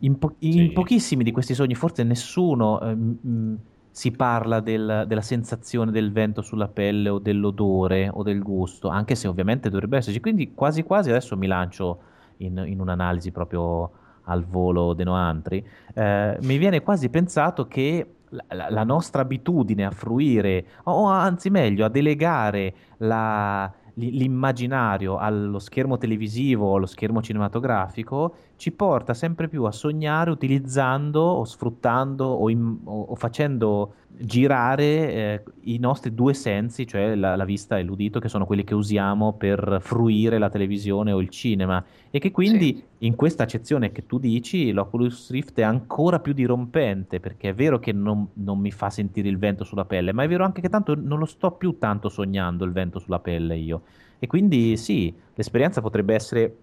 in, 0.00 0.18
po- 0.18 0.34
in 0.40 0.52
sì. 0.52 0.70
pochissimi 0.72 1.24
di 1.24 1.32
questi 1.32 1.54
sogni, 1.54 1.74
forse 1.74 2.02
nessuno... 2.02 2.80
Eh, 2.80 2.94
m- 2.94 3.58
si 3.98 4.12
parla 4.12 4.60
del, 4.60 5.06
della 5.08 5.22
sensazione 5.22 5.90
del 5.90 6.12
vento 6.12 6.40
sulla 6.40 6.68
pelle 6.68 7.08
o 7.08 7.18
dell'odore 7.18 8.08
o 8.08 8.22
del 8.22 8.40
gusto, 8.40 8.86
anche 8.86 9.16
se 9.16 9.26
ovviamente 9.26 9.70
dovrebbe 9.70 9.96
esserci. 9.96 10.20
Quindi 10.20 10.54
quasi 10.54 10.84
quasi 10.84 11.10
adesso 11.10 11.36
mi 11.36 11.48
lancio 11.48 11.98
in, 12.36 12.62
in 12.64 12.78
un'analisi 12.78 13.32
proprio 13.32 13.90
al 14.22 14.44
volo 14.44 14.94
de 14.94 15.02
Noantri. 15.02 15.66
Eh, 15.94 16.38
mi 16.42 16.58
viene 16.58 16.80
quasi 16.80 17.08
pensato 17.08 17.66
che 17.66 18.14
la, 18.28 18.68
la, 18.70 18.84
nostra 18.84 19.22
abitudine 19.22 19.84
a 19.84 19.90
fruire, 19.90 20.66
o 20.84 21.06
anzi 21.06 21.50
meglio, 21.50 21.84
a 21.84 21.88
delegare 21.88 22.74
la, 22.98 23.72
l'immaginario 23.94 25.16
allo 25.16 25.58
schermo 25.58 25.98
televisivo 25.98 26.66
o 26.66 26.76
allo 26.76 26.86
schermo 26.86 27.20
cinematografico 27.20 28.34
ci 28.58 28.72
porta 28.72 29.14
sempre 29.14 29.48
più 29.48 29.62
a 29.64 29.70
sognare 29.70 30.30
utilizzando 30.30 31.20
o 31.20 31.44
sfruttando 31.44 32.24
o, 32.24 32.50
in, 32.50 32.78
o, 32.82 33.02
o 33.02 33.14
facendo 33.14 33.94
girare 34.08 34.82
eh, 34.84 35.42
i 35.62 35.78
nostri 35.78 36.12
due 36.12 36.34
sensi, 36.34 36.84
cioè 36.84 37.14
la, 37.14 37.36
la, 37.36 37.44
vista 37.44 37.78
e 37.78 37.84
l'udito, 37.84 38.18
che 38.18 38.28
sono 38.28 38.46
quelli 38.46 38.64
che 38.64 38.74
usiamo 38.74 39.34
per 39.34 39.78
fruire 39.80 40.38
la 40.38 40.48
televisione 40.48 41.12
o 41.12 41.20
il 41.20 41.28
cinema, 41.28 41.84
e 42.10 42.18
che 42.18 42.32
quindi 42.32 42.74
sì. 42.74 43.06
in 43.06 43.14
questa 43.14 43.44
accezione 43.44 43.92
che 43.92 44.06
tu 44.06 44.18
dici 44.18 44.72
l'Oculus 44.72 45.30
Rift 45.30 45.56
è 45.60 45.62
ancora 45.62 46.18
più 46.18 46.32
dirompente, 46.32 47.20
perché 47.20 47.50
è 47.50 47.54
vero 47.54 47.78
che 47.78 47.92
non, 47.92 48.26
non 48.34 48.58
mi 48.58 48.72
fa 48.72 48.90
sentire 48.90 49.28
il 49.28 49.38
vento 49.38 49.62
sulla 49.62 49.84
pelle, 49.84 50.12
ma 50.12 50.24
è 50.24 50.28
vero 50.28 50.44
anche 50.44 50.60
che 50.60 50.68
tanto 50.68 50.96
non 50.96 51.20
lo 51.20 51.26
sto 51.26 51.52
più 51.52 51.78
tanto 51.78 52.08
sognando 52.08 52.64
il 52.64 52.72
vento 52.72 52.98
sulla 52.98 53.20
pelle 53.20 53.56
io. 53.56 53.82
E 54.18 54.26
quindi 54.26 54.76
sì, 54.76 55.14
l'esperienza 55.34 55.80
potrebbe 55.80 56.14
essere 56.14 56.56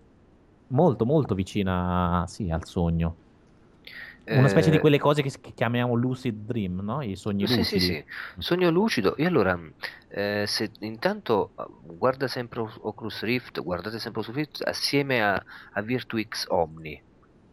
molto 0.67 1.05
molto 1.05 1.35
vicina 1.35 2.25
sì, 2.27 2.49
al 2.49 2.65
sogno. 2.65 3.15
Una 4.27 4.47
specie 4.47 4.71
di 4.71 4.77
eh, 4.77 4.79
quelle 4.79 4.97
cose 4.97 5.21
che, 5.21 5.31
che 5.39 5.51
chiamiamo 5.53 5.93
lucid 5.93 6.47
dream, 6.47 6.79
no? 6.79 7.03
I 7.03 7.15
sogni 7.15 7.45
sì, 7.45 7.57
lucidi. 7.57 7.79
Sì, 7.79 7.93
sì, 7.93 8.05
sogno 8.39 8.71
lucido. 8.71 9.15
E 9.15 9.25
allora, 9.25 9.59
eh, 10.07 10.45
se 10.47 10.71
intanto 10.79 11.51
guarda 11.83 12.27
sempre 12.27 12.61
Oculus 12.61 13.21
Rift, 13.21 13.61
guardate 13.61 13.99
sempre 13.99 14.21
Oculus 14.21 14.37
Rift 14.37 14.67
assieme 14.67 15.21
a, 15.21 15.35
a 15.73 15.81
VirtuX 15.81 16.45
Omni, 16.47 16.99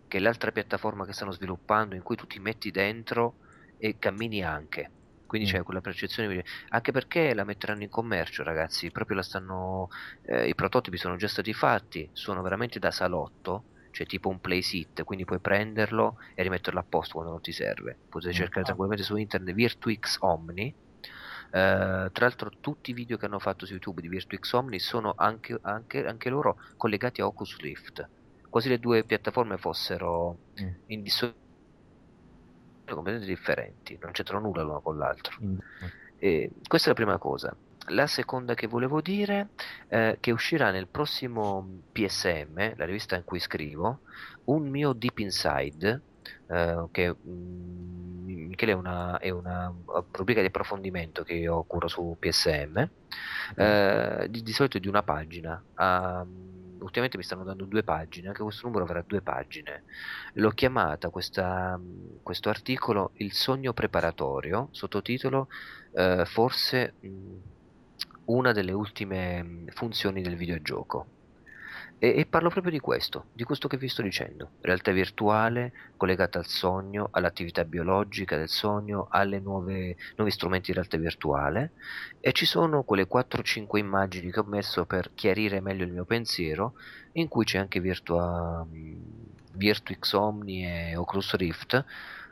che 0.09 0.17
è 0.17 0.21
l'altra 0.21 0.51
piattaforma 0.51 1.05
che 1.05 1.13
stanno 1.13 1.33
sviluppando 1.33 1.95
in 1.95 2.03
cui 2.03 2.17
tu 2.17 2.27
ti 2.27 2.39
metti 2.39 2.71
dentro 2.71 3.35
e 3.77 3.99
cammini 3.99 4.43
anche. 4.43 4.91
Quindi 5.33 5.49
mm. 5.49 5.51
c'è 5.51 5.63
quella 5.63 5.81
percezione, 5.81 6.45
anche 6.69 6.93
perché 6.93 7.33
la 7.33 7.45
metteranno 7.45 7.85
in 7.85 7.89
commercio, 7.89 8.43
ragazzi. 8.43 8.91
Proprio 8.91 9.17
la 9.17 9.23
stanno. 9.23 9.89
Eh, 10.27 10.49
I 10.49 10.55
prototipi 10.55 10.99
sono 10.99 11.17
già 11.17 11.27
stati 11.27 11.55
fatti, 11.55 12.07
sono 12.13 12.43
veramente 12.43 12.79
da 12.79 12.91
salotto 12.91 13.65
cioè 13.93 14.07
tipo 14.07 14.31
un 14.31 14.41
play 14.41 14.63
sit, 14.63 15.05
quindi 15.05 15.27
puoi 15.27 15.39
prenderlo 15.39 16.17
e 16.35 16.43
rimetterlo 16.43 16.81
a 16.81 16.83
posto 16.83 17.15
quando 17.15 17.33
non 17.33 17.43
ti 17.43 17.53
serve. 17.53 17.97
Potete 18.09 18.33
mm, 18.33 18.37
cercare 18.37 18.65
tranquillamente 18.65 19.05
su 19.05 19.17
internet 19.17 19.55
VirtuX 19.55 20.17
Omni. 20.21 20.75
Uh, 21.49 22.09
tra 22.11 22.25
l'altro 22.25 22.51
tutti 22.61 22.91
i 22.91 22.95
video 22.95 23.19
che 23.19 23.27
hanno 23.27 23.39
fatto 23.39 23.67
su 23.67 23.73
YouTube 23.73 24.01
di 24.01 24.09
VirtuX 24.09 24.53
Omni 24.53 24.79
sono 24.79 25.13
anche, 25.15 25.59
anche, 25.61 26.07
anche 26.07 26.31
loro 26.31 26.59
collegati 26.79 27.21
a 27.21 27.27
Oculus 27.27 27.59
Rift. 27.59 28.09
Quasi 28.49 28.71
le 28.71 28.79
due 28.79 29.05
piattaforme 29.05 29.59
fossero 29.59 30.39
mm. 30.61 30.69
indissociabili 30.87 31.41
completamente 32.85 33.27
differenti, 33.33 33.99
non 34.01 34.13
c'entrano 34.13 34.47
nulla 34.47 34.63
l'uno 34.63 34.81
con 34.81 34.97
l'altro. 34.99 35.37
In- 35.41 35.59
E 36.17 36.51
questa 36.67 36.87
è 36.91 36.91
la 36.91 36.97
prima 37.03 37.19
cosa. 37.19 37.57
La 37.89 38.07
seconda 38.07 38.55
che 38.55 38.69
volevo 38.69 39.01
dire 39.01 39.51
è 39.89 40.17
che 40.21 40.31
uscirà 40.31 40.71
nel 40.71 40.89
prossimo 40.89 41.83
PSM, 41.91 42.75
la 42.77 42.85
rivista 42.85 43.17
in 43.17 43.25
cui 43.25 43.41
scrivo, 43.41 44.03
un 44.45 44.69
mio 44.69 44.93
Deep 44.93 45.19
Inside, 45.19 46.03
eh, 46.47 46.87
che 46.93 47.17
mm, 47.27 48.25
Michele 48.49 48.73
è 48.73 48.75
una, 48.75 49.19
è 49.19 49.31
una 49.31 49.73
rubrica 50.13 50.41
di 50.41 50.47
approfondimento 50.47 51.25
che 51.25 51.35
io 51.35 51.65
curo 51.65 51.89
su 51.89 52.17
PSM, 52.19 52.89
eh, 53.57 54.27
di, 54.31 54.43
di 54.43 54.53
solito 54.53 54.79
di 54.79 54.89
una 54.89 55.03
pagina. 55.03 55.63
Ah, 55.75 56.25
ultimamente 56.83 57.17
mi 57.17 57.23
stanno 57.23 57.45
dando 57.45 57.65
due 57.65 57.83
pagine, 57.83 58.29
anche 58.29 58.43
questo 58.43 58.67
numero 58.67 58.85
avrà 58.85 59.03
due 59.07 59.23
pagine. 59.23 59.85
L'ho 60.35 60.51
chiamata 60.51 61.09
questa, 61.11 61.81
questo 62.23 62.49
articolo 62.49 63.13
Il 63.15 63.33
sogno 63.33 63.73
preparatorio, 63.73 64.69
sottotitolo 64.71 65.49
eh, 65.95 66.25
forse 66.27 66.95
mh, 67.01 67.37
una 68.27 68.53
delle 68.53 68.73
ultime 68.73 69.43
mh, 69.43 69.67
funzioni 69.71 70.23
del 70.23 70.37
videogioco. 70.37 71.07
E, 72.05 72.19
e 72.19 72.27
parlo 72.27 72.49
proprio 72.49 72.73
di 72.73 72.81
questo, 72.81 73.27
di 73.33 73.45
questo 73.45 73.69
che 73.69 73.77
vi 73.77 73.87
sto 73.87 74.03
dicendo. 74.03 74.55
Realtà 74.61 74.91
virtuale 74.91 75.73
collegata 75.97 76.41
al 76.41 76.47
sogno, 76.47 77.07
all'attività 77.13 77.65
biologica 77.65 78.37
del 78.37 78.49
sogno, 78.49 79.07
alle 79.09 79.39
nuove, 79.39 79.97
nuovi 80.17 80.33
strumenti 80.33 80.73
di 80.73 80.73
realtà 80.73 80.97
virtuale. 80.97 81.75
E 82.19 82.33
ci 82.33 82.45
sono 82.45 82.83
quelle 82.83 83.07
4-5 83.07 83.77
immagini 83.77 84.33
che 84.33 84.41
ho 84.41 84.45
messo 84.45 84.85
per 84.85 85.13
chiarire 85.15 85.61
meglio 85.61 85.85
il 85.85 85.93
mio 85.93 86.05
pensiero, 86.05 86.75
in 87.13 87.29
cui 87.29 87.45
c'è 87.45 87.59
anche 87.59 87.79
Virtua, 87.79 88.67
mh, 88.69 88.97
Virtuix 89.53 90.13
Omni 90.15 90.67
e 90.67 90.97
Oculus 90.97 91.35
Rift 91.37 91.85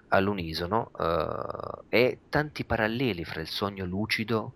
all'unisono 0.08 0.90
eh, 0.98 1.96
e 1.96 2.18
tanti 2.28 2.64
paralleli 2.64 3.24
fra 3.24 3.40
il 3.40 3.46
sogno 3.46 3.84
lucido 3.84 4.54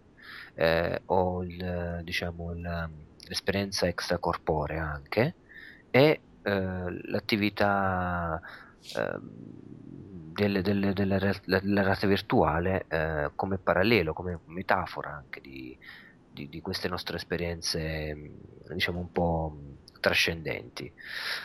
eh, 0.55 1.03
o 1.07 1.45
il, 1.45 2.01
diciamo, 2.03 2.51
il, 2.53 2.91
l'esperienza 3.29 3.87
extracorporea 3.87 4.85
anche 4.85 5.35
e 5.91 6.21
eh, 6.43 7.01
l'attività 7.09 8.41
eh, 8.97 9.19
delle, 10.35 10.63
delle, 10.63 11.19
re- 11.19 11.41
della 11.45 11.83
realtà 11.83 12.07
virtuale 12.07 12.87
eh, 12.89 13.31
come 13.35 13.59
parallelo, 13.59 14.13
come 14.13 14.41
metafora 14.47 15.15
anche 15.15 15.41
di, 15.41 15.77
di, 16.31 16.49
di 16.49 16.61
queste 16.61 16.89
nostre 16.89 17.17
esperienze 17.17 18.33
diciamo 18.69 18.99
un 18.99 19.13
po' 19.13 19.57
trascendenti, 20.05 20.93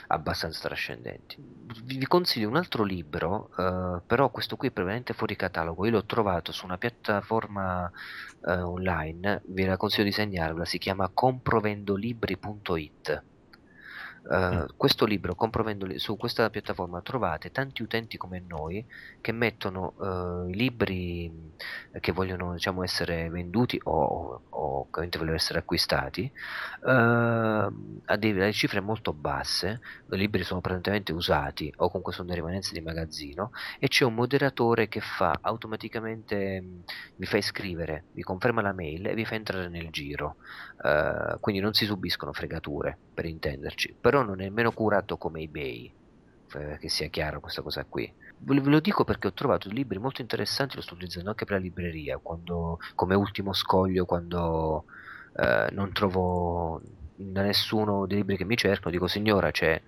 abbastanza 0.08 0.68
trascendenti. 0.68 1.38
Vi 1.86 2.06
consiglio 2.08 2.50
un 2.50 2.58
altro 2.58 2.84
libro, 2.84 3.52
eh, 3.58 4.02
però 4.06 4.30
questo 4.32 4.58
qui 4.58 4.68
è 4.68 4.72
prevalentemente 4.72 5.18
fuori 5.18 5.38
catalogo. 5.38 5.86
Io 5.86 5.92
l'ho 5.92 6.06
trovato 6.06 6.52
su 6.52 6.66
una 6.66 6.78
piattaforma 6.78 7.90
eh, 8.46 8.52
online, 8.52 9.44
vi 9.46 9.64
la 9.64 9.78
consiglio 9.78 10.04
di 10.04 10.12
segnarvela, 10.12 10.66
si 10.66 10.78
chiama 10.78 11.08
comprovendolibri.it. 11.08 13.24
Eh, 14.32 14.68
Questo 14.78 15.06
libro, 15.06 15.36
su 15.96 16.16
questa 16.16 16.50
piattaforma 16.52 17.02
trovate 17.02 17.50
tanti 17.52 17.82
utenti 17.82 18.16
come 18.18 18.40
noi 18.46 18.86
che 19.22 19.32
mettono 19.32 19.96
eh, 20.48 20.52
i 20.52 20.56
libri 20.56 21.28
mh, 21.30 22.00
che 22.00 22.12
vogliono 22.12 22.54
diciamo, 22.54 22.84
essere 22.84 23.30
venduti 23.30 23.80
o, 23.86 24.42
o, 24.50 24.90
che 24.92 25.18
vogliono 25.18 25.36
essere 25.36 25.60
acquistati 25.60 26.32
eh, 26.86 26.92
a 26.92 28.16
delle 28.18 28.52
cifre 28.54 28.82
molto 28.82 29.14
basse, 29.14 29.82
i 30.12 30.18
libri 30.18 30.44
sono 30.44 30.62
praticamente 30.62 31.12
usati 31.12 31.74
o 31.78 31.88
comunque 31.88 32.14
sono 32.14 32.32
rimanenze 32.34 32.74
di 32.74 32.82
magazzino 32.82 33.52
e 33.80 33.88
c'è 33.88 34.06
un 34.06 34.14
moderatore 34.14 34.88
che 34.88 35.00
fa 35.02 35.40
automaticamente, 35.42 36.62
mh, 36.62 36.84
vi 37.16 37.26
fa 37.26 37.38
iscrivere, 37.38 38.06
vi 38.12 38.22
conferma 38.22 38.62
la 38.62 38.74
mail 38.74 39.08
e 39.08 39.16
vi 39.16 39.26
fa 39.26 39.34
entrare 39.36 39.70
nel 39.70 39.90
giro. 39.90 40.36
Quindi 41.40 41.62
non 41.62 41.74
si 41.74 41.86
subiscono 41.86 42.32
fregature, 42.32 42.98
per 43.14 43.26
intenderci, 43.26 43.98
però 44.00 44.19
non 44.24 44.42
è 44.42 44.44
nemmeno 44.44 44.72
curato 44.72 45.18
come 45.18 45.42
eBay, 45.42 45.94
eh, 46.56 46.78
che 46.78 46.90
sia 46.90 47.08
chiaro 47.08 47.40
questa 47.40 47.62
cosa 47.62 47.86
qui. 47.86 48.12
Ve 48.42 48.60
lo 48.62 48.80
dico 48.80 49.04
perché 49.04 49.28
ho 49.28 49.34
trovato 49.34 49.70
libri 49.70 50.00
molto 50.00 50.22
interessanti, 50.22 50.76
lo 50.76 50.82
sto 50.82 50.94
utilizzando 50.94 51.30
anche 51.30 51.46
per 51.46 51.58
la 51.58 51.64
libreria, 51.64 52.18
quando, 52.18 52.78
come 52.96 53.16
ultimo 53.16 53.54
scoglio, 53.54 54.06
quando 54.06 54.86
eh, 55.34 55.70
non 55.72 55.92
trovo 55.92 56.82
da 57.16 57.42
nessuno 57.42 58.06
dei 58.06 58.18
libri 58.18 58.38
che 58.38 58.46
mi 58.46 58.56
cercano, 58.56 58.92
dico 58.92 59.08
signora, 59.08 59.52
c'è, 59.52 59.82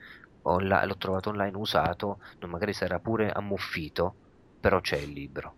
onla- 0.43 0.85
l'ho 0.85 0.97
trovato 0.97 1.29
online 1.29 1.57
usato, 1.57 2.19
magari 2.47 2.73
sarà 2.73 2.99
pure 2.99 3.31
ammuffito, 3.31 4.15
però 4.59 4.81
c'è 4.81 4.97
il 4.97 5.11
libro. 5.11 5.55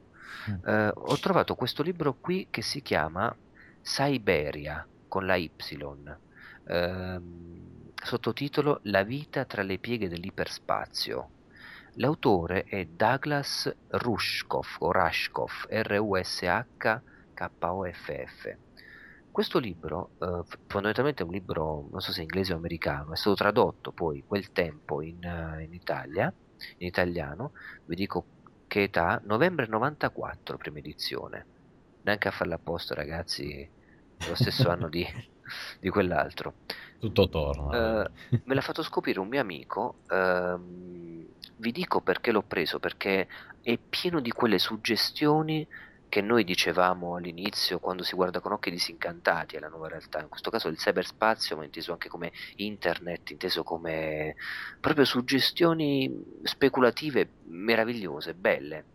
Mm. 0.50 0.68
Eh, 0.68 0.91
ho 0.94 1.18
trovato 1.18 1.56
questo 1.56 1.84
libro 1.84 2.18
qui 2.20 2.48
che 2.50 2.62
si 2.62 2.82
chiama 2.82 3.36
Siberia 3.82 4.88
con 5.08 5.26
la 5.26 5.36
Y, 5.36 5.52
ehm, 6.66 7.73
sottotitolo 8.03 8.80
La 8.84 9.03
vita 9.03 9.45
tra 9.45 9.61
le 9.63 9.77
pieghe 9.77 10.07
dell'iperspazio. 10.07 11.30
L'autore 11.95 12.63
è 12.63 12.85
Douglas 12.85 13.73
Rushkoff 13.89 14.77
o 14.80 14.91
Rushkoff, 14.91 15.65
R-U-S-H-K-O-F-F. 15.69 16.97
Questo 19.31 19.59
libro, 19.59 20.11
eh, 20.19 20.41
fondamentalmente 20.67 21.23
è 21.23 21.25
un 21.25 21.31
libro, 21.31 21.88
non 21.91 22.01
so 22.01 22.11
se 22.11 22.21
inglese 22.21 22.53
o 22.53 22.57
americano, 22.57 23.13
è 23.13 23.15
stato 23.15 23.35
tradotto 23.35 23.91
poi 23.91 24.23
quel 24.27 24.51
tempo 24.51 25.01
in, 25.01 25.23
eh, 25.23 25.63
in 25.63 25.73
Italia, 25.73 26.31
in 26.77 26.88
italiano, 26.88 27.53
vi 27.85 27.95
dico 27.95 28.25
che 28.67 28.84
età, 28.84 29.21
novembre 29.25 29.67
94, 29.67 30.57
prima 30.57 30.80
edizione. 30.80 31.45
Neanche 32.03 32.27
a 32.27 32.31
farla 32.31 32.55
apposta, 32.55 32.95
ragazzi, 32.95 33.69
lo 34.27 34.35
stesso 34.35 34.69
anno 34.71 34.89
di, 34.89 35.05
di 35.80 35.90
quell'altro. 35.90 36.53
Tutto 36.99 37.30
torna. 37.30 38.06
Eh, 38.06 38.40
me 38.44 38.56
l'ha 38.56 38.61
fatto 38.61 38.84
scoprire 38.84 39.20
un 39.20 39.28
mio 39.28 39.41
amico. 39.41 39.95
ehm, 40.10 41.26
vi 41.57 41.72
dico 41.72 42.02
perché 42.02 42.32
l'ho 42.32 42.44
preso, 42.44 42.80
perché 42.80 43.28
è 43.61 43.78
pieno 43.78 44.20
di 44.20 44.32
quelle 44.32 44.60
suggestioni 44.60 45.65
che 46.14 46.22
noi 46.22 46.44
dicevamo 46.44 47.15
all'inizio 47.15 47.80
quando 47.80 48.03
si 48.03 48.15
guarda 48.15 48.40
con 48.40 48.52
occhi 48.52 48.70
disincantati 48.70 49.57
alla 49.57 49.68
nuova 49.68 49.88
realtà. 49.88 50.22
In 50.22 50.30
questo 50.30 50.52
caso 50.52 50.68
il 50.68 50.78
cyberspazio, 50.78 51.57
ma 51.57 51.64
inteso 51.64 51.91
anche 51.91 52.07
come 52.07 52.32
internet, 52.57 53.32
inteso 53.32 53.64
come 53.64 54.36
proprio 54.80 55.06
suggestioni 55.06 56.40
speculative 56.44 57.30
meravigliose, 57.45 58.36
belle. 58.36 58.86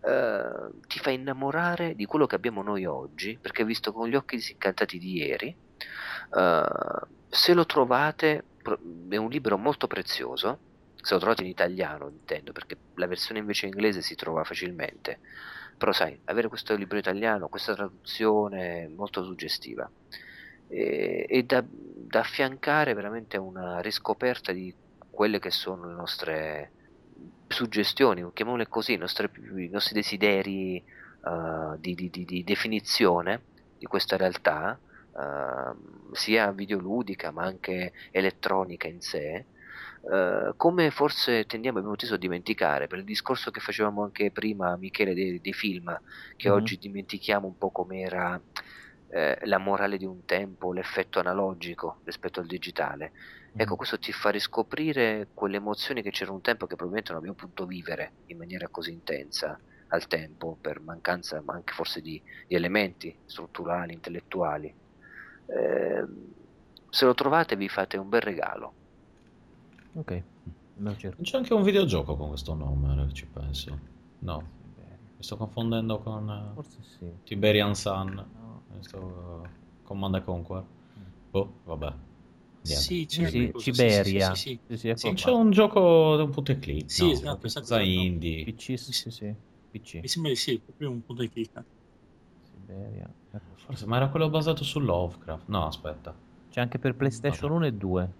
Eh, 0.00 0.70
ti 0.86 1.00
fa 1.00 1.10
innamorare 1.10 1.96
di 1.96 2.04
quello 2.04 2.26
che 2.26 2.36
abbiamo 2.36 2.62
noi 2.62 2.84
oggi, 2.84 3.36
perché 3.40 3.64
visto 3.64 3.92
con 3.92 4.08
gli 4.08 4.14
occhi 4.14 4.36
disincantati 4.36 4.98
di 4.98 5.16
ieri. 5.16 5.56
Eh, 6.36 7.06
se 7.28 7.54
lo 7.54 7.66
trovate, 7.66 8.44
è 9.08 9.16
un 9.16 9.28
libro 9.30 9.56
molto 9.58 9.86
prezioso. 9.86 10.58
Se 11.00 11.14
lo 11.14 11.20
trovate 11.20 11.42
in 11.42 11.48
italiano, 11.48 12.08
intendo, 12.08 12.52
perché 12.52 12.76
la 12.94 13.06
versione 13.06 13.40
invece 13.40 13.66
inglese 13.66 14.02
si 14.02 14.14
trova 14.14 14.44
facilmente. 14.44 15.20
Però 15.78 15.92
sai, 15.92 16.20
avere 16.24 16.48
questo 16.48 16.74
libro 16.76 16.98
italiano, 16.98 17.48
questa 17.48 17.74
traduzione 17.74 18.86
molto 18.94 19.24
suggestiva. 19.24 19.90
E, 20.68 21.26
e 21.28 21.42
da, 21.44 21.64
da 21.66 22.20
affiancare 22.20 22.92
veramente 22.94 23.38
a 23.38 23.40
una 23.40 23.80
riscoperta 23.80 24.52
di 24.52 24.74
quelle 25.08 25.38
che 25.38 25.50
sono 25.50 25.86
le 25.86 25.94
nostre 25.94 26.70
suggestioni, 27.48 28.24
chiamiamole 28.32 28.68
così, 28.68 28.92
i 28.92 28.96
nostri, 28.96 29.28
i 29.56 29.68
nostri 29.68 29.94
desideri 29.94 30.76
eh, 30.76 31.78
di, 31.78 31.94
di- 31.94 32.10
di- 32.10 32.24
di 32.24 32.44
definizione 32.44 33.42
di 33.78 33.86
questa 33.86 34.16
realtà, 34.16 34.78
eh, 35.14 35.74
sia 36.12 36.52
videoludica 36.52 37.30
ma 37.32 37.44
anche 37.44 37.92
elettronica 38.10 38.88
in 38.88 39.00
sé, 39.00 39.46
eh, 40.12 40.52
come 40.56 40.90
forse 40.90 41.44
tendiamo 41.44 41.78
abbiamo 41.78 41.96
teso 41.96 42.14
a 42.14 42.18
dimenticare, 42.18 42.86
per 42.86 42.98
il 42.98 43.04
discorso 43.04 43.50
che 43.50 43.60
facevamo 43.60 44.02
anche 44.04 44.30
prima, 44.32 44.76
Michele, 44.76 45.14
dei, 45.14 45.40
dei 45.40 45.52
film, 45.52 45.96
che 46.36 46.48
Mhm. 46.48 46.50
oggi 46.50 46.76
dimentichiamo 46.76 47.46
un 47.46 47.56
po' 47.56 47.70
com'era 47.70 48.40
eh, 49.08 49.38
la 49.42 49.58
morale 49.58 49.96
di 49.96 50.04
un 50.04 50.24
tempo, 50.24 50.72
l'effetto 50.72 51.18
analogico 51.18 52.00
rispetto 52.04 52.40
al 52.40 52.46
digitale. 52.46 53.12
Ecco, 53.54 53.76
questo 53.76 53.98
ti 53.98 54.12
fa 54.12 54.30
riscoprire 54.30 55.30
quelle 55.34 55.56
emozioni 55.56 56.02
che 56.02 56.10
c'era 56.10 56.32
un 56.32 56.40
tempo 56.40 56.66
che 56.66 56.76
probabilmente 56.76 57.10
non 57.12 57.18
abbiamo 57.20 57.36
potuto 57.36 57.66
vivere 57.66 58.14
in 58.26 58.38
maniera 58.38 58.68
così 58.70 58.92
intensa 58.92 59.60
al 59.88 60.06
tempo, 60.06 60.56
per 60.60 60.80
mancanza 60.80 61.42
ma 61.42 61.54
anche 61.54 61.72
forse 61.74 62.00
di, 62.00 62.22
di 62.46 62.54
elementi 62.54 63.14
strutturali, 63.24 63.92
intellettuali. 63.92 64.74
Ehm, 65.56 66.32
se 66.88 67.04
lo 67.04 67.14
trovate 67.14 67.56
vi 67.56 67.68
fate 67.68 67.96
un 67.96 68.08
bel 68.08 68.20
regalo. 68.20 68.72
Ok, 69.94 70.22
lo 70.76 70.96
cerco. 70.96 71.22
C'è 71.22 71.36
anche 71.36 71.54
un 71.54 71.62
videogioco 71.62 72.16
con 72.16 72.28
questo 72.28 72.54
nome, 72.54 73.06
che 73.06 73.12
ci 73.12 73.26
penso. 73.26 73.78
No, 74.20 74.42
mi 75.16 75.22
sto 75.22 75.36
confondendo 75.36 75.98
con 75.98 76.30
eh, 76.30 76.54
Forse 76.54 76.82
sì. 76.82 77.10
Tiberian 77.24 77.74
Sun. 77.74 78.14
No. 78.14 78.62
Questo 78.72 78.98
uh, 78.98 79.48
Command 79.82 80.14
and 80.14 80.24
Conquer. 80.24 80.64
Boh, 81.30 81.60
vabbè. 81.64 81.92
Niente. 82.62 82.82
Sì, 82.82 83.06
c'è 83.06 83.28
sì, 83.28 83.52
Ciberia. 83.56 84.34
Sì, 84.34 84.40
sì, 84.40 84.60
sì, 84.66 84.74
Sì, 84.74 84.76
sì, 84.76 84.88
ecco. 84.88 85.12
C'è 85.14 85.30
un 85.30 85.50
gioco 85.50 86.16
da 86.16 86.22
un 86.22 86.30
punto 86.30 86.52
e 86.52 86.58
click. 86.58 86.90
Sì, 86.90 87.04
no? 87.04 87.12
esatto, 87.12 87.46
esatto, 87.46 87.64
esatto. 87.64 87.82
indie. 87.82 88.44
PC, 88.44 88.78
sì, 88.78 88.92
sì, 88.92 89.10
sì. 89.10 89.34
PC. 89.70 89.94
Mi 89.96 90.08
sembra 90.08 90.30
di 90.30 90.36
sì, 90.36 90.58
proprio 90.58 90.90
un 90.90 91.04
punto 91.04 91.22
di 91.22 91.30
clicca. 91.30 91.64
Siberia. 92.70 93.08
ecco. 93.32 93.44
Forse, 93.56 93.86
ma 93.86 93.96
era 93.96 94.08
quello 94.08 94.28
basato 94.30 94.64
su 94.64 94.80
Lovecraft. 94.80 95.42
No, 95.46 95.66
aspetta. 95.66 96.14
C'è 96.50 96.60
anche 96.60 96.78
per 96.78 96.94
PlayStation 96.94 97.50
1 97.52 97.66
e 97.66 97.72
2. 97.72 98.10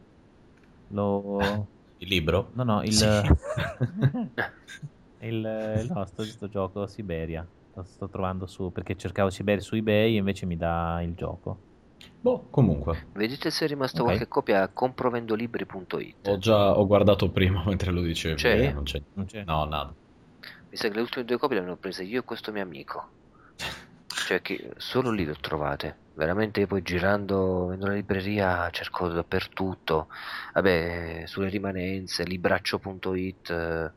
Lo... 0.89 1.67
Il 1.99 2.09
libro? 2.09 2.51
No, 2.55 2.63
no, 2.65 2.83
il... 2.83 2.93
Sì. 2.93 3.07
il... 5.27 5.89
No, 5.93 6.05
sto, 6.07 6.25
sto 6.25 6.49
gioco 6.49 6.87
Siberia. 6.87 7.47
Lo 7.75 7.83
sto 7.85 8.09
trovando 8.09 8.47
su... 8.47 8.73
Perché 8.73 8.97
cercavo 8.97 9.31
Siberia 9.31 9.63
su 9.63 9.75
eBay 9.75 10.15
e 10.15 10.19
invece 10.19 10.47
mi 10.47 10.57
dà 10.57 11.01
il 11.03 11.15
gioco. 11.15 11.69
Boh, 12.21 12.47
comunque. 12.51 13.07
Vedete 13.13 13.51
se 13.51 13.65
è 13.65 13.69
rimasta 13.69 14.01
Ok. 14.01 14.07
qualche 14.07 14.29
copia 14.29 14.63
a 14.63 14.69
comprovendolibri.it. 14.69 16.29
Ho 16.29 16.39
già 16.39 16.79
ho 16.79 16.87
guardato 16.87 17.31
prima 17.31 17.63
mentre 17.67 17.91
lo 17.91 18.01
dicevi. 18.01 18.37
C'è? 18.37 18.69
eh, 18.69 18.73
non 18.73 18.85
c'è. 18.85 19.01
Non 19.15 19.27
c'è? 19.27 19.45
No, 19.45 19.65
nada. 19.65 19.93
Mi 20.71 20.77
sa 20.77 20.89
che 20.89 20.95
le 20.95 21.01
ultime 21.01 21.25
due 21.25 21.37
copie 21.37 21.57
le 21.57 21.63
abbiamo 21.63 21.81
prese 21.81 22.05
io 22.05 22.21
e 22.21 22.25
questo 22.25 22.53
mio 22.53 22.63
amico. 22.63 23.09
Cioè 24.31 24.41
che 24.43 24.71
solo 24.77 25.11
lì 25.11 25.25
le 25.25 25.33
ho 25.33 25.37
trovate. 25.41 26.03
Veramente 26.13 26.65
poi 26.67 26.83
girando 26.83 27.73
in 27.73 27.83
una 27.83 27.95
libreria 27.95 28.71
cerco 28.71 29.09
dappertutto. 29.09 30.07
Vabbè, 30.55 31.25
sulle 31.27 31.49
rimanenze, 31.49 32.23
libraccio.it, 32.25 33.51
eh, 33.51 33.93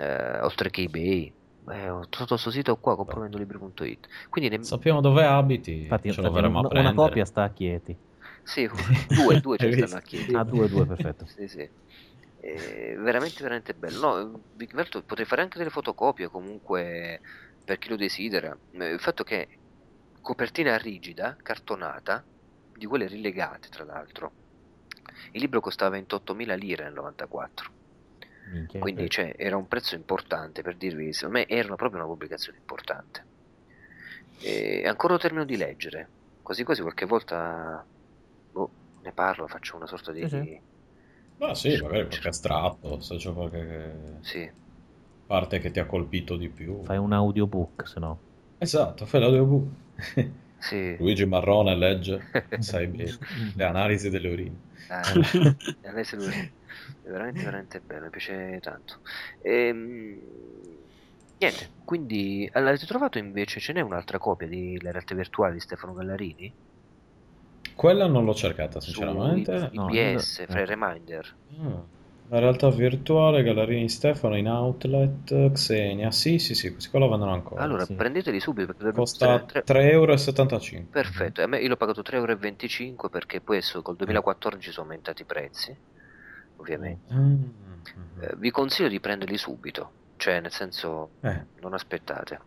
eh, 0.00 0.40
oltre 0.40 0.70
che 0.70 0.82
eBay. 0.82 1.34
Eh, 1.68 1.88
ho 1.90 2.08
trovato 2.08 2.34
questo 2.34 2.50
sito 2.50 2.78
qua, 2.78 2.96
comprovendolibri.it. 2.96 4.06
Quindi 4.30 4.56
ne... 4.56 4.58
Sappiamo 4.60 5.00
dove 5.00 5.24
abiti. 5.24 5.72
Infatti, 5.80 6.08
ce 6.10 6.20
lo 6.20 6.30
verremo 6.30 6.58
un- 6.58 6.60
a 6.60 6.64
una 6.72 6.92
prendere. 6.92 6.92
copia 6.92 7.24
sta 7.24 7.44
a 7.44 7.52
Chieti. 7.52 7.96
Sì, 8.42 8.68
due, 9.10 9.38
due 9.40 9.58
ci 9.58 9.66
Hai 9.66 9.72
stanno 9.72 9.96
a 9.96 10.00
Chieti. 10.00 10.32
Ah, 10.34 10.44
due, 10.44 10.68
due, 10.68 10.86
perfetto. 10.86 11.26
Sì, 11.34 11.48
sì. 11.48 11.68
Eh, 12.38 12.94
veramente, 12.98 13.42
veramente 13.42 13.74
bello. 13.74 13.98
No, 14.30 14.42
potrei 15.04 15.26
fare 15.26 15.42
anche 15.42 15.58
delle 15.58 15.70
fotocopie 15.70 16.28
comunque 16.28 17.20
per 17.66 17.78
chi 17.78 17.88
lo 17.88 17.96
desidera. 17.96 18.56
Eh, 18.70 18.90
Il 18.92 19.00
fatto 19.00 19.24
che 19.24 19.48
copertina 20.22 20.78
rigida, 20.78 21.36
cartonata, 21.42 22.24
di 22.72 22.86
quelle 22.86 23.08
rilegate 23.08 23.68
tra 23.68 23.84
l'altro. 23.84 24.32
Il 25.32 25.40
libro 25.40 25.60
costava 25.60 25.98
28.000 25.98 26.54
lire 26.54 26.84
nel 26.84 26.92
94, 26.92 27.72
Minchia, 28.52 28.80
quindi 28.80 29.04
eh, 29.04 29.08
cioè, 29.08 29.34
era 29.36 29.56
un 29.56 29.66
prezzo 29.66 29.96
importante 29.96 30.62
per 30.62 30.76
dirvi, 30.76 31.12
secondo 31.12 31.38
me 31.38 31.48
era 31.48 31.74
proprio 31.74 32.00
una 32.00 32.08
pubblicazione 32.08 32.58
importante. 32.58 33.24
E 34.40 34.86
ancora 34.86 35.14
lo 35.14 35.18
termino 35.18 35.44
di 35.44 35.56
leggere, 35.56 36.10
quasi 36.42 36.62
quasi 36.62 36.82
qualche 36.82 37.06
volta 37.06 37.84
boh, 38.52 38.70
ne 39.02 39.12
parlo, 39.12 39.48
faccio 39.48 39.76
una 39.76 39.86
sorta 39.86 40.12
di... 40.12 40.28
Sì, 40.28 40.28
sì. 40.28 40.60
Ma 41.38 41.54
sì, 41.54 41.80
magari 41.82 42.06
qualche 42.06 42.28
estratto, 42.28 43.00
se 43.00 43.16
c'è 43.16 43.32
qualche 43.32 44.18
Sì. 44.22 44.50
Parte 45.26 45.58
che 45.58 45.70
ti 45.70 45.80
ha 45.80 45.86
colpito 45.86 46.36
di 46.36 46.48
più. 46.48 46.82
Fai 46.84 46.96
un 46.98 47.12
audiobook, 47.12 47.86
se 47.86 48.00
no. 48.00 48.18
Esatto, 48.58 49.04
fai 49.06 49.20
l'audiobook. 49.20 49.66
Sì. 50.58 50.96
Luigi 51.00 51.26
Marrone 51.26 51.76
legge, 51.76 52.20
sai 52.60 52.86
bene, 52.86 53.18
le 53.54 53.64
analisi 53.64 54.08
delle 54.08 54.28
urine. 54.28 54.56
Ah, 54.88 55.02
e 55.80 56.16
lui- 56.16 56.52
è 57.02 57.08
veramente 57.08 57.42
veramente 57.42 57.80
bello, 57.80 58.04
mi 58.04 58.10
piace 58.10 58.58
tanto. 58.60 59.00
Ehm, 59.42 60.20
niente, 61.38 61.70
quindi 61.84 62.48
allora, 62.52 62.70
avete 62.70 62.86
trovato 62.86 63.18
invece 63.18 63.60
ce 63.60 63.72
n'è 63.72 63.80
un'altra 63.80 64.18
copia 64.18 64.46
di 64.48 64.80
La 64.80 64.90
realtà 64.92 65.14
virtuale 65.14 65.54
di 65.54 65.60
Stefano 65.60 65.92
Gallarini 65.94 66.54
Quella 67.74 68.06
non 68.06 68.24
l'ho 68.24 68.34
cercata, 68.34 68.80
su 68.80 69.02
sinceramente. 69.02 69.70
No, 69.74 69.90
IBS, 69.90 70.38
io- 70.38 70.46
fra 70.46 70.60
i 70.60 70.62
eh. 70.62 70.66
reminder. 70.66 71.36
Ah, 71.62 71.84
La 72.28 72.40
realtà 72.40 72.70
virtuale, 72.70 73.42
Gallerini 73.44 73.88
Stefano 73.88 74.36
in 74.36 74.48
outlet, 74.48 75.52
Xenia. 75.52 76.10
Sì, 76.10 76.38
sì, 76.38 76.54
sì, 76.54 76.72
questi 76.72 76.90
qua 76.90 76.98
lo 76.98 77.08
vendono 77.08 77.32
ancora. 77.32 77.62
Allora, 77.62 77.84
sì. 77.84 77.94
prendeteli 77.94 78.40
subito 78.40 78.74
perché 78.74 78.92
Costa 78.92 79.38
costare 79.38 79.62
tre- 79.62 79.80
3,75 79.80 80.74
euro. 80.74 80.86
Perfetto, 80.90 81.42
a 81.42 81.46
me 81.46 81.60
io 81.60 81.68
l'ho 81.68 81.76
pagato 81.76 82.02
3,25 82.02 82.84
euro 82.88 83.08
perché 83.08 83.40
poi 83.40 83.58
adesso 83.58 83.80
col 83.82 83.94
2014 83.96 84.72
sono 84.72 84.86
aumentati 84.86 85.22
i 85.22 85.24
prezzi, 85.24 85.76
ovviamente. 86.56 87.14
Mm. 87.14 87.42
Eh, 88.20 88.34
vi 88.38 88.50
consiglio 88.50 88.88
di 88.88 88.98
prenderli 88.98 89.36
subito, 89.36 89.90
cioè 90.16 90.40
nel 90.40 90.52
senso 90.52 91.10
Eh, 91.20 91.44
non 91.60 91.74
aspettate. 91.74 92.40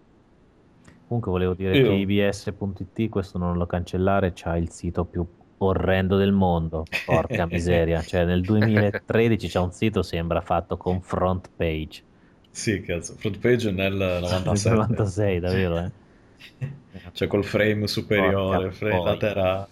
Comunque 1.08 1.32
volevo 1.32 1.54
dire 1.54 1.78
Io- 1.78 1.88
che 1.88 1.94
ibs.it, 1.94 3.10
questo 3.10 3.38
non 3.38 3.58
lo 3.58 3.66
cancellare, 3.66 4.34
c'ha 4.36 4.58
il 4.58 4.70
sito 4.70 5.06
più 5.06 5.26
orrendo 5.60 6.18
del 6.18 6.32
mondo. 6.32 6.90
Porca 7.04 7.46
miseria. 7.52 8.04
Cioè 8.04 8.26
nel 8.26 8.44
2013 8.44 9.48
c'è 9.48 9.60
un 9.60 9.72
sito 9.72 10.02
sembra 10.04 10.42
fatto 10.42 10.78
con 10.78 11.02
front 11.02 11.50
page. 11.56 12.04
sì, 12.50 12.82
cazzo. 12.82 13.16
Front 13.18 13.40
page 13.40 13.72
nel 13.72 13.94
Nel 13.96 14.22
97. 14.22 14.76
96, 14.76 15.40
davvero, 15.40 15.78
eh. 15.80 15.92
Cioè 17.14 17.28
col 17.28 17.44
frame 17.46 17.88
superiore, 17.88 18.72
frame 18.72 19.02
laterale. 19.04 19.68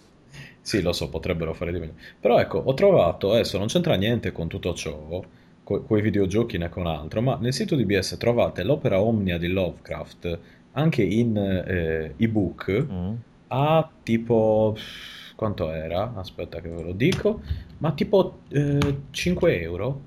Sì, 0.60 0.82
lo 0.82 0.92
so, 0.92 1.08
potrebbero 1.08 1.54
fare 1.54 1.72
di 1.72 1.78
meglio. 1.78 1.94
Però 2.20 2.38
ecco, 2.38 2.58
ho 2.58 2.74
trovato, 2.74 3.32
adesso 3.32 3.58
non 3.58 3.68
c'entra 3.68 3.94
niente 3.96 4.32
con 4.32 4.48
tutto 4.48 4.74
ciò, 4.74 5.24
co- 5.62 5.82
coi 5.82 6.02
videogiochi 6.02 6.58
né 6.58 6.68
con 6.68 6.86
altro, 6.86 7.22
ma 7.22 7.36
nel 7.40 7.54
sito 7.54 7.74
di 7.74 7.84
BS 7.86 8.16
trovate 8.18 8.62
l'opera 8.64 9.00
Omnia 9.00 9.38
di 9.38 9.48
Lovecraft 9.48 10.38
anche 10.72 11.02
in 11.02 11.36
eh, 11.36 12.14
ebook 12.18 12.86
Mm. 12.90 13.14
a 13.48 13.90
tipo... 14.02 14.76
quanto 15.38 15.70
era? 15.70 16.14
Aspetta 16.16 16.60
che 16.60 16.68
ve 16.68 16.82
lo 16.82 16.90
dico. 16.90 17.40
Ma 17.78 17.92
tipo 17.92 18.40
eh, 18.48 18.96
5 19.10 19.60
euro 19.60 20.00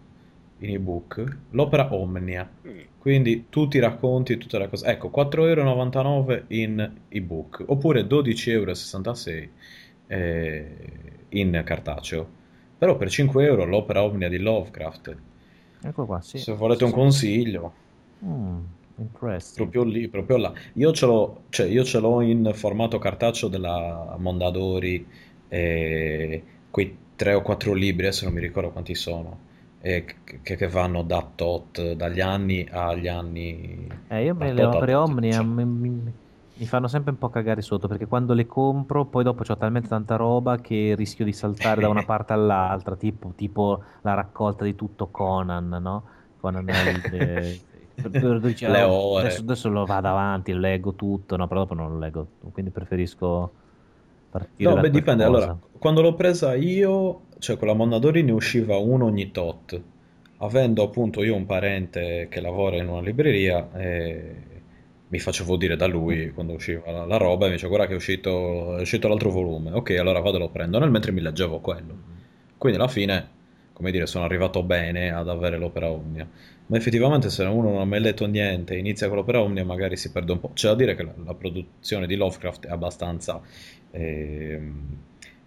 in 0.57 0.73
ebook. 0.73 1.37
L'opera 1.51 1.93
Omnia. 1.93 2.49
Mm. 2.67 2.79
Quindi 2.97 3.45
tutti 3.47 3.77
i 3.77 3.79
racconti 3.79 4.33
e 4.33 4.37
tutte 4.37 4.57
le 4.59 4.67
cose. 4.67 4.85
Ecco, 4.87 5.09
4,99 5.09 5.95
euro 6.27 6.43
in 6.47 6.91
ebook. 7.07 7.63
Oppure 7.65 8.01
12,66 8.01 8.49
euro 8.49 9.47
eh, 10.07 10.75
in 11.29 11.61
cartaceo. 11.63 12.27
Però 12.77 12.97
per 12.97 13.09
5 13.09 13.45
euro 13.45 13.63
l'opera 13.63 14.03
Omnia 14.03 14.27
di 14.27 14.37
Lovecraft. 14.37 15.15
Ecco 15.81 16.05
qua, 16.05 16.19
sì. 16.19 16.39
Se 16.39 16.53
volete 16.53 16.83
un 16.83 16.91
consiglio, 16.91 17.73
Mm. 18.23 18.59
Proprio 19.53 19.83
lì, 19.83 20.07
proprio 20.07 20.37
là. 20.37 20.53
Io 20.73 20.91
ce 20.93 21.05
l'ho, 21.05 21.43
cioè, 21.49 21.67
io 21.67 21.83
ce 21.83 21.99
l'ho 21.99 22.21
in 22.21 22.51
formato 22.53 22.97
cartaceo 22.99 23.49
della 23.49 24.15
Mondadori, 24.17 25.05
eh, 25.47 26.43
quei 26.69 26.97
3 27.15 27.33
o 27.33 27.41
4 27.41 27.73
libri, 27.73 28.07
adesso 28.07 28.25
non 28.25 28.33
mi 28.33 28.39
ricordo 28.41 28.71
quanti 28.71 28.95
sono, 28.95 29.39
eh, 29.81 30.05
che, 30.23 30.55
che 30.55 30.67
vanno 30.67 31.03
da 31.03 31.29
tot, 31.35 31.93
dagli 31.93 32.19
anni 32.19 32.67
agli 32.69 33.07
anni... 33.07 33.87
Eh, 34.09 34.23
io 34.23 34.35
me 34.35 34.51
le 34.53 34.61
tot 34.63 34.75
opere 34.75 34.93
Omnia 34.95 35.31
cioè. 35.33 35.43
mi, 35.43 35.65
mi- 35.65 36.13
fanno 36.65 36.87
sempre 36.87 37.11
un 37.11 37.17
po' 37.17 37.29
cagare 37.29 37.61
sotto 37.61 37.87
perché 37.87 38.05
quando 38.05 38.33
le 38.33 38.45
compro 38.45 39.05
poi 39.05 39.23
dopo 39.23 39.43
ho 39.47 39.57
talmente 39.57 39.87
tanta 39.87 40.15
roba 40.15 40.57
che 40.57 40.93
rischio 40.95 41.25
di 41.25 41.33
saltare 41.33 41.81
da 41.81 41.89
una 41.89 42.03
parte 42.05 42.33
all'altra, 42.33 42.95
tipo, 42.95 43.33
tipo 43.35 43.83
la 44.01 44.13
raccolta 44.13 44.63
di 44.63 44.75
tutto 44.75 45.07
Conan, 45.09 45.69
no? 45.81 46.03
Conan 46.39 46.67
il, 46.67 47.13
eh, 47.13 47.61
per- 48.09 48.39
dici, 48.39 48.65
Le 48.65 48.79
"Ah, 48.79 48.89
ore." 48.89 49.19
Adesso, 49.19 49.41
adesso 49.41 49.69
lo 49.69 49.85
vado 49.85 50.07
avanti, 50.07 50.53
leggo 50.53 50.93
tutto, 50.95 51.35
no, 51.35 51.47
però 51.47 51.61
dopo 51.61 51.73
non 51.73 51.91
lo 51.93 51.99
leggo, 51.99 52.27
quindi 52.51 52.71
preferisco 52.71 53.51
partire 54.29 54.69
No, 54.69 54.77
beh, 54.77 54.89
dipende. 54.91 55.23
qualcosa. 55.23 55.25
Allora, 55.25 55.59
quando 55.77 56.01
l'ho 56.01 56.13
presa 56.15 56.53
io, 56.55 57.23
cioè 57.39 57.57
con 57.57 57.67
la 57.67 57.73
Mondadori 57.73 58.23
ne 58.23 58.31
usciva 58.31 58.77
uno 58.77 59.05
ogni 59.05 59.31
tot. 59.31 59.81
Avendo 60.37 60.83
appunto 60.83 61.23
io 61.23 61.35
un 61.35 61.45
parente 61.45 62.27
che 62.29 62.41
lavora 62.41 62.77
in 62.77 62.87
una 62.87 63.01
libreria, 63.01 63.69
eh, 63.73 64.35
mi 65.07 65.19
facevo 65.19 65.57
dire 65.57 65.75
da 65.75 65.87
lui 65.87 66.31
quando 66.31 66.53
usciva 66.53 66.89
la, 66.91 67.05
la 67.05 67.17
roba 67.17 67.45
e 67.45 67.49
mi 67.49 67.55
dice 67.55 67.67
guarda 67.67 67.85
che 67.87 67.93
è 67.93 67.95
uscito, 67.95 68.77
è 68.77 68.81
uscito 68.81 69.07
l'altro 69.07 69.29
volume. 69.31 69.71
Ok, 69.73 69.91
allora 69.99 70.19
vado 70.19 70.37
e 70.37 70.39
lo 70.39 70.49
prendo. 70.49 70.79
Nel 70.79 70.89
mentre 70.91 71.11
mi 71.11 71.21
leggevo 71.21 71.59
quello. 71.59 71.95
Quindi 72.57 72.77
alla 72.79 72.87
fine, 72.87 73.29
come 73.81 73.91
dire, 73.91 74.05
sono 74.05 74.23
arrivato 74.25 74.63
bene 74.63 75.11
ad 75.11 75.27
avere 75.27 75.57
l'opera 75.57 75.89
Omnia. 75.89 76.27
Ma 76.67 76.77
effettivamente 76.77 77.29
se 77.29 77.43
uno 77.43 77.69
non 77.71 77.81
ha 77.81 77.85
mai 77.85 77.99
letto 77.99 78.25
niente 78.27 78.75
e 78.75 78.77
inizia 78.77 79.07
con 79.07 79.17
l'opera 79.17 79.41
Omnia 79.41 79.65
magari 79.65 79.97
si 79.97 80.11
perde 80.11 80.31
un 80.31 80.39
po'. 80.39 80.51
C'è 80.53 80.67
da 80.69 80.75
dire 80.75 80.95
che 80.95 81.03
la, 81.03 81.13
la 81.25 81.33
produzione 81.33 82.07
di 82.07 82.15
Lovecraft 82.15 82.67
è 82.67 82.69
abbastanza, 82.71 83.41
ehm, 83.91 84.97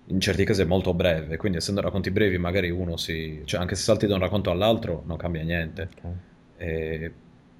in 0.08 0.20
certi 0.20 0.44
casi 0.44 0.62
è 0.62 0.64
molto 0.64 0.92
breve, 0.92 1.36
quindi 1.38 1.58
essendo 1.58 1.80
racconti 1.80 2.10
brevi 2.10 2.36
magari 2.38 2.70
uno 2.70 2.96
si... 2.96 3.40
cioè 3.44 3.60
anche 3.60 3.74
se 3.76 3.82
salti 3.84 4.06
da 4.06 4.14
un 4.14 4.20
racconto 4.20 4.50
all'altro 4.50 5.02
non 5.06 5.16
cambia 5.16 5.42
niente. 5.42 5.88
Ok. 6.02 6.12
E 6.56 7.12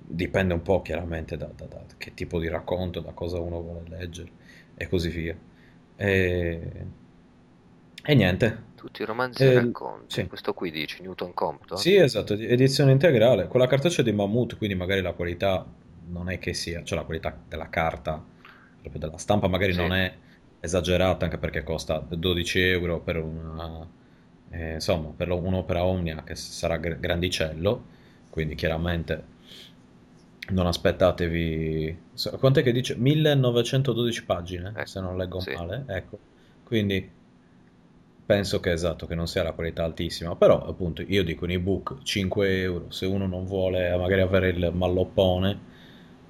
dipende 0.06 0.52
un 0.54 0.62
po' 0.62 0.82
chiaramente 0.82 1.36
da, 1.36 1.50
da- 1.56 1.64
da 1.66 1.82
che 1.96 2.12
tipo 2.14 2.38
di 2.38 2.48
racconto, 2.48 3.00
da 3.00 3.12
cosa 3.12 3.38
uno 3.40 3.60
vuole 3.62 3.82
leggere 3.88 4.30
e 4.76 4.88
così 4.88 5.08
via. 5.08 5.36
E, 5.96 6.70
e 8.04 8.14
niente. 8.14 8.72
Tutti 8.84 9.00
i 9.00 9.06
romanzi 9.06 9.42
Eh, 9.44 9.46
e 9.46 9.54
racconti. 9.54 10.14
sì. 10.14 10.26
Questo 10.26 10.52
qui 10.52 10.70
dici 10.70 11.00
Newton 11.00 11.32
Compton? 11.32 11.78
Sì, 11.78 11.94
esatto, 11.96 12.34
ed- 12.34 12.42
edizione 12.50 12.92
integrale. 12.92 13.48
Con 13.48 13.60
la 13.60 13.66
cartacea 13.66 14.04
di 14.04 14.12
Mammut, 14.12 14.58
quindi 14.58 14.74
magari 14.76 15.00
la 15.00 15.12
qualità 15.12 15.64
non 16.08 16.28
è 16.28 16.38
che 16.38 16.52
sia, 16.52 16.82
cioè 16.84 16.98
la 16.98 17.04
qualità 17.04 17.34
della 17.48 17.70
carta, 17.70 18.22
proprio 18.82 19.00
della 19.00 19.16
stampa 19.16 19.48
magari 19.48 19.72
Sì. 19.72 19.78
non 19.80 19.94
è 19.94 20.14
esagerata, 20.60 21.24
anche 21.24 21.38
perché 21.38 21.62
costa 21.62 21.98
12 21.98 22.60
euro 22.60 23.00
per 23.00 23.16
una, 23.16 23.88
eh, 24.50 24.74
insomma, 24.74 25.08
per 25.16 25.30
un'opera 25.30 25.82
Omnia 25.84 26.22
che 26.22 26.34
sarà 26.34 26.76
gr- 26.76 26.98
grandicello, 27.00 27.84
quindi 28.28 28.54
chiaramente 28.54 29.32
Non 30.50 30.66
aspettatevi. 30.66 31.98
so- 32.12 32.36
Quant'è 32.38 32.62
che 32.62 32.72
dice? 32.72 32.96
1912 32.96 34.24
pagine, 34.24 34.72
Ecco, 34.76 34.84
se 34.86 35.00
non 35.00 35.16
leggo 35.16 35.40
sì. 35.40 35.52
male. 35.54 35.84
Ecco. 35.86 36.18
Quindi 36.64 37.10
penso 38.24 38.60
che 38.60 38.72
esatto, 38.72 39.06
che 39.06 39.14
non 39.14 39.26
sia 39.26 39.42
la 39.42 39.52
qualità 39.52 39.84
altissima. 39.84 40.36
Però, 40.36 40.64
appunto, 40.66 41.02
io 41.02 41.24
dico 41.24 41.44
un 41.44 41.50
ebook 41.50 42.02
5 42.02 42.60
euro. 42.62 42.90
Se 42.90 43.06
uno 43.06 43.26
non 43.26 43.44
vuole 43.44 43.96
magari 43.96 44.20
avere 44.22 44.48
il 44.50 44.70
malloppone, 44.74 45.72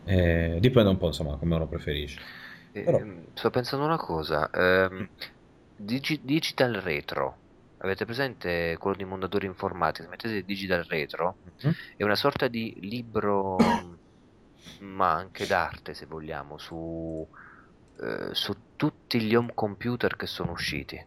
eh, 0.05 0.57
dipende 0.61 0.91
un 0.91 0.99
po', 0.99 1.07
insomma, 1.07 1.37
come 1.37 1.55
uno 1.55 1.66
preferisce. 1.69 2.21
Però- 2.73 2.99
Ehm, 2.99 3.27
sto 3.35 3.51
pensando 3.51 3.85
una 3.85 3.97
cosa. 3.97 4.51
ehm, 4.51 5.09
Digi- 5.77 6.21
Digital 6.23 6.75
Retro. 6.75 7.39
Avete 7.79 8.05
presente 8.05 8.77
quello 8.79 8.97
di 8.97 9.05
Mondadori 9.05 9.47
Informatica? 9.47 10.09
Mettete 10.09 10.43
Digital 10.45 10.85
Retro, 10.85 11.39
Mhm. 11.62 11.73
è 11.97 12.03
una 12.05 12.15
sorta 12.15 12.49
di 12.49 12.73
libro, 12.81 13.57
ma 14.79 15.12
anche 15.12 15.47
d'arte, 15.47 15.95
se 15.95 16.07
vogliamo, 16.07 16.59
su, 16.59 17.29
eh, 18.01 18.35
su 18.35 18.55
tutti 18.77 19.21
gli 19.21 19.35
home 19.35 19.53
computer 19.55 20.16
che 20.16 20.27
sono 20.27 20.53
usciti 20.53 21.05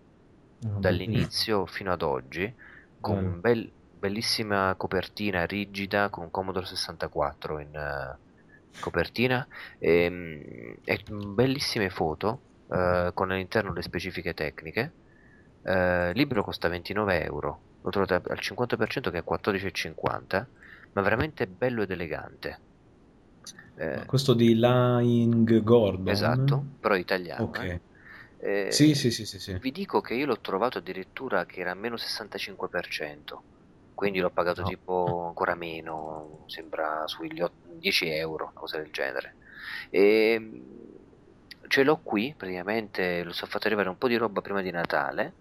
Mm, 0.61 0.77
dall'inizio 0.77 1.65
fino 1.65 1.91
ad 1.91 2.01
oggi, 2.01 2.53
con 2.99 3.19
un 3.25 3.39
bel- 3.41 3.73
bellissima 3.89 4.75
copertina 4.77 5.45
rigida 5.45 6.09
con 6.09 6.29
Commodore 6.29 6.65
64 6.65 7.59
in 7.59 7.75
eh, 7.75 8.19
copertina 8.79 9.47
e, 9.79 10.79
e 10.83 11.03
bellissime 11.07 11.89
foto 11.89 12.45
eh, 12.67 13.11
con 13.13 13.31
all'interno 13.31 13.73
le 13.73 13.81
specifiche 13.81 14.33
tecniche. 14.33 14.95
Il 15.61 16.11
libro 16.15 16.43
costa 16.43 16.67
29 16.69 17.23
euro, 17.23 17.65
lo 17.81 17.89
trovate 17.89 18.29
al 18.31 18.39
50% 18.39 19.11
che 19.11 19.19
è 19.19 19.23
14,50, 19.23 20.49
ma 20.93 21.01
veramente 21.01 21.47
bello 21.47 21.81
ed 21.83 21.91
elegante. 21.91 22.61
Eh, 23.77 24.05
Questo 24.05 24.33
di 24.33 24.55
Lying 24.55 25.61
Gordon. 25.61 26.05
esatto, 26.05 26.69
però 26.79 26.95
italiano. 26.95 27.45
Ok. 27.45 27.63
eh. 27.63 27.81
Eh, 28.47 28.71
Sì, 28.71 28.95
sì, 28.95 29.11
sì, 29.11 29.25
sì, 29.25 29.39
sì. 29.39 29.59
Vi 29.59 29.71
dico 29.71 30.01
che 30.01 30.13
io 30.13 30.25
l'ho 30.25 30.39
trovato 30.39 30.77
addirittura 30.77 31.45
che 31.45 31.59
era 31.61 31.71
a 31.71 31.75
meno 31.75 31.97
65%, 31.97 33.45
quindi 33.93 34.19
l'ho 34.19 34.29
pagato 34.29 34.61
No. 34.61 34.67
tipo 34.69 35.25
ancora 35.25 35.55
meno, 35.55 36.43
sembra 36.47 37.07
sugli 37.07 37.41
ot- 37.41 37.57
10 37.63 38.07
euro, 38.09 38.43
una 38.45 38.53
cosa 38.53 38.77
del 38.77 38.91
genere. 38.91 39.37
E 39.89 40.37
mh, 40.39 41.67
ce 41.67 41.83
l'ho 41.83 42.01
qui, 42.01 42.33
praticamente 42.37 43.23
lo 43.23 43.33
so 43.33 43.45
fatto 43.47 43.67
arrivare 43.67 43.89
un 43.89 43.97
po' 43.97 44.07
di 44.07 44.15
roba 44.15 44.41
prima 44.41 44.61
di 44.61 44.71
Natale, 44.71 45.37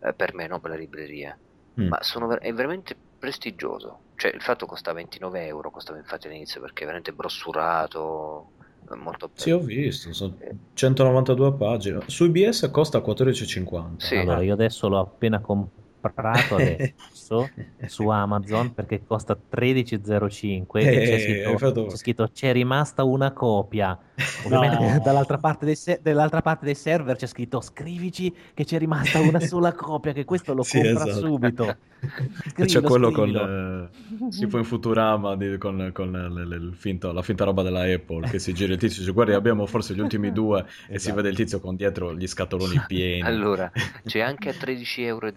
eh, 0.00 0.14
per 0.14 0.34
me, 0.34 0.46
no, 0.46 0.60
per 0.60 0.70
la 0.70 0.76
libreria, 0.76 1.38
Mm. 1.80 1.88
ma 1.88 1.98
ver- 2.26 2.40
è 2.40 2.52
veramente 2.52 2.98
prestigioso. 3.18 4.04
Cioè, 4.14 4.32
il 4.34 4.42
fatto 4.42 4.66
costa 4.66 4.92
29 4.92 5.46
euro, 5.46 5.70
costava 5.70 5.98
infatti 5.98 6.26
all'inizio 6.26 6.60
perché 6.60 6.82
è 6.82 6.86
veramente 6.86 7.12
brossurato, 7.12 8.54
molto 8.96 9.30
Sì, 9.34 9.50
bello. 9.50 9.56
ho 9.56 9.60
visto, 9.60 10.12
sono 10.12 10.36
192 10.74 11.54
pagine. 11.54 12.02
Su 12.06 12.24
IBS 12.24 12.70
costa 12.70 13.00
14,50. 13.00 14.06
Sì. 14.06 14.14
Allora, 14.16 14.42
io 14.42 14.52
adesso 14.54 14.88
l'ho 14.88 14.98
appena 15.00 15.40
comprato 15.40 16.54
adesso 16.56 17.52
su 17.86 18.08
Amazon 18.08 18.74
perché 18.74 19.04
costa 19.04 19.36
13,05 19.36 20.80
e 20.92 21.00
c'è 21.02 21.14
Eh, 21.14 21.18
scritto, 21.18 21.86
c'è 21.86 21.96
scritto 21.96 22.28
c'è 22.32 22.52
rimasta 22.52 23.04
una 23.04 23.32
copia. 23.32 23.98
Ovviamente 24.42 24.76
No. 24.76 25.00
dall'altra, 25.00 25.38
parte 25.38 25.64
dei 25.64 25.74
se- 25.76 26.00
dall'altra 26.02 26.42
parte 26.42 26.64
dei 26.64 26.74
server 26.74 27.16
c'è 27.16 27.26
scritto 27.26 27.60
scrivici 27.60 28.34
che 28.54 28.64
c'è 28.64 28.78
rimasta 28.78 29.20
una 29.20 29.40
sola 29.40 29.72
copia, 29.72 30.12
che 30.12 30.24
questo 30.24 30.54
lo 30.54 30.62
Sì, 30.62 30.78
compra 30.78 31.04
esatto. 31.04 31.26
subito. 31.26 31.78
C'è 32.54 32.68
Scrivilo, 32.68 32.88
quello 32.88 33.10
con 33.10 33.90
eh, 34.20 34.28
tipo 34.30 34.58
in 34.58 34.64
Futurama 34.64 35.34
di- 35.36 35.58
con, 35.58 35.90
con 35.92 36.12
le- 36.12 36.46
le- 36.46 36.56
il 36.56 36.74
finto- 36.74 37.10
la 37.12 37.22
finta 37.22 37.44
roba 37.44 37.62
della 37.62 37.82
Apple 37.92 38.28
che 38.28 38.38
si 38.38 38.52
gira 38.54 38.72
il 38.72 38.78
tizio 38.78 38.98
e 38.98 39.00
dice 39.00 39.12
guarda 39.12 39.34
abbiamo 39.36 39.66
forse 39.66 39.94
gli 39.94 40.00
ultimi 40.00 40.30
due 40.32 40.60
e 40.60 40.64
si 40.64 40.94
Esatto. 41.08 41.14
vede 41.16 41.28
il 41.30 41.34
tizio 41.36 41.58
con 41.60 41.74
dietro 41.76 42.14
gli 42.14 42.26
scatoloni 42.26 42.80
pieni 42.86 43.22
Allora, 43.22 43.70
c'è 44.04 44.20
anche 44.20 44.50
a 44.50 44.52
13,05 44.52 44.96
euro 45.06 45.26
a, 45.26 45.32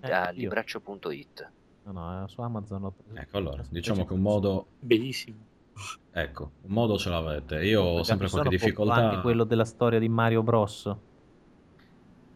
Eh, 0.00 0.12
a 0.12 0.30
io. 0.30 0.40
libraccio.it. 0.42 1.50
No, 1.86 1.92
no, 1.92 2.24
eh, 2.24 2.28
su 2.28 2.40
Amazon 2.40 2.92
ecco 3.14 3.36
allora 3.38 3.62
diciamo 3.68 4.04
che 4.04 4.12
un 4.12 4.20
modo 4.20 4.66
Bellissimo. 4.78 5.38
ecco 6.12 6.50
un 6.62 6.72
modo 6.72 6.98
ce 6.98 7.08
l'avete 7.08 7.64
io 7.64 7.82
ho 7.82 8.02
sempre 8.04 8.28
qualche 8.28 8.50
difficoltà 8.50 8.94
anche 8.94 9.20
quello 9.22 9.44
della 9.44 9.64
storia 9.64 9.98
di 9.98 10.08
Mario 10.08 10.42
Bros. 10.42 10.94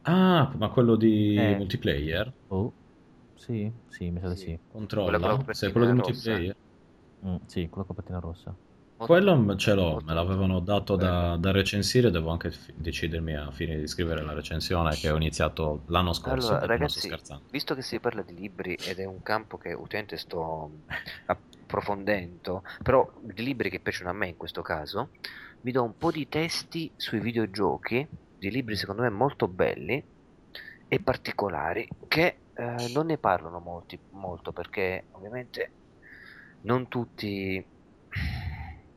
ah 0.02 0.52
ma 0.56 0.68
quello 0.70 0.96
di 0.96 1.36
Eh. 1.36 1.56
multiplayer 1.56 2.32
Oh, 2.48 2.72
sì, 3.44 3.72
sì, 3.88 4.10
mi 4.10 4.20
sa 4.20 4.28
di 4.28 4.36
Sì. 4.36 4.44
sì. 4.44 4.58
Quella 5.02 5.18
controlla 5.18 5.28
copertina 5.36 5.52
se 5.52 5.66
è 5.68 5.72
quello 5.72 5.86
di 5.86 5.92
multiplayer 5.92 6.56
Mm, 7.24 7.36
sì, 7.46 7.68
con 7.68 7.82
la 7.82 7.86
copertina 7.86 8.18
rossa. 8.18 8.52
Quello 8.96 9.54
ce 9.56 9.74
l'ho 9.74 10.00
me 10.04 10.12
l'avevano 10.12 10.58
dato 10.60 10.96
da, 10.96 11.36
da 11.36 11.50
recensire 11.52 12.10
devo 12.10 12.30
anche 12.30 12.50
fi- 12.50 12.72
decidermi 12.76 13.36
a 13.36 13.50
fine 13.52 13.78
di 13.78 13.86
scrivere 13.86 14.22
la 14.22 14.32
recensione 14.32 14.96
che 14.96 15.08
ho 15.10 15.16
iniziato 15.16 15.84
l'anno 15.86 16.12
scorso 16.12 16.54
Allora, 16.54 16.66
ragazzi, 16.66 17.08
visto 17.50 17.74
che 17.74 17.82
si 17.82 17.98
parla 18.00 18.22
di 18.22 18.34
libri 18.34 18.74
ed 18.74 18.98
è 18.98 19.04
un 19.04 19.22
campo 19.22 19.56
che 19.58 19.72
ultimamente 19.72 20.16
sto 20.16 20.70
approfondendo, 21.26 22.62
però 22.82 23.10
di 23.20 23.42
libri 23.42 23.70
che 23.70 23.80
piacciono 23.80 24.10
a 24.10 24.12
me 24.12 24.28
in 24.28 24.36
questo 24.36 24.62
caso, 24.62 25.10
vi 25.60 25.72
do 25.72 25.82
un 25.82 25.96
po' 25.96 26.10
di 26.10 26.28
testi 26.28 26.92
sui 26.96 27.20
videogiochi, 27.20 28.06
di 28.36 28.50
libri 28.50 28.76
secondo 28.76 29.02
me 29.02 29.10
molto 29.10 29.48
belli 29.48 30.04
e 30.88 31.02
particolari, 31.02 31.86
che 32.08 32.42
eh, 32.62 32.88
non 32.88 33.06
ne 33.06 33.18
parlano 33.18 33.58
molti, 33.60 33.98
molto 34.10 34.52
perché 34.52 35.06
ovviamente 35.12 35.72
non 36.62 36.88
tutti... 36.88 37.64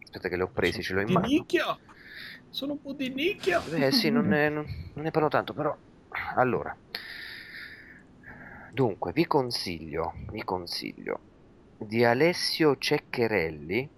Aspetta 0.03 0.29
che 0.29 0.35
li 0.35 0.41
ho 0.43 0.51
presi, 0.51 0.81
ce 0.81 0.93
l'ho 0.93 1.01
in 1.01 1.07
di 1.07 1.13
mano. 1.13 1.27
nicchia 1.27 1.77
sono 2.49 2.73
un 2.73 2.81
po' 2.81 2.93
di 2.93 3.09
nicchia 3.09 3.59
Eh 3.77 3.91
sì, 3.91 4.09
non 4.09 4.27
ne, 4.27 4.49
non- 4.49 4.65
non 4.93 5.03
ne 5.03 5.11
parlo 5.11 5.27
tanto, 5.27 5.53
però... 5.53 5.77
Allora, 6.35 6.75
dunque, 8.71 9.11
vi 9.11 9.25
consiglio, 9.25 10.13
vi 10.31 10.43
consiglio 10.43 11.21
di 11.77 12.05
Alessio 12.05 12.77
Ceccherelli 12.77 13.89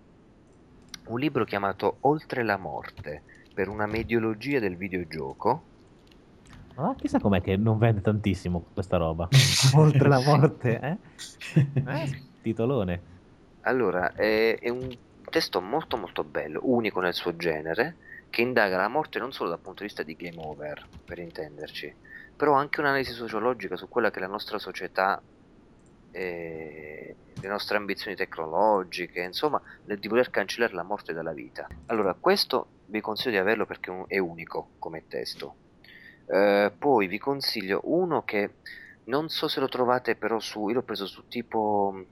un 1.07 1.19
libro 1.19 1.45
chiamato 1.45 1.99
Oltre 2.01 2.43
la 2.43 2.57
morte, 2.57 3.23
per 3.53 3.69
una 3.69 3.85
mediologia 3.85 4.59
del 4.59 4.77
videogioco. 4.77 5.67
Ma 6.77 6.93
chissà 6.95 7.19
com'è 7.19 7.41
che 7.41 7.57
non 7.57 7.79
vende 7.79 8.01
tantissimo 8.01 8.65
questa 8.73 8.97
roba. 8.97 9.27
Oltre 9.75 10.07
la 10.07 10.19
morte, 10.19 10.79
eh? 10.79 10.97
Eh, 11.85 12.21
Titolone. 12.41 13.15
Allora, 13.61 14.13
è, 14.13 14.59
è 14.59 14.69
un 14.69 14.95
testo 15.29 15.59
molto 15.59 15.97
molto 15.97 16.23
bello, 16.23 16.59
unico 16.63 16.99
nel 17.01 17.13
suo 17.13 17.35
genere, 17.35 17.95
che 18.29 18.41
indaga 18.41 18.77
la 18.77 18.87
morte 18.87 19.19
non 19.19 19.33
solo 19.33 19.49
dal 19.49 19.59
punto 19.59 19.79
di 19.79 19.87
vista 19.87 20.03
di 20.03 20.15
game 20.15 20.37
over, 20.37 20.87
per 21.03 21.17
intenderci, 21.17 21.93
però 22.35 22.53
anche 22.53 22.79
un'analisi 22.79 23.11
sociologica 23.11 23.75
su 23.75 23.89
quella 23.89 24.11
che 24.11 24.19
è 24.19 24.21
la 24.21 24.27
nostra 24.27 24.59
società, 24.59 25.21
e 26.11 27.15
le 27.39 27.47
nostre 27.47 27.77
ambizioni 27.77 28.15
tecnologiche, 28.15 29.21
insomma, 29.21 29.61
di 29.83 30.07
voler 30.07 30.29
cancellare 30.29 30.73
la 30.73 30.83
morte 30.83 31.13
dalla 31.13 31.33
vita. 31.33 31.67
Allora, 31.87 32.13
questo 32.13 32.67
vi 32.85 33.01
consiglio 33.01 33.31
di 33.31 33.37
averlo 33.37 33.65
perché 33.65 34.05
è 34.07 34.17
unico 34.17 34.69
come 34.79 35.07
testo. 35.07 35.55
Eh, 36.29 36.71
poi 36.77 37.07
vi 37.07 37.17
consiglio 37.17 37.79
uno 37.85 38.23
che 38.23 38.55
non 39.05 39.29
so 39.29 39.47
se 39.47 39.59
lo 39.61 39.69
trovate 39.69 40.15
però 40.15 40.39
su, 40.39 40.67
io 40.67 40.73
l'ho 40.75 40.83
preso 40.83 41.05
su 41.05 41.27
tipo 41.27 42.03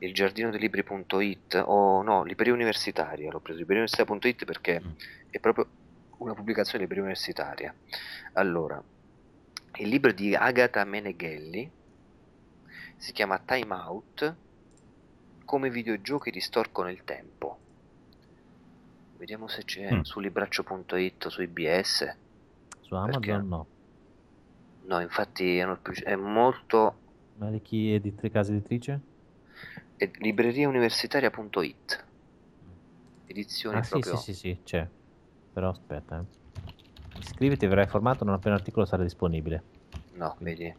il 0.00 0.12
giardino 0.12 0.50
dei 0.50 0.58
libri.it 0.60 1.62
o 1.64 2.02
no, 2.02 2.24
libreria 2.24 2.52
universitaria, 2.52 3.30
l'ho 3.30 3.40
preso 3.40 3.58
libreria 3.60 3.84
universitaria.it 3.84 4.44
perché 4.44 4.80
Mm. 4.80 4.90
è 5.30 5.38
proprio 5.38 5.66
una 6.18 6.34
pubblicazione 6.34 6.78
di 6.78 6.84
libreria 6.84 7.04
universitaria. 7.04 7.74
Allora, 8.34 8.82
il 9.78 9.88
libro 9.88 10.12
di 10.12 10.34
Agatha 10.34 10.84
Meneghelli 10.84 11.70
si 12.96 13.12
chiama 13.12 13.38
Time 13.38 13.74
Out, 13.74 14.36
come 15.44 15.70
videogiochi 15.70 16.30
distorcono 16.30 16.90
il 16.90 17.04
tempo. 17.04 17.58
Vediamo 19.18 19.46
se 19.48 19.64
c'è 19.64 19.92
Mm. 19.94 20.00
su 20.00 20.18
libraccio.it 20.20 21.24
o 21.26 21.28
su 21.30 21.42
IBS. 21.42 22.16
Su 22.86 22.94
Amazon 22.94 23.48
no. 23.48 23.66
No, 24.84 25.00
infatti 25.00 25.58
è 25.58 25.64
un- 25.64 25.80
è 26.04 26.14
molto 26.14 27.00
Ma 27.38 27.50
di 27.50 27.60
chi 27.60 27.92
editri 27.92 28.30
casa 28.30 28.52
editrice? 28.52 29.00
è 29.96 30.08
libreriauniversitaria.it. 30.18 32.04
Edizioni 33.26 33.78
Ah 33.78 33.80
proprio 33.80 34.16
sì, 34.16 34.32
sì, 34.32 34.34
sì, 34.34 34.60
c'è. 34.62 34.88
Però 35.52 35.70
aspetta, 35.70 36.20
eh. 36.20 37.18
Iscriviti, 37.18 37.66
verrai 37.66 37.84
informato 37.84 38.24
non 38.24 38.34
appena 38.34 38.54
l'articolo 38.54 38.84
sarà 38.86 39.02
disponibile. 39.02 39.62
No, 40.12 40.34
Quindi- 40.36 40.54
vedi. 40.54 40.76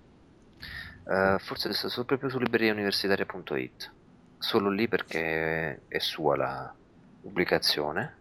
Eh, 1.09 1.37
forse 1.39 1.67
adesso 1.67 1.89
sono 1.89 2.05
proprio 2.05 2.29
su 2.29 2.39
libreriauniversitaria.it. 2.39 3.93
Solo 4.37 4.69
lì 4.69 4.87
perché 4.87 5.83
è 5.87 5.99
sua 5.99 6.35
la 6.37 6.73
pubblicazione. 7.19 8.15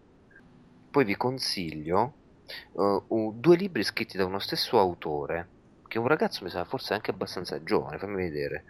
Poi 0.91 1.05
vi 1.05 1.17
consiglio 1.17 2.15
eh, 2.47 3.03
un- 3.09 3.41
due 3.41 3.57
libri 3.57 3.83
scritti 3.83 4.17
da 4.17 4.25
uno 4.25 4.39
stesso 4.39 4.79
autore, 4.79 5.49
che 5.89 5.99
è 5.99 6.01
un 6.01 6.09
ragazzo 6.09 6.43
mi 6.45 6.51
sembra 6.51 6.69
forse 6.69 6.95
anche 6.95 7.11
abbastanza 7.11 7.63
giovane, 7.63 7.99
fammi 7.99 8.17
vedere 8.17 8.65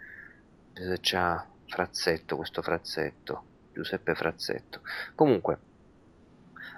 se 0.73 0.97
c'ha 1.01 1.45
Frazzetto, 1.65 2.35
questo 2.35 2.61
Frazzetto. 2.61 3.43
Giuseppe 3.77 4.15
Frazzetto. 4.15 4.81
Comunque, 5.13 5.59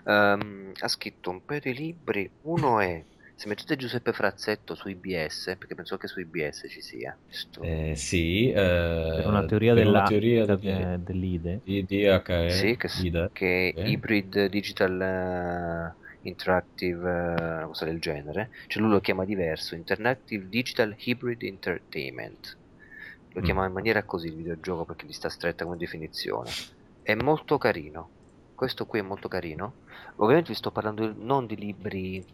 um, 0.03 0.71
ha 0.77 0.88
scritto 0.89 1.30
un 1.30 1.45
paio 1.45 1.61
di 1.61 1.73
libri. 1.73 2.30
Uno 2.41 2.81
è 2.81 3.01
se 3.35 3.47
mettete 3.47 3.77
Giuseppe 3.77 4.11
Frazzetto 4.11 4.76
su 4.76 4.89
IBS, 4.89 5.55
perché 5.57 5.76
penso 5.76 5.95
che 5.97 6.07
su 6.07 6.19
IBS 6.19 6.65
ci 6.67 6.81
sia. 6.81 7.17
Eh, 7.61 7.95
sì, 7.95 8.51
eh, 8.51 9.23
una 9.26 9.45
teoria, 9.45 9.73
della, 9.73 9.99
una 9.99 10.07
teoria 10.07 10.45
de, 10.45 10.57
de, 10.57 11.03
dell'IDE. 11.03 11.61
Di 11.63 11.85
DHE, 11.85 12.49
sì, 12.49 12.76
che, 12.76 12.89
IDE. 13.01 13.30
che 13.31 13.73
è 13.73 13.88
Hybrid 13.88 14.47
Digital 14.47 15.95
uh, 15.95 16.07
Interactive, 16.21 17.09
uh, 17.09 17.33
una 17.33 17.65
cosa 17.67 17.85
del 17.85 17.99
genere. 17.99 18.49
Cioè 18.67 18.81
lui 18.81 18.91
lo 18.91 18.99
chiama 18.99 19.25
diverso, 19.25 19.75
Interactive 19.75 20.49
Digital 20.49 20.95
Hybrid 20.97 21.43
Entertainment. 21.43 22.57
Lo 23.33 23.41
mm. 23.41 23.43
chiama 23.43 23.65
in 23.65 23.73
maniera 23.73 24.03
così 24.03 24.27
il 24.27 24.35
videogioco 24.35 24.85
perché 24.85 25.05
gli 25.05 25.13
sta 25.13 25.29
stretta 25.29 25.65
come 25.65 25.77
definizione. 25.77 26.49
È 27.01 27.15
molto 27.15 27.57
carino. 27.57 28.09
Questo 28.55 28.85
qui 28.85 28.99
è 28.99 29.03
molto 29.03 29.27
carino. 29.27 29.73
Ovviamente 30.17 30.49
vi 30.49 30.57
sto 30.57 30.71
parlando 30.71 31.13
non 31.17 31.45
di 31.45 31.55
libri 31.55 32.25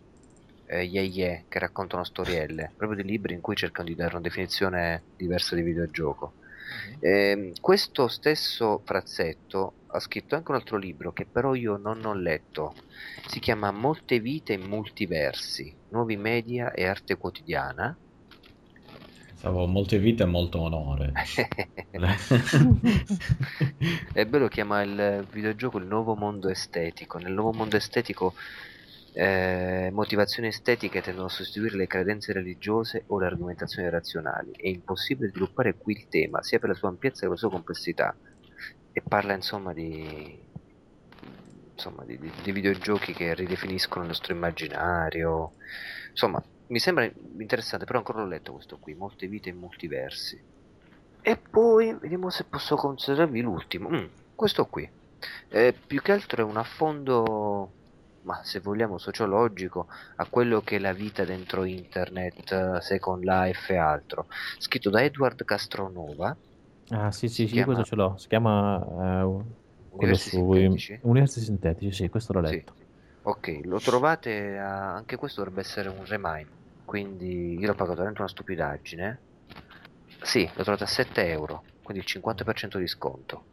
eh, 0.68 0.84
ye 0.84 1.02
ye 1.02 1.46
che 1.48 1.60
raccontano 1.60 2.04
storielle, 2.04 2.72
proprio 2.76 3.02
di 3.02 3.08
libri 3.08 3.34
in 3.34 3.42
cui 3.42 3.56
cercano 3.56 3.88
di 3.88 3.96
dare 3.96 4.14
una 4.14 4.22
definizione 4.22 5.04
diversa 5.16 5.56
di 5.56 5.62
videogioco. 5.62 6.34
Mm-hmm. 6.66 6.98
Eh, 7.00 7.54
questo 7.62 8.08
stesso 8.08 8.82
Frazzetto 8.84 9.74
ha 9.96 10.00
scritto 10.00 10.36
anche 10.36 10.52
un 10.52 10.58
altro 10.58 10.78
libro 10.78 11.12
che 11.14 11.26
però 11.26 11.56
io 11.56 11.78
non 11.78 12.06
ho 12.06 12.14
letto. 12.14 12.76
Si 13.28 13.40
chiama 13.40 13.72
Molte 13.72 14.20
vite 14.20 14.54
in 14.54 14.64
multiversi, 14.64 15.76
nuovi 15.90 16.18
media 16.18 16.72
e 16.72 16.86
arte 16.86 17.18
quotidiana. 17.18 17.98
Stavo 19.36 19.68
molte 19.68 20.00
vite 20.00 20.24
e 20.24 20.26
molto 20.26 20.60
onore. 20.60 21.12
è 24.14 24.26
bello 24.26 24.48
chiama 24.48 24.82
il 24.82 25.28
videogioco 25.32 25.78
il 25.78 25.86
nuovo 25.86 26.16
mondo 26.16 26.50
estetico. 26.50 27.18
Nel 27.20 27.34
nuovo 27.34 27.52
mondo 27.54 27.76
estetico 27.76 28.34
eh, 29.18 29.90
motivazioni 29.94 30.50
estetiche 30.50 31.02
tendono 31.02 31.28
a 31.28 31.30
sostituire 31.30 31.78
le 31.78 31.88
credenze 31.88 32.34
religiose 32.34 33.04
o 33.08 33.20
le 33.20 33.28
argomentazioni 33.28 33.90
razionali. 33.90 34.52
È 34.52 34.68
impossibile 34.68 35.30
sviluppare 35.30 35.76
qui 35.76 35.94
il 35.94 36.08
tema, 36.10 36.42
sia 36.42 36.60
per 36.60 36.70
la 36.70 36.76
sua 36.76 36.90
ampiezza 36.90 37.22
che 37.22 37.28
per 37.28 37.36
la 37.36 37.40
sua 37.40 37.50
complessità. 37.50 38.16
E 38.98 39.02
parla 39.02 39.34
insomma 39.34 39.74
di, 39.74 40.40
insomma, 41.74 42.06
di, 42.06 42.18
di, 42.18 42.32
di 42.42 42.52
videogiochi 42.54 43.12
che 43.12 43.34
ridefiniscono 43.34 44.04
il 44.04 44.08
nostro 44.08 44.34
immaginario. 44.34 45.56
Insomma, 46.12 46.42
mi 46.68 46.80
sembra 46.80 47.04
interessante, 47.04 47.84
però 47.84 47.98
ancora 47.98 48.20
l'ho 48.20 48.28
letto 48.28 48.54
questo 48.54 48.78
qui, 48.78 48.94
Molte 48.94 49.28
vite 49.28 49.50
in 49.50 49.58
multiversi. 49.58 50.42
E 51.22 51.38
poi, 51.38 51.94
vediamo 52.00 52.30
se 52.30 52.46
posso 52.46 52.78
considerarvi 52.78 53.42
l'ultimo. 53.42 53.90
Mm, 53.90 54.06
questo 54.34 54.66
qui. 54.68 54.90
Eh, 55.50 55.74
più 55.86 56.02
che 56.02 56.14
altro 56.14 56.42
è 56.42 56.50
un 56.50 56.56
affondo 56.56 57.72
ma 58.22 58.42
se 58.44 58.60
vogliamo 58.60 58.98
sociologico, 58.98 59.88
a 60.16 60.26
quello 60.26 60.62
che 60.62 60.78
è 60.78 60.80
la 60.80 60.94
vita 60.94 61.24
dentro 61.26 61.64
internet, 61.64 62.78
Second 62.78 63.24
Life 63.24 63.74
e 63.74 63.78
altro. 63.78 64.28
Scritto 64.58 64.90
da 64.90 65.04
Edward 65.04 65.44
Castronova. 65.44 66.36
Ah 66.90 67.12
sì 67.12 67.28
sì, 67.28 67.48
sì 67.48 67.54
chiama... 67.54 67.74
questo 67.74 67.84
ce 67.84 67.96
l'ho, 67.96 68.16
si 68.18 68.28
chiama 68.28 69.24
uh, 69.24 69.44
Universi 69.92 70.30
su... 70.30 70.54
Sintetici. 70.54 71.00
Universi 71.02 71.40
Sintetici, 71.40 71.92
sì, 71.92 72.10
questo 72.10 72.34
l'ho 72.34 72.42
letto. 72.42 72.74
Sì. 72.78 72.84
Ok, 73.24 73.62
lo 73.64 73.80
trovate, 73.80 74.58
a... 74.58 74.94
anche 74.94 75.16
questo 75.16 75.42
dovrebbe 75.42 75.62
essere 75.62 75.90
un 75.90 76.06
remind, 76.06 76.48
quindi 76.86 77.58
io 77.58 77.68
l'ho 77.68 77.74
pagato 77.74 77.96
veramente 77.96 78.22
una 78.22 78.30
stupidaggine. 78.30 79.20
Sì, 80.22 80.50
l'ho 80.54 80.64
trovato 80.64 80.84
a 80.84 80.88
7 80.88 81.28
euro, 81.30 81.64
quindi 81.82 82.04
il 82.06 82.22
50% 82.22 82.78
di 82.78 82.88
sconto. 82.88 83.44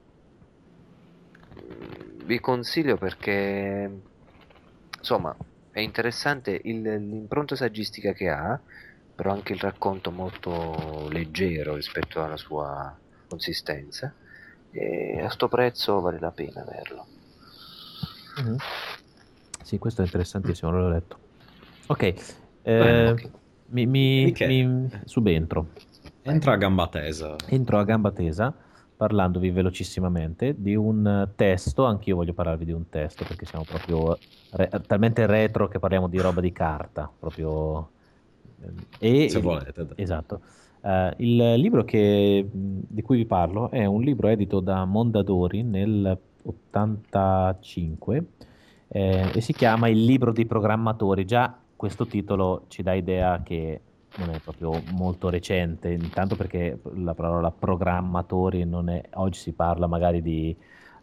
Mm, 1.54 2.26
vi 2.26 2.38
consiglio 2.38 2.96
perché 2.96 3.90
insomma 4.98 5.34
è 5.70 5.80
interessante 5.80 6.60
il, 6.64 6.82
l'impronta 6.82 7.56
saggistica 7.56 8.12
che 8.12 8.28
ha 8.28 8.60
però 9.14 9.32
anche 9.32 9.52
il 9.52 9.58
racconto 9.58 10.10
molto 10.10 11.08
leggero 11.10 11.74
rispetto 11.74 12.22
alla 12.22 12.36
sua 12.36 12.96
consistenza 13.32 14.12
e 14.70 15.20
a 15.22 15.30
sto 15.30 15.48
prezzo 15.48 16.00
vale 16.00 16.18
la 16.18 16.30
pena 16.30 16.60
averlo 16.60 17.06
mm-hmm. 18.40 18.56
sì 19.62 19.78
questo 19.78 20.02
è 20.02 20.04
interessantissimo 20.04 20.70
l'ho 20.70 20.88
letto 20.88 21.18
ok, 21.86 22.02
eh, 22.02 22.14
Beh, 22.62 23.08
okay. 23.08 23.30
Mi, 23.66 23.86
mi, 23.86 24.34
mi 24.38 24.90
subentro 25.04 25.68
entra 26.20 26.52
a 26.52 26.56
gamba 26.56 26.88
tesa 26.88 27.36
entro 27.48 27.78
a 27.78 27.84
gamba 27.84 28.10
tesa 28.10 28.54
parlandovi 28.94 29.50
velocissimamente 29.50 30.54
di 30.56 30.76
un 30.76 31.28
testo, 31.34 31.86
anch'io 31.86 32.14
voglio 32.14 32.34
parlarvi 32.34 32.64
di 32.64 32.70
un 32.70 32.88
testo 32.88 33.24
perché 33.24 33.46
siamo 33.46 33.64
proprio 33.64 34.16
re- 34.52 34.70
talmente 34.86 35.26
retro 35.26 35.66
che 35.66 35.80
parliamo 35.80 36.06
di 36.06 36.20
roba 36.20 36.40
di 36.40 36.52
carta, 36.52 37.10
proprio... 37.18 37.90
E, 39.00 39.28
Se 39.28 39.40
volete. 39.40 39.88
Esatto. 39.96 40.42
Uh, 40.82 41.10
il 41.18 41.54
libro 41.54 41.84
che, 41.84 42.44
di 42.50 43.02
cui 43.02 43.18
vi 43.18 43.24
parlo 43.24 43.70
è 43.70 43.84
un 43.84 44.02
libro 44.02 44.26
edito 44.26 44.58
da 44.58 44.84
Mondadori 44.84 45.62
nel 45.62 46.18
85 46.42 48.24
eh, 48.88 49.30
e 49.32 49.40
si 49.40 49.52
chiama 49.52 49.88
Il 49.88 50.04
libro 50.04 50.32
dei 50.32 50.44
programmatori. 50.44 51.24
Già 51.24 51.56
questo 51.76 52.06
titolo 52.06 52.64
ci 52.66 52.82
dà 52.82 52.94
idea 52.94 53.42
che 53.44 53.80
non 54.16 54.30
è 54.30 54.40
proprio 54.40 54.82
molto 54.92 55.30
recente, 55.30 55.90
intanto 55.90 56.36
perché 56.36 56.78
la 56.96 57.14
parola 57.14 57.50
programmatori 57.50 58.64
non 58.64 58.88
è, 58.88 59.02
oggi 59.14 59.38
si 59.38 59.52
parla 59.52 59.86
magari 59.86 60.20
di, 60.20 60.54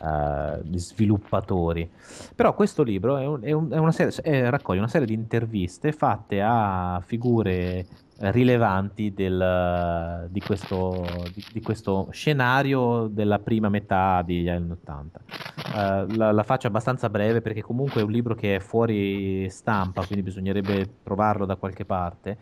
uh, 0.01 0.61
di 0.61 0.77
sviluppatori, 0.77 1.89
però 2.35 2.53
questo 2.53 2.83
libro 2.83 3.17
è 3.17 3.25
un, 3.25 3.39
è 3.41 3.51
un, 3.51 3.87
è 3.87 3.91
serie, 3.91 4.49
raccoglie 4.49 4.79
una 4.79 4.87
serie 4.87 5.07
di 5.07 5.13
interviste 5.13 5.91
fatte 5.91 6.41
a 6.41 7.01
figure 7.03 7.85
rilevanti 8.19 9.13
del, 9.13 10.27
di, 10.29 10.39
questo, 10.41 11.05
di, 11.33 11.43
di, 11.53 11.61
questo, 11.61 12.09
scenario 12.11 13.07
della 13.07 13.39
prima 13.39 13.69
metà 13.69 14.21
degli 14.25 14.49
anni 14.49 14.71
80. 14.71 15.19
Uh, 15.19 16.15
la, 16.15 16.31
la, 16.31 16.43
faccio 16.43 16.67
abbastanza 16.67 17.09
breve 17.09 17.41
perché 17.41 17.61
comunque 17.61 18.01
è 18.01 18.03
un 18.03 18.11
libro 18.11 18.35
che 18.35 18.55
è 18.57 18.59
fuori 18.59 19.49
stampa, 19.49 20.05
quindi 20.05 20.23
bisognerebbe 20.23 20.95
trovarlo 21.03 21.45
da 21.45 21.55
qualche 21.55 21.85
parte. 21.85 22.37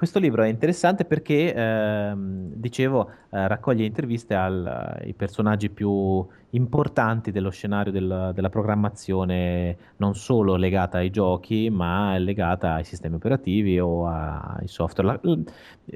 Questo 0.00 0.18
libro 0.18 0.42
è 0.44 0.48
interessante 0.48 1.04
perché, 1.04 1.52
ehm, 1.52 2.52
dicevo, 2.54 3.10
eh, 3.28 3.46
raccoglie 3.46 3.84
interviste 3.84 4.34
ai 4.34 5.12
personaggi 5.12 5.68
più 5.68 6.26
importanti 6.52 7.30
dello 7.30 7.50
scenario 7.50 7.92
del, 7.92 8.30
della 8.34 8.48
programmazione, 8.48 9.76
non 9.98 10.14
solo 10.14 10.56
legata 10.56 10.96
ai 10.96 11.10
giochi, 11.10 11.68
ma 11.68 12.16
legata 12.16 12.76
ai 12.76 12.84
sistemi 12.84 13.16
operativi 13.16 13.78
o 13.78 14.06
ai 14.06 14.68
software. 14.68 15.20
La, 15.22 15.38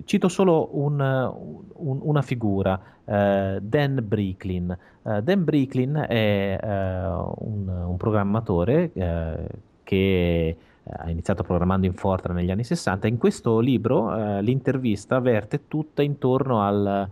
cito 0.04 0.28
solo 0.28 0.68
un, 0.76 1.00
un, 1.00 1.98
una 2.02 2.20
figura, 2.20 2.78
eh, 3.06 3.58
Dan 3.62 4.04
Bricklin. 4.06 4.76
Uh, 5.00 5.20
Dan 5.22 5.44
Bricklin 5.44 6.04
è 6.06 6.58
uh, 6.62 6.66
un, 7.38 7.68
un, 7.68 7.96
programmatore 7.96 8.90
uh, 8.92 9.46
che 9.82 10.56
ha 10.86 11.10
iniziato 11.10 11.42
programmando 11.42 11.86
in 11.86 11.94
Fortran 11.94 12.36
negli 12.36 12.50
anni 12.50 12.64
60. 12.64 13.06
In 13.08 13.16
questo 13.16 13.58
libro 13.58 14.14
eh, 14.14 14.42
l'intervista 14.42 15.18
verte 15.18 15.66
tutta 15.66 16.02
intorno 16.02 16.60
al, 16.60 17.08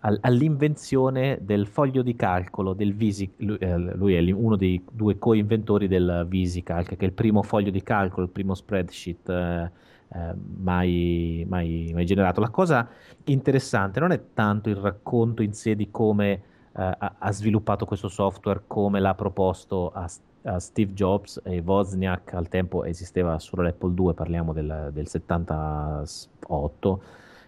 al, 0.00 0.18
all'invenzione 0.20 1.38
del 1.40 1.66
foglio 1.66 2.02
di 2.02 2.14
calcolo 2.14 2.74
del 2.74 2.94
VisiCalc. 2.94 3.40
Lui, 3.40 3.58
eh, 3.58 3.78
lui, 3.78 4.14
è 4.14 4.30
uno 4.30 4.56
dei 4.56 4.84
due 4.90 5.18
co-inventori 5.18 5.88
del 5.88 6.26
VisiCalc, 6.28 6.96
che 6.96 7.04
è 7.04 7.04
il 7.04 7.12
primo 7.12 7.42
foglio 7.42 7.70
di 7.70 7.82
calcolo, 7.82 8.26
il 8.26 8.32
primo 8.32 8.54
spreadsheet 8.54 9.28
eh, 9.28 9.70
eh 10.10 10.34
mai, 10.58 11.46
mai, 11.48 11.90
mai, 11.94 12.04
generato. 12.04 12.40
La 12.40 12.50
cosa 12.50 12.88
interessante 13.24 14.00
non 14.00 14.12
è 14.12 14.20
tanto 14.34 14.68
il 14.68 14.76
racconto 14.76 15.42
in 15.42 15.54
sé 15.54 15.74
di 15.74 15.90
come 15.90 16.32
eh, 16.32 16.40
ha, 16.82 17.14
ha, 17.18 17.32
sviluppato 17.32 17.84
questo 17.84 18.08
software, 18.08 18.62
come 18.66 19.00
l'ha 19.00 19.14
proposto 19.14 19.90
a 19.92 20.08
uh, 20.42 20.58
Steve 20.58 20.92
Jobs 20.92 21.40
e 21.44 21.60
Wozniak, 21.60 22.34
al 22.34 22.48
tempo 22.48 22.84
esisteva 22.84 23.38
solo 23.38 23.62
l'Apple 23.62 23.94
II, 23.96 24.14
parliamo 24.14 24.52
del, 24.52 24.90
del 24.92 25.08
78, 25.08 27.02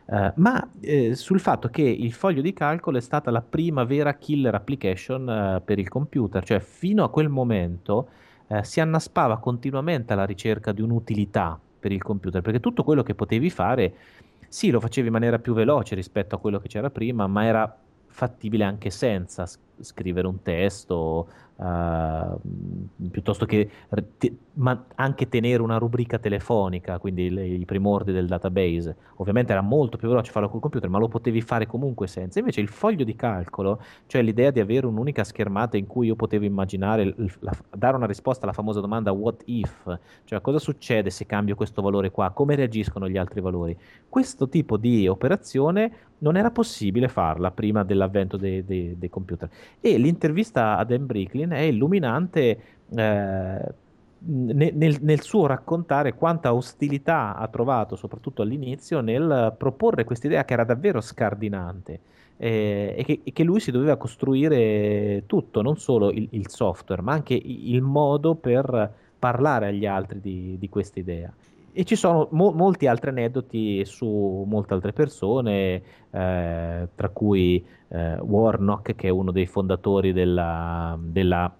uh, 0.06 0.32
ma 0.34 0.68
eh, 0.80 1.14
sul 1.14 1.40
fatto 1.40 1.68
che 1.68 1.82
il 1.82 2.12
foglio 2.12 2.42
di 2.42 2.52
calcolo 2.52 2.98
è 2.98 3.00
stata 3.00 3.30
la 3.30 3.42
prima 3.42 3.84
vera 3.84 4.14
killer 4.14 4.54
application 4.54 5.28
uh, 5.28 5.64
per 5.64 5.78
il 5.78 5.88
computer, 5.88 6.42
cioè 6.44 6.58
fino 6.58 7.04
a 7.04 7.10
quel 7.10 7.28
momento 7.28 8.08
eh, 8.50 8.64
si 8.64 8.80
annaspava 8.80 9.38
continuamente 9.38 10.12
alla 10.12 10.24
ricerca 10.24 10.72
di 10.72 10.82
un'utilità 10.82 11.58
per 11.78 11.92
il 11.92 12.02
computer, 12.02 12.42
perché 12.42 12.58
tutto 12.58 12.82
quello 12.82 13.04
che 13.04 13.14
potevi 13.14 13.48
fare, 13.48 13.94
sì, 14.48 14.70
lo 14.70 14.80
facevi 14.80 15.06
in 15.06 15.12
maniera 15.12 15.38
più 15.38 15.54
veloce 15.54 15.94
rispetto 15.94 16.34
a 16.34 16.38
quello 16.38 16.58
che 16.58 16.66
c'era 16.66 16.90
prima, 16.90 17.28
ma 17.28 17.44
era 17.44 17.78
fattibile 18.20 18.64
anche 18.64 18.90
senza 18.90 19.46
scrivere 19.80 20.26
un 20.26 20.42
testo, 20.42 21.26
uh, 21.56 22.38
piuttosto 23.10 23.46
che 23.46 23.70
te, 24.18 24.36
ma 24.54 24.84
anche 24.96 25.26
tenere 25.30 25.62
una 25.62 25.78
rubrica 25.78 26.18
telefonica, 26.18 26.98
quindi 26.98 27.30
le, 27.30 27.46
i 27.46 27.64
primordi 27.64 28.12
del 28.12 28.26
database. 28.26 28.94
Ovviamente 29.16 29.52
era 29.52 29.62
molto 29.62 29.96
più 29.96 30.08
veloce 30.08 30.32
farlo 30.32 30.50
col 30.50 30.60
computer, 30.60 30.90
ma 30.90 30.98
lo 30.98 31.08
potevi 31.08 31.40
fare 31.40 31.64
comunque 31.66 32.08
senza. 32.08 32.40
Invece 32.40 32.60
il 32.60 32.68
foglio 32.68 33.04
di 33.04 33.16
calcolo, 33.16 33.80
cioè 34.04 34.20
l'idea 34.20 34.50
di 34.50 34.60
avere 34.60 34.86
un'unica 34.86 35.24
schermata 35.24 35.78
in 35.78 35.86
cui 35.86 36.08
io 36.08 36.14
potevo 36.14 36.44
immaginare, 36.44 37.14
la, 37.38 37.56
dare 37.74 37.96
una 37.96 38.06
risposta 38.06 38.44
alla 38.44 38.52
famosa 38.52 38.80
domanda 38.80 39.12
what 39.12 39.40
if, 39.46 39.98
cioè 40.24 40.42
cosa 40.42 40.58
succede 40.58 41.08
se 41.08 41.24
cambio 41.24 41.54
questo 41.54 41.80
valore 41.80 42.10
qua, 42.10 42.30
come 42.32 42.54
reagiscono 42.54 43.08
gli 43.08 43.16
altri 43.16 43.40
valori. 43.40 43.74
Questo 44.10 44.46
tipo 44.50 44.76
di 44.76 45.08
operazione 45.08 46.08
non 46.20 46.36
era 46.36 46.50
possibile 46.50 47.08
farla 47.08 47.50
prima 47.50 47.84
dell'avvento 47.84 48.36
dei, 48.36 48.64
dei, 48.64 48.96
dei 48.98 49.08
computer. 49.10 49.48
E 49.80 49.98
l'intervista 49.98 50.76
a 50.76 50.84
Dan 50.84 51.06
Bricklin 51.06 51.50
è 51.50 51.60
illuminante 51.60 52.60
eh, 52.94 53.74
nel, 54.22 54.98
nel, 55.00 55.20
suo 55.20 55.46
raccontare 55.46 56.14
quanta 56.14 56.52
ostilità 56.52 57.36
ha 57.36 57.48
trovato, 57.48 57.96
soprattutto 57.96 58.42
all'inizio, 58.42 59.00
nel 59.00 59.54
proporre 59.56 60.04
questa 60.04 60.26
idea 60.26 60.44
che 60.44 60.52
era 60.52 60.64
davvero 60.64 61.00
scardinante. 61.00 62.00
Eh, 62.36 62.94
e, 62.96 63.04
che, 63.04 63.20
e, 63.22 63.32
che, 63.32 63.44
lui 63.44 63.60
si 63.60 63.70
doveva 63.70 63.96
costruire 63.96 65.24
tutto, 65.26 65.60
non 65.60 65.76
solo 65.76 66.10
il, 66.10 66.26
il 66.30 66.48
software, 66.48 67.02
ma 67.02 67.12
anche 67.12 67.34
il 67.34 67.82
modo 67.82 68.34
per 68.34 68.92
parlare 69.18 69.68
agli 69.68 69.84
altri 69.84 70.20
di, 70.20 70.56
di 70.58 70.68
questa 70.70 70.98
idea 70.98 71.30
e 71.72 71.84
ci 71.84 71.96
sono 71.96 72.28
mo- 72.32 72.52
molti 72.52 72.86
altri 72.86 73.10
aneddoti 73.10 73.84
su 73.84 74.44
molte 74.46 74.74
altre 74.74 74.92
persone, 74.92 75.82
eh, 76.10 76.88
tra 76.94 77.08
cui 77.12 77.64
eh, 77.88 78.18
Warnock, 78.18 78.94
che 78.94 79.08
è 79.08 79.10
uno 79.10 79.30
dei 79.30 79.46
fondatori 79.46 80.12
della, 80.12 80.98
della, 81.00 81.52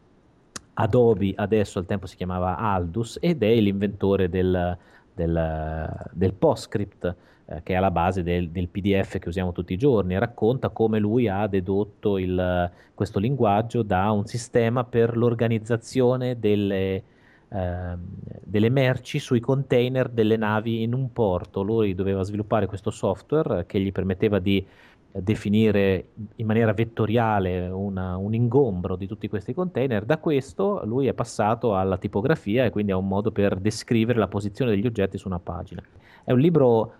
Adobe, 0.74 1.32
adesso 1.36 1.78
al 1.78 1.86
tempo 1.86 2.06
si 2.06 2.16
chiamava 2.16 2.56
Aldus, 2.56 3.18
ed 3.20 3.42
è 3.42 3.54
l'inventore 3.54 4.28
del, 4.28 4.76
del, 5.14 6.08
del 6.12 6.32
PostScript, 6.32 7.16
eh, 7.46 7.62
che 7.62 7.72
è 7.74 7.76
alla 7.76 7.90
base 7.90 8.22
del, 8.22 8.50
del, 8.50 8.68
PDF 8.68 9.18
che 9.18 9.28
usiamo 9.28 9.52
tutti 9.52 9.72
i 9.72 9.78
giorni, 9.78 10.18
racconta 10.18 10.70
come 10.70 10.98
lui 10.98 11.28
ha 11.28 11.46
dedotto 11.46 12.18
il, 12.18 12.70
questo 12.94 13.18
linguaggio 13.18 13.82
da 13.82 14.10
un 14.10 14.26
sistema 14.26 14.84
per 14.84 15.16
l'organizzazione 15.16 16.38
delle 16.38 17.02
delle 17.52 18.68
merci 18.68 19.18
sui 19.18 19.40
container 19.40 20.08
delle 20.08 20.36
navi 20.36 20.82
in 20.82 20.94
un 20.94 21.12
porto. 21.12 21.62
Lui 21.62 21.94
doveva 21.94 22.22
sviluppare 22.22 22.66
questo 22.66 22.90
software 22.90 23.66
che 23.66 23.80
gli 23.80 23.90
permetteva 23.90 24.38
di 24.38 24.64
definire 25.12 26.10
in 26.36 26.46
maniera 26.46 26.72
vettoriale 26.72 27.68
una, 27.68 28.16
un 28.16 28.32
ingombro 28.34 28.94
di 28.94 29.08
tutti 29.08 29.28
questi 29.28 29.52
container. 29.52 30.04
Da 30.04 30.18
questo 30.18 30.82
lui 30.84 31.08
è 31.08 31.12
passato 31.12 31.76
alla 31.76 31.98
tipografia 31.98 32.64
e 32.64 32.70
quindi 32.70 32.92
a 32.92 32.96
un 32.96 33.08
modo 33.08 33.32
per 33.32 33.56
descrivere 33.56 34.18
la 34.18 34.28
posizione 34.28 34.70
degli 34.70 34.86
oggetti 34.86 35.18
su 35.18 35.26
una 35.26 35.40
pagina. 35.40 35.82
È 36.22 36.30
un 36.30 36.38
libro 36.38 36.92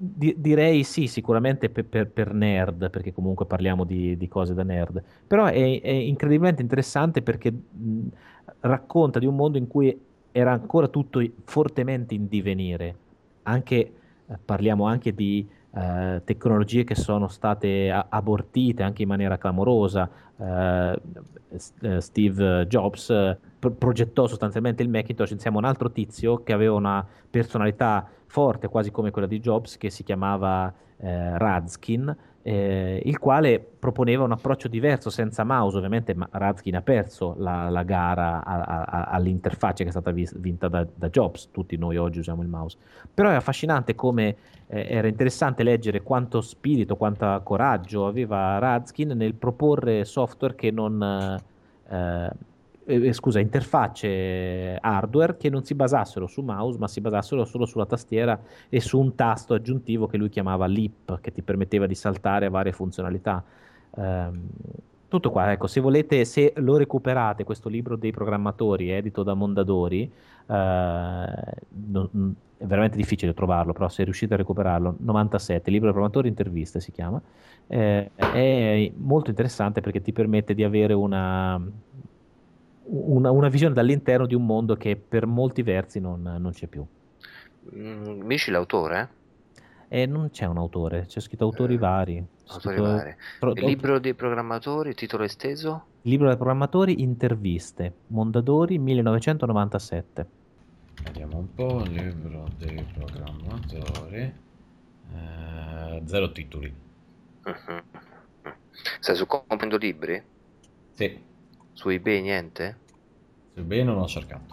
di, 0.00 0.34
direi 0.38 0.84
sì, 0.84 1.06
sicuramente 1.06 1.70
per, 1.70 1.86
per, 1.86 2.08
per, 2.10 2.32
nerd, 2.32 2.90
perché 2.90 3.12
comunque 3.12 3.46
parliamo 3.46 3.84
di, 3.84 4.16
di 4.16 4.28
cose 4.28 4.54
da 4.54 4.62
nerd, 4.62 5.02
però 5.26 5.46
è, 5.46 5.80
è 5.80 5.90
incredibilmente 5.90 6.62
interessante 6.62 7.22
perché 7.22 7.50
mh, 7.50 8.06
racconta 8.60 9.18
di 9.18 9.26
un 9.26 9.36
mondo 9.36 9.58
in 9.58 9.66
cui 9.66 10.06
era 10.32 10.52
ancora 10.52 10.88
tutto 10.88 11.22
fortemente 11.44 12.14
in 12.14 12.28
divenire. 12.28 12.94
Anche, 13.44 13.76
eh, 13.76 14.38
parliamo 14.44 14.86
anche 14.86 15.14
di 15.14 15.46
eh, 15.70 16.22
tecnologie 16.24 16.84
che 16.84 16.94
sono 16.94 17.28
state 17.28 17.90
a- 17.90 18.06
abortite 18.08 18.82
anche 18.82 19.02
in 19.02 19.08
maniera 19.08 19.38
clamorosa. 19.38 20.08
Eh, 20.36 21.00
eh 21.80 22.00
Steve 22.00 22.66
Jobs 22.66 23.10
eh, 23.10 23.38
pro- 23.58 23.70
progettò 23.70 24.26
sostanzialmente 24.26 24.82
il 24.82 24.88
Macintosh 24.88 25.30
insieme 25.30 25.56
a 25.56 25.60
un 25.60 25.66
altro 25.66 25.90
tizio 25.90 26.42
che 26.42 26.52
aveva 26.52 26.74
una 26.74 27.06
personalità 27.30 28.06
forte, 28.26 28.68
quasi 28.68 28.90
come 28.90 29.10
quella 29.10 29.26
di 29.26 29.40
Jobs, 29.40 29.76
che 29.78 29.90
si 29.90 30.04
chiamava 30.04 30.72
eh, 30.98 31.38
Radskin 31.38 32.16
eh, 32.48 33.02
il 33.04 33.18
quale 33.18 33.60
proponeva 33.60 34.24
un 34.24 34.32
approccio 34.32 34.68
diverso 34.68 35.10
senza 35.10 35.44
mouse, 35.44 35.76
ovviamente 35.76 36.14
ma 36.14 36.26
Radskin 36.30 36.76
ha 36.76 36.80
perso 36.80 37.34
la, 37.36 37.68
la 37.68 37.82
gara 37.82 38.42
a, 38.42 38.62
a, 38.62 39.02
all'interfaccia 39.04 39.82
che 39.82 39.90
è 39.90 39.92
stata 39.92 40.12
vis- 40.12 40.34
vinta 40.38 40.66
da, 40.68 40.86
da, 40.94 41.10
Jobs, 41.10 41.50
tutti 41.50 41.76
noi 41.76 41.98
oggi 41.98 42.20
usiamo 42.20 42.40
il 42.40 42.48
mouse, 42.48 42.78
però 43.12 43.28
è 43.28 43.34
affascinante 43.34 43.94
come 43.94 44.34
eh, 44.66 44.86
era 44.88 45.08
interessante 45.08 45.62
leggere 45.62 46.00
quanto 46.00 46.40
spirito, 46.40 46.96
quanto 46.96 47.38
coraggio 47.44 48.06
aveva 48.06 48.58
Radskin 48.58 49.08
nel 49.08 49.34
proporre 49.34 50.06
software 50.06 50.54
che 50.54 50.70
non... 50.70 51.38
Eh, 51.86 52.30
eh, 52.88 53.08
eh, 53.08 53.12
scusa, 53.12 53.38
interfacce 53.38 54.78
hardware 54.80 55.36
che 55.36 55.50
non 55.50 55.62
si 55.62 55.74
basassero 55.74 56.26
su 56.26 56.40
mouse, 56.40 56.78
ma 56.78 56.88
si 56.88 57.02
basassero 57.02 57.44
solo 57.44 57.66
sulla 57.66 57.84
tastiera 57.84 58.40
e 58.70 58.80
su 58.80 58.98
un 58.98 59.14
tasto 59.14 59.52
aggiuntivo 59.52 60.06
che 60.06 60.16
lui 60.16 60.30
chiamava 60.30 60.66
Leap, 60.66 61.20
che 61.20 61.30
ti 61.30 61.42
permetteva 61.42 61.86
di 61.86 61.94
saltare 61.94 62.46
a 62.46 62.50
varie 62.50 62.72
funzionalità. 62.72 63.44
Um, 63.90 64.48
tutto 65.08 65.30
qua, 65.30 65.52
ecco, 65.52 65.66
se 65.66 65.80
volete, 65.80 66.24
se 66.24 66.52
lo 66.56 66.76
recuperate, 66.76 67.44
questo 67.44 67.68
libro 67.68 67.96
dei 67.96 68.10
programmatori, 68.10 68.90
edito 68.90 69.22
da 69.22 69.34
Mondadori, 69.34 70.02
eh, 70.02 70.12
non, 70.46 72.34
è 72.58 72.64
veramente 72.66 72.96
difficile 72.96 73.32
trovarlo, 73.32 73.72
però 73.72 73.88
se 73.88 74.04
riuscite 74.04 74.34
a 74.34 74.36
recuperarlo, 74.36 74.96
97, 74.98 75.70
libro 75.70 75.86
dei 75.86 75.94
programmatori, 75.94 76.28
interviste 76.28 76.80
si 76.80 76.92
chiama, 76.92 77.20
eh, 77.68 78.10
è 78.14 78.92
molto 78.96 79.30
interessante 79.30 79.80
perché 79.80 80.02
ti 80.02 80.12
permette 80.12 80.54
di 80.54 80.64
avere 80.64 80.92
una, 80.92 81.58
una, 82.88 83.30
una, 83.30 83.48
visione 83.48 83.74
dall'interno 83.74 84.26
di 84.26 84.34
un 84.34 84.44
mondo 84.44 84.76
che 84.76 84.96
per 84.96 85.26
molti 85.26 85.62
versi 85.62 86.00
non, 86.00 86.22
non 86.22 86.52
c'è 86.52 86.66
più. 86.66 86.84
Mm, 87.74 88.22
Mici 88.22 88.50
l'autore? 88.50 89.16
Eh, 89.88 90.06
non 90.06 90.30
c'è 90.30 90.44
un 90.44 90.58
autore, 90.58 91.06
c'è 91.06 91.20
scritto 91.20 91.44
autori 91.44 91.74
eh, 91.74 91.78
vari. 91.78 92.26
Autori 92.48 92.76
scritto, 92.76 92.82
vari. 92.82 93.16
Pro, 93.38 93.52
il 93.54 93.64
libro 93.64 93.98
dei 93.98 94.14
programmatori, 94.14 94.94
titolo 94.94 95.24
esteso? 95.24 95.84
Libro 96.02 96.28
dei 96.28 96.36
programmatori, 96.36 97.02
interviste, 97.02 97.94
Mondadori 98.08 98.78
1997. 98.78 100.26
Vediamo 101.04 101.38
un 101.38 101.54
po', 101.54 101.82
libro 101.84 102.48
dei 102.58 102.84
programmatori, 102.92 104.32
eh, 105.14 106.02
zero 106.04 106.32
titoli. 106.32 106.74
Uh-huh. 107.44 107.82
Stai 109.00 109.16
su 109.16 109.26
Comprendo 109.26 109.76
Libri? 109.76 110.22
Sì. 110.92 111.26
Su 111.78 111.90
eBay 111.90 112.22
niente? 112.22 112.76
Su 113.54 113.60
eBay 113.60 113.84
non 113.84 113.98
ho 113.98 114.08
cercato. 114.08 114.52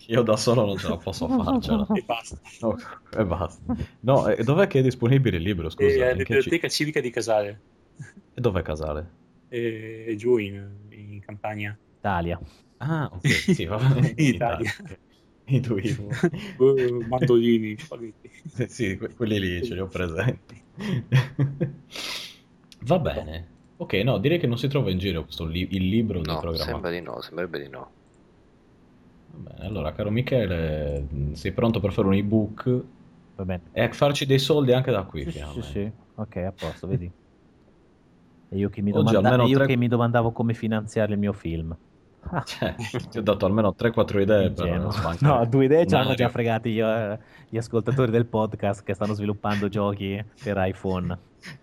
Io 0.08 0.22
da 0.22 0.36
solo 0.36 0.66
non 0.66 0.78
ce 0.78 0.90
la 0.90 0.98
posso 0.98 1.28
farcela. 1.28 1.88
e 1.94 2.02
basta. 2.06 2.40
No, 2.62 2.76
e 3.18 3.26
basta. 3.26 3.76
No, 4.02 4.28
e 4.28 4.44
dov'è 4.44 4.68
che 4.68 4.80
è 4.80 4.82
disponibile 4.82 5.38
il 5.38 5.44
libro? 5.44 5.70
Scusa, 5.70 5.86
E 6.10 6.12
in 6.12 6.18
che 6.18 6.24
ci- 6.26 6.34
biblioteca 6.34 6.68
civica 6.68 7.00
di 7.00 7.10
Casale, 7.10 7.62
e 8.34 8.42
dov'è 8.42 8.62
Casale? 8.64 9.22
e, 9.48 10.06
e 10.08 10.16
giù 10.16 10.38
in, 10.38 10.88
in 10.90 11.20
Campania. 11.22 11.78
Italia. 12.00 12.40
Ah, 12.78 13.10
ok, 13.14 13.28
sì, 13.54 13.66
va 13.66 13.78
bene. 13.78 14.14
In 14.18 14.34
Italia. 14.34 14.74
ok. 14.82 15.00
Intuivo. 15.46 16.10
Eh, 16.32 17.06
Mandolini, 17.08 17.78
spaghetti. 17.78 18.30
sì, 18.68 18.98
que- 18.98 19.14
quelli 19.14 19.40
lì 19.40 19.64
ce 19.64 19.74
li 19.74 19.80
ho 19.80 19.88
presenti. 19.88 20.62
Va 22.86 23.00
bene. 23.00 23.52
Ok, 23.84 23.94
no, 23.96 24.18
direi 24.18 24.40
che 24.40 24.48
non 24.48 24.58
si 24.58 24.68
trova 24.68 24.90
in 24.92 24.98
giro 24.98 25.24
questo 25.24 25.46
li- 25.46 25.68
il 25.72 25.88
libro 25.90 26.20
di 26.22 26.28
No, 26.30 26.40
programma. 26.40 26.64
sembra 26.72 26.90
di 26.90 27.02
no, 27.02 27.22
sembrerebbe 27.22 27.60
di 27.60 27.70
no. 27.70 27.92
Va 29.34 29.50
bene, 29.52 29.66
allora, 29.68 29.92
caro 29.94 30.10
Michele, 30.10 31.06
sei 31.34 31.52
pronto 31.52 31.80
per 31.80 31.92
fare 31.92 32.08
un 32.08 32.14
ebook 32.14 32.84
Va 33.36 33.46
bene. 33.46 33.64
e 33.72 33.82
a 33.84 33.92
farci 33.92 34.26
dei 34.26 34.40
soldi 34.40 34.72
anche 34.74 34.92
da 34.92 35.04
qui, 35.04 35.24
Sì, 35.24 35.32
sì, 35.32 35.38
finalmente. 35.40 35.72
sì. 35.72 35.92
Ok, 36.16 36.36
a 36.38 36.54
posto, 36.58 36.88
vedi. 36.88 37.12
E 38.50 38.58
io 38.58 38.70
che 38.70 38.82
mi, 38.82 38.92
Oggi 38.92 39.00
domanda- 39.14 39.30
almeno 39.30 39.48
io 39.50 39.58
tre- 39.58 39.68
che 39.68 39.76
mi 39.76 39.88
domandavo 39.88 40.32
come 40.32 40.54
finanziare 40.54 41.12
il 41.14 41.20
mio 41.20 41.34
film. 41.34 41.76
Cioè, 42.46 42.76
ti 43.10 43.18
ho 43.18 43.22
dato 43.22 43.46
almeno 43.46 43.74
3-4 43.74 44.22
idee 44.22 44.52
per 44.52 44.88
sbancare. 44.92 45.18
No, 45.22 45.46
due 45.46 45.66
idee 45.66 45.86
ce 45.88 45.96
l'hanno 45.96 46.10
Mario. 46.10 46.26
già 46.26 46.32
fregati 46.32 46.70
io, 46.70 46.88
eh, 46.88 47.20
gli 47.50 47.58
ascoltatori 47.58 48.12
del 48.12 48.28
podcast 48.28 48.84
che 48.84 48.94
stanno 48.94 49.14
sviluppando 49.14 49.68
giochi 49.68 50.24
per 50.42 50.56
iPhone. 50.66 51.18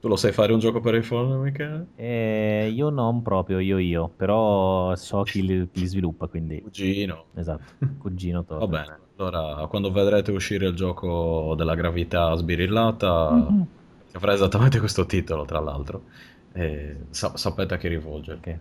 Tu 0.00 0.08
lo 0.08 0.16
sai 0.16 0.32
fare 0.32 0.52
un 0.52 0.58
gioco 0.58 0.80
per 0.80 0.94
iPhone, 0.94 1.36
Michele? 1.36 1.86
E 1.96 2.70
io 2.72 2.88
non 2.88 3.20
proprio, 3.22 3.58
io 3.58 3.76
io, 3.78 4.08
però 4.08 4.94
so 4.96 5.22
chi 5.22 5.44
li, 5.44 5.68
li 5.72 5.86
sviluppa, 5.86 6.26
quindi 6.26 6.60
Cugino. 6.62 7.26
esatto, 7.34 7.74
cugino 7.98 8.42
Va 8.48 8.66
bene, 8.66 8.98
allora 9.16 9.66
quando 9.66 9.92
vedrete 9.92 10.30
uscire 10.32 10.66
il 10.68 10.74
gioco 10.74 11.54
della 11.56 11.74
gravità 11.74 12.34
sbirillata, 12.34 13.30
Mhm. 13.34 13.66
che 14.10 14.16
avrà 14.16 14.32
esattamente 14.32 14.78
questo 14.78 15.04
titolo, 15.04 15.44
tra 15.44 15.60
l'altro, 15.60 16.04
e 16.52 16.96
sa- 17.10 17.36
sapete 17.36 17.74
a 17.74 17.76
chi 17.76 17.88
rivolgervi. 17.88 18.50
Ok. 18.50 18.58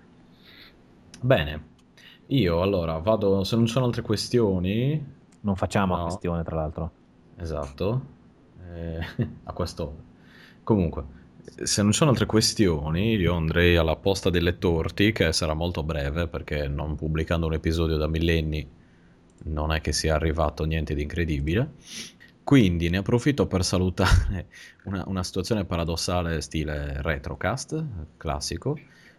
Bene, 1.21 1.67
io 2.27 2.61
allora 2.61 2.97
vado, 2.99 3.43
se 3.43 3.55
non 3.55 3.65
ci 3.65 3.71
sono 3.73 3.85
altre 3.85 4.01
questioni, 4.01 5.17
Non 5.41 5.55
facciamo 5.55 5.95
No. 5.95 6.03
questione, 6.03 6.43
tra 6.43 6.55
l'altro. 6.55 6.91
esatto, 7.35 8.01
eh, 8.59 8.99
a 9.43 9.53
questo. 9.53 10.07
Comunque, 10.63 11.03
se 11.63 11.81
non 11.81 11.91
ci 11.91 11.97
sono 11.97 12.11
altre 12.11 12.25
questioni, 12.25 13.15
io 13.15 13.35
andrei 13.35 13.75
alla 13.75 13.95
posta 13.95 14.29
delle 14.29 14.57
torti, 14.57 15.11
che 15.11 15.31
sarà 15.33 15.53
molto 15.53 15.83
breve, 15.83 16.27
perché 16.27 16.67
non 16.67 16.95
pubblicando 16.95 17.47
un 17.47 17.53
episodio 17.53 17.97
da 17.97 18.07
millenni 18.07 18.67
non 19.45 19.71
è 19.71 19.81
che 19.81 19.93
sia 19.93 20.15
arrivato 20.15 20.65
niente 20.65 20.93
di 20.93 21.01
incredibile. 21.01 21.71
Quindi 22.43 22.89
ne 22.89 22.97
approfitto 22.97 23.45
per 23.47 23.63
salutare 23.63 24.47
una, 24.85 25.03
una 25.07 25.23
situazione 25.23 25.65
paradossale 25.65 26.41
stile 26.41 27.01
retrocast, 27.01 27.83
classico. 28.17 28.77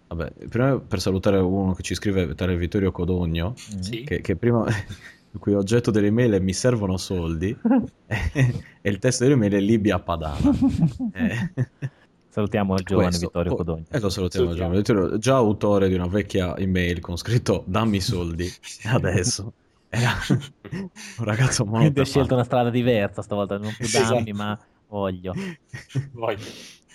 Vabbè, 0.09 0.33
prima 0.49 0.79
per 0.81 1.01
salutare 1.01 1.39
uno 1.39 1.73
che 1.73 1.83
ci 1.83 1.95
scrive, 1.95 2.35
tale 2.35 2.57
Vittorio 2.57 2.91
Codogno. 2.91 3.55
Sì. 3.57 4.03
che, 4.03 4.21
che 4.21 4.35
prima 4.35 4.67
il 5.33 5.39
cui 5.39 5.55
oggetto 5.55 5.93
dell'email 5.93 6.33
è 6.33 6.39
mi 6.41 6.53
servono 6.53 6.97
soldi 6.97 7.57
e 8.07 8.63
il 8.83 8.99
testo 8.99 9.23
dell'email 9.23 9.53
è 9.53 9.61
Libia 9.61 10.01
Padana. 10.01 10.51
Eh, 11.13 11.53
Salutiamo 12.31 12.75
il 12.77 12.85
giovane 12.85 13.09
questo. 13.09 13.27
Vittorio 13.27 13.49
Poi- 13.55 13.59
Codogno. 13.65 13.85
E 13.91 13.99
lo 14.01 14.09
salutiamo, 14.09 14.47
Salutiamo. 14.55 14.55
giovane 14.55 14.77
Vittorio, 14.79 15.19
già 15.19 15.35
autore 15.37 15.89
di 15.89 15.95
una 15.95 16.07
vecchia 16.07 16.57
email 16.57 17.01
con 17.01 17.17
scritto 17.17 17.65
dammi 17.67 18.01
soldi 18.01 18.45
e 18.47 18.89
adesso 18.89 19.53
era 19.89 20.13
un 20.71 20.89
ragazzo 21.25 21.65
molto 21.65 21.81
Quindi 21.81 22.01
hai 22.01 22.07
scelto 22.07 22.35
una 22.35 22.45
strada 22.45 22.71
diversa 22.71 23.23
stavolta, 23.23 23.59
non 23.59 23.75
più 23.77 23.85
Esatto. 23.85 24.15
dammi, 24.15 24.33
ma 24.33 24.59
voglio. 24.89 25.33
Voglio. 26.13 26.45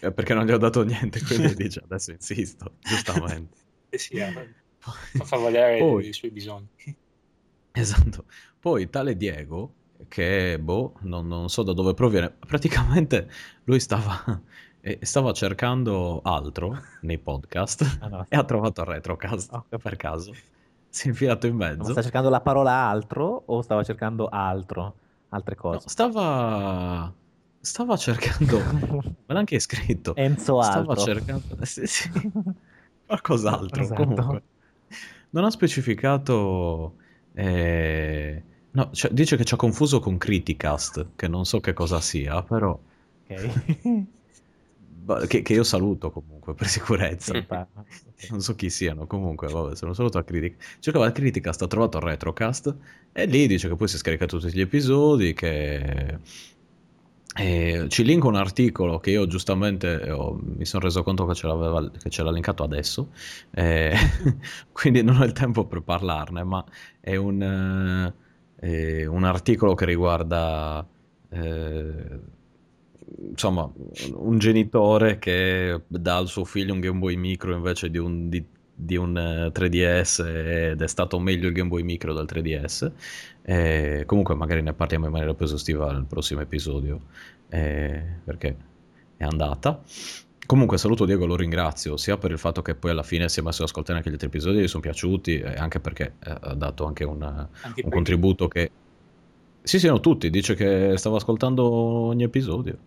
Eh, 0.02 0.12
perché 0.12 0.34
non 0.34 0.46
gli 0.46 0.52
ho 0.52 0.58
dato 0.58 0.84
niente, 0.84 1.22
quindi 1.22 1.54
dice 1.56 1.82
adesso 1.84 2.12
insisto, 2.12 2.74
giustamente. 2.80 3.58
Eh 3.90 3.98
sì, 3.98 4.16
eh, 4.16 4.54
fa, 4.78 4.92
fa 5.24 5.38
valere 5.38 5.78
Poi- 5.80 6.08
i 6.08 6.14
suoi 6.14 6.32
bisogni. 6.32 6.68
Esatto. 7.72 8.26
Poi 8.60 8.90
tale 8.90 9.16
Diego, 9.18 9.74
che 10.08 10.58
boh, 10.60 10.94
non, 11.02 11.28
non 11.28 11.50
so 11.50 11.64
da 11.64 11.74
dove 11.74 11.94
proviene, 11.94 12.34
praticamente 12.46 13.30
lui 13.66 13.80
stava, 13.80 14.42
eh, 14.86 15.00
stava 15.02 15.34
cercando 15.34 16.22
altro 16.24 16.76
nei 17.02 17.18
podcast 17.18 17.84
Ah, 18.02 18.08
no. 18.08 18.26
e 18.30 18.36
ha 18.36 18.44
trovato 18.44 18.82
il 18.82 18.88
retrocast 18.88 19.50
capito. 19.50 19.80
per 19.80 19.96
caso. 19.96 20.34
Si 20.90 21.08
è 21.08 21.10
infilato 21.10 21.48
in 21.48 21.56
Ma 21.56 21.68
mezzo. 21.74 21.92
sta 21.92 22.02
cercando 22.02 22.30
la 22.30 22.42
parola 22.42 22.72
altro 22.72 23.44
o 23.48 23.62
stava 23.62 23.84
cercando 23.84 24.28
altro? 24.30 24.96
Altre 25.30 25.56
No, 25.56 25.80
cose? 25.80 25.90
stava, 25.90 27.14
stava 27.60 27.98
cercando, 27.98 28.58
me 29.26 29.34
l'ha 29.34 29.40
anche 29.40 29.60
scritto. 29.60 30.14
Enzo 30.16 30.54
Stava 30.58 30.94
altro. 30.94 31.04
cercando, 31.06 31.66
sì, 31.66 31.86
sì, 31.88 32.10
qualcos'altro 33.06 33.82
Esatto. 33.82 34.04
comunque. 34.04 34.44
Non 35.32 35.44
ha 35.44 35.50
specificato, 35.52 36.98
eh, 37.34 38.44
no, 38.72 38.90
cioè, 38.94 39.12
dice 39.12 39.36
che 39.38 39.44
ci 39.46 39.54
ha 39.54 39.58
confuso 39.58 40.00
con 40.00 40.18
Criticast, 40.18 41.16
che 41.16 41.28
non 41.28 41.46
so 41.46 41.60
che 41.60 41.74
cosa 41.74 42.00
sia, 42.00 42.42
però 42.44 42.80
Ok. 43.28 43.32
che, 45.28 45.42
che 45.42 45.54
io 45.54 45.64
saluto 45.64 46.12
comunque 46.12 46.54
per 46.54 46.68
sicurezza. 46.68 47.34
Non 48.30 48.42
so 48.42 48.56
chi 48.56 48.70
siano, 48.70 49.08
comunque, 49.08 49.48
vabbè, 49.48 49.76
se 49.76 49.86
non 49.86 49.94
saluto 49.94 50.18
a 50.18 50.24
Critic. 50.24 50.78
Cercava 50.80 51.06
il 51.06 51.12
Criticast, 51.12 51.62
ha 51.62 51.68
trovato 51.68 51.98
il 51.98 52.04
Retrocast 52.04 52.76
e 53.12 53.26
lì 53.26 53.48
dice 53.48 53.68
che 53.68 53.76
poi 53.76 53.88
si 53.88 53.98
scarica 53.98 54.26
tutti 54.26 54.52
gli 54.52 54.62
episodi, 54.62 55.34
che 55.34 56.20
e 57.38 57.88
ci 57.90 58.06
linka 58.06 58.28
un 58.28 58.36
articolo 58.36 59.00
che 59.02 59.12
io 59.12 59.28
giustamente 59.28 60.10
ho- 60.10 60.40
mi 60.42 60.64
sono 60.66 60.84
reso 60.86 61.04
conto 61.04 61.26
che 61.26 61.34
ce, 61.34 61.48
l'aveva, 61.48 61.92
che 61.92 62.10
ce 62.10 62.24
l'ha 62.24 62.32
linkato 62.32 62.64
adesso, 62.64 63.12
eh, 63.52 63.94
quindi 64.72 65.04
non 65.04 65.18
ho 65.20 65.26
il 65.26 65.34
tempo 65.34 65.66
per 65.66 65.82
parlarne, 65.82 66.44
ma 66.44 66.64
è 67.02 67.16
un, 67.18 67.42
eh, 67.42 69.02
è 69.02 69.06
un 69.06 69.24
articolo 69.26 69.74
che 69.76 69.84
riguarda 69.86 70.88
eh, 71.30 72.20
insomma 73.30 73.70
un 74.16 74.38
genitore 74.38 75.20
che 75.20 75.82
dà 75.88 76.18
al 76.18 76.28
suo 76.28 76.44
figlio 76.44 76.74
un 76.74 76.80
Game 76.80 77.00
Boy 77.00 77.16
Micro 77.16 77.56
invece 77.56 77.90
di 77.90 77.98
un, 77.98 78.30
di- 78.30 78.46
di 78.74 78.96
un, 78.98 79.18
eh, 79.18 79.52
3DS 79.52 80.26
ed 80.72 80.82
è 80.82 80.88
stato 80.88 81.20
meglio 81.20 81.48
il 81.48 81.54
Game 81.54 81.70
Boy 81.70 81.84
Micro 81.84 82.14
del 82.14 82.26
3DS. 82.26 82.92
Eh, 83.42 84.04
comunque 84.06 84.36
magari 84.36 84.62
ne 84.62 84.74
parliamo 84.74 85.06
in 85.06 85.12
maniera 85.12 85.34
più 85.34 85.46
esaustiva 85.46 85.92
nel 85.92 86.06
prossimo 86.06 86.42
episodio 86.42 87.02
eh, 87.50 88.04
perché 88.24 88.56
è 89.18 89.24
andata. 89.24 89.82
Comunque 90.46 90.78
saluto 90.78 91.06
Diego, 91.06 91.26
lo 91.26 91.36
ringrazio 91.36 91.98
sia 91.98 92.18
per 92.18 92.30
il 92.30 92.38
fatto 92.38 92.62
che 92.62 92.76
poi 92.76 92.92
alla 92.92 93.02
fine 93.04 93.30
si 93.30 93.40
è 93.40 93.44
messo 93.44 93.64
ad 93.64 93.70
ascoltare 93.70 93.98
anche 93.98 94.10
gli 94.10 94.14
altri 94.14 94.28
episodi, 94.28 94.60
gli 94.60 94.68
sono 94.68 94.82
piaciuti 94.82 95.40
e 95.40 95.56
anche 95.56 95.80
perché 95.80 96.14
eh, 96.24 96.36
ha 96.40 96.54
dato 96.54 96.86
anche 96.86 97.04
un, 97.04 97.22
Anche 97.22 97.82
un 97.84 97.90
contributo 97.90 98.48
che... 98.48 98.70
Sì, 99.64 99.80
sì, 99.80 99.88
no, 99.88 100.00
tutti, 100.00 100.30
dice 100.30 100.54
che 100.54 100.94
stava 100.98 101.18
ascoltando 101.18 101.68
ogni 101.68 102.24
episodio. 102.24 102.78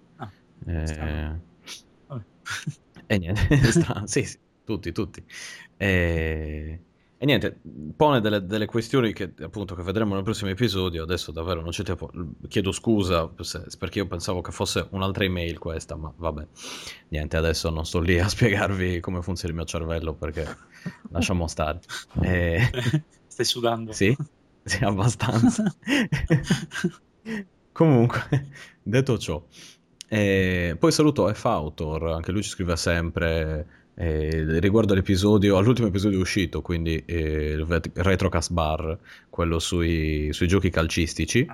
Eh, 0.66 1.40
e 3.06 3.18
niente, 3.18 3.56
strano, 3.72 4.06
sì, 4.06 4.24
sì, 4.24 4.38
tutti, 4.64 4.92
tutti. 4.92 5.24
E, 5.76 6.82
e 7.16 7.24
niente, 7.26 7.60
pone 7.96 8.20
delle, 8.20 8.44
delle 8.44 8.66
questioni 8.66 9.12
che 9.12 9.32
appunto 9.40 9.74
che 9.74 9.82
vedremo 9.82 10.14
nel 10.14 10.22
prossimo 10.22 10.50
episodio. 10.50 11.02
Adesso 11.02 11.32
davvero 11.32 11.60
non 11.60 11.70
c'è 11.70 11.82
tempo. 11.82 12.10
Chiedo 12.48 12.72
scusa 12.72 13.30
se- 13.40 13.64
perché 13.78 13.98
io 13.98 14.06
pensavo 14.06 14.40
che 14.40 14.52
fosse 14.52 14.86
un'altra 14.90 15.24
email 15.24 15.58
questa, 15.58 15.96
ma 15.96 16.12
vabbè, 16.16 16.46
niente, 17.08 17.36
adesso 17.36 17.70
non 17.70 17.84
sto 17.84 18.00
lì 18.00 18.18
a 18.18 18.28
spiegarvi 18.28 19.00
come 19.00 19.22
funziona 19.22 19.50
il 19.54 19.60
mio 19.60 19.66
cervello 19.66 20.14
perché 20.14 20.46
lasciamo 21.10 21.46
stare. 21.46 21.80
E- 22.22 22.70
Stai 23.26 23.44
sudando. 23.46 23.92
sì, 23.92 24.16
sì, 24.64 24.84
abbastanza. 24.84 25.64
Comunque, 27.72 28.48
detto 28.82 29.18
ciò, 29.18 29.44
eh, 30.08 30.76
poi 30.78 30.92
saluto 30.92 31.32
F 31.32 31.44
Autor, 31.44 32.08
anche 32.08 32.32
lui 32.32 32.42
ci 32.42 32.50
scrive 32.50 32.76
sempre 32.76 33.66
eh, 33.94 34.58
riguardo 34.60 34.94
all'ultimo 35.56 35.88
episodio 35.88 36.18
uscito, 36.20 36.62
quindi 36.62 37.02
eh, 37.04 37.52
il 37.52 37.66
Retrocast 37.94 38.52
Bar, 38.52 38.98
quello 39.28 39.58
sui, 39.58 40.28
sui 40.32 40.46
giochi 40.48 40.70
calcistici. 40.70 41.46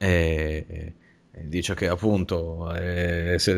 E, 0.00 0.94
e 1.30 1.48
dice 1.48 1.74
che 1.74 1.88
appunto 1.88 2.72
eh, 2.74 3.36
se- 3.38 3.54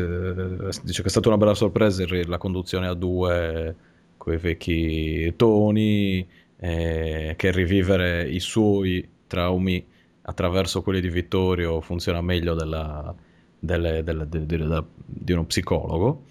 dice 0.83 1.01
che 1.01 1.07
è 1.07 1.09
stata 1.09 1.27
una 1.29 1.37
bella 1.37 1.53
sorpresa 1.53 2.03
la 2.25 2.37
conduzione 2.37 2.87
a 2.87 2.93
due 2.93 3.75
quei 4.17 4.37
vecchi 4.37 5.33
toni 5.35 6.27
eh, 6.57 7.33
che 7.37 7.51
rivivere 7.51 8.27
i 8.29 8.39
suoi 8.39 9.07
traumi 9.27 9.83
attraverso 10.23 10.81
quelli 10.81 11.01
di 11.01 11.09
Vittorio 11.09 11.81
funziona 11.81 12.21
meglio 12.21 12.53
della- 12.53 13.15
delle- 13.61 14.03
delle- 14.03 14.27
de- 14.27 14.45
de- 14.45 14.57
de- 14.57 14.85
di 15.05 15.31
uno 15.33 15.45
psicologo 15.45 16.25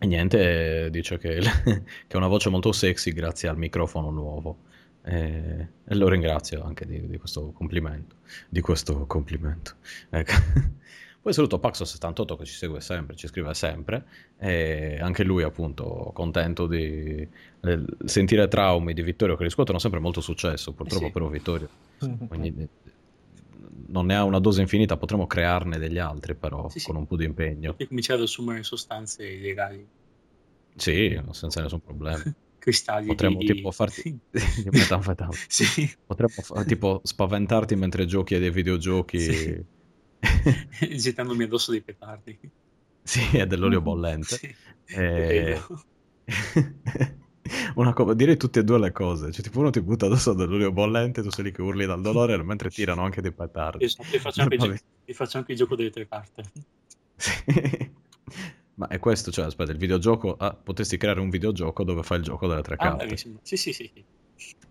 E 0.00 0.06
niente, 0.06 0.88
dice 0.90 1.18
che, 1.18 1.40
che 2.06 2.14
ha 2.14 2.16
una 2.16 2.28
voce 2.28 2.50
molto 2.50 2.72
sexy 2.72 3.12
grazie 3.12 3.48
al 3.48 3.58
microfono 3.58 4.10
nuovo. 4.10 4.58
E, 5.02 5.68
e 5.84 5.94
lo 5.94 6.08
ringrazio 6.08 6.62
anche 6.64 6.86
di, 6.86 7.06
di, 7.08 7.18
questo 7.18 7.50
complimento. 7.52 8.16
Di 8.48 8.60
questo 8.60 9.06
complimento. 9.06 9.74
Ecco. 10.10 10.32
Poi 11.20 11.32
saluto 11.32 11.58
Paxo78 11.58 12.36
che 12.38 12.44
ci 12.44 12.54
segue 12.54 12.80
sempre, 12.80 13.16
ci 13.16 13.26
scrive 13.26 13.52
sempre, 13.54 14.04
e 14.38 14.98
anche 15.00 15.24
lui 15.24 15.42
appunto 15.42 16.12
contento 16.14 16.66
di 16.66 17.26
eh, 17.60 17.84
sentire 18.04 18.46
traumi 18.46 18.94
di 18.94 19.02
Vittorio 19.02 19.36
che 19.36 19.42
riscuotono 19.42 19.78
sempre 19.80 19.98
molto 19.98 20.20
successo, 20.20 20.72
purtroppo 20.72 21.06
sì. 21.06 21.10
però 21.10 21.28
Vittorio. 21.28 21.68
Quindi 22.28 22.68
non 23.86 24.06
ne 24.06 24.16
ha 24.16 24.24
una 24.24 24.38
dose 24.38 24.60
infinita, 24.60 24.96
potremmo 24.96 25.26
crearne 25.26 25.78
degli 25.78 25.98
altri 25.98 26.34
però 26.34 26.68
sì, 26.68 26.82
con 26.82 26.96
un 26.96 27.06
po' 27.06 27.16
di 27.16 27.24
impegno. 27.24 27.74
E 27.76 27.86
cominciare 27.86 28.18
ad 28.18 28.24
assumere 28.26 28.62
sostanze 28.62 29.26
illegali. 29.26 29.86
Sì, 30.76 31.20
senza 31.30 31.62
nessun 31.62 31.80
problema. 31.80 32.22
Cristalli 32.58 33.06
Potremmo 33.06 33.38
di... 33.38 33.46
tipo 33.46 33.70
farti 33.70 34.18
di 34.30 34.80
sì. 35.46 35.90
Potremmo 36.04 36.64
tipo 36.66 37.00
spaventarti 37.02 37.76
mentre 37.76 38.04
giochi 38.06 38.34
a 38.34 38.38
dei 38.38 38.50
videogiochi. 38.50 39.20
Sì. 39.20 39.64
Gettandomi 40.96 41.44
addosso 41.44 41.70
dei 41.70 41.82
petardi. 41.82 42.38
Sì, 43.02 43.36
è 43.36 43.46
dell'olio 43.46 43.80
bollente. 43.80 44.36
Sì, 44.36 44.54
e... 44.86 45.60
una 47.74 47.92
cosa, 47.92 48.14
direi 48.14 48.36
tutte 48.36 48.60
e 48.60 48.64
due 48.64 48.78
le 48.78 48.92
cose. 48.92 49.30
Cioè, 49.32 49.42
tipo 49.42 49.60
uno 49.60 49.70
ti 49.70 49.80
butta 49.80 50.06
addosso 50.06 50.32
dell'olio 50.34 50.72
bollente, 50.72 51.22
tu 51.22 51.30
sei 51.30 51.44
lì 51.44 51.52
che 51.52 51.62
urli 51.62 51.86
dal 51.86 52.00
dolore, 52.00 52.40
mentre 52.42 52.70
tirano 52.70 53.02
anche 53.02 53.20
dei 53.20 53.32
petardi. 53.32 53.84
Esatto, 53.84 54.14
e 54.14 54.18
faccio 54.18 54.42
anche, 54.42 54.54
il, 54.54 54.60
gio- 54.60 55.12
faccio 55.14 55.38
anche 55.38 55.52
il 55.52 55.58
gioco 55.58 55.76
delle 55.76 55.90
tre 55.90 56.08
carte. 56.08 56.42
Sì. 57.16 57.96
Ma 58.74 58.86
è 58.86 59.00
questo, 59.00 59.32
cioè, 59.32 59.46
aspetta, 59.46 59.72
il 59.72 59.78
videogioco... 59.78 60.36
Ah, 60.36 60.54
potresti 60.54 60.96
creare 60.98 61.18
un 61.18 61.30
videogioco 61.30 61.82
dove 61.82 62.04
fai 62.04 62.18
il 62.18 62.24
gioco 62.24 62.46
delle 62.46 62.62
tre 62.62 62.76
ah, 62.78 62.96
carte. 62.96 63.16
Sì, 63.16 63.36
sì, 63.42 63.56
sì, 63.56 63.72
sì. 63.72 63.90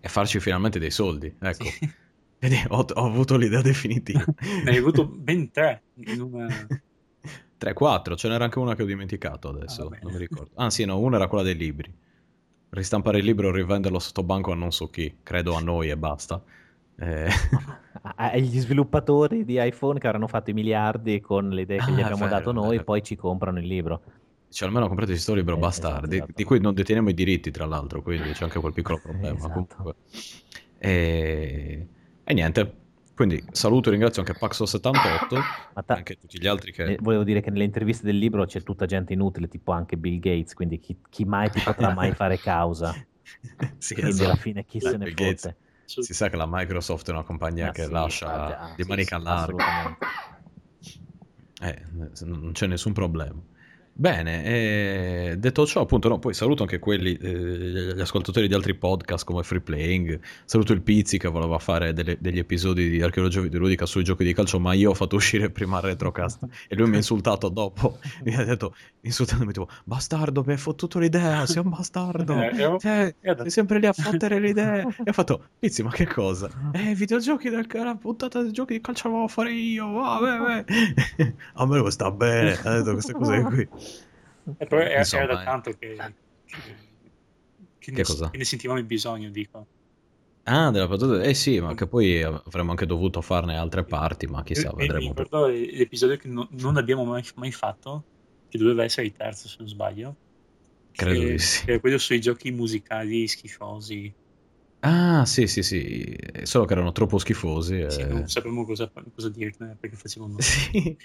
E 0.00 0.08
farci 0.08 0.40
finalmente 0.40 0.78
dei 0.78 0.90
soldi, 0.90 1.34
ecco. 1.38 1.64
Sì. 1.64 1.92
Vedi, 2.38 2.64
ho, 2.68 2.86
ho, 2.94 3.04
avuto 3.04 3.36
l'idea 3.36 3.60
definitiva. 3.60 4.24
ne 4.64 4.70
hai 4.70 4.76
avuto 4.76 5.06
ben 5.06 5.50
tre 5.50 5.82
in 5.94 6.20
una... 6.20 6.46
3-4, 7.60 8.16
ce 8.16 8.28
n'era 8.28 8.44
anche 8.44 8.60
una 8.60 8.76
che 8.76 8.82
ho 8.82 8.86
dimenticato 8.86 9.48
adesso, 9.48 9.88
ah, 9.88 9.98
non 10.02 10.12
mi 10.12 10.18
ricordo. 10.18 10.50
Ah 10.54 10.70
sì, 10.70 10.84
no, 10.84 10.98
una 11.00 11.16
era 11.16 11.26
quella 11.26 11.42
dei 11.42 11.56
libri. 11.56 11.92
Ristampare 12.70 13.18
il 13.18 13.24
libro 13.24 13.48
e 13.48 13.52
rivenderlo 13.52 13.98
sotto 13.98 14.22
banco 14.22 14.52
a 14.52 14.54
non 14.54 14.72
so 14.72 14.88
chi, 14.88 15.18
credo 15.22 15.54
a 15.54 15.60
noi 15.60 15.90
e 15.90 15.96
basta. 15.96 16.42
Eh... 16.98 17.28
Agli 18.16 18.58
sviluppatori 18.58 19.44
di 19.44 19.58
iPhone 19.60 19.98
che 19.98 20.06
avranno 20.06 20.28
fatto 20.28 20.50
i 20.50 20.52
miliardi 20.52 21.20
con 21.20 21.48
le 21.48 21.62
idee 21.62 21.78
che 21.78 21.84
ah, 21.84 21.90
gli 21.90 22.00
abbiamo 22.00 22.24
vero, 22.24 22.30
dato 22.30 22.52
noi, 22.52 22.72
vero. 22.72 22.84
poi 22.84 23.02
ci 23.02 23.16
comprano 23.16 23.58
il 23.58 23.66
libro. 23.66 24.02
Cioè, 24.50 24.68
almeno 24.68 24.86
comprate 24.86 25.12
questo 25.12 25.34
libro 25.34 25.56
eh, 25.56 25.58
bastardi, 25.58 25.96
esatto, 25.98 26.14
esatto. 26.14 26.32
di 26.34 26.44
cui 26.44 26.60
non 26.60 26.74
deteniamo 26.74 27.10
i 27.10 27.14
diritti, 27.14 27.50
tra 27.50 27.66
l'altro, 27.66 28.02
quindi 28.02 28.30
c'è 28.32 28.44
anche 28.44 28.60
quel 28.60 28.72
piccolo 28.72 28.98
problema. 29.02 29.36
Esatto. 29.36 29.94
E... 30.78 31.88
e 32.24 32.34
niente, 32.34 32.74
quindi 33.18 33.42
saluto 33.50 33.88
e 33.88 33.90
ringrazio 33.90 34.22
anche 34.22 34.38
Paxo78 34.38 35.36
e 35.74 35.82
ta- 35.84 35.94
anche 35.94 36.16
tutti 36.16 36.38
gli 36.40 36.46
altri 36.46 36.70
che... 36.70 36.84
Eh, 36.84 36.98
volevo 37.00 37.24
dire 37.24 37.40
che 37.40 37.50
nelle 37.50 37.64
interviste 37.64 38.06
del 38.06 38.16
libro 38.16 38.46
c'è 38.46 38.62
tutta 38.62 38.86
gente 38.86 39.12
inutile, 39.12 39.48
tipo 39.48 39.72
anche 39.72 39.96
Bill 39.96 40.20
Gates, 40.20 40.54
quindi 40.54 40.78
chi, 40.78 40.96
chi 41.10 41.24
mai 41.24 41.50
ti 41.50 41.58
potrà 41.58 41.92
mai 41.92 42.12
fare 42.14 42.38
causa? 42.38 42.94
sì, 43.78 43.94
quindi 43.94 44.12
esatto. 44.12 44.30
alla 44.30 44.38
fine 44.38 44.64
chi 44.64 44.78
Bill 44.78 44.90
se 44.90 44.96
ne 44.98 45.04
Bill 45.06 45.14
fotte? 45.14 45.56
Gates. 45.84 46.06
Si 46.06 46.14
sa 46.14 46.28
che 46.28 46.36
la 46.36 46.46
Microsoft 46.48 47.08
è 47.08 47.10
una 47.10 47.24
compagnia 47.24 47.70
ah, 47.70 47.72
che 47.72 47.86
sì, 47.86 47.90
lascia 47.90 48.58
ah, 48.60 48.74
di 48.76 48.84
manica 48.84 49.18
sì, 49.18 49.24
larga. 49.24 49.98
Eh, 51.60 51.82
non 52.24 52.52
c'è 52.52 52.68
nessun 52.68 52.92
problema. 52.92 53.42
Bene, 54.00 54.44
eh, 54.44 55.34
detto 55.38 55.66
ciò, 55.66 55.80
appunto, 55.80 56.08
no, 56.08 56.20
poi 56.20 56.32
saluto 56.32 56.62
anche 56.62 56.78
quelli, 56.78 57.16
eh, 57.16 57.96
gli 57.96 58.00
ascoltatori 58.00 58.46
di 58.46 58.54
altri 58.54 58.76
podcast 58.76 59.24
come 59.24 59.42
Free 59.42 59.60
Playing. 59.60 60.20
Saluto 60.44 60.72
il 60.72 60.82
Pizzi 60.82 61.18
che 61.18 61.26
voleva 61.26 61.58
fare 61.58 61.92
delle, 61.92 62.16
degli 62.20 62.38
episodi 62.38 62.90
di 62.90 63.02
archeologia 63.02 63.40
videoludica 63.40 63.86
sui 63.86 64.04
giochi 64.04 64.22
di 64.22 64.32
calcio, 64.34 64.60
ma 64.60 64.72
io 64.72 64.90
ho 64.90 64.94
fatto 64.94 65.16
uscire 65.16 65.50
prima 65.50 65.78
il 65.78 65.82
retrocast 65.82 66.44
e 66.68 66.76
lui 66.76 66.86
mi 66.86 66.94
ha 66.94 66.98
insultato 66.98 67.48
dopo. 67.48 67.98
Mi 68.22 68.36
ha 68.36 68.44
detto, 68.44 68.72
insultandomi, 69.00 69.52
tipo, 69.52 69.68
bastardo, 69.82 70.44
mi 70.46 70.52
hai 70.52 70.58
fottuto 70.58 71.00
l'idea, 71.00 71.44
sei 71.46 71.62
un 71.64 71.70
bastardo. 71.70 72.40
Eh, 72.40 72.78
cioè, 72.78 73.14
sei 73.20 73.50
sempre 73.50 73.80
lì 73.80 73.86
a 73.86 73.92
fottere 73.92 74.38
le 74.38 74.48
idee. 74.50 74.86
E 75.08 75.10
ho 75.10 75.12
fatto, 75.12 75.42
Pizzi, 75.58 75.82
ma 75.82 75.90
che 75.90 76.06
cosa? 76.06 76.48
Eh, 76.72 76.94
videogiochi 76.94 77.48
del 77.48 77.66
la 77.68 77.96
puntata 77.96 78.42
dei 78.42 78.52
giochi 78.52 78.74
di 78.74 78.80
calcio 78.80 79.08
la 79.08 79.14
volevo 79.14 79.28
fare 79.28 79.52
io. 79.52 79.90
Vabbè, 79.90 80.64
a 81.54 81.66
me 81.66 81.78
lo 81.78 81.90
sta 81.90 82.12
bene. 82.12 82.52
Ha 82.62 82.76
detto 82.76 82.92
queste 82.92 83.12
cose 83.12 83.42
qui. 83.42 83.68
E 84.56 84.66
poi 84.66 84.82
era, 84.82 84.98
Insomma, 84.98 85.22
era 85.24 85.34
da 85.34 85.44
tanto 85.44 85.70
che, 85.72 85.96
che, 86.44 86.56
che, 87.78 87.92
che, 87.92 87.92
ne, 87.92 88.30
ne 88.32 88.44
sentivamo 88.44 88.78
il 88.78 88.86
bisogno, 88.86 89.30
dico. 89.30 89.66
Ah, 90.44 90.70
della 90.70 90.88
patata, 90.88 91.22
eh 91.22 91.34
sì, 91.34 91.60
ma 91.60 91.74
che 91.74 91.86
poi 91.86 92.22
avremmo 92.22 92.70
anche 92.70 92.86
dovuto 92.86 93.20
farne 93.20 93.58
altre 93.58 93.84
parti, 93.84 94.26
ma 94.26 94.42
chissà, 94.42 94.70
e, 94.70 94.74
vedremo. 94.76 95.00
Mi 95.00 95.08
ricordo 95.08 95.46
l'episodio 95.46 96.16
che 96.16 96.28
no, 96.28 96.48
non 96.52 96.78
abbiamo 96.78 97.04
mai, 97.04 97.22
mai, 97.34 97.52
fatto, 97.52 98.04
che 98.48 98.56
doveva 98.56 98.84
essere 98.84 99.06
il 99.06 99.12
terzo 99.12 99.46
se 99.46 99.56
non 99.58 99.68
sbaglio. 99.68 100.16
Credo 100.92 101.20
che, 101.20 101.30
di 101.32 101.38
sì. 101.38 101.64
Che 101.66 101.70
era 101.72 101.80
quello 101.80 101.98
sui 101.98 102.20
giochi 102.20 102.50
musicali 102.50 103.28
schifosi. 103.28 104.14
Ah, 104.80 105.24
sì, 105.24 105.48
sì, 105.48 105.62
sì, 105.64 106.16
solo 106.44 106.64
che 106.64 106.72
erano 106.72 106.92
troppo 106.92 107.18
schifosi. 107.18 107.84
Sì, 107.90 108.00
e... 108.02 108.06
non 108.06 108.28
sapevamo 108.28 108.64
cosa, 108.64 108.90
cosa 109.12 109.28
dirne 109.28 109.76
perché 109.78 109.96
facevamo. 109.96 110.36
Sì, 110.40 110.96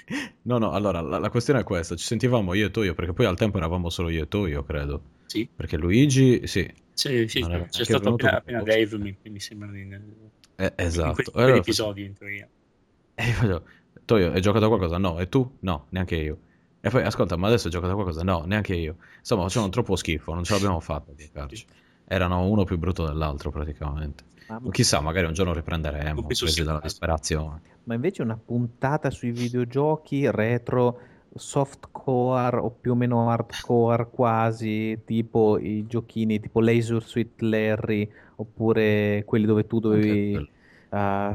no, 0.43 0.59
no, 0.59 0.71
allora 0.71 1.01
la, 1.01 1.17
la, 1.17 1.29
questione 1.29 1.61
è 1.61 1.63
questa: 1.63 1.95
ci 1.95 2.05
sentivamo 2.05 2.53
io 2.53 2.67
e 2.67 2.71
Toyo, 2.71 2.93
perché 2.93 3.13
poi 3.13 3.25
al 3.25 3.35
tempo 3.35 3.57
eravamo 3.57 3.89
solo 3.89 4.09
io 4.09 4.23
e 4.23 4.27
Toyo, 4.27 4.63
credo. 4.63 5.01
Sì. 5.25 5.49
Perché 5.53 5.77
Luigi, 5.77 6.45
sì. 6.45 6.71
Sì, 6.93 7.27
sì, 7.27 7.41
c'è, 7.41 7.65
c'è 7.65 7.83
stato 7.83 8.09
appena, 8.09 8.37
appena 8.37 8.61
Dave, 8.61 8.97
mi, 8.99 9.17
mi 9.23 9.39
sembra, 9.39 9.75
in, 9.75 9.93
eh, 10.55 10.73
esatto. 10.75 11.07
in, 11.07 11.15
que- 11.15 11.31
in 11.33 11.39
allora, 11.41 11.57
episodi 11.57 12.03
in 12.03 12.13
teoria. 12.13 12.47
E 13.15 13.23
io 13.27 13.63
Toyo, 14.05 14.31
hai 14.31 14.41
giocato 14.41 14.65
a 14.65 14.67
qualcosa? 14.67 14.99
No, 14.99 15.19
e 15.19 15.27
tu? 15.29 15.57
No, 15.61 15.87
neanche 15.89 16.15
io. 16.15 16.37
E 16.79 16.89
poi, 16.89 17.01
ascolta, 17.01 17.37
ma 17.37 17.47
adesso 17.47 17.65
hai 17.65 17.73
giocato 17.73 17.93
a 17.93 17.95
qualcosa? 17.95 18.21
No, 18.21 18.43
neanche 18.45 18.75
io. 18.75 18.97
Insomma, 19.17 19.43
facevano 19.43 19.71
troppo 19.71 19.95
schifo, 19.95 20.35
non 20.35 20.43
ce 20.43 20.53
l'abbiamo 20.53 20.79
fatta 20.79 21.11
a 21.11 21.15
giocarci 21.15 21.65
erano 22.05 22.45
uno 22.47 22.63
più 22.63 22.77
brutto 22.77 23.05
dell'altro 23.05 23.51
praticamente. 23.51 24.23
Ah, 24.47 24.59
Chissà, 24.71 24.99
magari 24.99 25.25
un 25.25 25.33
giorno 25.33 25.53
riprenderemo, 25.53 26.23
presi 26.25 26.63
dalla 26.63 26.81
disperazione. 26.81 27.61
Ma 27.85 27.95
invece 27.95 28.21
una 28.21 28.37
puntata 28.37 29.09
sui 29.09 29.31
videogiochi 29.31 30.29
retro, 30.29 30.99
softcore 31.35 32.57
o 32.57 32.69
più 32.69 32.91
o 32.91 32.95
meno 32.95 33.29
hardcore 33.29 34.09
quasi, 34.09 35.01
tipo 35.05 35.57
i 35.57 35.85
giochini 35.87 36.39
tipo 36.39 36.61
Laser 36.61 37.03
Sweet 37.03 37.41
Larry, 37.41 38.09
oppure 38.35 39.23
quelli 39.25 39.45
dove 39.45 39.65
tu 39.65 39.79
dovevi 39.79 40.49
uh, 40.89 41.31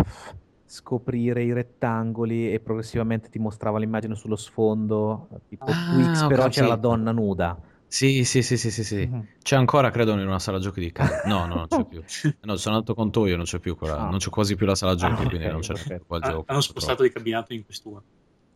scoprire 0.65 1.43
i 1.43 1.53
rettangoli 1.53 2.53
e 2.53 2.61
progressivamente 2.61 3.31
ti 3.31 3.39
mostrava 3.39 3.79
l'immagine 3.79 4.15
sullo 4.15 4.37
sfondo, 4.37 5.29
tipo 5.49 5.65
ah, 5.65 5.93
Twix, 5.93 6.27
però 6.27 6.49
c'era 6.49 6.69
la 6.69 6.77
donna 6.77 7.11
nuda. 7.11 7.59
Sì, 7.89 8.25
sì, 8.25 8.43
sì, 8.43 8.57
sì, 8.59 8.71
sì, 8.71 8.85
sì. 8.85 9.09
Mm-hmm. 9.09 9.21
C'è 9.43 9.57
ancora, 9.57 9.91
credo, 9.91 10.13
in 10.13 10.21
una 10.21 10.39
sala 10.39 10.59
giochi 10.59 10.81
di 10.81 10.93
casa. 10.93 11.23
No, 11.25 11.47
no, 11.47 11.55
non 11.55 11.67
c'è 11.69 11.85
più. 11.89 12.03
No, 12.43 12.57
sono 12.57 12.77
andato 12.77 12.95
con 12.95 13.11
Toyo, 13.11 13.37
non 13.37 13.47
c'è 13.47 13.59
più 13.59 13.77
quella, 13.77 13.99
ah. 13.99 14.09
non 14.11 14.19
c'è 14.19 14.29
quasi 14.29 14.57
più 14.57 14.67
la 14.67 14.75
sala 14.75 14.95
giochi, 14.95 15.15
ah, 15.15 15.17
quindi 15.17 15.37
okay, 15.37 15.51
non 15.51 15.61
c'è 15.61 15.73
okay. 15.73 15.97
più 15.97 16.07
quel 16.07 16.23
ah, 16.23 16.29
gioco. 16.31 16.45
Hanno 16.47 16.61
spostato 16.61 17.05
il 17.05 17.13
cabinato 17.13 17.55
in 17.55 17.65
questura. 17.65 18.03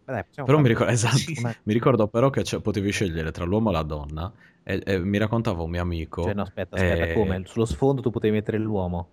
Beh, 0.04 0.26
però 0.34 0.58
mi 0.58 0.68
ricordo, 0.68 0.92
esatto, 0.92 1.16
mi 1.62 1.72
ricordo 1.72 2.08
però 2.08 2.28
che 2.28 2.42
potevi 2.60 2.90
scegliere 2.90 3.30
tra 3.30 3.44
l'uomo 3.44 3.70
e 3.70 3.72
la 3.72 3.82
donna 3.82 4.32
e, 4.62 4.82
e 4.84 4.98
mi 4.98 5.16
raccontava 5.16 5.62
un 5.62 5.70
mio 5.70 5.80
amico... 5.80 6.24
Cioè, 6.24 6.34
no, 6.34 6.42
aspetta, 6.42 6.74
aspetta, 6.74 7.04
e... 7.06 7.12
come? 7.14 7.42
Sullo 7.46 7.64
sfondo 7.64 8.02
tu 8.02 8.10
potevi 8.10 8.34
mettere 8.34 8.58
l'uomo? 8.58 9.08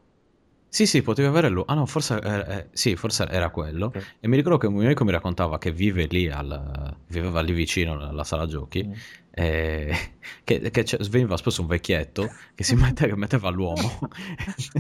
Sì, 0.72 0.86
sì, 0.86 1.02
potevi 1.02 1.28
avere 1.28 1.50
lui. 1.50 1.64
Ah 1.66 1.74
no, 1.74 1.88
forse, 1.88 2.20
eh, 2.22 2.58
eh, 2.58 2.68
sì, 2.72 2.96
forse 2.96 3.28
era 3.28 3.50
quello. 3.50 3.88
Okay. 3.88 4.04
E 4.20 4.28
mi 4.28 4.36
ricordo 4.36 4.60
che 4.60 4.68
un 4.68 4.76
mio 4.76 4.86
amico 4.86 5.04
mi 5.04 5.12
raccontava 5.12 5.58
che 5.58 5.72
vive 5.72 6.06
lì, 6.06 6.30
al, 6.30 6.96
viveva 7.08 7.41
lì 7.41 7.54
vicino 7.54 8.00
alla 8.00 8.24
sala 8.24 8.46
giochi, 8.46 8.86
mm. 8.86 8.91
e, 9.32 10.14
che, 10.44 10.70
che 10.70 10.98
veniva 11.10 11.38
spesso 11.38 11.62
un 11.62 11.68
vecchietto 11.68 12.30
che 12.54 12.64
si 12.64 12.76
mette, 12.78 13.08
che 13.08 13.16
metteva 13.16 13.50
l'uomo. 13.50 14.00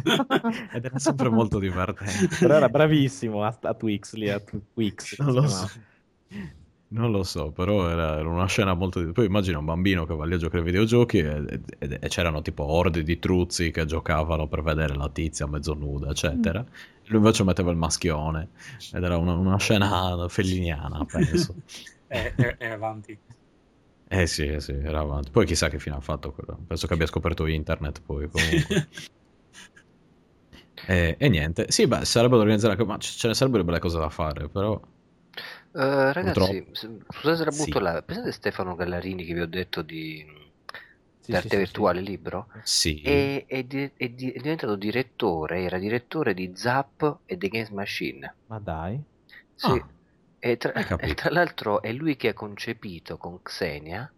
Ed 0.71 0.85
era 0.85 0.99
sempre 0.99 1.29
molto 1.29 1.57
divertente. 1.57 2.35
Però 2.39 2.53
era 2.53 2.69
bravissimo 2.69 3.43
a, 3.43 3.57
a 3.59 3.73
Twix 3.73 4.13
lì, 4.13 4.29
a 4.29 4.39
Twix. 4.39 5.17
Non 5.17 5.33
lo 5.33 5.47
so. 5.47 5.69
Non 6.91 7.11
lo 7.11 7.21
so, 7.21 7.51
però 7.51 7.87
era, 7.87 8.17
era 8.17 8.27
una 8.27 8.47
scena 8.47 8.73
molto... 8.73 9.11
Poi 9.11 9.25
immagina 9.25 9.59
un 9.59 9.65
bambino 9.65 10.05
che 10.05 10.15
va 10.15 10.25
lì 10.25 10.33
a 10.33 10.37
giocare 10.37 10.59
ai 10.59 10.65
videogiochi 10.65 11.19
e, 11.19 11.61
e, 11.77 11.97
e, 12.01 12.07
c'erano 12.07 12.41
tipo 12.41 12.63
orde 12.63 13.03
di 13.03 13.19
truzzi 13.19 13.69
che 13.69 13.85
giocavano 13.85 14.47
per 14.47 14.63
vedere 14.63 14.95
la 14.95 15.07
tizia 15.07 15.45
mezzo 15.45 15.75
nuda, 15.75 16.09
eccetera. 16.09 16.61
Mm. 16.61 17.09
Lui 17.09 17.17
invece 17.17 17.43
metteva 17.43 17.69
il 17.69 17.77
maschione 17.77 18.49
ed 18.91 19.03
era 19.03 19.17
una, 19.17 19.33
una 19.33 19.57
scena 19.57 20.27
felliniana, 20.27 21.05
penso. 21.09 21.53
è, 22.07 22.33
è, 22.35 22.57
è, 22.57 22.69
avanti. 22.69 23.15
Eh 24.07 24.25
sì, 24.25 24.47
eh 24.47 24.59
sì, 24.59 24.71
era 24.71 25.01
avanti. 25.01 25.29
Poi 25.29 25.45
chissà 25.45 25.69
che 25.69 25.77
fine 25.77 25.95
ha 25.95 26.01
fatto 26.01 26.31
quello. 26.31 26.57
Penso 26.65 26.87
che 26.87 26.93
abbia 26.93 27.05
scoperto 27.05 27.45
internet 27.45 28.01
poi 28.03 28.27
comunque. 28.27 28.87
e, 30.87 31.15
e, 31.19 31.29
niente. 31.29 31.67
Sì, 31.69 31.85
beh, 31.85 32.03
sarebbero 32.03 32.41
organizzare... 32.41 32.83
Ma 32.83 32.97
ce 32.97 33.27
ne 33.27 33.35
sarebbero 33.35 33.63
belle 33.63 33.77
cose 33.77 33.99
da 33.99 34.09
fare, 34.09 34.49
però... 34.49 34.81
Eh, 35.79 36.11
ragazzi, 36.13 36.61
Purtroppo. 36.61 36.75
se- 36.75 36.97
scusate 37.09 37.43
la 37.45 37.51
butto 37.51 37.77
Sì. 37.77 37.79
là, 37.79 38.01
pensate 38.03 38.31
Stefano 38.31 38.75
Gallarini 38.75 39.23
che 39.23 39.33
vi 39.33 39.41
ho 39.41 39.47
detto 39.47 39.81
di, 39.81 40.25
Sì, 41.21 41.31
di 41.31 41.35
arte 41.35 41.47
sì, 41.49 41.55
sì, 41.55 41.57
virtuale 41.57 42.01
libro? 42.01 42.47
Sì. 42.63 43.01
È, 43.01 43.45
è 43.47 43.63
di- 43.63 43.91
è 43.95 44.09
di- 44.09 44.31
è 44.31 44.39
diventato 44.41 44.75
direttore, 44.75 45.61
era 45.63 45.77
direttore 45.77 46.33
di 46.33 46.51
Zap 46.55 47.21
e 47.25 47.37
The 47.37 47.47
Games 47.47 47.69
Machine. 47.69 48.35
Ma 48.47 48.59
dai. 48.59 49.01
Sì. 49.55 49.67
Ah, 49.67 49.89
E, 50.41 50.55
tra, 50.55 50.71
e 50.73 51.13
tra 51.15 51.29
l'altro 51.31 51.81
è 51.81 51.91
lui 51.91 52.15
che 52.15 52.29
ha 52.29 52.33
concepito 52.33 53.17
con 53.17 53.41
Xenia 53.41 54.09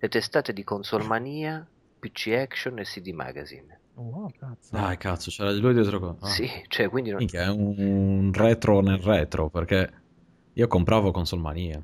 le 0.00 0.08
testate 0.08 0.52
di 0.52 0.64
Consolmania, 0.64 1.64
PC 2.00 2.28
Action 2.36 2.78
e 2.80 2.82
CD 2.84 3.08
Magazine. 3.12 3.80
Wow, 3.94 4.28
cazzo. 4.38 4.76
Dai, 4.76 4.96
cazzo, 4.96 5.30
c'era 5.30 5.52
di 5.52 5.60
lui 5.60 5.72
dietro. 5.74 6.16
Ah. 6.20 6.26
Sì, 6.26 6.48
cioè 6.68 6.88
quindi 6.88 7.10
non- 7.10 7.18
Minchia, 7.18 7.44
è 7.44 7.48
un 7.48 8.32
retro 8.32 8.80
nel 8.80 8.98
retro, 8.98 9.48
perché 9.50 9.92
io 10.58 10.66
compravo 10.66 11.12
Console 11.12 11.40
Mania. 11.40 11.80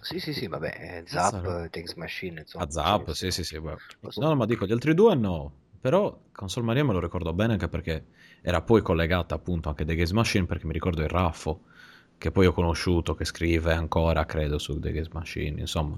Sì, 0.00 0.18
sì, 0.18 0.32
sì, 0.32 0.48
vabbè, 0.48 0.76
eh, 0.78 1.08
Zap, 1.08 1.42
Cazzo. 1.42 1.92
eh, 1.92 1.94
Machine, 1.96 2.40
insomma. 2.40 2.64
A 2.64 2.70
Zap, 2.70 3.12
sì, 3.12 3.30
sì, 3.30 3.44
sì. 3.44 3.60
so. 4.08 4.20
No, 4.20 4.34
ma 4.34 4.46
dico, 4.46 4.66
gli 4.66 4.72
altri 4.72 4.94
due 4.94 5.14
no. 5.14 5.52
Però 5.80 6.18
Console 6.32 6.66
Mania 6.66 6.84
me 6.84 6.92
lo 6.92 6.98
ricordo 6.98 7.32
bene 7.32 7.52
anche 7.52 7.68
perché 7.68 8.06
era 8.42 8.62
poi 8.62 8.82
collegata 8.82 9.36
appunto 9.36 9.68
anche 9.68 9.84
The 9.84 9.94
Games 9.94 10.10
Machine, 10.10 10.46
perché 10.46 10.66
mi 10.66 10.72
ricordo 10.72 11.02
il 11.02 11.08
Raffo, 11.08 11.62
che 12.18 12.32
poi 12.32 12.46
ho 12.46 12.52
conosciuto, 12.52 13.14
che 13.14 13.24
scrive 13.24 13.72
ancora, 13.72 14.24
credo, 14.24 14.58
su 14.58 14.78
The 14.80 14.90
Games 14.90 15.08
Machine. 15.12 15.60
Insomma, 15.60 15.96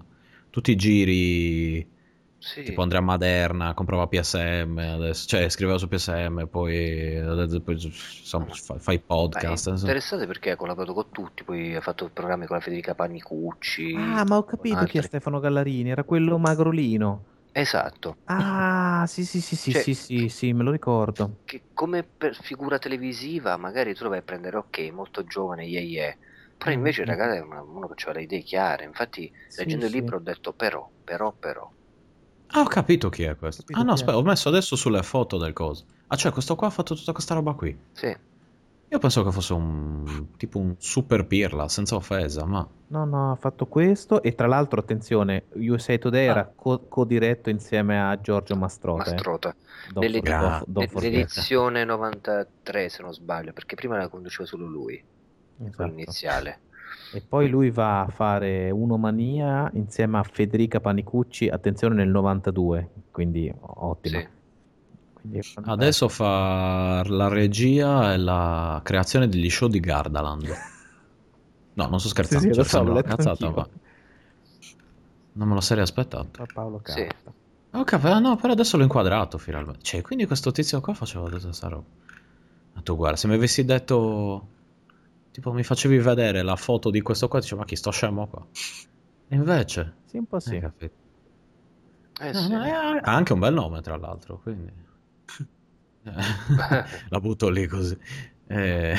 tutti 0.50 0.70
i 0.70 0.76
giri, 0.76 1.86
Sì. 2.38 2.62
tipo 2.62 2.82
Andrea 2.82 3.00
Maderna, 3.00 3.74
comprava 3.74 4.06
PSM, 4.08 4.78
adesso, 4.78 5.26
cioè 5.26 5.48
scriveva 5.48 5.78
su 5.78 5.88
PSM, 5.88 6.46
poi, 6.48 7.16
adesso- 7.16 7.60
poi, 7.62 7.74
insomma, 7.74 8.46
fa, 8.52 8.78
fa 8.78 8.92
i 8.92 9.00
Ma 9.32 9.40
è 9.40 9.46
podcast. 9.46 9.68
insomma. 9.68 9.76
interessante 9.78 10.26
perché 10.26 10.50
ha 10.50 10.56
collaborato 10.56 10.92
con 10.92 11.10
tutti, 11.10 11.44
poi 11.44 11.74
ha 11.74 11.80
fatto 11.80 12.10
programmi 12.10 12.46
con 12.46 12.56
la 12.56 12.62
Federica 12.62 12.94
Panicucci. 12.94 13.94
Ah, 13.94 14.24
ma 14.24 14.36
ho 14.36 14.44
capito 14.44 14.86
chi 14.86 14.98
è. 14.98 15.02
Stefano 15.02 15.40
Gallarini, 15.40 15.90
era 15.90 16.04
quello 16.04 16.38
magrolino. 16.38 17.24
Esatto, 17.52 18.16
Ah, 18.30 19.04
sì, 19.08 19.24
sì, 19.24 19.40
sì, 19.40 19.56
sì, 19.56 19.72
Cioè- 19.72 19.82
sì, 19.82 19.94
sì, 19.94 20.28
sì, 20.28 20.52
me 20.52 20.62
lo 20.62 20.70
ricordo. 20.70 21.38
che 21.44 21.64
come 21.72 22.04
per 22.04 22.34
figura 22.34 22.78
televisiva 22.78 23.56
magari 23.56 23.94
tu 23.94 24.04
lo 24.04 24.10
vai 24.10 24.18
a 24.18 24.22
prendere, 24.22 24.56
ok, 24.58 24.78
molto 24.92 25.24
giovane, 25.24 25.64
yeah 25.64 25.80
yeah. 25.82 26.16
Però 26.56 26.70
Mm, 26.70 26.74
invece 26.74 27.04
mm. 27.04 27.04
ragazzi 27.04 27.38
è 27.38 27.40
uno 27.40 27.88
che 27.88 27.94
aveva 28.04 28.18
le 28.18 28.22
idee 28.24 28.42
chiare, 28.42 28.84
infatti 28.84 29.30
Sì, 29.46 29.64
leggendo 29.64 29.86
il 29.86 29.92
libro 29.92 30.16
ho 30.16 30.20
detto 30.20 30.52
però, 30.52 30.90
però, 31.04 31.32
però. 31.38 31.72
Ah, 32.52 32.60
ho 32.60 32.64
capito 32.66 33.08
chi 33.08 33.22
è 33.24 33.36
questo. 33.36 33.62
Capito 33.62 33.78
Ah, 33.80 33.82
no, 33.84 33.92
aspetta, 33.92 34.16
ho 34.16 34.22
messo 34.22 34.48
adesso 34.48 34.74
sulle 34.76 35.02
foto 35.02 35.36
del 35.38 35.52
coso. 35.52 35.84
Ah, 36.08 36.16
cioè, 36.16 36.32
questo 36.32 36.54
qua 36.56 36.68
ha 36.68 36.70
fatto 36.70 36.94
tutta 36.94 37.12
questa 37.12 37.34
roba 37.34 37.52
qui. 37.54 37.76
Sì, 37.92 38.14
Io 38.90 38.98
penso 38.98 39.22
che 39.22 39.30
fosse 39.32 39.52
un 39.52 40.28
tipo 40.38 40.58
un 40.58 40.74
super 40.78 41.26
pirla, 41.26 41.68
senza 41.68 41.94
offesa, 41.94 42.46
ma 42.46 42.66
No, 42.86 43.04
no, 43.04 43.32
ha 43.32 43.34
fatto 43.34 43.66
questo 43.66 44.22
e 44.22 44.34
tra 44.34 44.46
l'altro, 44.46 44.80
attenzione, 44.80 45.44
USA 45.56 45.98
Today 45.98 46.26
Ah. 46.26 46.30
era 46.30 46.52
co- 46.56 46.86
co-diretto 46.88 47.50
insieme 47.50 48.00
a 48.00 48.18
Giorgio 48.18 48.56
Mastrota. 48.56 49.10
Mastrota. 49.10 49.54
Don't 49.92 50.06
Nelle- 50.06 50.20
for- 50.20 50.30
don't- 50.30 50.64
don't 50.64 50.78
L'ed- 50.78 50.88
forget. 50.90 51.12
L'edizione 51.12 51.84
93 51.84 52.88
se 52.88 53.02
non 53.02 53.12
sbaglio, 53.12 53.52
perché 53.52 53.74
prima 53.74 53.98
la 53.98 54.08
conduceva 54.08 54.46
solo 54.48 54.64
lui, 54.66 55.04
Esatto. 55.66 55.82
iniziale. 55.90 56.60
E 57.12 57.22
poi 57.26 57.48
lui 57.48 57.70
va 57.70 58.02
a 58.02 58.08
fare 58.08 58.70
Unomania 58.70 59.70
insieme 59.74 60.18
a 60.18 60.22
Federica 60.22 60.78
Panicucci, 60.80 61.48
attenzione 61.48 61.94
nel 61.94 62.08
92, 62.08 62.90
quindi 63.10 63.52
ottimo. 63.58 64.18
Sì. 64.18 64.28
Quindi 65.14 65.40
adesso 65.64 66.08
fa 66.08 67.02
la 67.06 67.28
regia 67.28 68.12
e 68.12 68.18
la 68.18 68.80
creazione 68.84 69.28
degli 69.28 69.48
show 69.48 69.68
di 69.68 69.80
Gardaland. 69.80 70.48
No, 71.74 71.86
non 71.86 71.98
sto 71.98 72.08
scherzando, 72.08 72.44
Sì, 72.44 72.52
sì, 72.52 72.54
cioè, 72.54 72.64
sembra 72.68 72.92
una 72.92 73.02
cazzata, 73.02 73.50
ma 73.50 73.68
non 75.32 75.48
me 75.48 75.54
lo 75.54 75.60
sarei 75.60 75.82
aspettato. 75.82 76.46
Paolo 76.52 76.80
Sì. 76.84 77.06
Carta. 77.06 77.32
Ok, 77.70 77.98
però, 77.98 78.18
no, 78.18 78.36
però 78.36 78.52
adesso 78.52 78.76
l'ho 78.76 78.82
inquadrato 78.82 79.38
finalmente. 79.38 79.80
Cioè, 79.82 80.02
quindi 80.02 80.26
questo 80.26 80.52
tizio 80.52 80.80
qua 80.80 80.94
faceva 80.94 81.28
tutta 81.28 81.40
questa 81.40 81.68
roba. 81.68 81.86
Ma 82.74 82.80
tu 82.82 82.96
guarda, 82.96 83.16
se 83.16 83.28
mi 83.28 83.34
avessi 83.34 83.64
detto... 83.64 84.56
Tipo, 85.38 85.52
mi 85.52 85.62
facevi 85.62 85.98
vedere 85.98 86.42
la 86.42 86.56
foto 86.56 86.90
di 86.90 87.00
questo 87.00 87.28
qua, 87.28 87.38
dicevo, 87.38 87.60
ma 87.60 87.64
chi 87.64 87.76
sto 87.76 87.92
scemo 87.92 88.26
qua? 88.26 88.44
E 89.28 89.36
invece... 89.36 89.94
Sì, 90.06 90.16
un 90.16 90.26
po' 90.26 90.40
sì. 90.40 90.56
Eh 90.56 92.32
No, 92.32 92.32
sì. 92.32 92.52
ha 92.54 93.14
anche 93.14 93.34
un 93.34 93.38
bel 93.38 93.54
nome, 93.54 93.80
tra 93.80 93.96
l'altro, 93.96 94.40
quindi... 94.42 94.72
Eh, 96.02 96.10
La 97.08 97.20
butto 97.20 97.48
lì 97.50 97.68
così. 97.68 97.96
Eh, 98.48 98.96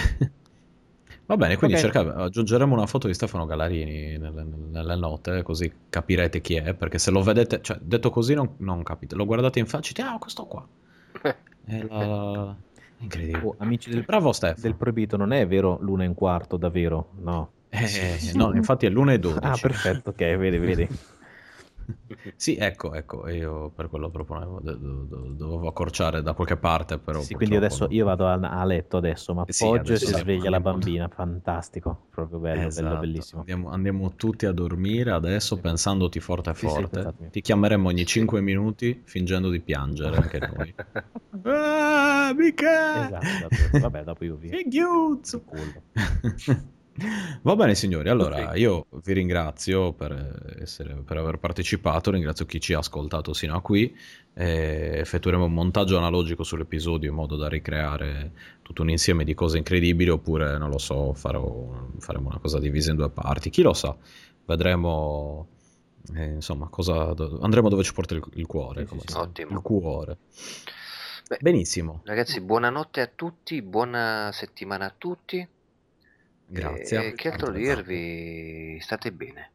Va 1.26 1.36
bene, 1.36 1.58
quindi 1.58 1.76
Ok. 1.76 1.82
cerca- 1.82 2.16
aggiungeremo 2.16 2.74
una 2.74 2.88
foto 2.88 3.08
di 3.08 3.14
Stefano 3.14 3.46
Gallarini 3.46 4.18
nelle, 4.18 4.44
nelle 4.44 4.96
note, 4.96 5.44
così 5.44 5.70
capirete 5.90 6.40
chi 6.40 6.56
è, 6.56 6.74
perché 6.74 7.00
se 7.00 7.12
lo 7.12 7.22
vedete, 7.22 7.62
cioè, 7.62 7.78
detto 7.82 8.10
così 8.12 8.34
non, 8.34 8.56
non 8.60 8.82
capite, 8.84 9.16
lo 9.16 9.26
guardate 9.26 9.60
in 9.60 9.66
faccia 9.66 9.90
e 9.92 9.94
dite, 9.94 10.08
ah, 10.08 10.18
questo 10.20 10.46
qua. 10.46 10.66
È 11.66 11.84
la... 11.84 12.56
Incredibile. 13.00 13.46
Oh, 13.46 13.56
amici 13.60 13.90
del, 13.90 14.04
Bravo 14.04 14.32
Stefano. 14.32 14.62
del 14.62 14.76
proibito, 14.76 15.18
non 15.18 15.32
è 15.32 15.48
vero 15.48 15.78
l'una 15.82 16.04
e 16.04 16.08
un 16.08 16.16
quarto, 16.16 16.58
davvero? 16.58 17.12
No. 17.22 17.52
Eh, 17.70 18.32
no, 18.34 18.54
infatti 18.56 18.86
è 18.86 18.90
l'1.12. 18.90 19.38
Ah, 19.42 19.58
perfetto, 19.60 20.10
ok, 20.10 20.18
vedi, 20.36 20.58
vedi. 20.58 20.88
Sì, 22.36 22.56
ecco, 22.56 22.94
ecco, 22.94 23.28
io 23.30 23.70
per 23.70 23.90
quello 23.90 24.10
proponevo, 24.10 24.60
do- 24.62 24.76
do- 24.76 25.04
do- 25.04 25.34
dovevo 25.36 25.68
accorciare 25.68 26.22
da 26.22 26.34
qualche 26.34 26.58
parte, 26.58 26.98
però 26.98 27.20
Sì, 27.20 27.36
quindi 27.36 27.56
adesso 27.56 27.88
io 27.90 28.06
vado 28.06 28.28
a, 28.28 28.34
a 28.34 28.64
letto 28.64 28.98
adesso, 28.98 29.34
ma 29.34 29.46
sì, 29.48 29.66
e 29.66 29.78
adesso 29.78 30.06
si 30.08 30.14
sì, 30.14 30.20
sveglia 30.20 30.50
la 30.50 30.60
bambina, 30.60 31.08
fantastico, 31.08 32.08
proprio 32.12 32.40
bello, 32.40 32.68
Esatto, 32.68 32.86
bello, 32.88 33.00
bellissimo. 33.00 33.40
Andiamo, 33.42 33.70
andiamo 33.70 34.16
tutti 34.16 34.46
a 34.46 34.52
dormire 34.52 35.12
adesso 35.12 35.58
pensandoti 35.58 36.20
forte 36.20 36.52
e 36.52 36.54
Sì, 36.54 36.60
sì, 36.62 36.68
forte. 36.68 37.14
Ti 37.32 37.42
chiameremo 37.42 37.88
ogni 37.88 38.06
5 38.06 38.42
minuti 38.42 39.02
fingendo 39.06 39.50
di 39.50 39.60
piangere 39.60 40.18
anche 40.18 40.40
noi. 40.40 40.74
ah, 41.44 42.34
mica! 42.36 43.06
Esatto, 43.06 43.26
dopo- 43.50 43.80
vabbè, 43.80 44.04
dopo 44.04 44.24
io 44.24 44.36
vi 44.36 44.50
culo. 45.46 45.84
Va 47.42 47.56
bene 47.56 47.76
signori, 47.76 48.10
allora 48.10 48.50
Ok. 48.52 48.58
io 48.58 48.88
vi 49.04 49.14
ringrazio 49.14 49.94
per, 49.94 50.58
essere- 50.62 50.96
per 51.06 51.18
aver 51.18 51.38
partecipato, 51.38 52.12
ringrazio 52.12 52.46
chi 52.46 52.60
ci 52.60 52.74
ha 52.74 52.80
ascoltato 52.80 53.34
sino 53.34 53.56
a 53.56 53.62
qui, 53.62 53.96
e 54.34 54.92
effettueremo 54.98 55.46
un 55.46 55.54
montaggio 55.54 55.98
analogico 55.98 56.44
sull'episodio 56.44 57.10
in 57.10 57.16
modo 57.16 57.36
da 57.38 57.48
ricreare 57.48 58.32
tutto 58.62 58.82
un 58.82 58.90
insieme 58.90 59.24
di 59.24 59.34
cose 59.34 59.58
incredibili 59.58 60.10
oppure 60.10 60.58
non 60.58 60.70
lo 60.70 60.78
so, 60.78 61.14
farò- 61.14 61.88
faremo 62.00 62.28
una 62.30 62.40
cosa 62.40 62.60
divisa 62.60 62.92
in 62.92 62.98
due 62.98 63.10
parti, 63.10 63.50
chi 63.50 63.62
lo 63.62 63.74
sa, 63.74 63.96
vedremo 64.46 65.48
eh, 66.16 66.26
insomma 66.26 66.68
cosa, 66.68 67.14
andremo 67.42 67.70
dove 67.70 67.84
ci 67.84 67.94
porta 67.94 68.14
il, 68.16 68.24
il 68.34 68.46
cuore, 68.46 68.86
Sì, 68.88 69.00
sì. 69.06 69.18
Ottimo. 69.18 69.52
il 69.52 69.62
cuore. 69.62 70.18
Beh, 71.30 71.38
Benissimo, 71.42 72.02
Ragazzi, 72.04 72.42
buonanotte 72.42 73.02
a 73.02 73.08
tutti, 73.08 73.62
buona 73.62 74.32
settimana 74.34 74.86
a 74.86 74.94
tutti. 74.98 75.48
Grazie. 76.50 77.08
E 77.08 77.14
che 77.14 77.30
altro 77.30 77.52
dirvi? 77.52 78.78
State 78.82 79.12
bene. 79.12 79.52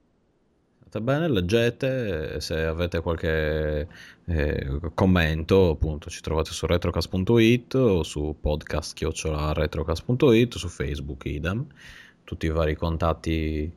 State 0.87 1.01
bene, 1.01 1.29
leggete, 1.29 2.41
se 2.41 2.65
avete 2.65 3.01
qualche 3.01 3.89
eh, 4.27 4.79
commento, 4.95 5.71
appunto, 5.71 6.09
ci 6.09 6.21
trovate 6.21 6.53
su 6.53 6.66
retrocast.it 6.66 7.75
o 7.75 8.03
su 8.05 8.37
podcast-retrocast.it, 8.41 10.57
su 10.57 10.69
Facebook 10.69 11.25
idem, 11.25 11.66
tutti 12.23 12.47
i 12.47 12.51
vari 12.51 12.77
contatti 12.77 13.73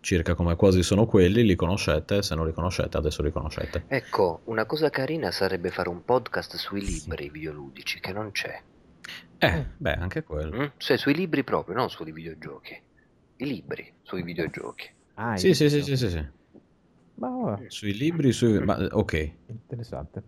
circa 0.00 0.34
come 0.34 0.56
quasi 0.56 0.82
sono 0.82 1.06
quelli, 1.06 1.44
li 1.44 1.56
conoscete, 1.56 2.22
se 2.22 2.34
non 2.34 2.46
li 2.46 2.52
conoscete 2.52 2.96
adesso 2.96 3.22
li 3.22 3.32
conoscete. 3.32 3.84
Ecco, 3.88 4.40
una 4.44 4.64
cosa 4.64 4.90
carina 4.90 5.30
sarebbe 5.30 5.70
fare 5.70 5.88
un 5.88 6.04
podcast 6.04 6.56
sui 6.56 6.82
Sì. 6.82 7.00
libri 7.00 7.30
videoludici, 7.30 8.00
che 8.00 8.12
non 8.12 8.30
c'è. 8.30 8.62
Eh, 9.42 9.66
beh, 9.78 9.94
anche 9.94 10.22
quello. 10.22 10.56
Mm? 10.56 10.66
Cioè, 10.76 10.98
sui 10.98 11.14
libri 11.14 11.42
proprio, 11.44 11.74
non 11.74 11.88
sui 11.88 12.12
videogiochi. 12.12 12.78
I 13.36 13.44
libri 13.46 13.90
sui 14.02 14.22
videogiochi. 14.22 14.88
Ah, 15.14 15.36
Sì, 15.38 15.54
sì, 15.54 15.70
sì, 15.70 15.82
sì, 15.82 15.96
sì, 15.96 16.10
sì. 16.10 16.26
Ma 17.14 17.58
Sui 17.68 17.94
libri, 17.94 18.32
sui... 18.32 18.58
ma, 18.60 18.76
ok, 18.90 19.32
interessante. 19.46 20.22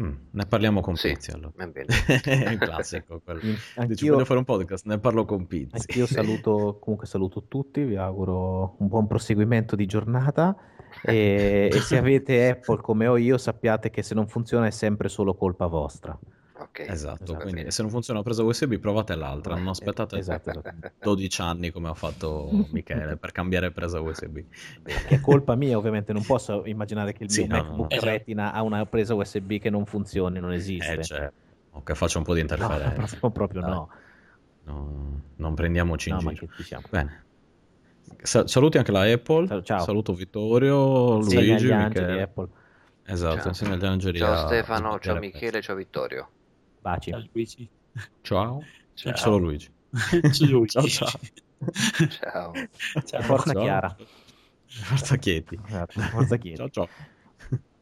Mm, 0.00 0.12
ne 0.32 0.44
parliamo 0.46 0.82
con 0.82 0.96
Sì. 0.96 1.08
Pizzi 1.08 1.30
allora. 1.30 1.52
È 1.56 2.48
un 2.48 2.58
classico 2.60 3.22
quello. 3.24 3.40
Dici, 3.40 3.60
Anch'io, 3.76 4.12
voglio 4.12 4.26
fare 4.26 4.38
un 4.38 4.44
podcast, 4.44 4.84
ne 4.84 4.98
parlo 4.98 5.24
con 5.24 5.46
Pizzi. 5.46 5.74
anch'io 5.76 6.04
saluto, 6.04 6.76
comunque 6.80 7.06
saluto 7.06 7.44
tutti, 7.48 7.82
vi 7.84 7.96
auguro 7.96 8.76
un 8.78 8.88
buon 8.88 9.06
proseguimento 9.06 9.76
di 9.76 9.86
giornata 9.86 10.54
e, 11.02 11.70
e 11.72 11.80
se 11.80 11.96
avete 11.98 12.50
Apple 12.50 12.82
come 12.82 13.06
ho 13.06 13.16
io 13.16 13.38
sappiate 13.38 13.88
che 13.88 14.02
se 14.02 14.14
non 14.14 14.28
funziona 14.28 14.66
è 14.66 14.70
sempre 14.70 15.08
solo 15.08 15.34
colpa 15.34 15.66
vostra. 15.66 16.18
Ok. 16.58 16.80
Esatto, 16.88 17.22
Esatto. 17.24 17.42
quindi 17.42 17.70
se 17.70 17.82
non 17.82 17.90
funziona 17.90 18.18
la 18.20 18.24
presa 18.24 18.42
USB 18.42 18.78
provate 18.78 19.14
l'altra, 19.14 19.54
non 19.54 19.68
aspettate 19.68 20.16
Esatto, 20.16 20.50
esatto. 20.50 20.72
12 21.00 21.40
anni 21.42 21.70
come 21.70 21.88
ha 21.88 21.94
fatto 21.94 22.48
Michele 22.70 23.16
per 23.16 23.32
cambiare 23.32 23.70
presa 23.72 24.00
USB. 24.00 24.38
Che 24.82 25.06
è 25.06 25.20
colpa 25.20 25.54
mia, 25.54 25.76
ovviamente, 25.76 26.12
non 26.12 26.24
posso 26.24 26.64
immaginare 26.64 27.12
che 27.12 27.24
il 27.24 27.30
Sì, 27.30 27.44
mio 27.44 27.56
no, 27.56 27.62
no, 27.62 27.68
MacBook 27.68 27.92
no. 27.92 28.00
Retina 28.00 28.52
ha 28.52 28.62
una 28.62 28.86
presa 28.86 29.14
USB 29.14 29.58
che 29.58 29.68
non 29.68 29.84
funzioni, 29.84 30.40
non 30.40 30.52
esiste. 30.52 30.92
Eh, 30.92 31.02
cioè, 31.04 31.30
o 31.72 31.82
che 31.82 31.94
faccia 31.94 32.18
un 32.18 32.24
po' 32.24 32.32
di 32.32 32.40
no, 32.42 32.46
interferenza. 32.54 33.16
proprio, 33.16 33.30
proprio 33.30 33.60
no. 33.60 33.90
No, 34.64 35.20
non 35.36 35.54
prendiamoci 35.54 36.08
in 36.08 36.16
No, 36.16 36.22
ma 36.22 36.32
giro. 36.32 36.48
diciamo. 36.56 36.82
Bene. 36.90 37.24
Sa- 38.22 38.46
saluti 38.46 38.78
anche 38.78 38.92
la 38.92 39.02
Apple. 39.02 39.62
Ciao. 39.62 39.80
Saluto 39.80 40.14
Vittorio, 40.14 41.18
Luigi, 41.18 41.70
Michele. 41.72 42.22
Apple. 42.22 42.48
Esatto, 43.04 43.36
Ciao. 43.36 43.48
insieme 43.48 43.74
agli 43.74 43.84
angeli. 43.84 44.18
Ciao 44.18 44.46
Stefano, 44.46 44.98
ciao 44.98 45.18
Michele, 45.18 45.60
ciao 45.60 45.76
Vittorio. 45.76 46.30
Baci. 46.86 47.10
Ciao 47.10 47.24
Luigi. 47.32 47.68
Ciao. 48.22 48.62
Ciao. 48.94 49.16
Solo 49.16 49.38
Luigi. 49.38 49.68
Ciao 50.32 50.48
Luigi. 50.48 50.70
Ciao, 50.70 50.86
ciao. 50.86 51.10
Ciao. 52.08 52.52
Ciao. 53.04 53.22
Forza 53.22 53.52
Ciao. 53.52 53.62
Chiara. 53.62 53.96
Forza 54.66 55.16
Chieti. 55.16 55.58
Esatto, 55.66 56.00
Forza 56.00 56.36
Chiesa. 56.36 56.68
Ciao 56.68 56.86
ciao. 56.86 56.88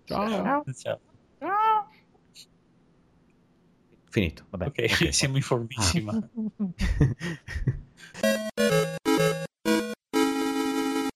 Ciao. 0.05 0.65
Ciao. 0.73 1.01
Finito. 4.09 4.47
Vabbè. 4.49 4.67
Ok, 4.67 5.13
siamo 5.13 5.37
in 5.37 5.43
formissima. 5.43 6.17